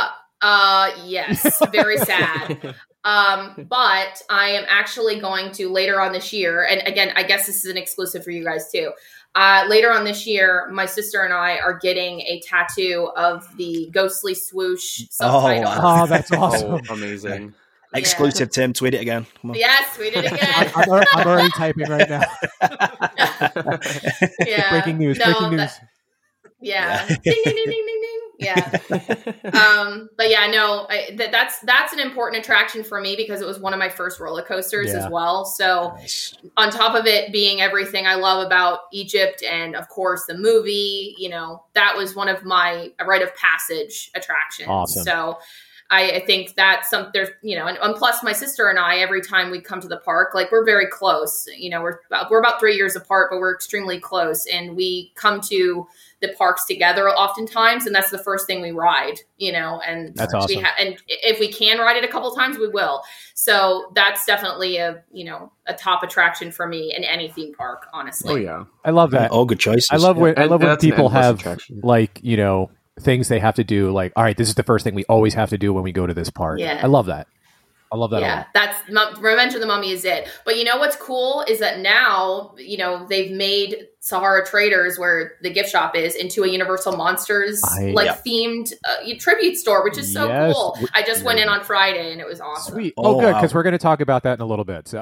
Uh, 0.42 0.92
yes, 1.06 1.62
very 1.72 1.98
sad. 1.98 2.76
Um, 3.04 3.66
but 3.68 4.22
I 4.30 4.50
am 4.50 4.64
actually 4.70 5.20
going 5.20 5.52
to 5.54 5.70
later 5.70 6.00
on 6.00 6.14
this 6.14 6.32
year, 6.32 6.64
and 6.64 6.88
again, 6.88 7.12
I 7.16 7.24
guess 7.24 7.48
this 7.48 7.66
is 7.66 7.72
an 7.72 7.76
exclusive 7.76 8.24
for 8.24 8.30
you 8.30 8.44
guys 8.44 8.72
too. 8.72 8.92
Uh, 9.34 9.66
later 9.70 9.92
on 9.92 10.04
this 10.04 10.28
year, 10.28 10.70
my 10.72 10.86
sister 10.86 11.24
and 11.24 11.34
I 11.34 11.58
are 11.58 11.78
getting 11.78 12.20
a 12.22 12.42
tattoo 12.42 13.12
of 13.16 13.48
the 13.58 13.90
ghostly 13.94 14.34
swoosh 14.34 15.04
subtitle. 15.10 15.64
wow. 15.64 16.04
Oh, 16.04 16.06
that's 16.08 16.32
awesome. 16.34 16.74
oh, 16.74 16.94
amazing. 16.94 17.54
Exclusive, 17.94 18.50
Tim. 18.52 18.74
Tweet 18.74 18.94
it 18.94 19.02
again. 19.02 19.26
Come 19.42 19.52
on. 19.52 19.58
Yes, 19.58 19.98
we 19.98 20.12
did 20.12 20.26
it 20.26 20.34
again. 20.34 20.72
I'm, 20.76 20.90
already, 20.90 21.08
I'm 21.14 21.28
already 21.28 21.50
typing 21.52 21.90
right 21.90 22.10
now. 22.10 22.24
yeah. 24.46 24.70
breaking 24.70 24.98
news. 24.98 25.18
No, 25.18 25.26
breaking 25.26 25.50
news. 25.52 25.60
that- 25.60 25.88
yeah. 26.62 27.08
ding, 27.08 27.18
ding, 27.24 27.34
ding, 27.44 27.44
ding, 27.44 27.66
ding, 27.66 27.86
ding. 27.86 28.01
Yeah. 28.42 28.80
um 29.54 30.10
but 30.18 30.30
yeah 30.30 30.48
no 30.48 30.86
I, 30.90 31.14
th- 31.16 31.32
that's 31.32 31.60
that's 31.60 31.94
an 31.94 32.00
important 32.00 32.44
attraction 32.44 32.84
for 32.84 33.00
me 33.00 33.16
because 33.16 33.40
it 33.42 33.48
was 33.48 33.60
one 33.60 33.74
of 33.74 33.80
my 33.80 33.90
first 33.90 34.20
roller 34.20 34.42
coasters 34.42 34.92
Yeah. 34.92 35.06
as 35.06 35.12
well 35.12 35.46
so 35.46 35.94
Nice. 35.98 36.34
on 36.58 36.72
top 36.72 36.96
of 36.96 37.06
it 37.06 37.32
being 37.32 37.62
everything 37.62 38.08
i 38.08 38.16
love 38.16 38.46
about 38.46 38.80
egypt 38.92 39.44
and 39.44 39.76
of 39.76 39.88
course 39.90 40.26
the 40.28 40.38
movie 40.38 41.16
you 41.18 41.30
know 41.30 41.64
that 41.74 41.96
was 41.96 42.16
one 42.16 42.28
of 42.30 42.44
my 42.44 42.92
rite 43.06 43.22
of 43.22 43.34
passage 43.36 44.10
attractions 44.16 44.68
Awesome. 44.70 45.04
so 45.04 45.38
I, 45.92 46.12
I 46.12 46.26
think 46.26 46.56
that's 46.56 46.90
some 46.90 47.10
there's 47.14 47.30
you 47.44 47.56
know 47.58 47.68
and, 47.68 47.78
and 47.82 47.94
plus 47.96 48.24
my 48.24 48.32
sister 48.32 48.70
and 48.70 48.80
I 48.80 48.98
every 49.00 49.22
time 49.22 49.52
we 49.52 49.60
come 49.60 49.82
to 49.82 49.88
the 49.90 49.98
park 49.98 50.34
like 50.34 50.52
we're 50.52 50.66
very 50.66 50.88
close 50.88 51.46
you 51.58 51.70
know 51.70 51.82
we're 51.82 52.00
about, 52.08 52.32
we're 52.32 52.40
about 52.40 52.60
three 52.62 52.76
years 52.76 52.96
apart 52.96 53.30
but 53.30 53.40
we're 53.40 53.54
extremely 53.54 54.00
close 54.00 54.46
and 54.48 54.76
we 54.76 55.12
come 55.16 55.42
to 55.50 55.86
the 56.22 56.30
parks 56.38 56.66
together 56.66 57.10
oftentimes 57.10 57.86
and 57.86 57.94
that's 57.94 58.10
the 58.10 58.18
first 58.18 58.48
thing 58.48 58.62
we 58.62 58.72
ride 58.72 59.16
you 59.38 59.52
know 59.52 59.82
and 59.86 60.16
That's 60.16 60.34
we 60.34 60.40
awesome. 60.40 60.64
ha- 60.64 60.76
and 60.80 60.98
if 61.08 61.40
we 61.40 61.52
can 61.52 61.80
ride 61.80 61.98
it 61.98 62.06
a 62.06 62.08
couple 62.08 62.32
times 62.36 62.58
we 62.58 62.70
will 62.70 63.02
so 63.34 63.92
that's 63.94 64.26
definitely 64.26 64.78
a 64.78 65.04
you 65.12 65.26
know 65.26 65.52
a 65.68 65.74
top 65.74 66.04
attraction 66.04 66.52
for 66.52 66.68
me 66.68 66.94
in 66.96 67.04
any 67.04 67.30
theme 67.30 67.54
park 67.54 67.88
honestly 67.94 68.34
oh 68.34 68.38
yeah. 68.38 68.64
I 68.86 68.92
love 68.92 69.12
that. 69.12 69.30
All 69.32 69.46
good 69.46 69.60
choices. 69.60 69.90
I 69.92 69.98
love 69.98 70.18
when 70.18 70.38
I 70.38 70.44
And 70.44 70.52
love 70.52 70.64
when 70.64 70.76
people 70.78 71.10
have 71.10 71.40
attraction. 71.40 71.82
like 71.84 72.20
you 72.24 72.38
know 72.38 72.72
things 73.00 73.28
they 73.30 73.40
have 73.40 73.56
to 73.56 73.64
do. 73.64 73.92
Like, 73.92 74.14
all 74.16 74.24
right, 74.24 74.38
this 74.38 74.50
is 74.50 74.56
the 74.56 74.64
first 74.64 74.84
thing 74.84 74.96
we 74.96 75.06
always 75.06 75.34
have 75.34 75.50
to 75.50 75.58
do 75.58 75.74
when 75.74 75.84
we 75.84 75.92
go 75.92 76.06
to 76.06 76.14
this 76.14 76.30
park. 76.30 76.60
Yeah. 76.60 76.80
I 76.84 76.88
love 76.88 77.06
that. 77.08 77.28
I 77.94 77.98
love 77.98 78.12
that. 78.12 78.22
yeah, 78.22 78.28
album. 78.30 78.46
that's 78.54 78.90
Mu- 78.90 79.22
Revenge 79.22 79.54
of 79.54 79.60
the 79.60 79.68
Mummy 79.68 79.92
is 79.92 80.06
it. 80.06 80.26
But 80.46 80.58
you 80.58 80.64
know 80.64 80.78
what's 80.78 80.96
cool 80.96 81.44
is 81.46 81.60
that 81.60 81.80
now 81.80 82.56
you 82.58 82.78
know 82.78 83.06
they've 83.06 83.32
made 83.36 83.86
Sahara 84.00 84.46
Traders, 84.46 84.98
where 84.98 85.34
the 85.42 85.50
gift 85.50 85.70
shop 85.70 85.94
is, 85.98 86.16
into 86.16 86.44
a 86.46 86.48
Universal 86.48 86.96
Monsters 86.96 87.62
I- 87.66 87.92
like 87.92 88.06
Yeah. 88.06 88.16
themed 88.26 88.72
uh, 88.88 89.14
tribute 89.20 89.58
store, 89.58 89.84
which 89.84 89.98
is 89.98 90.14
so 90.14 90.30
Yes. 90.30 90.54
cool. 90.56 90.78
I 90.94 91.04
just 91.04 91.26
went 91.26 91.40
in 91.40 91.50
on 91.50 91.66
Friday 91.66 92.14
and 92.14 92.22
it 92.22 92.26
was 92.28 92.40
awesome. 92.40 92.76
Sweet. 92.76 92.94
Oh, 92.98 93.18
Oh, 93.18 93.20
good, 93.20 93.34
wow. 93.34 93.42
because 93.42 93.54
we're 93.54 93.64
going 93.64 93.74
to 93.74 93.78
talk 93.78 94.00
about 94.00 94.24
that 94.24 94.36
in 94.36 94.42
a 94.42 94.46
little 94.46 94.64
bit. 94.66 94.88
So, 94.88 95.02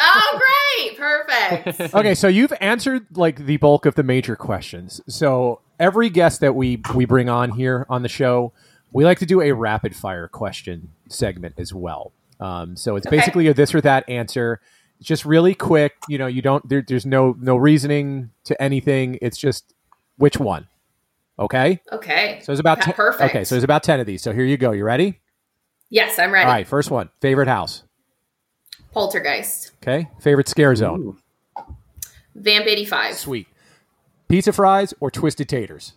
Oh, 0.00 0.40
great, 0.78 0.96
perfect. 0.96 1.80
okay, 1.94 2.14
so 2.14 2.28
you've 2.28 2.54
answered 2.62 3.06
like 3.14 3.44
the 3.44 3.58
bulk 3.58 3.84
of 3.84 3.94
the 3.94 4.02
major 4.02 4.36
questions. 4.36 5.02
So 5.06 5.60
every 5.82 6.08
guest 6.08 6.40
that 6.40 6.54
we 6.54 6.80
we 6.94 7.04
bring 7.04 7.28
on 7.28 7.50
here 7.50 7.84
on 7.90 8.02
the 8.02 8.08
show, 8.08 8.52
we 8.92 9.04
like 9.04 9.18
to 9.18 9.26
do 9.26 9.40
a 9.42 9.52
rapid 9.52 9.94
fire 9.96 10.28
question 10.28 10.90
segment 11.08 11.54
as 11.58 11.74
well. 11.74 12.12
Um, 12.40 12.76
so 12.76 12.96
it's 12.96 13.06
Okay. 13.06 13.16
basically 13.16 13.48
a 13.48 13.54
this 13.54 13.74
or 13.74 13.80
that 13.82 14.08
answer. 14.08 14.60
It's 14.98 15.08
just 15.08 15.24
really 15.24 15.54
quick. 15.54 15.94
You 16.08 16.16
know, 16.18 16.26
you 16.28 16.40
don't. 16.42 16.66
There, 16.68 16.82
there's 16.86 17.04
no 17.04 17.36
no 17.40 17.56
reasoning 17.56 18.30
to 18.44 18.60
anything. 18.62 19.18
It's 19.20 19.36
just 19.36 19.74
which 20.16 20.38
one. 20.38 20.68
Okay. 21.38 21.80
Okay. 21.90 22.38
So 22.42 22.52
it's 22.52 22.60
about 22.60 22.78
Pa- 22.78 22.84
ten, 22.84 22.94
perfect. 22.94 23.30
Okay, 23.34 23.42
so 23.44 23.54
there's 23.56 23.64
about 23.64 23.82
ten 23.82 23.98
of 24.00 24.06
these. 24.06 24.22
So 24.22 24.32
here 24.32 24.44
you 24.44 24.56
go. 24.56 24.70
You 24.70 24.84
ready? 24.84 25.20
Yes, 25.90 26.18
I'm 26.18 26.30
ready. 26.32 26.46
All 26.46 26.52
right. 26.52 26.66
First 26.66 26.90
one. 26.90 27.10
Favorite 27.20 27.48
house. 27.48 27.82
Poltergeist, 28.92 29.72
Okay. 29.82 30.08
Favorite 30.20 30.48
scare 30.48 30.74
zone. 30.76 31.00
Ooh. 31.00 31.16
Vamp 32.34 32.66
85, 32.66 33.14
Sweet. 33.16 33.46
Pizza 34.32 34.50
fries 34.50 34.94
or 34.98 35.10
twisted 35.10 35.46
taters? 35.46 35.92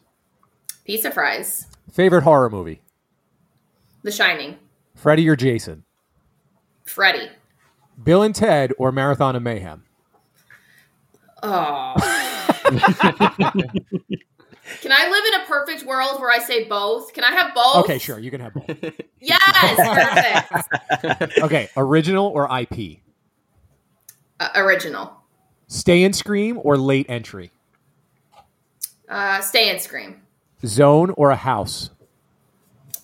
Pizza 0.84 1.10
Fries, 1.10 1.68
Favorite 1.90 2.24
horror 2.24 2.50
movie? 2.50 2.82
The 4.04 4.12
Shining, 4.12 4.58
Freddy 4.94 5.30
or 5.30 5.38
Jason? 5.38 5.86
Freddy. 6.84 7.30
Bill 8.04 8.24
and 8.24 8.36
Ted 8.36 8.74
or 8.78 8.92
Marathon 8.92 9.38
of 9.38 9.42
Mayhem? 9.42 9.86
Oh. 11.44 11.94
Can 14.82 14.92
I 14.92 15.08
live 15.10 15.26
in 15.34 15.42
a 15.42 15.46
perfect 15.48 15.86
world 15.86 16.20
where 16.20 16.30
I 16.30 16.40
say 16.40 16.66
both? 16.66 17.14
Can 17.14 17.24
I 17.24 17.32
have 17.32 17.56
both? 17.56 17.86
Okay, 17.86 17.98
sure. 17.98 18.20
You 18.20 18.32
can 18.32 18.42
have 18.42 18.54
both. 18.54 18.66
Yes, 19.22 20.52
perfect. 21.00 21.38
Okay. 21.40 21.70
Original 21.78 22.26
or 22.28 22.50
IP? 22.60 23.00
Uh, 24.42 24.50
original. 24.56 25.24
Stay 25.68 26.04
and 26.04 26.14
Scream 26.14 26.60
or 26.62 26.78
late 26.78 27.06
entry? 27.08 27.54
Uh, 29.10 29.42
stay 29.42 29.70
and 29.70 29.80
scream. 29.82 30.22
Zone 30.66 31.12
or 31.12 31.32
a 31.32 31.36
house? 31.36 31.90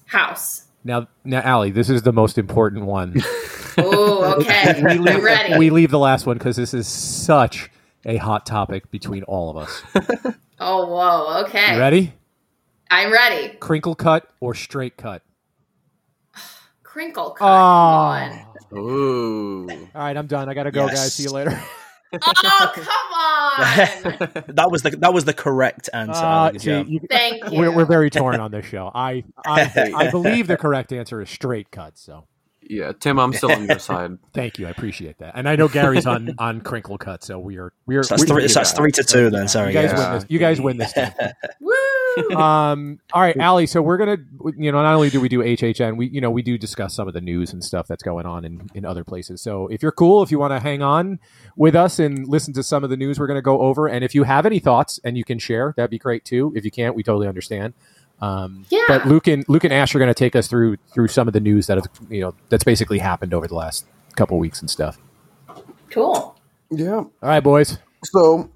House. 0.05 0.65
Now, 0.83 1.07
now, 1.23 1.41
Ali, 1.55 1.71
this 1.71 1.89
is 1.89 2.01
the 2.01 2.13
most 2.13 2.37
important 2.37 2.85
one. 2.85 3.21
Oh, 3.77 4.35
okay. 4.41 4.81
I'm 4.85 5.23
ready. 5.23 5.57
we 5.57 5.69
leave 5.69 5.91
the 5.91 5.97
last 5.97 6.25
one 6.25 6.37
because 6.37 6.57
this 6.57 6.73
is 6.73 6.89
such 6.89 7.71
a 8.05 8.17
hot 8.17 8.45
topic 8.45 8.91
between 8.91 9.23
all 9.23 9.49
of 9.49 9.55
us. 9.55 9.81
oh, 10.59 10.87
whoa. 10.87 11.43
Okay. 11.45 11.73
You 11.75 11.79
ready? 11.79 12.13
I'm 12.89 13.13
ready. 13.13 13.55
Crinkle 13.61 13.95
cut 13.95 14.27
or 14.41 14.53
straight 14.55 14.97
cut? 14.97 15.23
Crinkle 16.83 17.31
cut. 17.31 17.45
Oh. 17.45 17.47
On. 17.47 18.77
Ooh. 18.77 19.69
All 19.95 20.01
right, 20.01 20.17
I'm 20.17 20.27
done. 20.27 20.49
I 20.49 20.53
gotta 20.53 20.71
go, 20.71 20.87
Yes. 20.87 20.95
guys. 20.95 21.13
See 21.13 21.23
you 21.23 21.31
later. 21.31 21.57
Oh, 22.13 22.71
come 22.75 24.33
on. 24.43 24.55
that 24.55 24.67
was 24.71 24.81
the 24.83 24.91
that 24.97 25.13
was 25.13 25.25
the 25.25 25.33
correct 25.33 25.89
answer. 25.93 26.23
Uh, 26.23 26.51
see, 26.57 26.71
and 26.71 26.89
you- 26.89 26.99
Thank 27.09 27.49
you. 27.51 27.59
we're, 27.59 27.71
we're 27.71 27.85
very 27.85 28.09
torn 28.09 28.39
on 28.39 28.51
this 28.51 28.65
show. 28.65 28.91
I, 28.93 29.23
I 29.45 29.91
I 29.95 30.11
believe 30.11 30.47
the 30.47 30.57
correct 30.57 30.91
answer 30.91 31.21
is 31.21 31.29
straight 31.29 31.71
cut. 31.71 31.97
So 31.97 32.25
Yeah, 32.71 32.93
Tim, 32.97 33.19
I'm 33.19 33.33
still 33.33 33.51
on 33.51 33.67
your 33.67 33.79
side. 33.79 34.17
thank 34.33 34.57
you. 34.57 34.65
I 34.65 34.69
appreciate 34.69 35.17
that. 35.19 35.33
And 35.35 35.49
I 35.49 35.57
know 35.57 35.67
Gary's 35.67 36.05
on 36.05 36.33
on 36.39 36.61
crinkle 36.61 36.97
cut. 36.97 37.21
So 37.21 37.37
we 37.37 37.57
are 37.57 37.73
we 37.85 37.97
are. 37.97 38.03
So 38.03 38.15
that's 38.15 38.23
three, 38.23 38.47
so 38.47 38.59
that's 38.61 38.71
three 38.71 38.93
to 38.93 39.03
two 39.03 39.29
then. 39.29 39.49
Sorry, 39.49 39.73
guys 39.73 39.91
guys. 39.91 39.99
Yeah. 39.99 40.09
win 40.09 40.19
this. 40.19 40.25
You 40.29 40.39
guys 40.39 40.61
win 40.61 40.77
this. 40.77 40.93
Time. 40.93 41.11
Woo. 41.59 41.73
um 42.35 42.99
all 43.13 43.21
right 43.21 43.39
Ali. 43.39 43.65
so 43.67 43.81
we're 43.81 43.97
gonna 43.97 44.17
you 44.57 44.71
know 44.71 44.81
not 44.81 44.95
only 44.95 45.09
do 45.09 45.21
we 45.21 45.29
do 45.29 45.39
hhn 45.39 45.95
we 45.95 46.07
you 46.07 46.19
know 46.19 46.29
we 46.29 46.41
do 46.41 46.57
discuss 46.57 46.93
some 46.93 47.07
of 47.07 47.13
the 47.13 47.21
news 47.21 47.53
and 47.53 47.63
stuff 47.63 47.87
that's 47.87 48.03
going 48.03 48.25
on 48.25 48.43
in 48.43 48.67
in 48.73 48.83
other 48.83 49.05
places 49.05 49.41
so 49.41 49.67
if 49.67 49.81
you're 49.81 49.93
cool 49.93 50.21
if 50.21 50.29
you 50.29 50.37
want 50.37 50.51
to 50.51 50.59
hang 50.59 50.81
on 50.81 51.19
with 51.55 51.73
us 51.73 51.99
and 51.99 52.27
listen 52.27 52.53
to 52.53 52.63
some 52.63 52.83
of 52.83 52.89
the 52.89 52.97
news 52.97 53.17
we're 53.17 53.27
going 53.27 53.37
to 53.37 53.41
go 53.41 53.61
over 53.61 53.87
and 53.87 54.03
if 54.03 54.13
you 54.13 54.23
have 54.23 54.45
any 54.45 54.59
thoughts 54.59 54.99
and 55.05 55.17
you 55.17 55.23
can 55.23 55.39
share 55.39 55.73
that'd 55.77 55.89
be 55.89 55.97
great 55.97 56.25
too 56.25 56.51
if 56.53 56.65
you 56.65 56.71
can't 56.71 56.95
we 56.95 57.03
totally 57.03 57.29
understand 57.29 57.73
um 58.21 58.65
Yeah. 58.69 58.83
but 58.87 59.05
luke 59.07 59.27
and 59.27 59.43
luke 59.49 59.63
and 59.63 59.73
ash 59.73 59.93
are 59.95 59.99
going 59.99 60.09
to 60.09 60.13
take 60.13 60.35
us 60.35 60.47
through 60.47 60.77
through 60.93 61.07
some 61.07 61.27
of 61.27 61.33
the 61.33 61.39
news 61.39 61.67
that 61.67 61.77
have 61.77 61.87
you 62.09 62.21
know 62.21 62.33
that's 62.49 62.63
basically 62.63 62.99
happened 62.99 63.33
over 63.33 63.47
the 63.47 63.55
last 63.55 63.85
couple 64.15 64.37
weeks 64.39 64.59
and 64.61 64.69
stuff 64.69 64.97
Cool. 65.89 66.37
Yeah. 66.69 66.95
all 66.95 67.09
right 67.21 67.43
boys 67.43 67.77
So, 68.05 68.49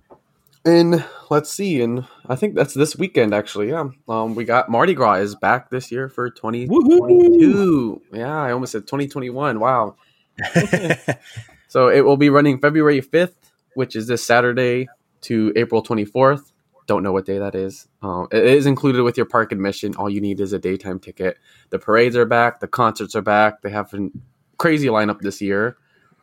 in 0.66 1.04
let's 1.30 1.52
see, 1.52 1.82
and 1.82 2.08
I 2.28 2.36
think 2.36 2.56
that's 2.56 2.74
this 2.74 2.96
weekend 2.96 3.34
actually. 3.36 3.70
Yeah. 3.70 3.90
Um, 4.08 4.34
we 4.36 4.46
got 4.46 4.70
Mardi 4.70 4.94
Gras 4.96 5.16
is 5.16 5.36
back 5.36 5.70
this 5.70 5.92
year 5.92 6.10
for 6.10 6.30
2022. 6.32 8.02
Yeah, 8.14 8.36
I 8.42 8.52
almost 8.52 8.72
said 8.72 8.84
2021. 8.88 9.60
Wow. 9.60 9.96
So 11.68 11.90
it 11.90 12.02
will 12.06 12.16
be 12.16 12.30
running 12.30 12.60
February 12.60 13.02
5th, 13.02 13.34
which 13.74 13.98
is 13.98 14.08
this 14.08 14.24
Saturday, 14.24 14.88
to 15.22 15.52
April 15.58 15.84
24th. 15.84 16.52
Don't 16.88 17.02
know 17.04 17.12
what 17.12 17.26
day 17.26 17.40
that 17.40 17.56
is. 17.56 17.88
Um, 18.04 18.28
it 18.32 18.44
is 18.46 18.66
included 18.66 19.02
with 19.04 19.18
your 19.18 19.26
park 19.26 19.52
admission. 19.52 19.96
All 19.96 20.10
you 20.10 20.22
need 20.22 20.40
is 20.40 20.54
a 20.54 20.60
daytime 20.60 21.00
ticket. 21.00 21.38
The 21.72 21.80
parades 21.80 22.16
are 22.16 22.26
back. 22.26 22.60
The 22.60 22.68
concerts 22.68 23.16
are 23.16 23.22
back. 23.24 23.62
They 23.64 23.72
have 23.72 23.92
a 23.94 24.10
crazy 24.58 24.88
lineup 24.88 25.22
this 25.22 25.42
year. 25.42 25.78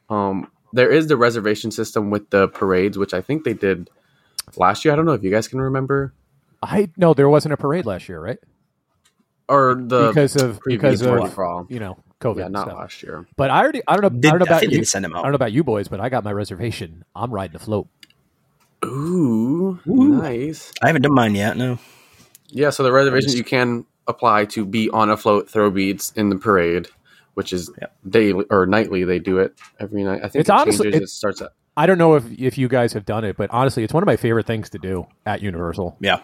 Um, 0.09 0.51
there 0.73 0.91
is 0.91 1.09
the 1.09 1.17
reservation 1.17 1.71
system 1.71 2.11
with 2.11 2.31
the 2.31 2.49
parades, 2.49 2.97
which 2.97 3.13
I 3.13 3.21
think 3.21 3.45
they 3.45 3.55
did 3.55 3.91
last 4.57 4.85
year. 4.85 4.93
I 4.93 4.97
don't 4.97 5.05
know 5.05 5.13
if 5.13 5.23
you 5.25 5.31
guys 5.31 5.49
can 5.49 5.61
remember, 5.61 6.15
i 6.63 6.89
no 6.97 7.13
there 7.13 7.29
wasn't 7.29 7.53
a 7.53 7.57
parade 7.57 7.85
last 7.87 8.09
year 8.09 8.21
right 8.21 8.39
or 9.49 9.75
the 9.75 10.09
because 10.09 10.37
of 10.37 10.61
because 10.65 11.03
of 11.03 11.35
Gras. 11.35 11.65
you 11.69 11.81
know 11.81 11.99
covid 12.21 12.39
Yeah, 12.39 12.49
not 12.49 12.69
stuff. 12.69 12.79
last 12.79 13.03
year. 13.03 13.27
But 13.37 13.51
I 13.51 13.61
already 13.63 13.83
I 13.89 13.97
don't 13.97 14.03
know 14.03 14.09
Did- 14.21 14.27
I 14.27 14.31
don't 14.31 14.39
know 14.39 14.45
about 14.45 14.61
think 14.61 14.73
you. 14.73 14.79
did 14.79 14.87
send 14.87 15.05
them 15.05 15.13
I 15.17 15.23
don't 15.23 15.33
know 15.33 15.37
about 15.37 15.51
you 15.53 15.65
boys, 15.65 15.89
but 15.89 15.99
I 16.01 16.09
got 16.09 16.23
my 16.23 16.33
reservation. 16.33 17.05
I'm 17.17 17.33
riding 17.33 17.55
the 17.55 17.59
float. 17.59 17.89
Ooh, 18.85 19.32
nice. 19.87 20.73
I 20.83 20.87
haven't 20.89 21.03
done 21.03 21.15
mine 21.15 21.35
yet. 21.35 21.57
No. 21.57 21.79
Yeah, 22.49 22.71
so 22.71 22.83
the 22.83 22.93
reservations 22.93 23.35
you 23.35 23.45
can 23.45 23.87
apply 24.09 24.45
to 24.47 24.65
be 24.67 24.91
on 24.91 25.11
a 25.11 25.17
float, 25.17 25.49
throw 25.49 25.71
beads 25.71 26.13
in 26.17 26.29
the 26.29 26.37
parade, 26.37 26.89
which 27.35 27.53
is 27.53 27.71
Yep. 27.81 27.97
daily 28.09 28.45
or 28.51 28.67
nightly. 28.67 29.05
They 29.05 29.19
do 29.19 29.39
it 29.39 29.55
every 29.81 30.03
night. 30.05 30.21
I 30.23 30.29
think 30.29 30.41
It's 30.41 30.49
it 30.49 30.53
honestly- 30.53 30.85
changes. 30.87 31.01
it- 31.01 31.05
it 31.05 31.09
starts 31.09 31.41
at 31.43 31.53
I 31.75 31.87
don't 31.87 31.97
know 31.97 32.15
if 32.17 32.25
if 32.39 32.59
you 32.59 32.69
guys 32.69 32.93
have 32.93 33.07
done 33.07 33.25
it, 33.25 33.37
but 33.39 33.49
honestly, 33.51 33.83
it's 33.83 33.95
one 33.95 34.03
of 34.03 34.07
my 34.07 34.17
favorite 34.17 34.47
things 34.47 34.69
to 34.71 34.79
do 34.79 35.07
at 35.25 35.41
Universal. 35.41 35.97
Yeah. 36.01 36.21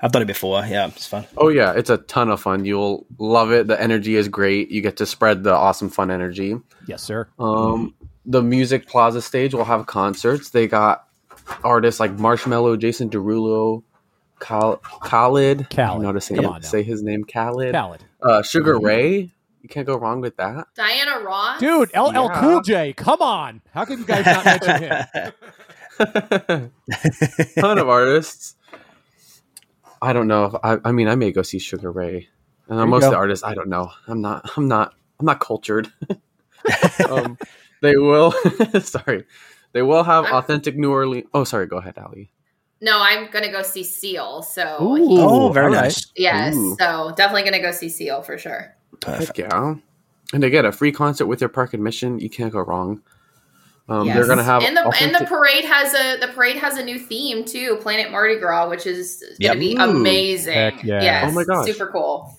I've 0.00 0.12
done 0.12 0.22
it 0.22 0.26
before. 0.26 0.64
Yeah, 0.66 0.86
it's 0.86 1.06
fun. 1.06 1.26
Oh 1.36 1.48
yeah, 1.48 1.72
it's 1.72 1.90
a 1.90 1.98
ton 1.98 2.30
of 2.30 2.40
fun. 2.40 2.64
You'll 2.64 3.06
love 3.18 3.50
it. 3.52 3.66
The 3.66 3.78
energy 3.80 4.16
is 4.16 4.28
great. 4.28 4.70
You 4.70 4.80
get 4.80 4.96
to 4.98 5.06
spread 5.06 5.42
the 5.44 5.52
awesome 5.54 5.88
fun 5.90 6.10
energy. 6.10 6.56
Yes, 6.86 7.02
sir. 7.02 7.28
Um, 7.38 7.94
the 8.24 8.42
Music 8.42 8.86
Plaza 8.86 9.20
stage 9.22 9.52
will 9.54 9.64
have 9.64 9.86
concerts. 9.86 10.50
They 10.50 10.66
got 10.66 11.05
artists 11.64 12.00
like 12.00 12.16
Marshmello, 12.16 12.78
Jason 12.78 13.10
Derulo, 13.10 13.82
Khal- 14.40 14.80
Khalid. 14.82 15.68
Khaled. 15.70 15.78
I 15.78 15.86
don't 15.94 16.02
know 16.02 16.12
to 16.12 16.20
say, 16.20 16.36
Come 16.36 16.46
on 16.46 16.62
say 16.62 16.82
his 16.82 17.02
name. 17.02 17.24
Khalid. 17.24 17.72
Khaled. 17.74 18.04
Uh, 18.20 18.42
Sugar 18.42 18.78
Ray. 18.78 19.32
You 19.62 19.68
can't 19.68 19.86
go 19.86 19.96
wrong 19.96 20.20
with 20.20 20.36
that. 20.36 20.68
Diana 20.76 21.24
Ross. 21.24 21.58
Dude, 21.58 21.90
LL 21.92 22.12
Yeah. 22.12 22.40
Cool 22.40 22.60
J, 22.62 22.92
come 22.92 23.20
on. 23.20 23.62
How 23.72 23.84
can 23.84 23.98
you 23.98 24.04
guys 24.04 24.24
not 24.24 24.44
mention 24.44 24.82
him? 24.82 26.72
ton 27.58 27.78
of 27.78 27.88
artists. 27.88 28.54
I 30.00 30.12
don't 30.12 30.28
know 30.28 30.44
if 30.44 30.54
I, 30.62 30.78
I 30.84 30.92
mean 30.92 31.08
I 31.08 31.16
may 31.16 31.32
go 31.32 31.42
see 31.42 31.58
Sugar 31.58 31.90
Ray. 31.90 32.28
And 32.68 32.78
you 32.78 32.86
most 32.86 33.04
of 33.04 33.10
the 33.12 33.16
artists 33.16 33.44
I 33.44 33.54
don't 33.54 33.68
know. 33.68 33.90
I'm 34.06 34.20
not 34.20 34.48
I'm 34.56 34.68
not 34.68 34.94
I'm 35.18 35.26
not 35.26 35.40
cultured. 35.40 35.90
um, 37.10 37.38
they 37.82 37.96
will 37.96 38.32
sorry. 38.80 39.24
They 39.76 39.82
will 39.82 40.02
have 40.04 40.24
I'm- 40.24 40.34
authentic 40.36 40.74
New 40.78 40.90
Orleans. 40.90 41.26
Oh, 41.34 41.44
sorry. 41.44 41.66
Go 41.66 41.76
ahead, 41.76 41.98
Ali. 41.98 42.30
No, 42.80 42.98
I'm 42.98 43.30
gonna 43.30 43.52
go 43.52 43.60
see 43.62 43.84
Seal. 43.84 44.40
So 44.42 44.78
Ooh. 44.82 44.94
he- 44.96 45.18
oh, 45.20 45.50
very 45.52 45.66
all 45.66 45.72
right. 45.72 45.82
nice. 45.82 46.06
yes, 46.16 46.54
Ooh. 46.56 46.76
so 46.80 47.12
definitely 47.14 47.42
gonna 47.44 47.60
go 47.62 47.72
see 47.72 47.90
Seal 47.90 48.22
for 48.22 48.38
sure. 48.38 48.74
Perfect. 49.00 49.36
Heck 49.36 49.50
yeah. 49.50 49.74
And 50.32 50.42
they 50.42 50.48
get 50.48 50.64
a 50.64 50.72
free 50.72 50.92
concert 50.92 51.26
with 51.26 51.38
their 51.40 51.48
park 51.50 51.74
admission. 51.74 52.18
You 52.18 52.30
can't 52.30 52.52
go 52.52 52.60
wrong. 52.60 53.02
Um, 53.88 54.06
Yes. 54.06 54.16
They're 54.16 54.26
gonna 54.26 54.42
have 54.42 54.62
and 54.62 54.76
the 54.76 54.82
and 55.00 55.14
the 55.14 55.24
parade 55.26 55.64
has 55.64 55.94
a 55.94 56.18
the 56.26 56.32
parade 56.32 56.56
has 56.56 56.76
a 56.78 56.84
new 56.84 56.98
theme 56.98 57.44
too, 57.44 57.76
Planet 57.82 58.10
Mardi 58.10 58.36
Gras, 58.38 58.68
which 58.68 58.86
is 58.86 59.22
Yep. 59.38 59.50
gonna 59.52 59.60
be 59.60 59.76
Ooh. 59.76 59.80
amazing. 59.98 60.54
Heck 60.54 60.82
yeah. 60.82 61.02
Yes, 61.02 61.30
Oh 61.30 61.34
my 61.34 61.44
gosh. 61.44 61.66
super 61.66 61.86
cool. 61.92 62.36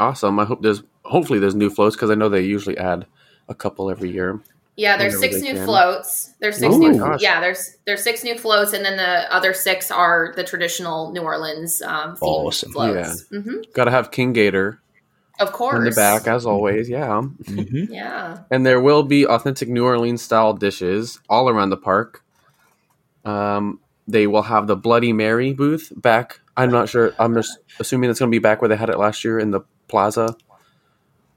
awesome. 0.00 0.38
I 0.40 0.44
hope 0.46 0.62
there's 0.62 0.82
hopefully 1.04 1.38
there's 1.38 1.54
new 1.54 1.70
floats 1.70 1.94
because 1.94 2.10
I 2.10 2.14
know 2.16 2.28
they 2.28 2.40
usually 2.42 2.76
add 2.78 3.06
a 3.48 3.54
couple 3.54 3.90
every 3.90 4.10
year. 4.10 4.40
Yeah, 4.80 4.96
there's 4.96 5.18
six 5.20 5.40
new 5.42 5.54
can. 5.54 5.64
floats. 5.66 6.32
There's 6.40 6.56
six 6.56 6.74
Oh 6.74 6.78
new. 6.78 6.92
my 6.92 6.98
gosh. 6.98 7.20
Yeah, 7.22 7.40
there's 7.40 7.76
there's 7.86 8.02
six 8.02 8.24
new 8.24 8.38
floats, 8.38 8.72
and 8.72 8.82
then 8.84 8.96
the 8.96 9.30
other 9.32 9.52
six 9.52 9.90
are 9.90 10.32
the 10.34 10.42
traditional 10.44 11.12
New 11.12 11.20
Orleans 11.20 11.82
um, 11.82 12.12
themed 12.16 12.22
Awesome. 12.22 12.72
floats. 12.72 13.26
hmm 13.28 13.56
Got 13.74 13.84
to 13.84 13.90
have 13.90 14.10
King 14.10 14.32
Gator. 14.32 14.80
Of 15.38 15.52
course. 15.52 15.76
in 15.78 15.84
the 15.84 15.90
back, 15.92 16.26
as 16.26 16.44
always. 16.46 16.88
Yeah. 16.88 17.22
Mhm. 17.44 17.88
Yeah. 17.90 18.38
And 18.50 18.64
there 18.64 18.80
will 18.80 19.02
be 19.02 19.26
authentic 19.26 19.68
New 19.68 19.84
Orleans 19.84 20.22
style 20.22 20.52
dishes 20.54 21.18
all 21.28 21.48
around 21.50 21.70
the 21.70 21.76
park. 21.78 22.22
Um, 23.24 23.80
they 24.08 24.26
will 24.26 24.42
have 24.42 24.66
the 24.66 24.76
Bloody 24.76 25.12
Mary 25.12 25.52
booth 25.52 25.92
back. 25.96 26.40
I'm 26.56 26.70
not 26.70 26.88
sure. 26.88 27.12
I'm 27.18 27.34
just 27.34 27.58
assuming 27.78 28.10
it's 28.10 28.18
going 28.18 28.30
to 28.30 28.34
be 28.34 28.38
back 28.40 28.60
where 28.60 28.68
they 28.68 28.76
had 28.76 28.90
it 28.90 28.98
last 28.98 29.24
year 29.24 29.38
in 29.38 29.50
the 29.50 29.60
plaza. 29.88 30.36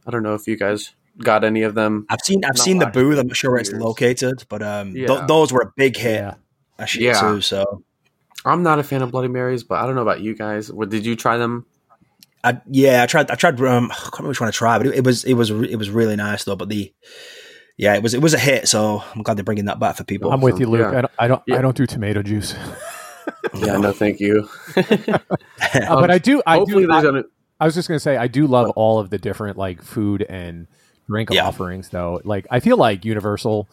I 0.07 0.11
don't 0.11 0.23
know 0.23 0.33
if 0.33 0.47
you 0.47 0.55
guys 0.57 0.91
got 1.19 1.43
any 1.43 1.63
of 1.63 1.75
them. 1.75 2.05
I've 2.09 2.21
seen 2.23 2.43
I've 2.45 2.57
seen 2.57 2.79
the 2.79 2.87
booth. 2.87 3.19
I'm 3.19 3.27
not 3.27 3.35
sure 3.37 3.51
where 3.51 3.59
it's 3.59 3.69
years. 3.71 3.81
located, 3.81 4.45
but 4.49 4.61
um, 4.63 4.93
th- 4.93 5.27
those 5.27 5.51
were 5.53 5.61
a 5.61 5.71
big 5.75 5.95
hit 5.97 6.21
Yeah. 6.21 6.33
last 6.79 6.95
Yeah. 6.95 7.19
too. 7.19 7.41
So 7.41 7.83
I'm 8.45 8.63
not 8.63 8.79
a 8.79 8.83
fan 8.83 9.01
of 9.01 9.11
Bloody 9.11 9.27
Marys, 9.29 9.63
but 9.63 9.75
I 9.79 9.85
don't 9.85 9.95
know 9.95 10.01
about 10.01 10.21
you 10.21 10.35
guys. 10.35 10.71
What 10.71 10.89
did 10.89 11.05
you 11.05 11.15
try 11.15 11.37
them? 11.37 11.65
I, 12.43 12.59
yeah, 12.69 13.03
I 13.03 13.05
tried. 13.05 13.31
I 13.31 13.35
tried. 13.35 13.59
Um, 13.61 13.89
I 13.91 13.95
can't 13.95 14.11
remember 14.19 14.29
which 14.29 14.41
one 14.41 14.49
I 14.49 14.51
tried, 14.51 14.79
but 14.79 14.87
it, 14.87 14.95
it 14.95 15.05
was 15.05 15.23
it 15.23 15.35
was 15.35 15.49
it 15.49 15.77
was 15.77 15.89
really 15.89 16.15
nice 16.17 16.43
though. 16.43 16.57
But 16.57 16.67
the 16.67 16.93
yeah, 17.77 17.95
it 17.95 18.03
was 18.03 18.13
it 18.13 18.21
was 18.21 18.33
a 18.33 18.39
hit. 18.39 18.67
So 18.67 19.01
I'm 19.15 19.21
glad 19.21 19.37
they're 19.37 19.45
bringing 19.45 19.65
that 19.65 19.79
back 19.79 19.95
for 19.95 20.03
people. 20.03 20.29
I'm 20.31 20.41
with 20.41 20.59
you, 20.59 20.65
Luke. 20.67 20.81
Yeah. 20.91 20.97
I 20.97 21.01
don't. 21.01 21.11
I 21.19 21.27
don't. 21.29 21.43
Yeah. 21.47 21.57
I 21.57 21.61
don't 21.61 21.77
do 21.77 21.85
tomato 21.85 22.21
juice, 22.21 22.53
Yeah, 23.55 23.77
no, 23.77 23.93
thank 23.93 24.19
you. 24.19 24.49
Uh, 24.75 24.81
but 26.01 26.11
I 26.11 26.17
do. 26.17 26.41
I 26.45 26.63
do. 26.65 26.91
I, 26.91 27.01
gonna. 27.01 27.23
I 27.59 27.65
was 27.65 27.75
just 27.75 27.87
gonna 27.87 27.99
say 27.99 28.17
I 28.17 28.27
do 28.27 28.45
love 28.47 28.71
all 28.71 28.99
of 28.99 29.09
the 29.09 29.17
different 29.17 29.57
like 29.57 29.81
food 29.81 30.21
and 30.23 30.67
drink 31.07 31.29
Yeah. 31.31 31.47
offerings 31.47 31.89
though. 31.89 32.21
Like 32.23 32.47
I 32.51 32.59
feel 32.59 32.77
like 32.77 33.05
Universal, 33.05 33.67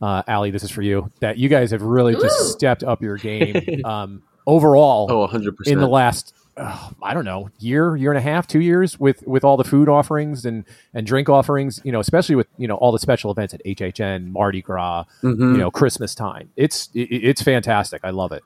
uh, 0.00 0.22
Ali, 0.28 0.50
this 0.50 0.62
is 0.64 0.70
for 0.70 0.82
you. 0.82 1.10
That 1.20 1.38
you 1.38 1.48
guys 1.48 1.70
have 1.72 1.82
really 1.82 2.14
Ooh. 2.14 2.20
just 2.20 2.52
stepped 2.52 2.82
up 2.84 3.02
your 3.02 3.16
game 3.16 3.80
um, 3.84 4.22
overall 4.46 5.06
Oh, 5.10 5.18
100 5.20 5.56
percent. 5.56 5.74
in 5.74 5.80
the 5.80 5.88
last. 5.88 6.34
Uh, 6.56 6.90
I 7.00 7.14
don't 7.14 7.24
know 7.24 7.50
year, 7.60 7.94
year 7.94 8.10
and 8.10 8.18
a 8.18 8.20
half, 8.20 8.48
two 8.48 8.60
years 8.60 8.98
with 8.98 9.22
with 9.28 9.44
all 9.44 9.56
the 9.56 9.62
food 9.62 9.88
offerings 9.88 10.44
and 10.44 10.64
and 10.92 11.06
drink 11.06 11.28
offerings. 11.28 11.80
You 11.84 11.92
know, 11.92 12.00
especially 12.00 12.34
with 12.34 12.48
you 12.58 12.66
know 12.66 12.74
all 12.74 12.90
the 12.90 12.98
special 12.98 13.30
events 13.30 13.54
at 13.54 13.62
HHN, 13.64 14.32
Mardi 14.32 14.60
Gras, 14.60 15.04
Mhm. 15.22 15.52
you 15.52 15.58
know, 15.58 15.70
Christmas 15.70 16.16
time. 16.16 16.50
It's 16.56 16.88
it, 16.94 17.02
it's 17.12 17.42
fantastic. 17.42 18.00
I 18.02 18.10
love 18.10 18.32
it. 18.32 18.42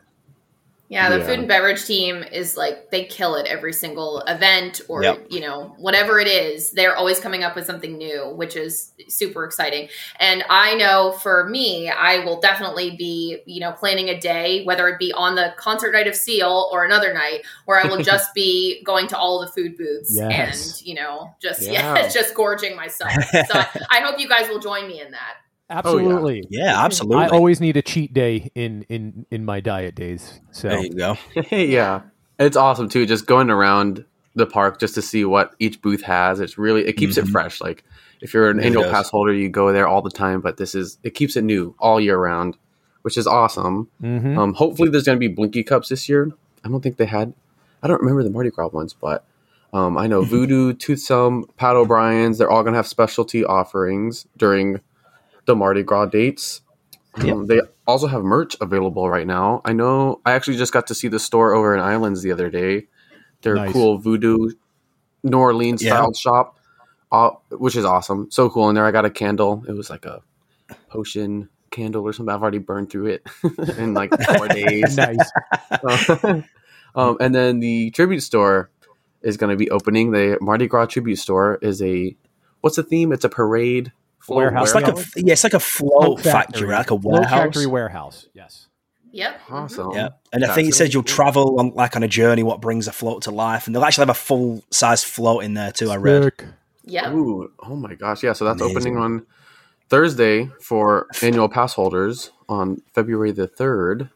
Yeah, 0.93 1.09
the 1.09 1.19
Yeah. 1.19 1.27
food 1.27 1.39
and 1.39 1.49
beverage 1.49 1.85
team 1.87 2.23
is 2.23 2.57
like 2.57 2.91
they 2.91 3.05
kill 3.05 3.35
it 3.37 3.47
every 3.47 3.73
single 3.73 4.21
event 4.29 4.81
or 4.89 5.03
Yep. 5.03 5.27
you 5.31 5.41
know 5.41 5.75
whatever 5.79 6.21
it 6.21 6.29
is. 6.29 6.71
They're 6.73 6.95
always 6.97 7.19
coming 7.19 7.43
up 7.45 7.57
with 7.57 7.65
something 7.67 7.97
new, 7.97 8.29
which 8.35 8.57
is 8.57 8.93
super 9.09 9.45
exciting. 9.45 9.89
And 10.21 10.45
I 10.51 10.75
know 10.75 11.13
for 11.13 11.49
me, 11.49 11.89
I 11.89 12.19
will 12.25 12.41
definitely 12.41 12.91
be 12.97 13.39
you 13.47 13.61
know 13.61 13.73
planning 13.73 14.11
a 14.11 14.21
day, 14.21 14.65
whether 14.65 14.87
it 14.89 14.99
be 14.99 15.13
on 15.13 15.35
the 15.35 15.55
concert 15.57 15.93
night 15.93 16.07
of 16.07 16.15
Seal 16.15 16.69
or 16.71 16.85
another 16.85 17.15
night, 17.15 17.43
where 17.65 17.79
I 17.83 17.87
will 17.89 18.03
just 18.13 18.35
be 18.35 18.83
going 18.85 19.07
to 19.09 19.17
all 19.19 19.41
the 19.41 19.49
food 19.49 19.79
booths 19.79 20.15
Yes. 20.15 20.81
and 20.81 20.87
you 20.87 20.95
know 20.95 21.35
just 21.41 21.63
Yeah. 21.63 21.73
yeah, 21.97 22.09
just 22.09 22.35
gorging 22.35 22.77
myself. 22.77 23.13
so 23.13 23.41
I, 23.55 23.67
I 23.91 24.01
hope 24.01 24.21
you 24.21 24.29
guys 24.29 24.49
will 24.49 24.61
join 24.61 24.87
me 24.87 25.01
in 25.01 25.13
that. 25.13 25.35
Absolutely. 25.73 26.45
yeah, 26.51 26.85
absolutely. 26.85 27.25
I 27.25 27.29
always 27.29 27.61
need 27.61 27.77
a 27.77 27.83
cheat 27.83 28.13
day 28.15 28.51
in 28.55 28.83
in 28.89 29.27
in 29.31 29.45
my 29.45 29.61
diet 29.61 29.95
days. 29.95 30.41
So 30.51 30.69
there 30.69 30.81
you 30.85 30.91
go. 30.95 31.17
yeah, 31.51 32.03
it's 32.39 32.57
awesome 32.57 32.89
too. 32.89 33.07
Just 33.07 33.27
going 33.27 33.51
around 33.51 34.05
the 34.35 34.47
park 34.47 34.81
just 34.81 34.95
to 34.95 35.03
see 35.03 35.25
what 35.25 35.55
each 35.59 35.83
booth 35.83 36.03
has. 36.03 36.41
It's 36.41 36.57
really 36.59 36.87
it 36.87 36.95
keeps 36.95 37.17
Mhm. 37.17 37.25
it 37.25 37.29
fresh. 37.31 37.61
Like 37.61 37.85
if 38.21 38.33
you're 38.35 38.49
an 38.51 38.61
It 38.61 38.67
annual 38.67 38.83
does. 38.85 38.93
pass 38.93 39.11
holder, 39.11 39.33
you 39.33 39.49
go 39.49 39.73
there 39.73 39.87
all 39.89 40.03
the 40.03 40.11
time. 40.11 40.41
But 40.41 40.57
this 40.57 40.75
is 40.75 40.99
it 41.03 41.11
keeps 41.15 41.37
it 41.37 41.43
new 41.43 41.75
all 41.79 42.01
year 42.01 42.17
round, 42.19 42.57
which 43.03 43.17
is 43.17 43.27
awesome. 43.27 43.89
mhm. 44.03 44.37
Um, 44.39 44.55
hopefully, 44.55 44.89
there's 44.91 45.05
going 45.05 45.17
to 45.17 45.21
be 45.29 45.29
Blinky 45.29 45.63
cups 45.63 45.89
this 45.89 46.09
year. 46.09 46.31
I 46.65 46.69
don't 46.69 46.81
think 46.83 46.97
they 46.97 47.07
had. 47.07 47.35
I 47.83 47.89
don't 47.89 48.01
remember 48.01 48.23
the 48.23 48.31
Mardi 48.31 48.51
Gras 48.51 48.69
ones, 48.69 48.95
but 48.95 49.25
um, 49.73 49.97
I 49.99 50.07
know 50.07 50.23
Voodoo, 50.33 50.73
Toothsome, 50.73 51.45
Pat 51.57 51.75
O'Brien's. 51.77 52.39
They're 52.39 52.51
all 52.51 52.63
going 52.63 52.75
to 52.75 52.77
have 52.79 52.87
specialty 52.87 53.45
offerings 53.45 54.27
during 54.37 54.81
the 55.47 55.55
Mardi 55.57 55.83
Gras 55.83 56.07
dates. 56.07 56.63
Um, 57.23 57.47
They 57.47 57.61
also 57.87 58.07
have 58.07 58.23
merch 58.23 58.57
available 58.61 59.09
right 59.11 59.27
now. 59.27 59.61
I 59.65 59.73
know. 59.73 60.21
I 60.25 60.33
actually 60.33 60.57
just 60.57 60.73
got 60.73 60.87
to 60.87 60.95
see 60.95 61.09
the 61.09 61.19
store 61.19 61.53
over 61.55 61.75
in 61.75 61.81
Islands 61.81 62.23
the 62.23 62.33
other 62.33 62.49
day. 62.51 62.87
Their 63.43 63.57
Nice. 63.57 63.73
cool 63.73 63.99
Voodoo 63.99 64.51
New 65.23 65.37
Orleans 65.39 65.83
Yeah. 65.83 65.97
style 65.97 66.13
shop, 66.15 66.59
uh, 67.11 67.31
which 67.51 67.77
is 67.77 67.85
awesome. 67.85 68.31
So 68.31 68.49
cool 68.49 68.69
in 68.69 68.75
there. 68.77 68.87
I 68.87 68.91
got 68.93 69.05
a 69.05 69.11
candle. 69.11 69.65
It 69.69 69.73
was 69.73 69.91
like 69.91 70.05
a 70.07 70.23
potion 70.89 71.49
candle 71.71 72.05
or 72.05 72.13
something. 72.13 72.35
I've 72.35 72.41
already 72.43 72.59
burned 72.59 72.91
through 72.91 73.07
it 73.07 73.27
in 73.79 73.95
like 73.95 74.11
four 74.37 74.49
days. 74.61 74.97
nice. 74.97 75.31
um, 76.95 77.17
and 77.21 77.35
then 77.35 77.61
the 77.61 77.91
tribute 77.91 78.21
store 78.21 78.71
is 79.23 79.37
going 79.37 79.51
to 79.51 79.57
be 79.57 79.71
opening. 79.71 80.13
The 80.13 80.39
Mardi 80.41 80.67
Gras 80.67 80.87
tribute 80.87 81.17
store 81.17 81.59
is 81.63 81.83
a 81.83 82.17
what's 82.61 82.77
the 82.77 82.83
theme? 82.83 83.13
It's 83.13 83.25
a 83.25 83.29
parade 83.29 83.93
float 84.23 84.37
Warehouse. 84.39 84.69
It's 84.69 84.75
like 84.75 84.89
a 84.89 85.21
yeah, 85.21 85.33
it's 85.35 85.45
like 85.45 85.55
a 85.55 85.61
float 85.61 86.21
factory, 86.21 86.69
like 86.69 86.91
a 86.91 86.99
Float 86.99 87.05
warehouse. 87.05 87.31
factory 87.31 87.67
warehouse. 87.67 88.27
Yes. 88.35 88.69
Yep. 89.15 89.41
mhm. 89.47 89.53
awesome. 89.55 89.91
Yeah, 89.93 90.09
and 90.33 90.43
I 90.45 90.55
think 90.55 90.69
it 90.71 90.75
says 90.75 90.95
you'll 90.95 91.03
cool. 91.03 91.15
travel 91.15 91.61
on 91.61 91.71
like 91.75 91.97
on 91.97 92.03
a 92.03 92.09
journey. 92.09 92.43
What 92.43 92.61
brings 92.63 92.89
a 92.89 92.93
float 92.93 93.23
to 93.25 93.31
life, 93.31 93.67
and 93.67 93.75
they'll 93.77 93.85
actually 93.85 94.03
have 94.03 94.11
a 94.11 94.15
full 94.15 94.65
size 94.71 95.05
float 95.05 95.45
in 95.45 95.55
there 95.55 95.71
too. 95.73 95.91
I 95.91 95.97
read. 95.97 96.23
Sick. 96.25 96.45
Yep. 96.85 97.13
Ooh, 97.13 97.49
oh 97.63 97.77
my 97.77 97.95
gosh, 97.95 98.23
yeah. 98.23 98.33
So 98.33 98.45
that's 98.47 98.61
Amazing. 98.61 98.77
opening 98.77 98.97
on 98.97 99.27
Thursday 99.89 100.49
for 100.63 101.07
annual 101.23 101.49
pass 101.49 101.75
holders 101.75 102.31
on 102.49 102.81
February 102.95 103.33
the 103.33 103.47
third. 103.47 104.09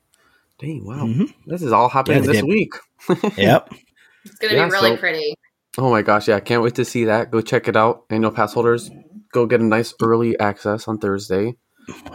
Dang, 0.58 0.86
wow, 0.86 1.04
Mhm. 1.04 1.32
this 1.46 1.60
is 1.62 1.70
all 1.72 1.88
happening 1.90 2.24
Yeah, 2.24 2.26
this 2.32 2.36
did. 2.40 2.46
week. 2.46 2.72
Yep. 3.36 3.72
It's 4.24 4.34
gonna 4.38 4.54
Yeah, 4.54 4.64
be 4.66 4.70
really 4.72 4.90
so- 4.90 4.96
pretty. 4.96 5.34
Oh 5.78 5.90
my 5.90 6.00
gosh, 6.00 6.26
yeah, 6.28 6.36
I 6.36 6.40
can't 6.40 6.62
wait 6.62 6.74
to 6.76 6.84
see 6.86 7.04
that. 7.04 7.30
Go 7.30 7.42
check 7.42 7.68
it 7.68 7.76
out. 7.76 8.04
Annual 8.08 8.30
pass 8.32 8.54
holders, 8.54 8.90
go 9.36 9.46
get 9.46 9.60
a 9.60 9.64
nice 9.64 9.94
early 10.02 10.38
access 10.40 10.88
on 10.88 10.98
Thursday. 10.98 11.54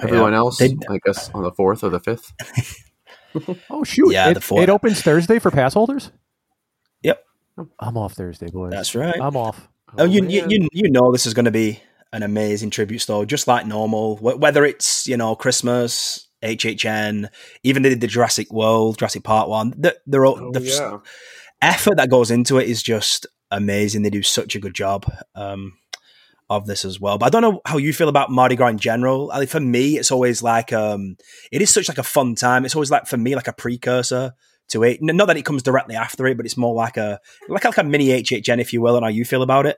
Everyone 0.03 0.34
Yeah. 0.34 0.39
else, 0.39 0.57
They- 0.57 0.78
I 0.89 0.99
guess, 1.05 1.30
on 1.34 1.43
the 1.43 1.51
fourth 1.51 1.84
or 1.84 1.89
the 1.89 1.99
fifth. 1.99 2.34
Oh 3.69 3.86
shoot! 3.86 4.11
Yeah, 4.11 4.28
it, 4.30 4.34
the 4.34 4.41
fourth. 4.41 4.63
it 4.63 4.69
opens 4.69 5.01
Thursday 5.01 5.39
for 5.39 5.51
pass 5.51 5.74
holders. 5.74 6.11
Yep. 7.03 7.24
I'm 7.80 7.95
off 7.95 8.11
Thursday, 8.13 8.47
boys. 8.51 8.72
That's 8.72 8.93
right. 8.93 9.15
I'm 9.22 9.38
off. 9.38 9.69
Oh, 9.97 10.03
you, 10.03 10.26
you 10.28 10.45
you 10.49 10.67
you 10.74 10.91
know 10.91 11.13
this 11.13 11.26
is 11.26 11.34
going 11.34 11.45
to 11.45 11.51
be 11.51 11.80
an 12.11 12.24
amazing 12.24 12.72
tribute 12.72 12.99
store, 12.99 13.26
just 13.26 13.47
like 13.47 13.65
normal. 13.65 14.17
Whether 14.17 14.65
it's 14.65 15.07
you 15.07 15.15
know 15.15 15.34
Christmas, 15.36 16.28
HHN, 16.43 17.30
even 17.63 17.84
the, 17.84 17.93
the 17.95 18.07
Jurassic 18.07 18.51
World, 18.51 18.97
Jurassic 18.97 19.24
Park 19.24 19.47
one, 19.47 19.74
the, 19.78 19.95
they're 20.05 20.26
all, 20.26 20.38
Oh, 20.38 20.51
the 20.51 20.59
yeah. 20.61 20.97
effort 21.61 21.95
that 21.95 22.09
goes 22.09 22.32
into 22.32 22.57
it 22.57 22.67
is 22.67 22.84
just 22.84 23.26
amazing. 23.49 24.01
They 24.01 24.09
do 24.09 24.24
such 24.24 24.55
a 24.55 24.59
good 24.59 24.74
job 24.74 25.05
um, 25.36 25.78
of 26.52 26.68
this 26.68 26.84
as 26.84 26.99
well. 26.99 27.18
But 27.18 27.28
I 27.28 27.30
don't 27.30 27.41
know 27.41 27.62
how 27.66 27.78
you 27.78 27.93
feel 27.93 28.10
about 28.10 28.30
Mardi 28.30 28.58
Gras 28.58 28.68
in 28.68 28.78
general. 28.78 29.32
I 29.32 29.39
mean, 29.39 29.47
for 29.47 29.62
me, 29.62 29.97
it's 29.97 30.12
always 30.12 30.43
like 30.43 30.74
um, 30.74 31.16
it 31.52 31.62
is 31.62 31.70
such 31.70 31.88
like 31.88 31.97
a 31.97 32.04
fun 32.04 32.36
time. 32.36 32.66
It's 32.66 32.76
always 32.76 32.91
like 32.91 33.08
for 33.08 33.18
me 33.18 33.36
like 33.36 33.47
a 33.47 33.54
precursor 33.54 34.34
to 34.70 34.84
it. 34.84 34.99
Not 35.02 35.28
that 35.28 35.38
it 35.38 35.45
comes 35.45 35.64
directly 35.64 35.95
after 35.95 36.28
it, 36.28 36.36
but 36.36 36.45
it's 36.45 36.58
more 36.58 36.76
like 36.76 36.97
a 36.97 37.20
like 37.47 37.64
like 37.64 37.78
a 37.78 37.84
mini 37.84 38.08
HHN, 38.08 38.60
if 38.60 38.74
you 38.74 38.82
will. 38.82 38.97
And 38.97 39.06
how 39.06 39.10
you 39.10 39.24
feel 39.24 39.43
about 39.43 39.66
it? 39.66 39.78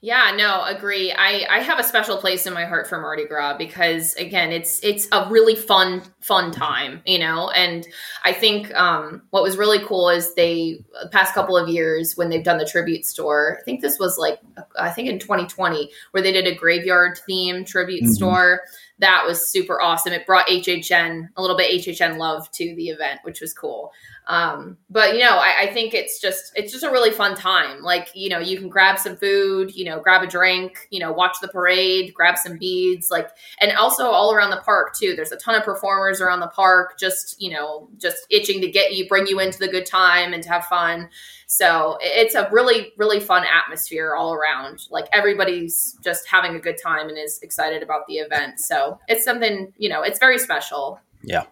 Yeah, 0.00 0.32
no, 0.36 0.62
agree. 0.62 1.10
I 1.12 1.44
I 1.50 1.58
have 1.58 1.80
a 1.80 1.82
special 1.82 2.18
place 2.18 2.46
in 2.46 2.54
my 2.54 2.64
heart 2.66 2.86
for 2.88 3.00
Mardi 3.00 3.24
Gras 3.26 3.56
because 3.58 4.14
again, 4.14 4.52
it's 4.52 4.78
it's 4.84 5.08
a 5.10 5.26
really 5.28 5.56
fun 5.56 6.02
fun 6.20 6.52
time, 6.52 7.02
you 7.04 7.18
know. 7.18 7.50
And 7.50 7.84
I 8.22 8.32
think 8.32 8.72
um, 8.76 9.22
what 9.30 9.42
was 9.42 9.56
really 9.56 9.80
cool 9.84 10.08
is 10.08 10.34
they 10.36 10.78
the 11.02 11.08
past 11.08 11.34
couple 11.34 11.56
of 11.56 11.68
years 11.68 12.16
when 12.16 12.28
they've 12.28 12.44
done 12.44 12.58
the 12.58 12.64
tribute 12.64 13.06
store. 13.06 13.58
I 13.60 13.64
think 13.64 13.80
this 13.80 13.98
was 13.98 14.16
like 14.18 14.38
I 14.78 14.90
think 14.90 15.08
in 15.08 15.18
2020 15.18 15.90
where 16.12 16.22
they 16.22 16.30
did 16.30 16.46
a 16.46 16.54
graveyard 16.54 17.18
theme 17.26 17.64
tribute 17.64 18.04
Mhm. 18.04 18.10
store. 18.12 18.60
That 19.00 19.24
was 19.26 19.48
super 19.50 19.80
awesome. 19.80 20.12
It 20.12 20.26
brought 20.26 20.48
HHN 20.48 21.28
a 21.36 21.42
little 21.42 21.56
bit 21.56 21.70
HHN 21.72 22.18
love 22.18 22.48
to 22.52 22.74
the 22.76 22.88
event, 22.88 23.20
which 23.24 23.40
was 23.40 23.52
cool. 23.52 23.92
Um, 24.28 24.76
but 24.90 25.14
you 25.14 25.20
know, 25.20 25.38
I, 25.38 25.62
I 25.62 25.66
think 25.72 25.94
it's 25.94 26.20
just 26.20 26.52
it's 26.54 26.70
just 26.70 26.84
a 26.84 26.90
really 26.90 27.10
fun 27.10 27.34
time. 27.34 27.82
Like 27.82 28.10
you 28.14 28.28
know, 28.28 28.38
you 28.38 28.58
can 28.58 28.68
grab 28.68 28.98
some 28.98 29.16
food, 29.16 29.74
you 29.74 29.86
know, 29.86 30.00
grab 30.00 30.22
a 30.22 30.26
drink, 30.26 30.86
you 30.90 31.00
know, 31.00 31.10
watch 31.10 31.38
the 31.40 31.48
parade, 31.48 32.12
grab 32.12 32.36
some 32.36 32.58
beads, 32.58 33.10
like, 33.10 33.30
and 33.58 33.72
also 33.72 34.04
all 34.04 34.34
around 34.34 34.50
the 34.50 34.58
park 34.58 34.94
too. 34.94 35.16
There's 35.16 35.32
a 35.32 35.38
ton 35.38 35.54
of 35.54 35.64
performers 35.64 36.20
around 36.20 36.40
the 36.40 36.48
park, 36.48 36.98
just 36.98 37.40
you 37.40 37.50
know, 37.50 37.88
just 37.96 38.18
itching 38.28 38.60
to 38.60 38.70
get 38.70 38.94
you, 38.94 39.08
bring 39.08 39.26
you 39.26 39.40
into 39.40 39.58
the 39.58 39.68
good 39.68 39.86
time 39.86 40.34
and 40.34 40.42
to 40.42 40.50
have 40.50 40.66
fun. 40.66 41.08
So 41.46 41.96
it's 42.02 42.34
a 42.34 42.50
really 42.52 42.92
really 42.98 43.20
fun 43.20 43.44
atmosphere 43.46 44.14
all 44.14 44.34
around. 44.34 44.88
Like 44.90 45.06
everybody's 45.10 45.96
just 46.04 46.28
having 46.28 46.54
a 46.54 46.60
good 46.60 46.76
time 46.82 47.08
and 47.08 47.16
is 47.16 47.40
excited 47.42 47.82
about 47.82 48.06
the 48.06 48.16
event. 48.16 48.60
So 48.60 49.00
it's 49.08 49.24
something 49.24 49.72
you 49.78 49.88
know, 49.88 50.02
it's 50.02 50.18
very 50.18 50.38
special. 50.38 51.00
Yeah, 51.22 51.44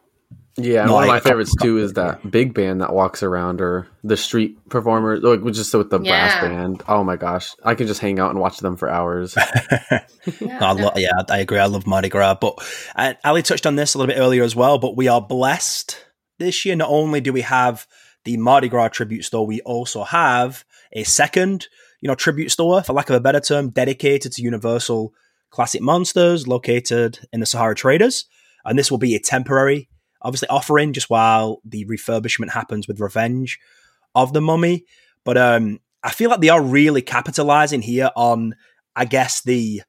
and 0.59 0.67
No, 0.87 0.95
one 0.95 1.05
of 1.05 1.11
I- 1.11 1.15
my 1.15 1.21
favorites 1.21 1.55
too 1.61 1.79
is 1.79 1.93
that 1.95 2.31
big 2.31 2.55
band 2.55 2.81
that 2.81 2.93
walks 2.93 3.23
around 3.23 3.61
or 3.61 3.87
the 4.03 4.17
street 4.17 4.57
performers, 4.71 5.23
like 5.23 5.45
just 5.53 5.75
with 5.75 5.91
the 5.91 5.99
brass 5.99 6.41
band. 6.41 6.83
Oh 6.89 7.05
my 7.05 7.17
gosh, 7.17 7.51
I 7.65 7.75
can 7.75 7.87
just 7.87 8.01
hang 8.01 8.19
out 8.19 8.31
and 8.31 8.41
watch 8.41 8.59
them 8.59 8.77
for 8.77 8.89
hours. 8.89 9.37
Yeah, 10.41 10.59
I 10.61 10.73
lo- 10.73 10.91
yeah, 10.97 11.23
I 11.31 11.39
agree. 11.39 11.59
I 11.59 11.67
love 11.67 11.87
Mardi 11.87 12.09
Gras, 12.09 12.35
but 12.41 12.55
uh, 12.97 13.15
Ali 13.25 13.43
touched 13.43 13.65
on 13.65 13.77
this 13.77 13.95
a 13.95 13.99
little 13.99 14.13
bit 14.13 14.21
earlier 14.21 14.43
as 14.43 14.57
well. 14.57 14.77
But 14.79 14.97
we 14.97 15.07
are 15.07 15.21
blessed 15.21 16.05
this 16.41 16.65
year. 16.65 16.75
Not 16.75 16.89
only 16.91 17.21
do 17.21 17.33
we 17.33 17.43
have 17.43 17.87
the 18.25 18.37
Mardi 18.37 18.69
Gras 18.69 18.89
tribute 18.89 19.23
store, 19.23 19.47
we 19.47 19.61
also 19.61 20.03
have 20.03 20.65
a 20.93 21.05
second, 21.05 21.69
you 22.01 22.09
know, 22.09 22.17
tribute 22.17 22.49
store, 22.51 22.83
for 22.83 22.93
lack 22.93 23.09
of 23.09 23.15
a 23.15 23.21
better 23.21 23.39
term, 23.39 23.71
dedicated 23.71 24.33
to 24.33 24.43
Universal 24.43 25.13
Classic 25.51 25.81
Monsters, 25.81 26.49
located 26.49 27.21
in 27.33 27.39
the 27.39 27.47
Sahara 27.47 27.77
Traders. 27.77 28.25
And 28.65 28.77
this 28.77 28.91
will 28.91 28.99
be 28.99 29.15
a 29.15 29.21
temporary, 29.21 29.89
obviously, 30.27 30.49
offering 30.49 30.93
just 30.93 31.09
while 31.09 31.61
the 31.65 31.85
refurbishment 31.87 32.51
happens 32.51 32.89
with 32.89 33.01
Revenge 33.01 33.59
of 34.15 34.33
the 34.33 34.41
Mummy. 34.41 34.85
But 35.25 35.39
um, 35.39 35.79
I 36.03 36.11
feel 36.11 36.31
like 36.31 36.41
they 36.41 36.49
are 36.49 36.63
really 36.63 37.01
capitalizing 37.01 37.83
here 37.83 38.11
on, 38.17 38.57
I 38.97 39.05
guess, 39.05 39.43
the 39.43 39.83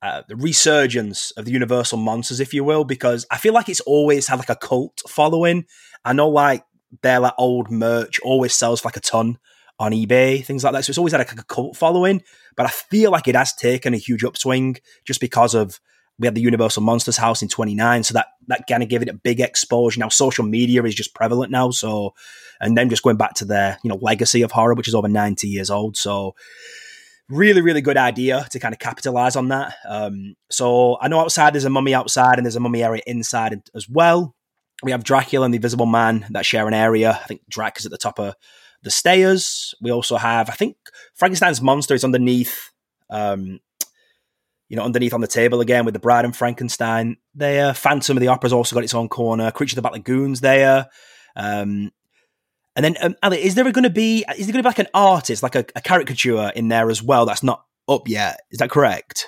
uh, 0.00 0.22
the 0.26 0.36
resurgence 0.36 1.30
of 1.32 1.44
the 1.44 1.52
Universal 1.52 1.98
monsters, 1.98 2.40
if 2.40 2.52
you 2.52 2.64
will, 2.64 2.82
because 2.82 3.24
I 3.30 3.36
feel 3.36 3.52
like 3.52 3.68
it's 3.68 3.80
always 3.80 4.26
had 4.26 4.40
like 4.40 4.50
a 4.50 4.56
cult 4.56 5.02
following. 5.06 5.64
I 6.04 6.12
know 6.12 6.28
like 6.28 6.64
their 7.02 7.20
like 7.20 7.34
old 7.38 7.70
merch 7.70 8.18
always 8.20 8.52
sells 8.52 8.80
for 8.80 8.88
like 8.88 8.96
a 8.96 9.00
ton 9.00 9.38
on 9.78 9.92
eBay, 9.92 10.44
things 10.44 10.64
like 10.64 10.72
that. 10.72 10.84
So 10.84 10.90
it's 10.90 10.98
always 10.98 11.12
had 11.12 11.18
like 11.18 11.32
a 11.32 11.44
cult 11.44 11.76
following, 11.76 12.22
but 12.56 12.66
I 12.66 12.70
feel 12.70 13.10
like 13.10 13.28
it 13.28 13.36
has 13.36 13.54
taken 13.54 13.94
a 13.94 13.98
huge 13.98 14.24
upswing 14.24 14.78
just 15.04 15.20
because 15.20 15.54
of 15.54 15.78
we 16.18 16.26
had 16.26 16.34
the 16.34 16.40
Universal 16.40 16.82
Monsters 16.82 17.16
house 17.16 17.42
in 17.42 17.48
29, 17.48 18.04
so 18.04 18.14
that 18.14 18.26
that 18.48 18.64
kind 18.68 18.82
of 18.82 18.88
gave 18.88 19.02
it 19.02 19.08
a 19.08 19.14
big 19.14 19.40
exposure. 19.40 20.00
Now 20.00 20.08
social 20.08 20.44
media 20.44 20.82
is 20.84 20.94
just 20.94 21.14
prevalent 21.14 21.50
now, 21.50 21.70
so 21.70 22.14
and 22.60 22.76
then 22.76 22.90
just 22.90 23.02
going 23.02 23.16
back 23.16 23.34
to 23.34 23.44
their 23.44 23.78
you 23.82 23.88
know 23.88 23.98
legacy 24.00 24.42
of 24.42 24.52
horror, 24.52 24.74
which 24.74 24.88
is 24.88 24.94
over 24.94 25.08
90 25.08 25.48
years 25.48 25.70
old. 25.70 25.96
So 25.96 26.34
really, 27.28 27.62
really 27.62 27.80
good 27.80 27.96
idea 27.96 28.46
to 28.50 28.58
kind 28.58 28.74
of 28.74 28.78
capitalize 28.78 29.36
on 29.36 29.48
that. 29.48 29.74
Um, 29.88 30.34
so 30.50 30.98
I 31.00 31.08
know 31.08 31.20
outside 31.20 31.54
there's 31.54 31.64
a 31.64 31.70
mummy 31.70 31.94
outside 31.94 32.36
and 32.36 32.44
there's 32.44 32.56
a 32.56 32.60
mummy 32.60 32.82
area 32.82 33.02
inside 33.06 33.60
as 33.74 33.88
well. 33.88 34.34
We 34.82 34.90
have 34.90 35.04
Dracula 35.04 35.44
and 35.44 35.54
the 35.54 35.56
Invisible 35.56 35.86
Man 35.86 36.26
that 36.30 36.44
share 36.44 36.66
an 36.66 36.74
area. 36.74 37.12
I 37.12 37.26
think 37.26 37.42
Drac 37.48 37.78
is 37.78 37.86
at 37.86 37.92
the 37.92 37.98
top 37.98 38.18
of 38.18 38.34
the 38.82 38.90
stairs. 38.90 39.74
We 39.80 39.92
also 39.92 40.16
have, 40.16 40.50
I 40.50 40.54
think, 40.54 40.76
Frankenstein's 41.14 41.62
monster 41.62 41.94
is 41.94 42.04
underneath, 42.04 42.70
um, 43.08 43.60
you 44.72 44.76
know, 44.76 44.84
underneath 44.84 45.12
on 45.12 45.20
the 45.20 45.26
table 45.26 45.60
again 45.60 45.84
with 45.84 45.92
the 45.92 46.00
Bride 46.00 46.24
and 46.24 46.34
Frankenstein 46.34 47.18
there. 47.34 47.74
Phantom 47.74 48.16
of 48.16 48.22
the 48.22 48.28
Opera's 48.28 48.54
also 48.54 48.74
got 48.74 48.82
its 48.82 48.94
own 48.94 49.06
corner. 49.06 49.50
Creature 49.50 49.74
of 49.74 49.76
the 49.76 49.82
Black 49.82 49.92
Lagoon's 49.92 50.40
there. 50.40 50.88
Um, 51.36 51.92
and 52.74 52.82
then, 52.82 52.96
um, 53.02 53.14
Ali, 53.22 53.44
is 53.44 53.54
there 53.54 53.70
going 53.70 53.84
to 53.84 53.90
be 53.90 54.24
is 54.34 54.46
there 54.46 54.52
going 54.54 54.62
to 54.62 54.66
be 54.66 54.70
like 54.70 54.78
an 54.78 54.88
artist, 54.94 55.42
like 55.42 55.56
a, 55.56 55.66
a, 55.76 55.82
caricature 55.82 56.50
in 56.56 56.68
there 56.68 56.88
as 56.88 57.02
well? 57.02 57.26
That's 57.26 57.42
not 57.42 57.66
up 57.86 58.08
yet. 58.08 58.40
Is 58.50 58.60
that 58.60 58.70
correct? 58.70 59.26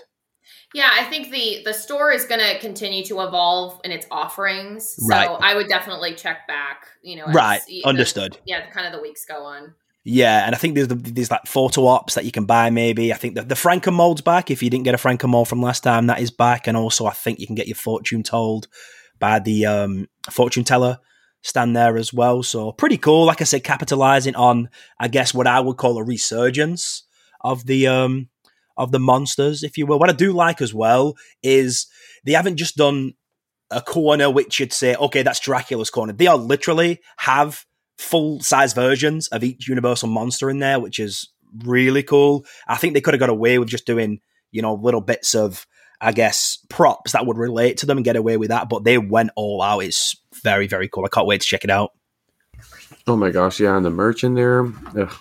Yeah, 0.72 0.88
I 0.90 1.04
think 1.04 1.30
the 1.30 1.60
the 1.62 1.74
store 1.74 2.10
is 2.10 2.24
going 2.24 2.40
to 2.40 2.58
continue 2.60 3.04
to 3.04 3.20
evolve 3.20 3.82
in 3.84 3.90
its 3.90 4.06
offerings. 4.10 4.96
So 4.96 5.06
right. 5.08 5.28
I 5.28 5.54
would 5.54 5.68
definitely 5.68 6.14
check 6.14 6.48
back. 6.48 6.86
You 7.02 7.16
know, 7.16 7.26
as, 7.26 7.34
right? 7.34 7.60
Understood. 7.84 8.38
yeah, 8.46 8.70
kind 8.70 8.86
of 8.86 8.94
the 8.94 9.02
weeks 9.02 9.26
go 9.26 9.44
on. 9.44 9.74
Yeah, 10.04 10.44
and 10.44 10.54
I 10.54 10.58
think 10.58 10.74
there's 10.74 10.88
there's 10.88 11.30
like 11.30 11.46
photo 11.46 11.86
ops 11.86 12.14
that 12.14 12.26
you 12.26 12.30
can 12.30 12.44
buy. 12.44 12.68
Maybe 12.68 13.12
I 13.12 13.16
think 13.16 13.34
the 13.34 13.42
the 13.42 13.54
Franken 13.54 13.94
mold's 13.94 14.20
back. 14.20 14.50
If 14.50 14.62
you 14.62 14.68
didn't 14.68 14.84
get 14.84 14.94
a 14.94 14.98
Franken 14.98 15.30
mold 15.30 15.48
from 15.48 15.62
last 15.62 15.82
time, 15.82 16.08
that 16.08 16.20
is 16.20 16.30
back. 16.30 16.66
And 16.66 16.76
also, 16.76 17.06
I 17.06 17.12
think 17.12 17.38
you 17.38 17.46
can 17.46 17.54
get 17.56 17.68
your 17.68 17.76
fortune 17.76 18.22
told 18.22 18.68
by 19.18 19.38
the 19.38 19.64
um, 19.64 20.08
fortune 20.30 20.64
teller 20.64 20.98
stand 21.40 21.74
there 21.74 21.96
as 21.96 22.12
well. 22.12 22.42
So 22.42 22.72
pretty 22.72 22.98
cool. 22.98 23.24
Like 23.24 23.40
I 23.40 23.44
said, 23.44 23.64
capitalizing 23.64 24.34
on, 24.34 24.68
I 24.98 25.08
guess, 25.08 25.32
what 25.32 25.46
I 25.46 25.60
would 25.60 25.78
call 25.78 25.96
a 25.96 26.04
resurgence 26.04 27.04
of 27.40 27.64
the 27.64 27.86
um 27.86 28.28
of 28.76 28.92
the 28.92 28.98
monsters, 28.98 29.62
if 29.62 29.78
you 29.78 29.86
will. 29.86 29.98
What 29.98 30.10
I 30.10 30.14
do 30.14 30.32
like 30.32 30.60
as 30.60 30.74
well 30.74 31.14
is 31.42 31.86
they 32.26 32.32
haven't 32.32 32.56
just 32.56 32.76
done 32.76 33.14
a 33.70 33.80
corner 33.80 34.30
which 34.30 34.60
you'd 34.60 34.72
say, 34.72 34.94
okay, 34.96 35.22
that's 35.22 35.40
Dracula's 35.40 35.90
corner. 35.90 36.12
They 36.12 36.26
are 36.26 36.36
literally 36.36 37.00
have 37.18 37.64
full 37.98 38.40
size 38.40 38.72
versions 38.72 39.28
of 39.28 39.44
each 39.44 39.68
Universal 39.68 40.08
monster 40.08 40.50
in 40.50 40.58
there, 40.58 40.80
which 40.80 40.98
is 40.98 41.28
really 41.64 42.02
cool. 42.02 42.44
I 42.66 42.76
think 42.76 42.94
they 42.94 43.00
could 43.00 43.14
have 43.14 43.20
got 43.20 43.30
away 43.30 43.58
with 43.58 43.68
just 43.68 43.86
doing, 43.86 44.20
you 44.50 44.62
know, 44.62 44.74
little 44.74 45.00
bits 45.00 45.34
of 45.34 45.66
I 46.00 46.12
guess, 46.12 46.58
props 46.68 47.12
that 47.12 47.24
would 47.24 47.38
relate 47.38 47.78
to 47.78 47.86
them 47.86 47.96
and 47.96 48.04
get 48.04 48.16
away 48.16 48.36
with 48.36 48.50
that. 48.50 48.68
But 48.68 48.84
they 48.84 48.98
went 48.98 49.30
all 49.36 49.62
out. 49.62 49.78
It's 49.80 50.16
very, 50.42 50.66
very 50.66 50.88
cool. 50.88 51.04
I 51.06 51.08
can't 51.08 51.26
wait 51.26 51.40
to 51.40 51.46
check 51.46 51.64
it 51.64 51.70
out. 51.70 51.92
Oh 53.06 53.16
my 53.16 53.30
gosh, 53.30 53.60
yeah, 53.60 53.76
and 53.76 53.84
the 53.84 53.90
merch 53.90 54.22
in 54.22 54.34
there. 54.34 54.66
Ugh. 54.98 55.14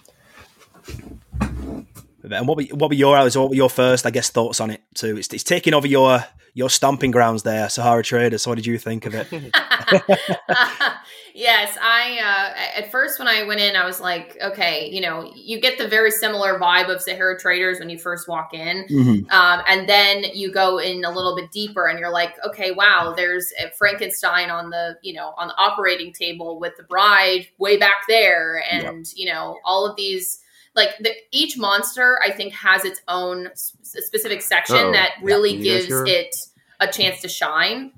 And 2.23 2.47
what 2.47 2.57
were, 2.57 2.63
what 2.75 2.89
were 2.89 2.95
your 2.95 3.17
what 3.17 3.49
were 3.49 3.55
your 3.55 3.69
first, 3.69 4.05
I 4.05 4.09
guess, 4.09 4.29
thoughts 4.29 4.59
on 4.59 4.71
it 4.71 4.81
too? 4.95 5.17
It's, 5.17 5.33
it's 5.33 5.43
taking 5.43 5.73
over 5.73 5.87
your 5.87 6.23
your 6.53 6.69
stomping 6.69 7.11
grounds 7.11 7.43
there, 7.43 7.69
Sahara 7.69 8.03
Traders. 8.03 8.43
So 8.43 8.51
what 8.51 8.55
did 8.55 8.65
you 8.65 8.77
think 8.77 9.05
of 9.05 9.15
it? 9.15 9.27
yes, 11.33 11.77
I 11.81 12.19
uh, 12.19 12.79
at 12.79 12.91
first 12.91 13.19
when 13.19 13.27
I 13.27 13.43
went 13.43 13.59
in, 13.59 13.75
I 13.75 13.85
was 13.85 13.99
like, 13.99 14.37
okay, 14.41 14.89
you 14.91 15.01
know, 15.01 15.31
you 15.35 15.59
get 15.59 15.77
the 15.77 15.87
very 15.87 16.11
similar 16.11 16.59
vibe 16.59 16.93
of 16.93 17.01
Sahara 17.01 17.39
Traders 17.39 17.79
when 17.79 17.89
you 17.89 17.97
first 17.97 18.27
walk 18.27 18.53
in, 18.53 18.85
mm-hmm. 18.89 19.31
um, 19.31 19.63
and 19.67 19.87
then 19.87 20.23
you 20.33 20.51
go 20.51 20.77
in 20.77 21.03
a 21.03 21.11
little 21.11 21.35
bit 21.35 21.51
deeper, 21.51 21.87
and 21.87 21.99
you're 21.99 22.11
like, 22.11 22.33
okay, 22.45 22.71
wow, 22.71 23.13
there's 23.15 23.51
Frankenstein 23.77 24.49
on 24.49 24.69
the 24.69 24.97
you 25.01 25.13
know 25.13 25.33
on 25.37 25.47
the 25.47 25.55
operating 25.57 26.13
table 26.13 26.59
with 26.59 26.73
the 26.77 26.83
bride 26.83 27.47
way 27.57 27.77
back 27.77 28.05
there, 28.07 28.63
and 28.71 28.83
yep. 28.83 29.05
you 29.15 29.31
know 29.31 29.57
all 29.65 29.85
of 29.85 29.95
these 29.95 30.39
like 30.75 30.97
the, 30.99 31.11
each 31.31 31.55
monster 31.55 32.19
i 32.25 32.31
think 32.31 32.51
has 32.51 32.83
its 32.83 32.99
own 33.07 33.47
specific 33.53 34.41
section 34.41 34.75
Uh-oh. 34.75 34.91
that 34.91 35.11
really 35.21 35.55
yeah. 35.55 35.77
gives 35.77 35.91
it 36.09 36.35
a 36.79 36.87
chance 36.87 37.21
to 37.21 37.27
shine 37.27 37.91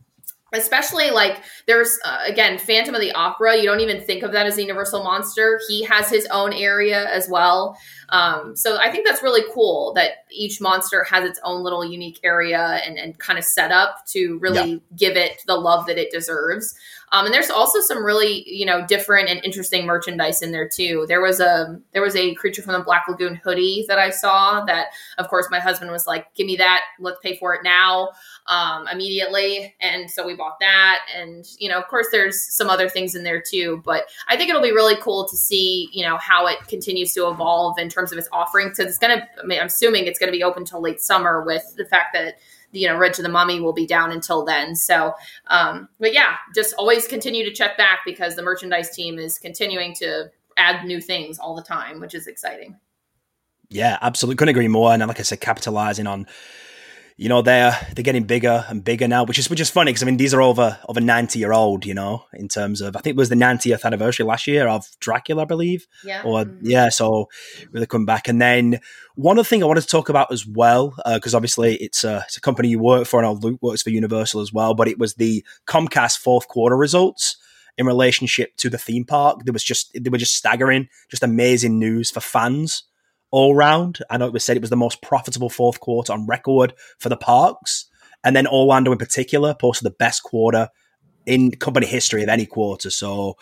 especially 0.53 1.09
like 1.11 1.41
there's 1.67 1.97
uh, 2.05 2.19
again 2.25 2.57
phantom 2.57 2.93
of 2.93 3.01
the 3.01 3.11
opera 3.13 3.55
you 3.55 3.63
don't 3.63 3.79
even 3.79 4.01
think 4.01 4.23
of 4.23 4.31
that 4.31 4.45
as 4.45 4.57
a 4.57 4.61
universal 4.61 5.03
monster 5.03 5.59
he 5.67 5.83
has 5.83 6.09
his 6.09 6.27
own 6.27 6.53
area 6.53 7.09
as 7.09 7.27
well 7.27 7.77
um, 8.09 8.55
so 8.55 8.77
i 8.77 8.89
think 8.89 9.05
that's 9.05 9.23
really 9.23 9.43
cool 9.53 9.93
that 9.93 10.25
each 10.31 10.61
monster 10.61 11.03
has 11.03 11.25
its 11.25 11.39
own 11.43 11.63
little 11.63 11.83
unique 11.83 12.19
area 12.23 12.79
and, 12.85 12.97
and 12.97 13.17
kind 13.17 13.39
of 13.39 13.45
set 13.45 13.71
up 13.71 14.05
to 14.05 14.37
really 14.39 14.73
yeah. 14.73 14.79
give 14.95 15.17
it 15.17 15.41
the 15.47 15.55
love 15.55 15.85
that 15.87 15.97
it 15.97 16.11
deserves 16.11 16.75
um, 17.11 17.25
and 17.25 17.33
there's 17.33 17.49
also 17.49 17.79
some 17.79 18.03
really, 18.03 18.43
you 18.45 18.65
know, 18.65 18.85
different 18.85 19.29
and 19.29 19.43
interesting 19.45 19.85
merchandise 19.85 20.41
in 20.41 20.51
there 20.51 20.67
too. 20.67 21.05
There 21.07 21.21
was 21.21 21.39
a 21.39 21.79
there 21.93 22.01
was 22.01 22.15
a 22.15 22.33
creature 22.35 22.61
from 22.61 22.73
the 22.73 22.83
Black 22.83 23.05
Lagoon 23.07 23.35
hoodie 23.35 23.85
that 23.87 23.97
I 23.97 24.09
saw 24.09 24.65
that, 24.65 24.87
of 25.17 25.29
course, 25.29 25.47
my 25.49 25.59
husband 25.59 25.91
was 25.91 26.07
like, 26.07 26.33
"Give 26.35 26.45
me 26.47 26.57
that! 26.57 26.81
Let's 26.99 27.19
pay 27.21 27.37
for 27.37 27.53
it 27.53 27.61
now, 27.63 28.09
um, 28.47 28.87
immediately." 28.87 29.75
And 29.81 30.09
so 30.09 30.25
we 30.25 30.35
bought 30.35 30.59
that. 30.59 31.05
And 31.15 31.45
you 31.59 31.69
know, 31.69 31.77
of 31.77 31.87
course, 31.87 32.07
there's 32.11 32.41
some 32.41 32.69
other 32.69 32.89
things 32.89 33.15
in 33.15 33.23
there 33.23 33.41
too. 33.41 33.81
But 33.85 34.05
I 34.27 34.37
think 34.37 34.49
it'll 34.49 34.61
be 34.61 34.71
really 34.71 34.95
cool 34.97 35.27
to 35.27 35.37
see, 35.37 35.89
you 35.91 36.05
know, 36.05 36.17
how 36.17 36.47
it 36.47 36.59
continues 36.67 37.13
to 37.13 37.29
evolve 37.29 37.77
in 37.77 37.89
terms 37.89 38.11
of 38.11 38.17
its 38.17 38.29
offerings. 38.31 38.77
Because 38.77 38.91
it's 38.91 38.99
gonna, 38.99 39.27
I 39.41 39.45
mean, 39.45 39.59
I'm 39.59 39.67
assuming 39.67 40.05
it's 40.05 40.19
gonna 40.19 40.31
be 40.31 40.43
open 40.43 40.65
till 40.65 40.81
late 40.81 41.01
summer 41.01 41.43
with 41.43 41.75
the 41.77 41.85
fact 41.85 42.13
that 42.13 42.35
you 42.75 42.87
know, 42.87 42.95
Revenge 42.95 43.19
of 43.19 43.23
the 43.23 43.29
Mummy 43.29 43.59
will 43.59 43.73
be 43.73 43.87
down 43.87 44.11
until 44.11 44.43
then. 44.43 44.75
So, 44.75 45.13
um, 45.47 45.87
but 45.99 46.13
yeah, 46.13 46.35
just 46.53 46.73
always 46.75 47.07
continue 47.07 47.45
to 47.45 47.53
check 47.53 47.77
back 47.77 47.99
because 48.05 48.35
the 48.35 48.43
merchandise 48.43 48.89
team 48.89 49.17
is 49.17 49.37
continuing 49.37 49.93
to 49.95 50.29
add 50.57 50.85
new 50.85 51.01
things 51.01 51.39
all 51.39 51.55
the 51.55 51.61
time, 51.61 51.99
which 51.99 52.13
is 52.13 52.27
exciting. 52.27 52.77
Yeah, 53.69 53.97
absolutely. 54.01 54.37
Couldn't 54.37 54.55
agree 54.55 54.67
more. 54.67 54.93
And 54.93 55.05
like 55.07 55.19
I 55.19 55.23
said, 55.23 55.41
capitalizing 55.41 56.07
on 56.07 56.27
you 57.17 57.29
know 57.29 57.41
they're 57.41 57.77
they're 57.95 58.03
getting 58.03 58.25
bigger 58.25 58.65
and 58.67 58.83
bigger 58.83 59.07
now, 59.07 59.23
which 59.23 59.39
is 59.39 59.49
which 59.49 59.61
is 59.61 59.69
funny 59.69 59.91
because 59.91 60.03
I 60.03 60.05
mean 60.05 60.17
these 60.17 60.33
are 60.33 60.41
over 60.41 60.77
over 60.89 60.99
ninety 60.99 61.39
year 61.39 61.53
old, 61.53 61.85
you 61.85 61.93
know, 61.93 62.25
in 62.33 62.49
terms 62.49 62.81
of 62.81 62.97
I 62.97 62.99
think 62.99 63.13
it 63.13 63.17
was 63.17 63.29
the 63.29 63.37
ninetieth 63.37 63.85
anniversary 63.85 64.25
last 64.25 64.47
year 64.47 64.67
of 64.67 64.85
Dracula, 64.99 65.43
I 65.43 65.45
believe. 65.45 65.87
Yeah. 66.03 66.23
Or 66.25 66.43
mm-hmm. 66.43 66.65
yeah, 66.65 66.89
so 66.89 67.29
really 67.71 67.85
come 67.85 68.05
back. 68.05 68.27
And 68.27 68.41
then 68.41 68.81
one 69.15 69.39
other 69.39 69.45
thing 69.45 69.63
I 69.63 69.65
wanted 69.65 69.81
to 69.81 69.87
talk 69.87 70.09
about 70.09 70.31
as 70.31 70.45
well, 70.45 70.93
because 71.13 71.33
uh, 71.33 71.37
obviously 71.37 71.75
it's 71.75 72.03
a 72.03 72.23
it's 72.25 72.35
a 72.35 72.41
company 72.41 72.67
you 72.67 72.79
work 72.79 73.07
for, 73.07 73.23
and 73.23 73.43
Luke 73.43 73.59
works 73.61 73.81
for 73.81 73.91
Universal 73.91 74.41
as 74.41 74.51
well. 74.51 74.73
But 74.73 74.89
it 74.89 74.99
was 74.99 75.13
the 75.13 75.45
Comcast 75.67 76.17
fourth 76.17 76.49
quarter 76.49 76.75
results 76.75 77.37
in 77.77 77.85
relationship 77.85 78.57
to 78.57 78.69
the 78.69 78.77
theme 78.77 79.05
park. 79.05 79.45
There 79.45 79.53
was 79.53 79.63
just 79.63 79.91
they 79.93 80.09
were 80.09 80.17
just 80.17 80.35
staggering, 80.35 80.89
just 81.09 81.23
amazing 81.23 81.79
news 81.79 82.11
for 82.11 82.19
fans 82.19 82.83
all 83.35 83.53
round. 83.53 83.99
I 84.09 84.15
know 84.15 84.27
it 84.27 84.31
was 84.31 84.45
said 84.45 84.55
it 84.55 84.61
was 84.61 84.69
the 84.69 84.77
most 84.77 85.01
profitable 85.01 85.49
fourth 85.49 85.81
quarter 85.81 86.13
on 86.13 86.25
record 86.25 86.73
for 86.99 87.09
the 87.09 87.17
parks. 87.17 87.89
And 88.23 88.33
then 88.33 88.47
Orlando 88.47 88.93
in 88.93 88.97
particular 88.97 89.53
posted 89.53 89.85
the 89.85 89.95
best 89.99 90.23
quarter 90.23 90.69
in 91.25 91.51
company 91.51 91.85
history 91.85 92.23
of 92.23 92.29
any 92.29 92.45
quarter. 92.45 92.89
So 92.89 93.35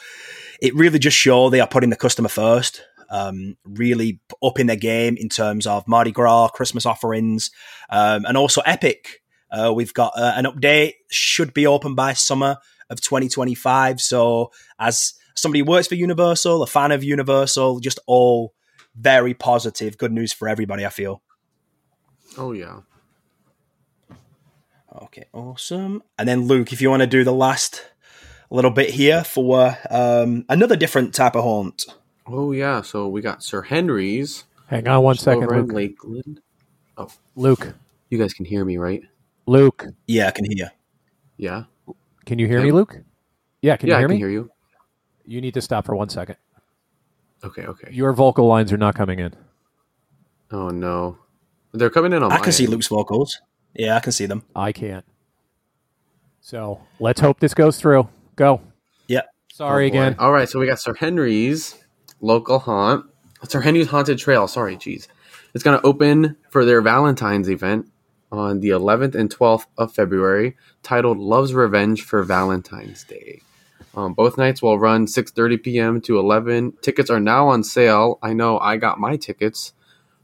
it 0.60 0.74
really 0.74 0.98
just 0.98 1.15
shows 1.15 1.52
they 1.52 1.60
are 1.60 1.68
putting 1.68 1.91
the 1.91 1.95
customer 1.95 2.28
first, 2.28 2.82
um, 3.11 3.56
really 3.65 4.20
upping 4.41 4.65
their 4.65 4.78
game 4.78 5.15
in 5.15 5.30
terms 5.30 5.68
of 5.68 5.88
Mardi 5.88 6.11
Gras, 6.11 6.48
Christmas 6.48 6.88
offerings, 6.88 7.52
um, 7.91 8.26
and 8.26 8.36
also 8.36 8.61
Epic. 8.61 9.22
Uh, 9.52 9.72
we've 9.76 9.94
got 9.94 10.14
uh, 10.18 10.34
an 10.36 10.45
update, 10.45 10.94
should 11.11 11.53
be 11.53 11.68
open 11.68 11.94
by 11.94 12.14
summer 12.14 12.57
of 12.90 12.99
2025. 12.99 14.02
So 14.02 14.49
as 14.80 15.14
somebody 15.36 15.60
who 15.60 15.65
works 15.65 15.86
for 15.86 15.94
Universal, 15.94 16.64
a 16.64 16.68
fan 16.68 16.91
of 16.91 17.03
Universal, 17.03 17.80
just 17.80 17.99
all 18.07 18.56
very 18.95 19.34
positive. 19.34 19.98
Good 19.98 20.11
news 20.11 20.34
for 20.34 20.48
everybody, 20.48 20.86
I 20.86 20.90
feel. 20.90 21.22
Oh, 22.38 22.52
yeah. 22.52 22.82
Okay, 25.03 25.26
awesome. 25.34 26.03
And 26.18 26.28
then, 26.28 26.41
Luke, 26.41 26.72
if 26.72 26.82
you 26.82 26.90
want 26.90 27.02
to 27.02 27.07
do 27.07 27.24
the 27.24 27.34
last 27.34 27.84
little 28.53 28.72
bit 28.72 28.91
here 28.91 29.24
for 29.24 29.76
um, 29.90 30.45
another 30.48 30.76
different 30.76 31.14
type 31.14 31.36
of 31.36 31.44
haunt. 31.44 31.86
Oh 32.28 32.52
yeah, 32.52 32.82
so 32.82 33.07
we 33.07 33.22
got 33.22 33.44
Sir 33.44 33.64
Henry's 33.64 34.45
Hang 34.68 34.88
on 34.88 35.03
one 35.03 35.15
second, 35.15 35.41
just 35.41 35.49
second, 35.49 35.60
over 35.60 35.60
in 35.60 35.65
Luke. 35.68 35.76
Lakeland. 35.76 36.41
Luke. 37.36 37.74
You 38.10 38.18
guys 38.18 38.34
can 38.34 38.45
hear 38.45 38.64
me, 38.64 38.78
right? 38.78 39.02
Luke. 39.48 39.86
Yeah, 40.07 40.28
I 40.28 40.32
can 40.32 40.45
hear. 40.45 40.56
you. 40.56 40.68
Yeah. 41.38 41.64
Can 42.26 42.40
you 42.40 42.48
hear 42.48 42.61
me, 42.61 42.72
Luke? 42.72 42.95
Yeah, 43.61 43.76
can 43.76 43.90
yeah, 43.90 43.95
you 43.95 43.99
hear 43.99 44.06
I 44.06 44.10
can 44.10 44.15
me? 44.15 44.18
hear 44.20 44.30
you. 44.30 44.52
You 45.26 45.41
need 45.41 45.56
to 45.56 45.61
stop 45.61 45.86
for 45.86 45.95
one 45.95 46.10
second. 46.10 46.38
Okay, 47.44 47.64
okay. 47.64 47.90
Your 47.91 48.14
vocal 48.14 48.48
lines 48.48 48.72
are 48.72 48.78
not 48.78 48.95
coming 48.95 49.20
in. 49.20 49.34
oh 50.52 50.70
no, 50.70 51.18
they're 51.74 51.90
coming 51.90 52.14
in 52.14 52.24
on. 52.24 52.32
I 52.32 52.38
my 52.38 52.44
can 52.44 52.53
see. 52.53 52.68
Luke's 52.68 52.88
vocals. 52.88 53.40
Yeah, 53.74 53.95
I 53.98 53.99
can 53.99 54.11
see 54.11 54.26
them. 54.28 54.44
I 54.56 54.72
can't. 54.72 55.06
So 56.41 56.82
let's 56.99 57.20
hope 57.22 57.40
this 57.40 57.53
goes 57.53 57.78
through. 57.78 58.07
Go. 58.36 58.61
Yeah. 59.07 59.22
Sorry 59.52 59.86
Oh, 59.86 59.88
again. 59.88 60.15
All 60.20 60.32
right, 60.32 60.48
so 60.49 60.60
we 60.60 60.68
got 60.68 60.80
Sir 60.80 60.94
Henry's 60.94 61.76
local 62.22 62.60
haunt. 62.60 63.06
Sir 63.48 63.61
Henry's 63.61 63.88
Haunted 63.90 64.18
Trail. 64.20 64.48
Sorry, 64.48 64.78
geez. 64.78 65.07
It's 65.53 65.64
going 65.64 65.80
to 65.80 65.86
open 65.86 66.38
for 66.49 66.65
their 66.65 66.82
Valentine's 66.82 67.49
event 67.49 67.88
on 68.32 68.61
the 68.61 68.70
11th 68.70 69.14
and 69.15 69.30
12th 69.30 69.65
of 69.78 69.94
February, 69.94 70.56
titled 70.82 71.18
"Love's 71.20 71.53
Revenge 71.53 72.02
for 72.03 72.24
Valentine's 72.24 73.03
Day." 73.03 73.41
Um, 73.95 74.14
both 74.14 74.38
nights 74.38 74.61
will 74.61 74.80
run 74.80 75.06
6:30 75.06 75.61
p.m. 75.64 76.02
to 76.02 76.18
11. 76.18 76.74
Tickets 76.82 77.10
are 77.10 77.20
now 77.20 77.48
on 77.48 77.64
sale. 77.64 78.18
I 78.24 78.34
know 78.34 78.57
I 78.60 78.78
got 78.78 78.99
my 78.99 79.18
tickets. 79.18 79.74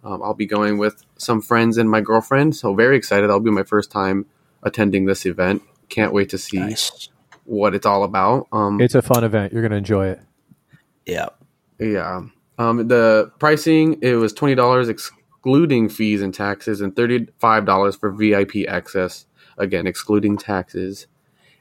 Um, 0.03 0.23
I'll 0.23 0.33
be 0.33 0.45
going 0.45 0.77
with 0.77 1.03
some 1.17 1.41
friends 1.41 1.77
and 1.77 1.89
my 1.89 2.01
girlfriend, 2.01 2.55
so 2.55 2.73
very 2.73 2.95
excited. 2.97 3.23
That'll 3.27 3.39
be 3.41 3.51
my 3.51 3.63
first 3.63 3.91
time 3.91 4.25
attending 4.63 5.05
this 5.05 5.25
event. 5.25 5.61
Can't 5.89 6.13
wait 6.13 6.29
to 6.29 6.37
see 6.37 6.57
Nice. 6.59 7.09
what 7.43 7.75
it's 7.75 7.85
all 7.85 8.03
about. 8.03 8.47
Um, 8.51 8.79
It's 8.79 8.95
a 8.95 9.01
fun 9.01 9.23
event. 9.23 9.51
You're 9.53 9.61
going 9.61 9.71
to 9.71 9.77
enjoy 9.77 10.07
it. 10.07 10.19
Yeah. 11.05 11.29
Yeah. 11.79 12.21
Um, 12.57 12.87
the 12.87 13.31
pricing 13.39 13.99
it 14.01 14.15
was 14.15 14.33
twenty 14.33 14.55
dollars 14.55 14.89
excluding 14.89 15.89
fees 15.89 16.21
and 16.21 16.33
taxes, 16.33 16.81
and 16.81 16.95
thirty 16.95 17.27
five 17.39 17.65
dollars 17.65 17.95
for 17.95 18.09
VIP 18.11 18.67
access. 18.67 19.25
Again, 19.57 19.85
excluding 19.87 20.37
taxes 20.37 21.07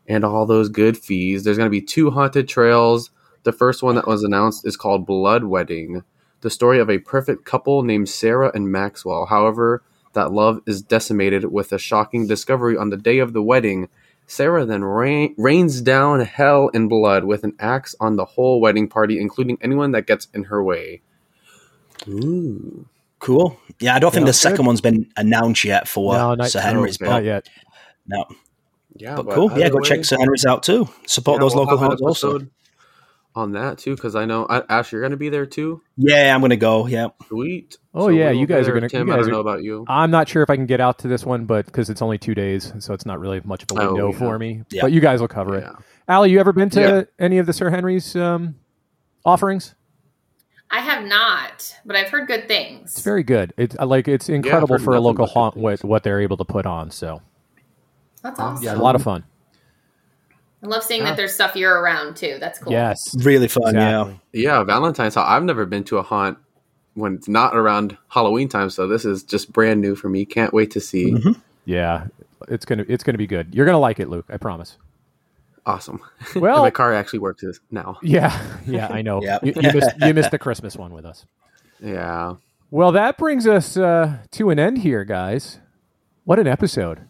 and 0.09 0.25
all 0.25 0.47
those 0.47 0.69
good 0.69 0.97
fees. 0.99 1.45
There's 1.45 1.57
going 1.59 1.67
to 1.67 1.71
be 1.71 1.83
two 1.83 2.11
haunted 2.11 2.49
trails. 2.49 3.11
The 3.45 3.53
first 3.53 3.83
one 3.83 3.95
that 3.95 4.07
was 4.09 4.25
announced 4.25 4.67
is 4.67 4.77
called 4.77 5.07
Blood 5.07 5.45
Wedding, 5.45 6.03
the 6.41 6.51
story 6.51 6.81
of 6.81 6.91
a 6.91 6.99
perfect 6.99 7.45
couple 7.45 7.83
named 7.83 8.09
Sarah 8.09 8.51
and 8.55 8.73
Maxwell. 8.73 9.27
However, 9.27 9.83
that 10.15 10.33
love 10.33 10.61
is 10.67 10.83
decimated 10.83 11.45
with 11.53 11.73
a 11.73 11.79
shocking 11.79 12.27
discovery 12.27 12.77
on 12.77 12.91
the 12.91 12.97
day 12.97 13.19
of 13.19 13.33
the 13.35 13.43
wedding. 13.43 13.89
Sarah 14.27 14.65
then 14.67 14.83
rain, 14.85 15.35
rains 15.39 15.81
down 15.81 16.21
hell 16.21 16.69
in 16.69 16.89
blood 16.89 17.25
with 17.25 17.45
an 17.45 17.55
axe 17.61 17.95
on 18.01 18.17
the 18.17 18.25
whole 18.25 18.61
wedding 18.61 18.89
party, 18.89 19.21
including 19.21 19.57
anyone 19.63 19.93
that 19.93 20.07
gets 20.07 20.27
in 20.35 20.45
her 20.45 20.63
way. 20.63 21.01
Ooh. 22.09 22.87
Cool. 23.21 23.59
Yeah, 23.81 23.95
I 23.95 23.99
don't 23.99 24.13
think 24.13 24.23
Yeah, 24.23 24.31
the 24.31 24.35
second 24.35 24.65
one's 24.67 24.81
been 24.81 25.11
announced 25.17 25.65
yet 25.65 25.89
for 25.89 26.15
No, 26.15 26.35
not- 26.35 26.51
Sir 26.51 26.61
Henry's, 26.61 26.97
okay. 26.97 27.07
but 27.07 27.11
Not 27.15 27.25
yet. 27.25 27.49
no. 28.07 28.25
Yeah, 28.99 29.17
But 29.17 29.31
cool. 29.31 29.51
Yeah, 29.59 29.69
go 29.69 29.77
way- 29.79 29.83
check 29.89 30.05
Sir 30.05 30.17
Henry's 30.19 30.45
out 30.47 30.63
too. 30.63 30.89
Support 31.07 31.37
Yeah, 31.37 31.41
those 31.45 31.55
we'll 31.55 31.65
local 31.65 31.79
have 31.79 31.91
an 31.93 31.99
haunts 31.99 32.03
also. 32.25 32.47
on 33.35 33.53
that 33.53 33.79
too, 33.79 33.95
because 33.95 34.17
I 34.17 34.25
know 34.25 34.47
I, 34.51 34.63
Ash, 34.69 34.91
you're 34.91 35.01
going 35.01 35.13
to 35.13 35.17
be 35.17 35.29
there 35.29 35.47
too. 35.47 35.81
Yeah, 35.97 36.35
I'm 36.35 36.41
gonna 36.41 36.57
go. 36.57 36.87
Yeah. 36.89 37.09
Sweet. 37.29 37.77
Oh, 37.95 38.09
yeah, 38.09 38.31
you 38.31 38.47
be 38.47 38.55
guys 38.55 38.67
are 38.67 38.73
gonna- 38.75 38.89
Tim, 38.89 39.07
you 39.07 39.13
I 39.13 39.17
guys 39.17 39.27
don't 39.27 39.35
are- 39.35 39.37
know 39.37 39.41
about 39.41 39.63
you. 39.63 39.85
I'm 39.89 40.11
not 40.11 40.29
sure 40.29 40.43
if 40.43 40.51
I 40.51 40.57
can 40.57 40.67
get 40.67 40.81
out 40.81 40.99
to 41.01 41.09
this 41.09 41.25
one, 41.25 41.45
but 41.45 41.67
because 41.67 41.89
it's 41.91 42.03
only 42.03 42.19
two 42.19 42.35
days, 42.35 42.73
so 42.81 42.93
it's 42.95 43.07
not 43.07 43.21
really 43.21 43.41
much 43.45 43.63
of 43.63 43.77
a 43.79 43.81
Oh, 43.83 43.87
window 43.93 44.13
yeah. 44.13 44.19
for 44.19 44.39
me. 44.39 44.63
Yeah. 44.71 44.83
But 44.83 44.93
you 44.93 45.01
guys 45.01 45.21
will 45.21 45.29
cover 45.29 45.55
it. 45.57 45.65
Yeah. 45.65 45.75
Ali, 46.09 46.31
you 46.31 46.41
ever 46.41 46.53
been 46.53 46.71
to 46.71 46.81
Yeah. 46.81 47.03
any 47.25 47.39
of 47.39 47.47
the 47.47 47.53
Sir 47.53 47.71
Henry's 47.71 48.17
um, 48.17 48.57
offerings? 49.25 49.75
I 50.71 50.81
have 50.81 51.05
not, 51.07 51.75
but 51.87 51.97
I've 51.97 52.09
heard 52.11 52.27
good 52.29 52.47
things. 52.49 52.93
It's 52.93 53.03
very 53.03 53.23
good. 53.23 53.55
It's 53.57 53.75
like 53.79 54.07
it's 54.09 54.29
incredible 54.29 54.77
heard 54.77 54.83
for 54.85 54.95
a 54.95 55.01
local 55.01 55.27
haunt 55.27 55.57
what 55.57 55.83
what 55.85 56.03
they're 56.03 56.21
able 56.21 56.37
to 56.39 56.45
put 56.45 56.67
on. 56.67 56.91
So 56.91 57.23
That's 58.19 58.39
awesome. 58.39 58.65
yeah, 58.65 58.75
a 58.75 58.77
lot 58.77 58.95
of 58.95 59.03
fun. 59.03 59.25
I 60.63 60.67
love 60.67 60.83
seeing 60.83 61.03
Yeah. 61.03 61.11
that 61.11 61.17
there's 61.17 61.33
stuff 61.35 61.55
year 61.55 61.77
around 61.77 62.17
too. 62.17 62.39
That's 62.41 62.59
cool. 62.59 62.73
Yes, 62.73 62.99
Really 63.25 63.47
fun. 63.49 63.69
exactly. 63.77 64.21
Yeah, 64.33 64.65
Valentine's. 64.65 65.15
Haunt. 65.15 65.29
I've 65.29 65.45
never 65.45 65.67
been 65.67 65.85
to 65.85 65.99
a 65.99 66.03
haunt 66.03 66.37
when 66.95 67.15
it's 67.15 67.29
not 67.29 67.57
around 67.57 67.97
Halloween 68.09 68.49
time, 68.49 68.71
so 68.71 68.89
this 68.89 69.05
is 69.05 69.23
just 69.23 69.53
brand 69.53 69.81
new 69.81 69.95
for 69.95 70.09
me. 70.09 70.25
Can't 70.25 70.53
wait 70.53 70.71
to 70.73 70.81
see. 70.81 71.13
Mhm. 71.13 71.41
Yeah, 71.65 72.07
it's 72.49 72.65
gonna 72.65 72.85
it's 72.89 73.05
gonna 73.05 73.19
be 73.19 73.27
good. 73.29 73.55
You're 73.55 73.67
gonna 73.67 73.79
like 73.79 74.01
it, 74.01 74.09
Luke. 74.09 74.27
I 74.29 74.37
promise. 74.37 74.77
Awesome. 75.65 76.01
Well- 76.35 76.63
my 76.63 76.71
car 76.71 76.93
actually 76.93 77.19
works 77.21 77.45
now. 77.71 77.99
Yeah, 78.03 78.37
yeah, 78.67 78.89
I 78.89 79.03
know. 79.03 79.23
Yeah. 79.23 79.39
You, 79.45 79.53
you 79.55 79.73
missed 79.73 79.91
you 80.01 80.15
missed 80.15 80.31
the 80.33 80.39
Christmas 80.39 80.75
one 80.77 80.93
with 80.93 81.05
us. 81.05 81.25
Yeah. 81.81 82.35
Well, 82.73 82.91
that 82.93 83.17
brings 83.17 83.47
us 83.47 83.77
uh, 83.77 84.19
to 84.33 84.51
an 84.51 84.59
end 84.59 84.79
here, 84.79 85.05
guys. 85.05 85.59
What 86.25 86.39
an 86.41 86.47
episode. 86.49 87.01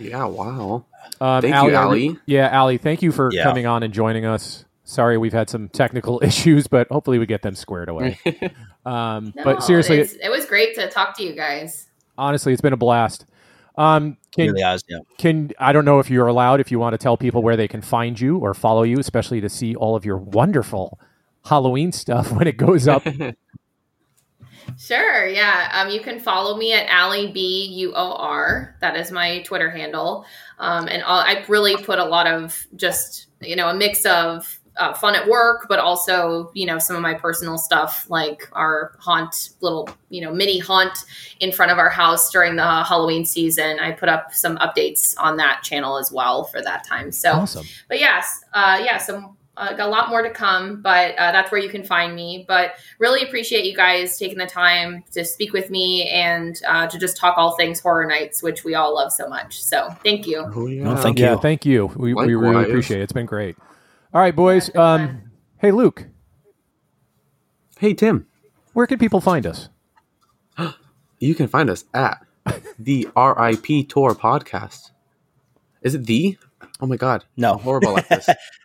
Yeah. 0.00 0.24
Wow. 0.24 0.84
Um, 1.20 1.42
Thank 1.42 1.54
you, 1.70 1.76
Ali. 1.76 2.16
Yeah, 2.26 2.58
Ali, 2.58 2.78
thank 2.78 3.02
you 3.02 3.12
for 3.12 3.30
Yeah. 3.32 3.42
coming 3.44 3.66
on 3.66 3.82
and 3.82 3.92
joining 3.92 4.24
us. 4.24 4.64
Sorry, 4.84 5.18
we've 5.18 5.32
had 5.32 5.48
some 5.50 5.68
technical 5.68 6.20
issues, 6.24 6.66
but 6.66 6.88
hopefully 6.88 7.18
we 7.18 7.26
get 7.26 7.42
them 7.42 7.54
squared 7.54 7.88
away. 7.88 8.18
Um, 8.86 9.34
No, 9.36 9.44
but 9.44 9.62
seriously, 9.62 9.98
it 10.00 10.30
was 10.30 10.46
great 10.46 10.74
to 10.76 10.88
talk 10.88 11.14
to 11.18 11.22
you 11.22 11.34
guys. 11.34 11.86
honestly, 12.16 12.52
it's 12.54 12.62
been 12.62 12.72
a 12.72 12.78
blast. 12.78 13.26
Um, 13.76 14.16
can, 14.34 14.46
Really 14.48 14.62
has. 14.62 14.82
Yeah. 14.88 15.00
can 15.18 15.50
I 15.58 15.72
don't 15.74 15.84
know 15.84 15.98
if 15.98 16.08
you're 16.08 16.26
allowed 16.28 16.60
if 16.60 16.70
you 16.72 16.78
want 16.78 16.94
to 16.94 16.98
tell 16.98 17.18
people 17.18 17.42
where 17.42 17.56
they 17.58 17.68
can 17.68 17.82
find 17.82 18.18
you 18.18 18.38
or 18.38 18.54
follow 18.54 18.82
you, 18.82 18.98
especially 18.98 19.42
to 19.42 19.50
see 19.50 19.74
all 19.74 19.96
of 19.96 20.06
your 20.06 20.16
wonderful 20.16 20.98
Halloween 21.44 21.92
stuff 21.92 22.32
when 22.36 22.46
it 22.46 22.56
goes 22.56 22.88
up. 22.88 23.06
Sure, 24.78 25.26
yeah. 25.26 25.70
Um, 25.74 25.90
you 25.90 26.00
can 26.00 26.18
follow 26.18 26.56
me 26.56 26.72
at 26.72 26.88
Ali 26.90 27.30
B 27.30 27.66
U 27.72 27.92
O 27.94 28.12
R. 28.14 28.76
That 28.80 28.96
is 28.96 29.10
my 29.10 29.42
Twitter 29.42 29.70
handle. 29.70 30.24
Um, 30.58 30.88
and 30.88 31.02
I'll, 31.04 31.20
I 31.20 31.44
really 31.48 31.76
put 31.76 31.98
a 31.98 32.04
lot 32.04 32.26
of 32.26 32.66
just 32.76 33.26
you 33.40 33.56
know 33.56 33.68
a 33.68 33.74
mix 33.74 34.04
of 34.04 34.58
uh, 34.76 34.94
fun 34.94 35.14
at 35.14 35.28
work, 35.28 35.66
but 35.68 35.78
also 35.78 36.50
you 36.54 36.66
know 36.66 36.78
some 36.78 36.96
of 36.96 37.02
my 37.02 37.14
personal 37.14 37.58
stuff, 37.58 38.06
like 38.08 38.48
our 38.52 38.96
haunt 38.98 39.50
little 39.60 39.88
you 40.08 40.22
know 40.22 40.32
mini 40.32 40.58
haunt 40.58 40.96
in 41.40 41.52
front 41.52 41.70
of 41.70 41.78
our 41.78 41.90
house 41.90 42.30
during 42.30 42.56
the 42.56 42.82
Halloween 42.84 43.24
season. 43.24 43.78
I 43.78 43.92
put 43.92 44.08
up 44.08 44.32
some 44.34 44.56
updates 44.58 45.14
on 45.18 45.36
that 45.36 45.62
channel 45.62 45.98
as 45.98 46.10
well 46.10 46.44
for 46.44 46.62
that 46.62 46.84
time. 46.84 47.12
So 47.12 47.32
awesome. 47.32 47.66
but 47.88 48.00
yes, 48.00 48.42
uh, 48.54 48.80
yeah, 48.82 48.98
some 48.98 49.36
uh, 49.60 49.74
got 49.76 49.88
a 49.88 49.90
lot 49.90 50.08
more 50.08 50.22
to 50.22 50.30
come, 50.30 50.80
but 50.82 51.14
uh, 51.18 51.32
that's 51.32 51.52
where 51.52 51.60
you 51.60 51.68
can 51.68 51.84
find 51.84 52.16
me. 52.16 52.44
But 52.48 52.72
really 52.98 53.22
appreciate 53.22 53.64
you 53.64 53.76
guys 53.76 54.18
taking 54.18 54.38
the 54.38 54.46
time 54.46 55.04
to 55.12 55.24
speak 55.24 55.52
with 55.52 55.70
me 55.70 56.08
and 56.08 56.60
uh, 56.66 56.86
to 56.88 56.98
just 56.98 57.16
talk 57.16 57.36
all 57.36 57.56
things 57.56 57.78
horror 57.80 58.06
nights, 58.06 58.42
which 58.42 58.64
we 58.64 58.74
all 58.74 58.94
love 58.94 59.12
so 59.12 59.28
much. 59.28 59.62
So 59.62 59.90
thank 60.02 60.26
you. 60.26 60.50
Oh, 60.54 60.66
yeah. 60.66 60.84
No, 60.84 60.96
thank 60.96 61.18
Yeah, 61.18 61.32
you. 61.32 61.38
thank 61.40 61.64
you. 61.66 61.86
We, 61.96 62.14
we 62.14 62.34
really 62.34 62.64
appreciate 62.64 63.00
it. 63.00 63.04
It's 63.04 63.12
been 63.12 63.26
great. 63.26 63.56
All 64.12 64.20
right, 64.20 64.34
boys. 64.34 64.70
Yeah, 64.74 64.94
it's 64.96 65.02
been 65.02 65.10
Um, 65.16 65.22
hey, 65.58 65.70
Luke, 65.72 66.06
Hey, 67.78 67.94
Tim. 67.94 68.26
where 68.72 68.86
can 68.86 68.98
people 68.98 69.20
find 69.20 69.46
us? 69.46 69.68
You 71.22 71.34
can 71.34 71.48
find 71.48 71.68
us 71.68 71.84
at 71.92 72.24
the 72.78 73.06
RIP 73.14 73.88
Tour 73.90 74.14
Podcast. 74.14 74.90
Is 75.82 75.94
it 75.94 76.06
the? 76.06 76.38
Oh 76.80 76.86
my 76.86 76.96
god. 76.96 77.26
No. 77.36 77.52
I'm 77.52 77.58
horrible 77.58 77.98
at 77.98 78.08
this. 78.08 78.26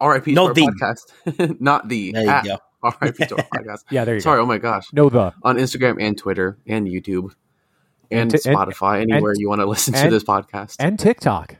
RIP 0.00 0.28
No, 0.28 0.46
Tour 0.52 0.54
the. 0.54 0.62
Podcast. 0.62 1.60
Not 1.60 1.88
the. 1.88 2.12
There 2.12 2.22
you 2.22 2.28
at 2.28 2.44
go. 2.44 2.58
RIP 3.00 3.16
Tour 3.28 3.38
Podcast. 3.38 3.84
Yeah, 3.90 4.04
there 4.04 4.14
you 4.14 4.20
go. 4.20 4.24
Sorry, 4.24 4.38
go. 4.38 4.42
oh 4.42 4.46
my 4.46 4.58
gosh. 4.58 4.86
No, 4.92 5.08
the. 5.08 5.32
On 5.42 5.56
Instagram 5.56 6.00
and 6.00 6.16
Twitter 6.16 6.58
and 6.66 6.86
YouTube 6.86 7.32
and, 8.10 8.20
And 8.20 8.30
t- 8.30 8.48
and- 8.48 8.56
Spotify, 8.58 9.00
anywhere 9.02 9.34
you 9.36 9.48
want 9.48 9.60
to 9.60 9.66
listen 9.66 9.94
to 9.94 10.10
this 10.10 10.24
podcast. 10.24 10.76
And 10.78 10.98
TikTok. 10.98 11.56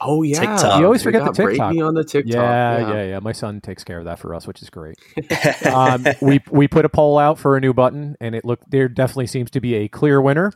oh 0.00 0.22
yeah. 0.22 0.40
TikTok. 0.40 0.78
You 0.80 0.84
always 0.84 1.00
We 1.02 1.04
forget 1.12 1.20
the 1.22 1.26
got 1.32 1.36
Brady 1.36 1.58
TikTok. 1.58 1.86
on 1.86 1.94
the 1.94 2.04
TikTok. 2.04 2.34
Yeah, 2.34 2.88
yeah, 2.94 3.02
yeah, 3.04 3.18
My 3.20 3.32
son 3.32 3.60
takes 3.60 3.84
care 3.84 3.98
of 3.98 4.04
that 4.04 4.18
for 4.18 4.34
us, 4.34 4.46
which 4.46 4.60
is 4.62 4.68
great. 4.70 4.96
um, 5.66 6.04
we 6.20 6.40
we 6.50 6.68
put 6.68 6.84
a 6.84 6.88
poll 6.88 7.18
out 7.18 7.38
for 7.38 7.56
a 7.56 7.60
new 7.60 7.72
button, 7.72 8.16
and 8.20 8.34
it 8.34 8.44
looked 8.44 8.70
there 8.70 8.88
definitely 8.88 9.26
seems 9.28 9.50
to 9.52 9.60
be 9.60 9.74
a 9.76 9.88
clear 9.88 10.20
winner. 10.20 10.52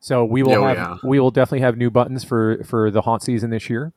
So 0.00 0.24
we 0.24 0.42
will 0.42 0.54
Oh, 0.64 0.66
have 0.66 0.76
yeah. 0.76 0.96
we 1.04 1.20
will 1.20 1.30
definitely 1.30 1.60
have 1.60 1.76
new 1.76 1.90
buttons 1.90 2.24
for 2.24 2.64
for 2.64 2.90
the 2.90 3.02
haunt 3.02 3.22
season 3.22 3.50
this 3.50 3.68
year. 3.70 3.92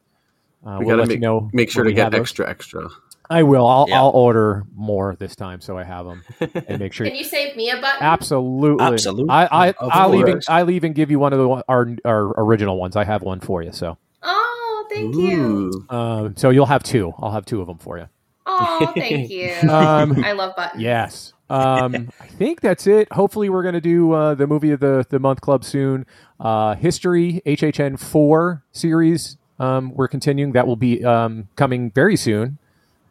Uh, 0.65 0.77
We 0.79 0.85
we'll 0.85 0.97
gotta 0.97 1.07
make, 1.07 1.15
you 1.15 1.21
know. 1.21 1.49
make 1.53 1.69
sure 1.69 1.83
to 1.83 1.89
we 1.89 1.95
have 1.95 2.11
get 2.11 2.17
those. 2.17 2.21
extra 2.21 2.49
extra. 2.49 2.89
I 3.29 3.43
will. 3.43 3.65
I'll 3.67 3.85
Yeah. 3.87 3.99
I'll 3.99 4.09
order 4.11 4.63
more 4.75 5.15
this 5.15 5.35
time, 5.35 5.59
so 5.61 5.77
I 5.77 5.83
have 5.83 6.05
them 6.05 6.23
and 6.67 6.79
make 6.79 6.93
sure. 6.93 7.05
Can 7.07 7.15
you 7.15 7.23
save 7.23 7.55
me 7.55 7.69
a 7.71 7.75
button? 7.81 8.01
Absolutely, 8.03 8.83
Absolutely. 8.85 9.29
I, 9.31 9.67
I, 9.69 9.73
I'll, 9.79 10.15
even. 10.15 10.41
I'll 10.47 10.69
even 10.69 10.93
give 10.93 11.09
you 11.11 11.17
one 11.19 11.33
of 11.33 11.39
the 11.39 11.63
our 11.67 11.89
our 12.05 12.43
original 12.43 12.77
ones. 12.77 12.95
I 12.95 13.03
have 13.03 13.21
one 13.23 13.39
for 13.39 13.61
you, 13.63 13.71
so 13.71 13.97
Oh, 14.21 14.85
thank 14.91 15.15
you. 15.15 15.85
Um, 15.89 16.35
so 16.37 16.49
you'll 16.51 16.65
have 16.67 16.83
two. 16.83 17.13
I'll 17.19 17.31
have 17.31 17.45
two 17.45 17.61
of 17.61 17.67
them 17.67 17.77
for 17.79 17.97
you. 17.97 18.07
Oh, 18.45 18.91
thank 18.95 19.29
you. 19.31 19.51
Um, 19.69 20.23
I 20.23 20.33
love 20.33 20.55
buttons. 20.55 20.81
Yes. 20.83 21.33
Um, 21.49 22.09
I 22.19 22.25
think 22.27 22.61
that's 22.61 22.85
it. 22.87 23.11
Hopefully, 23.11 23.49
we're 23.49 23.61
going 23.63 23.73
to 23.75 23.81
do 23.81 24.11
uh, 24.13 24.33
the 24.35 24.45
movie 24.47 24.71
of 24.71 24.79
the, 24.79 25.05
the 25.09 25.19
month 25.19 25.41
club 25.41 25.63
soon. 25.63 26.05
Uh, 26.39 26.75
History 26.75 27.41
HHN 27.45 27.99
4 27.99 28.63
series 28.71 29.37
um, 29.60 29.94
we're 29.94 30.07
continuing. 30.07 30.52
That 30.53 30.68
will 30.68 30.76
be 30.76 31.03
um, 31.03 31.48
coming 31.56 31.91
very 31.91 32.15
soon. 32.15 32.57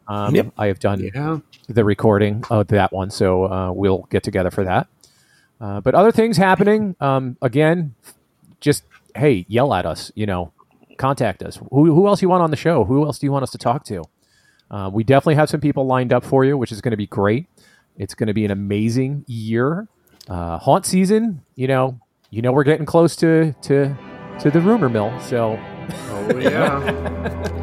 Um, 0.07 0.35
Yep. 0.35 0.53
I 0.57 0.67
have 0.67 0.79
done 0.79 0.99
Yeah. 1.13 1.39
the 1.67 1.83
recording 1.83 2.43
of 2.51 2.67
that 2.67 2.93
one, 2.93 3.09
so 3.09 3.45
uh, 3.51 3.71
we'll 3.71 4.07
get 4.11 4.21
together 4.23 4.51
for 4.51 4.63
that. 4.63 4.87
Uh, 5.59 5.81
but 5.81 5.95
other 5.95 6.11
things 6.11 6.37
happening. 6.37 6.95
Um, 6.99 7.37
again, 7.41 7.95
just 8.59 8.83
hey, 9.15 9.45
yell 9.47 9.73
at 9.73 9.85
us. 9.85 10.11
You 10.13 10.25
know, 10.25 10.51
contact 10.97 11.41
us. 11.41 11.57
Who, 11.71 11.85
who 11.93 12.07
else 12.07 12.21
you 12.21 12.29
want 12.29 12.43
on 12.43 12.51
the 12.51 12.57
show? 12.57 12.83
Who 12.83 13.05
else 13.05 13.17
do 13.19 13.25
you 13.25 13.31
want 13.31 13.43
us 13.43 13.51
to 13.51 13.57
talk 13.57 13.83
to? 13.85 14.03
Uh, 14.69 14.89
we 14.93 15.03
definitely 15.03 15.35
have 15.35 15.49
some 15.49 15.61
people 15.61 15.85
lined 15.87 16.11
up 16.11 16.23
for 16.23 16.43
you, 16.43 16.57
which 16.57 16.71
is 16.71 16.81
going 16.81 16.91
to 16.91 16.97
be 16.97 17.07
great. 17.07 17.47
It's 17.97 18.13
going 18.13 18.27
to 18.27 18.33
be 18.33 18.43
an 18.45 18.51
amazing 18.51 19.23
year. 19.27 19.87
Uh, 20.27 20.57
haunt 20.57 20.85
season. 20.85 21.41
You 21.55 21.67
know, 21.67 21.99
you 22.29 22.41
know 22.41 22.51
we're 22.51 22.63
getting 22.63 22.85
close 22.85 23.15
to 23.17 23.53
to 23.63 23.95
to 24.41 24.51
the 24.51 24.59
rumor 24.59 24.89
mill. 24.89 25.17
So 25.21 25.57
Oh 25.91 26.37
yeah. 26.37 27.51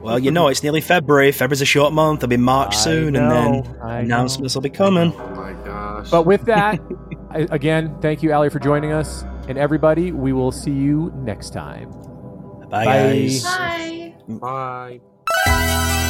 Well, 0.00 0.18
you 0.18 0.30
know, 0.30 0.48
it's 0.48 0.62
nearly 0.62 0.80
February. 0.80 1.32
February's 1.32 1.60
a 1.60 1.66
short 1.66 1.92
month. 1.92 2.20
There'll 2.20 2.30
be 2.30 2.38
March 2.38 2.74
I 2.76 2.78
soon, 2.78 3.12
know, 3.12 3.20
and 3.20 3.82
I 3.82 3.96
then 3.96 4.04
announcements 4.06 4.54
will 4.54 4.62
be 4.62 4.70
coming. 4.70 5.12
oh 5.14 5.34
my 5.34 5.52
gosh. 5.66 6.08
But 6.10 6.24
with 6.24 6.46
that, 6.46 6.80
I, 7.30 7.40
again, 7.50 7.94
thank 8.00 8.22
you, 8.22 8.32
Ali, 8.32 8.48
for 8.48 8.58
joining 8.58 8.90
us. 8.92 9.24
And 9.48 9.58
everybody, 9.58 10.12
we 10.12 10.32
will 10.32 10.52
see 10.52 10.70
you 10.70 11.12
next 11.16 11.50
time. 11.52 11.90
Bye, 12.70 12.84
Bye. 12.84 12.84
guys. 12.84 13.42
Bye. 13.44 15.00
Bye. 15.36 16.04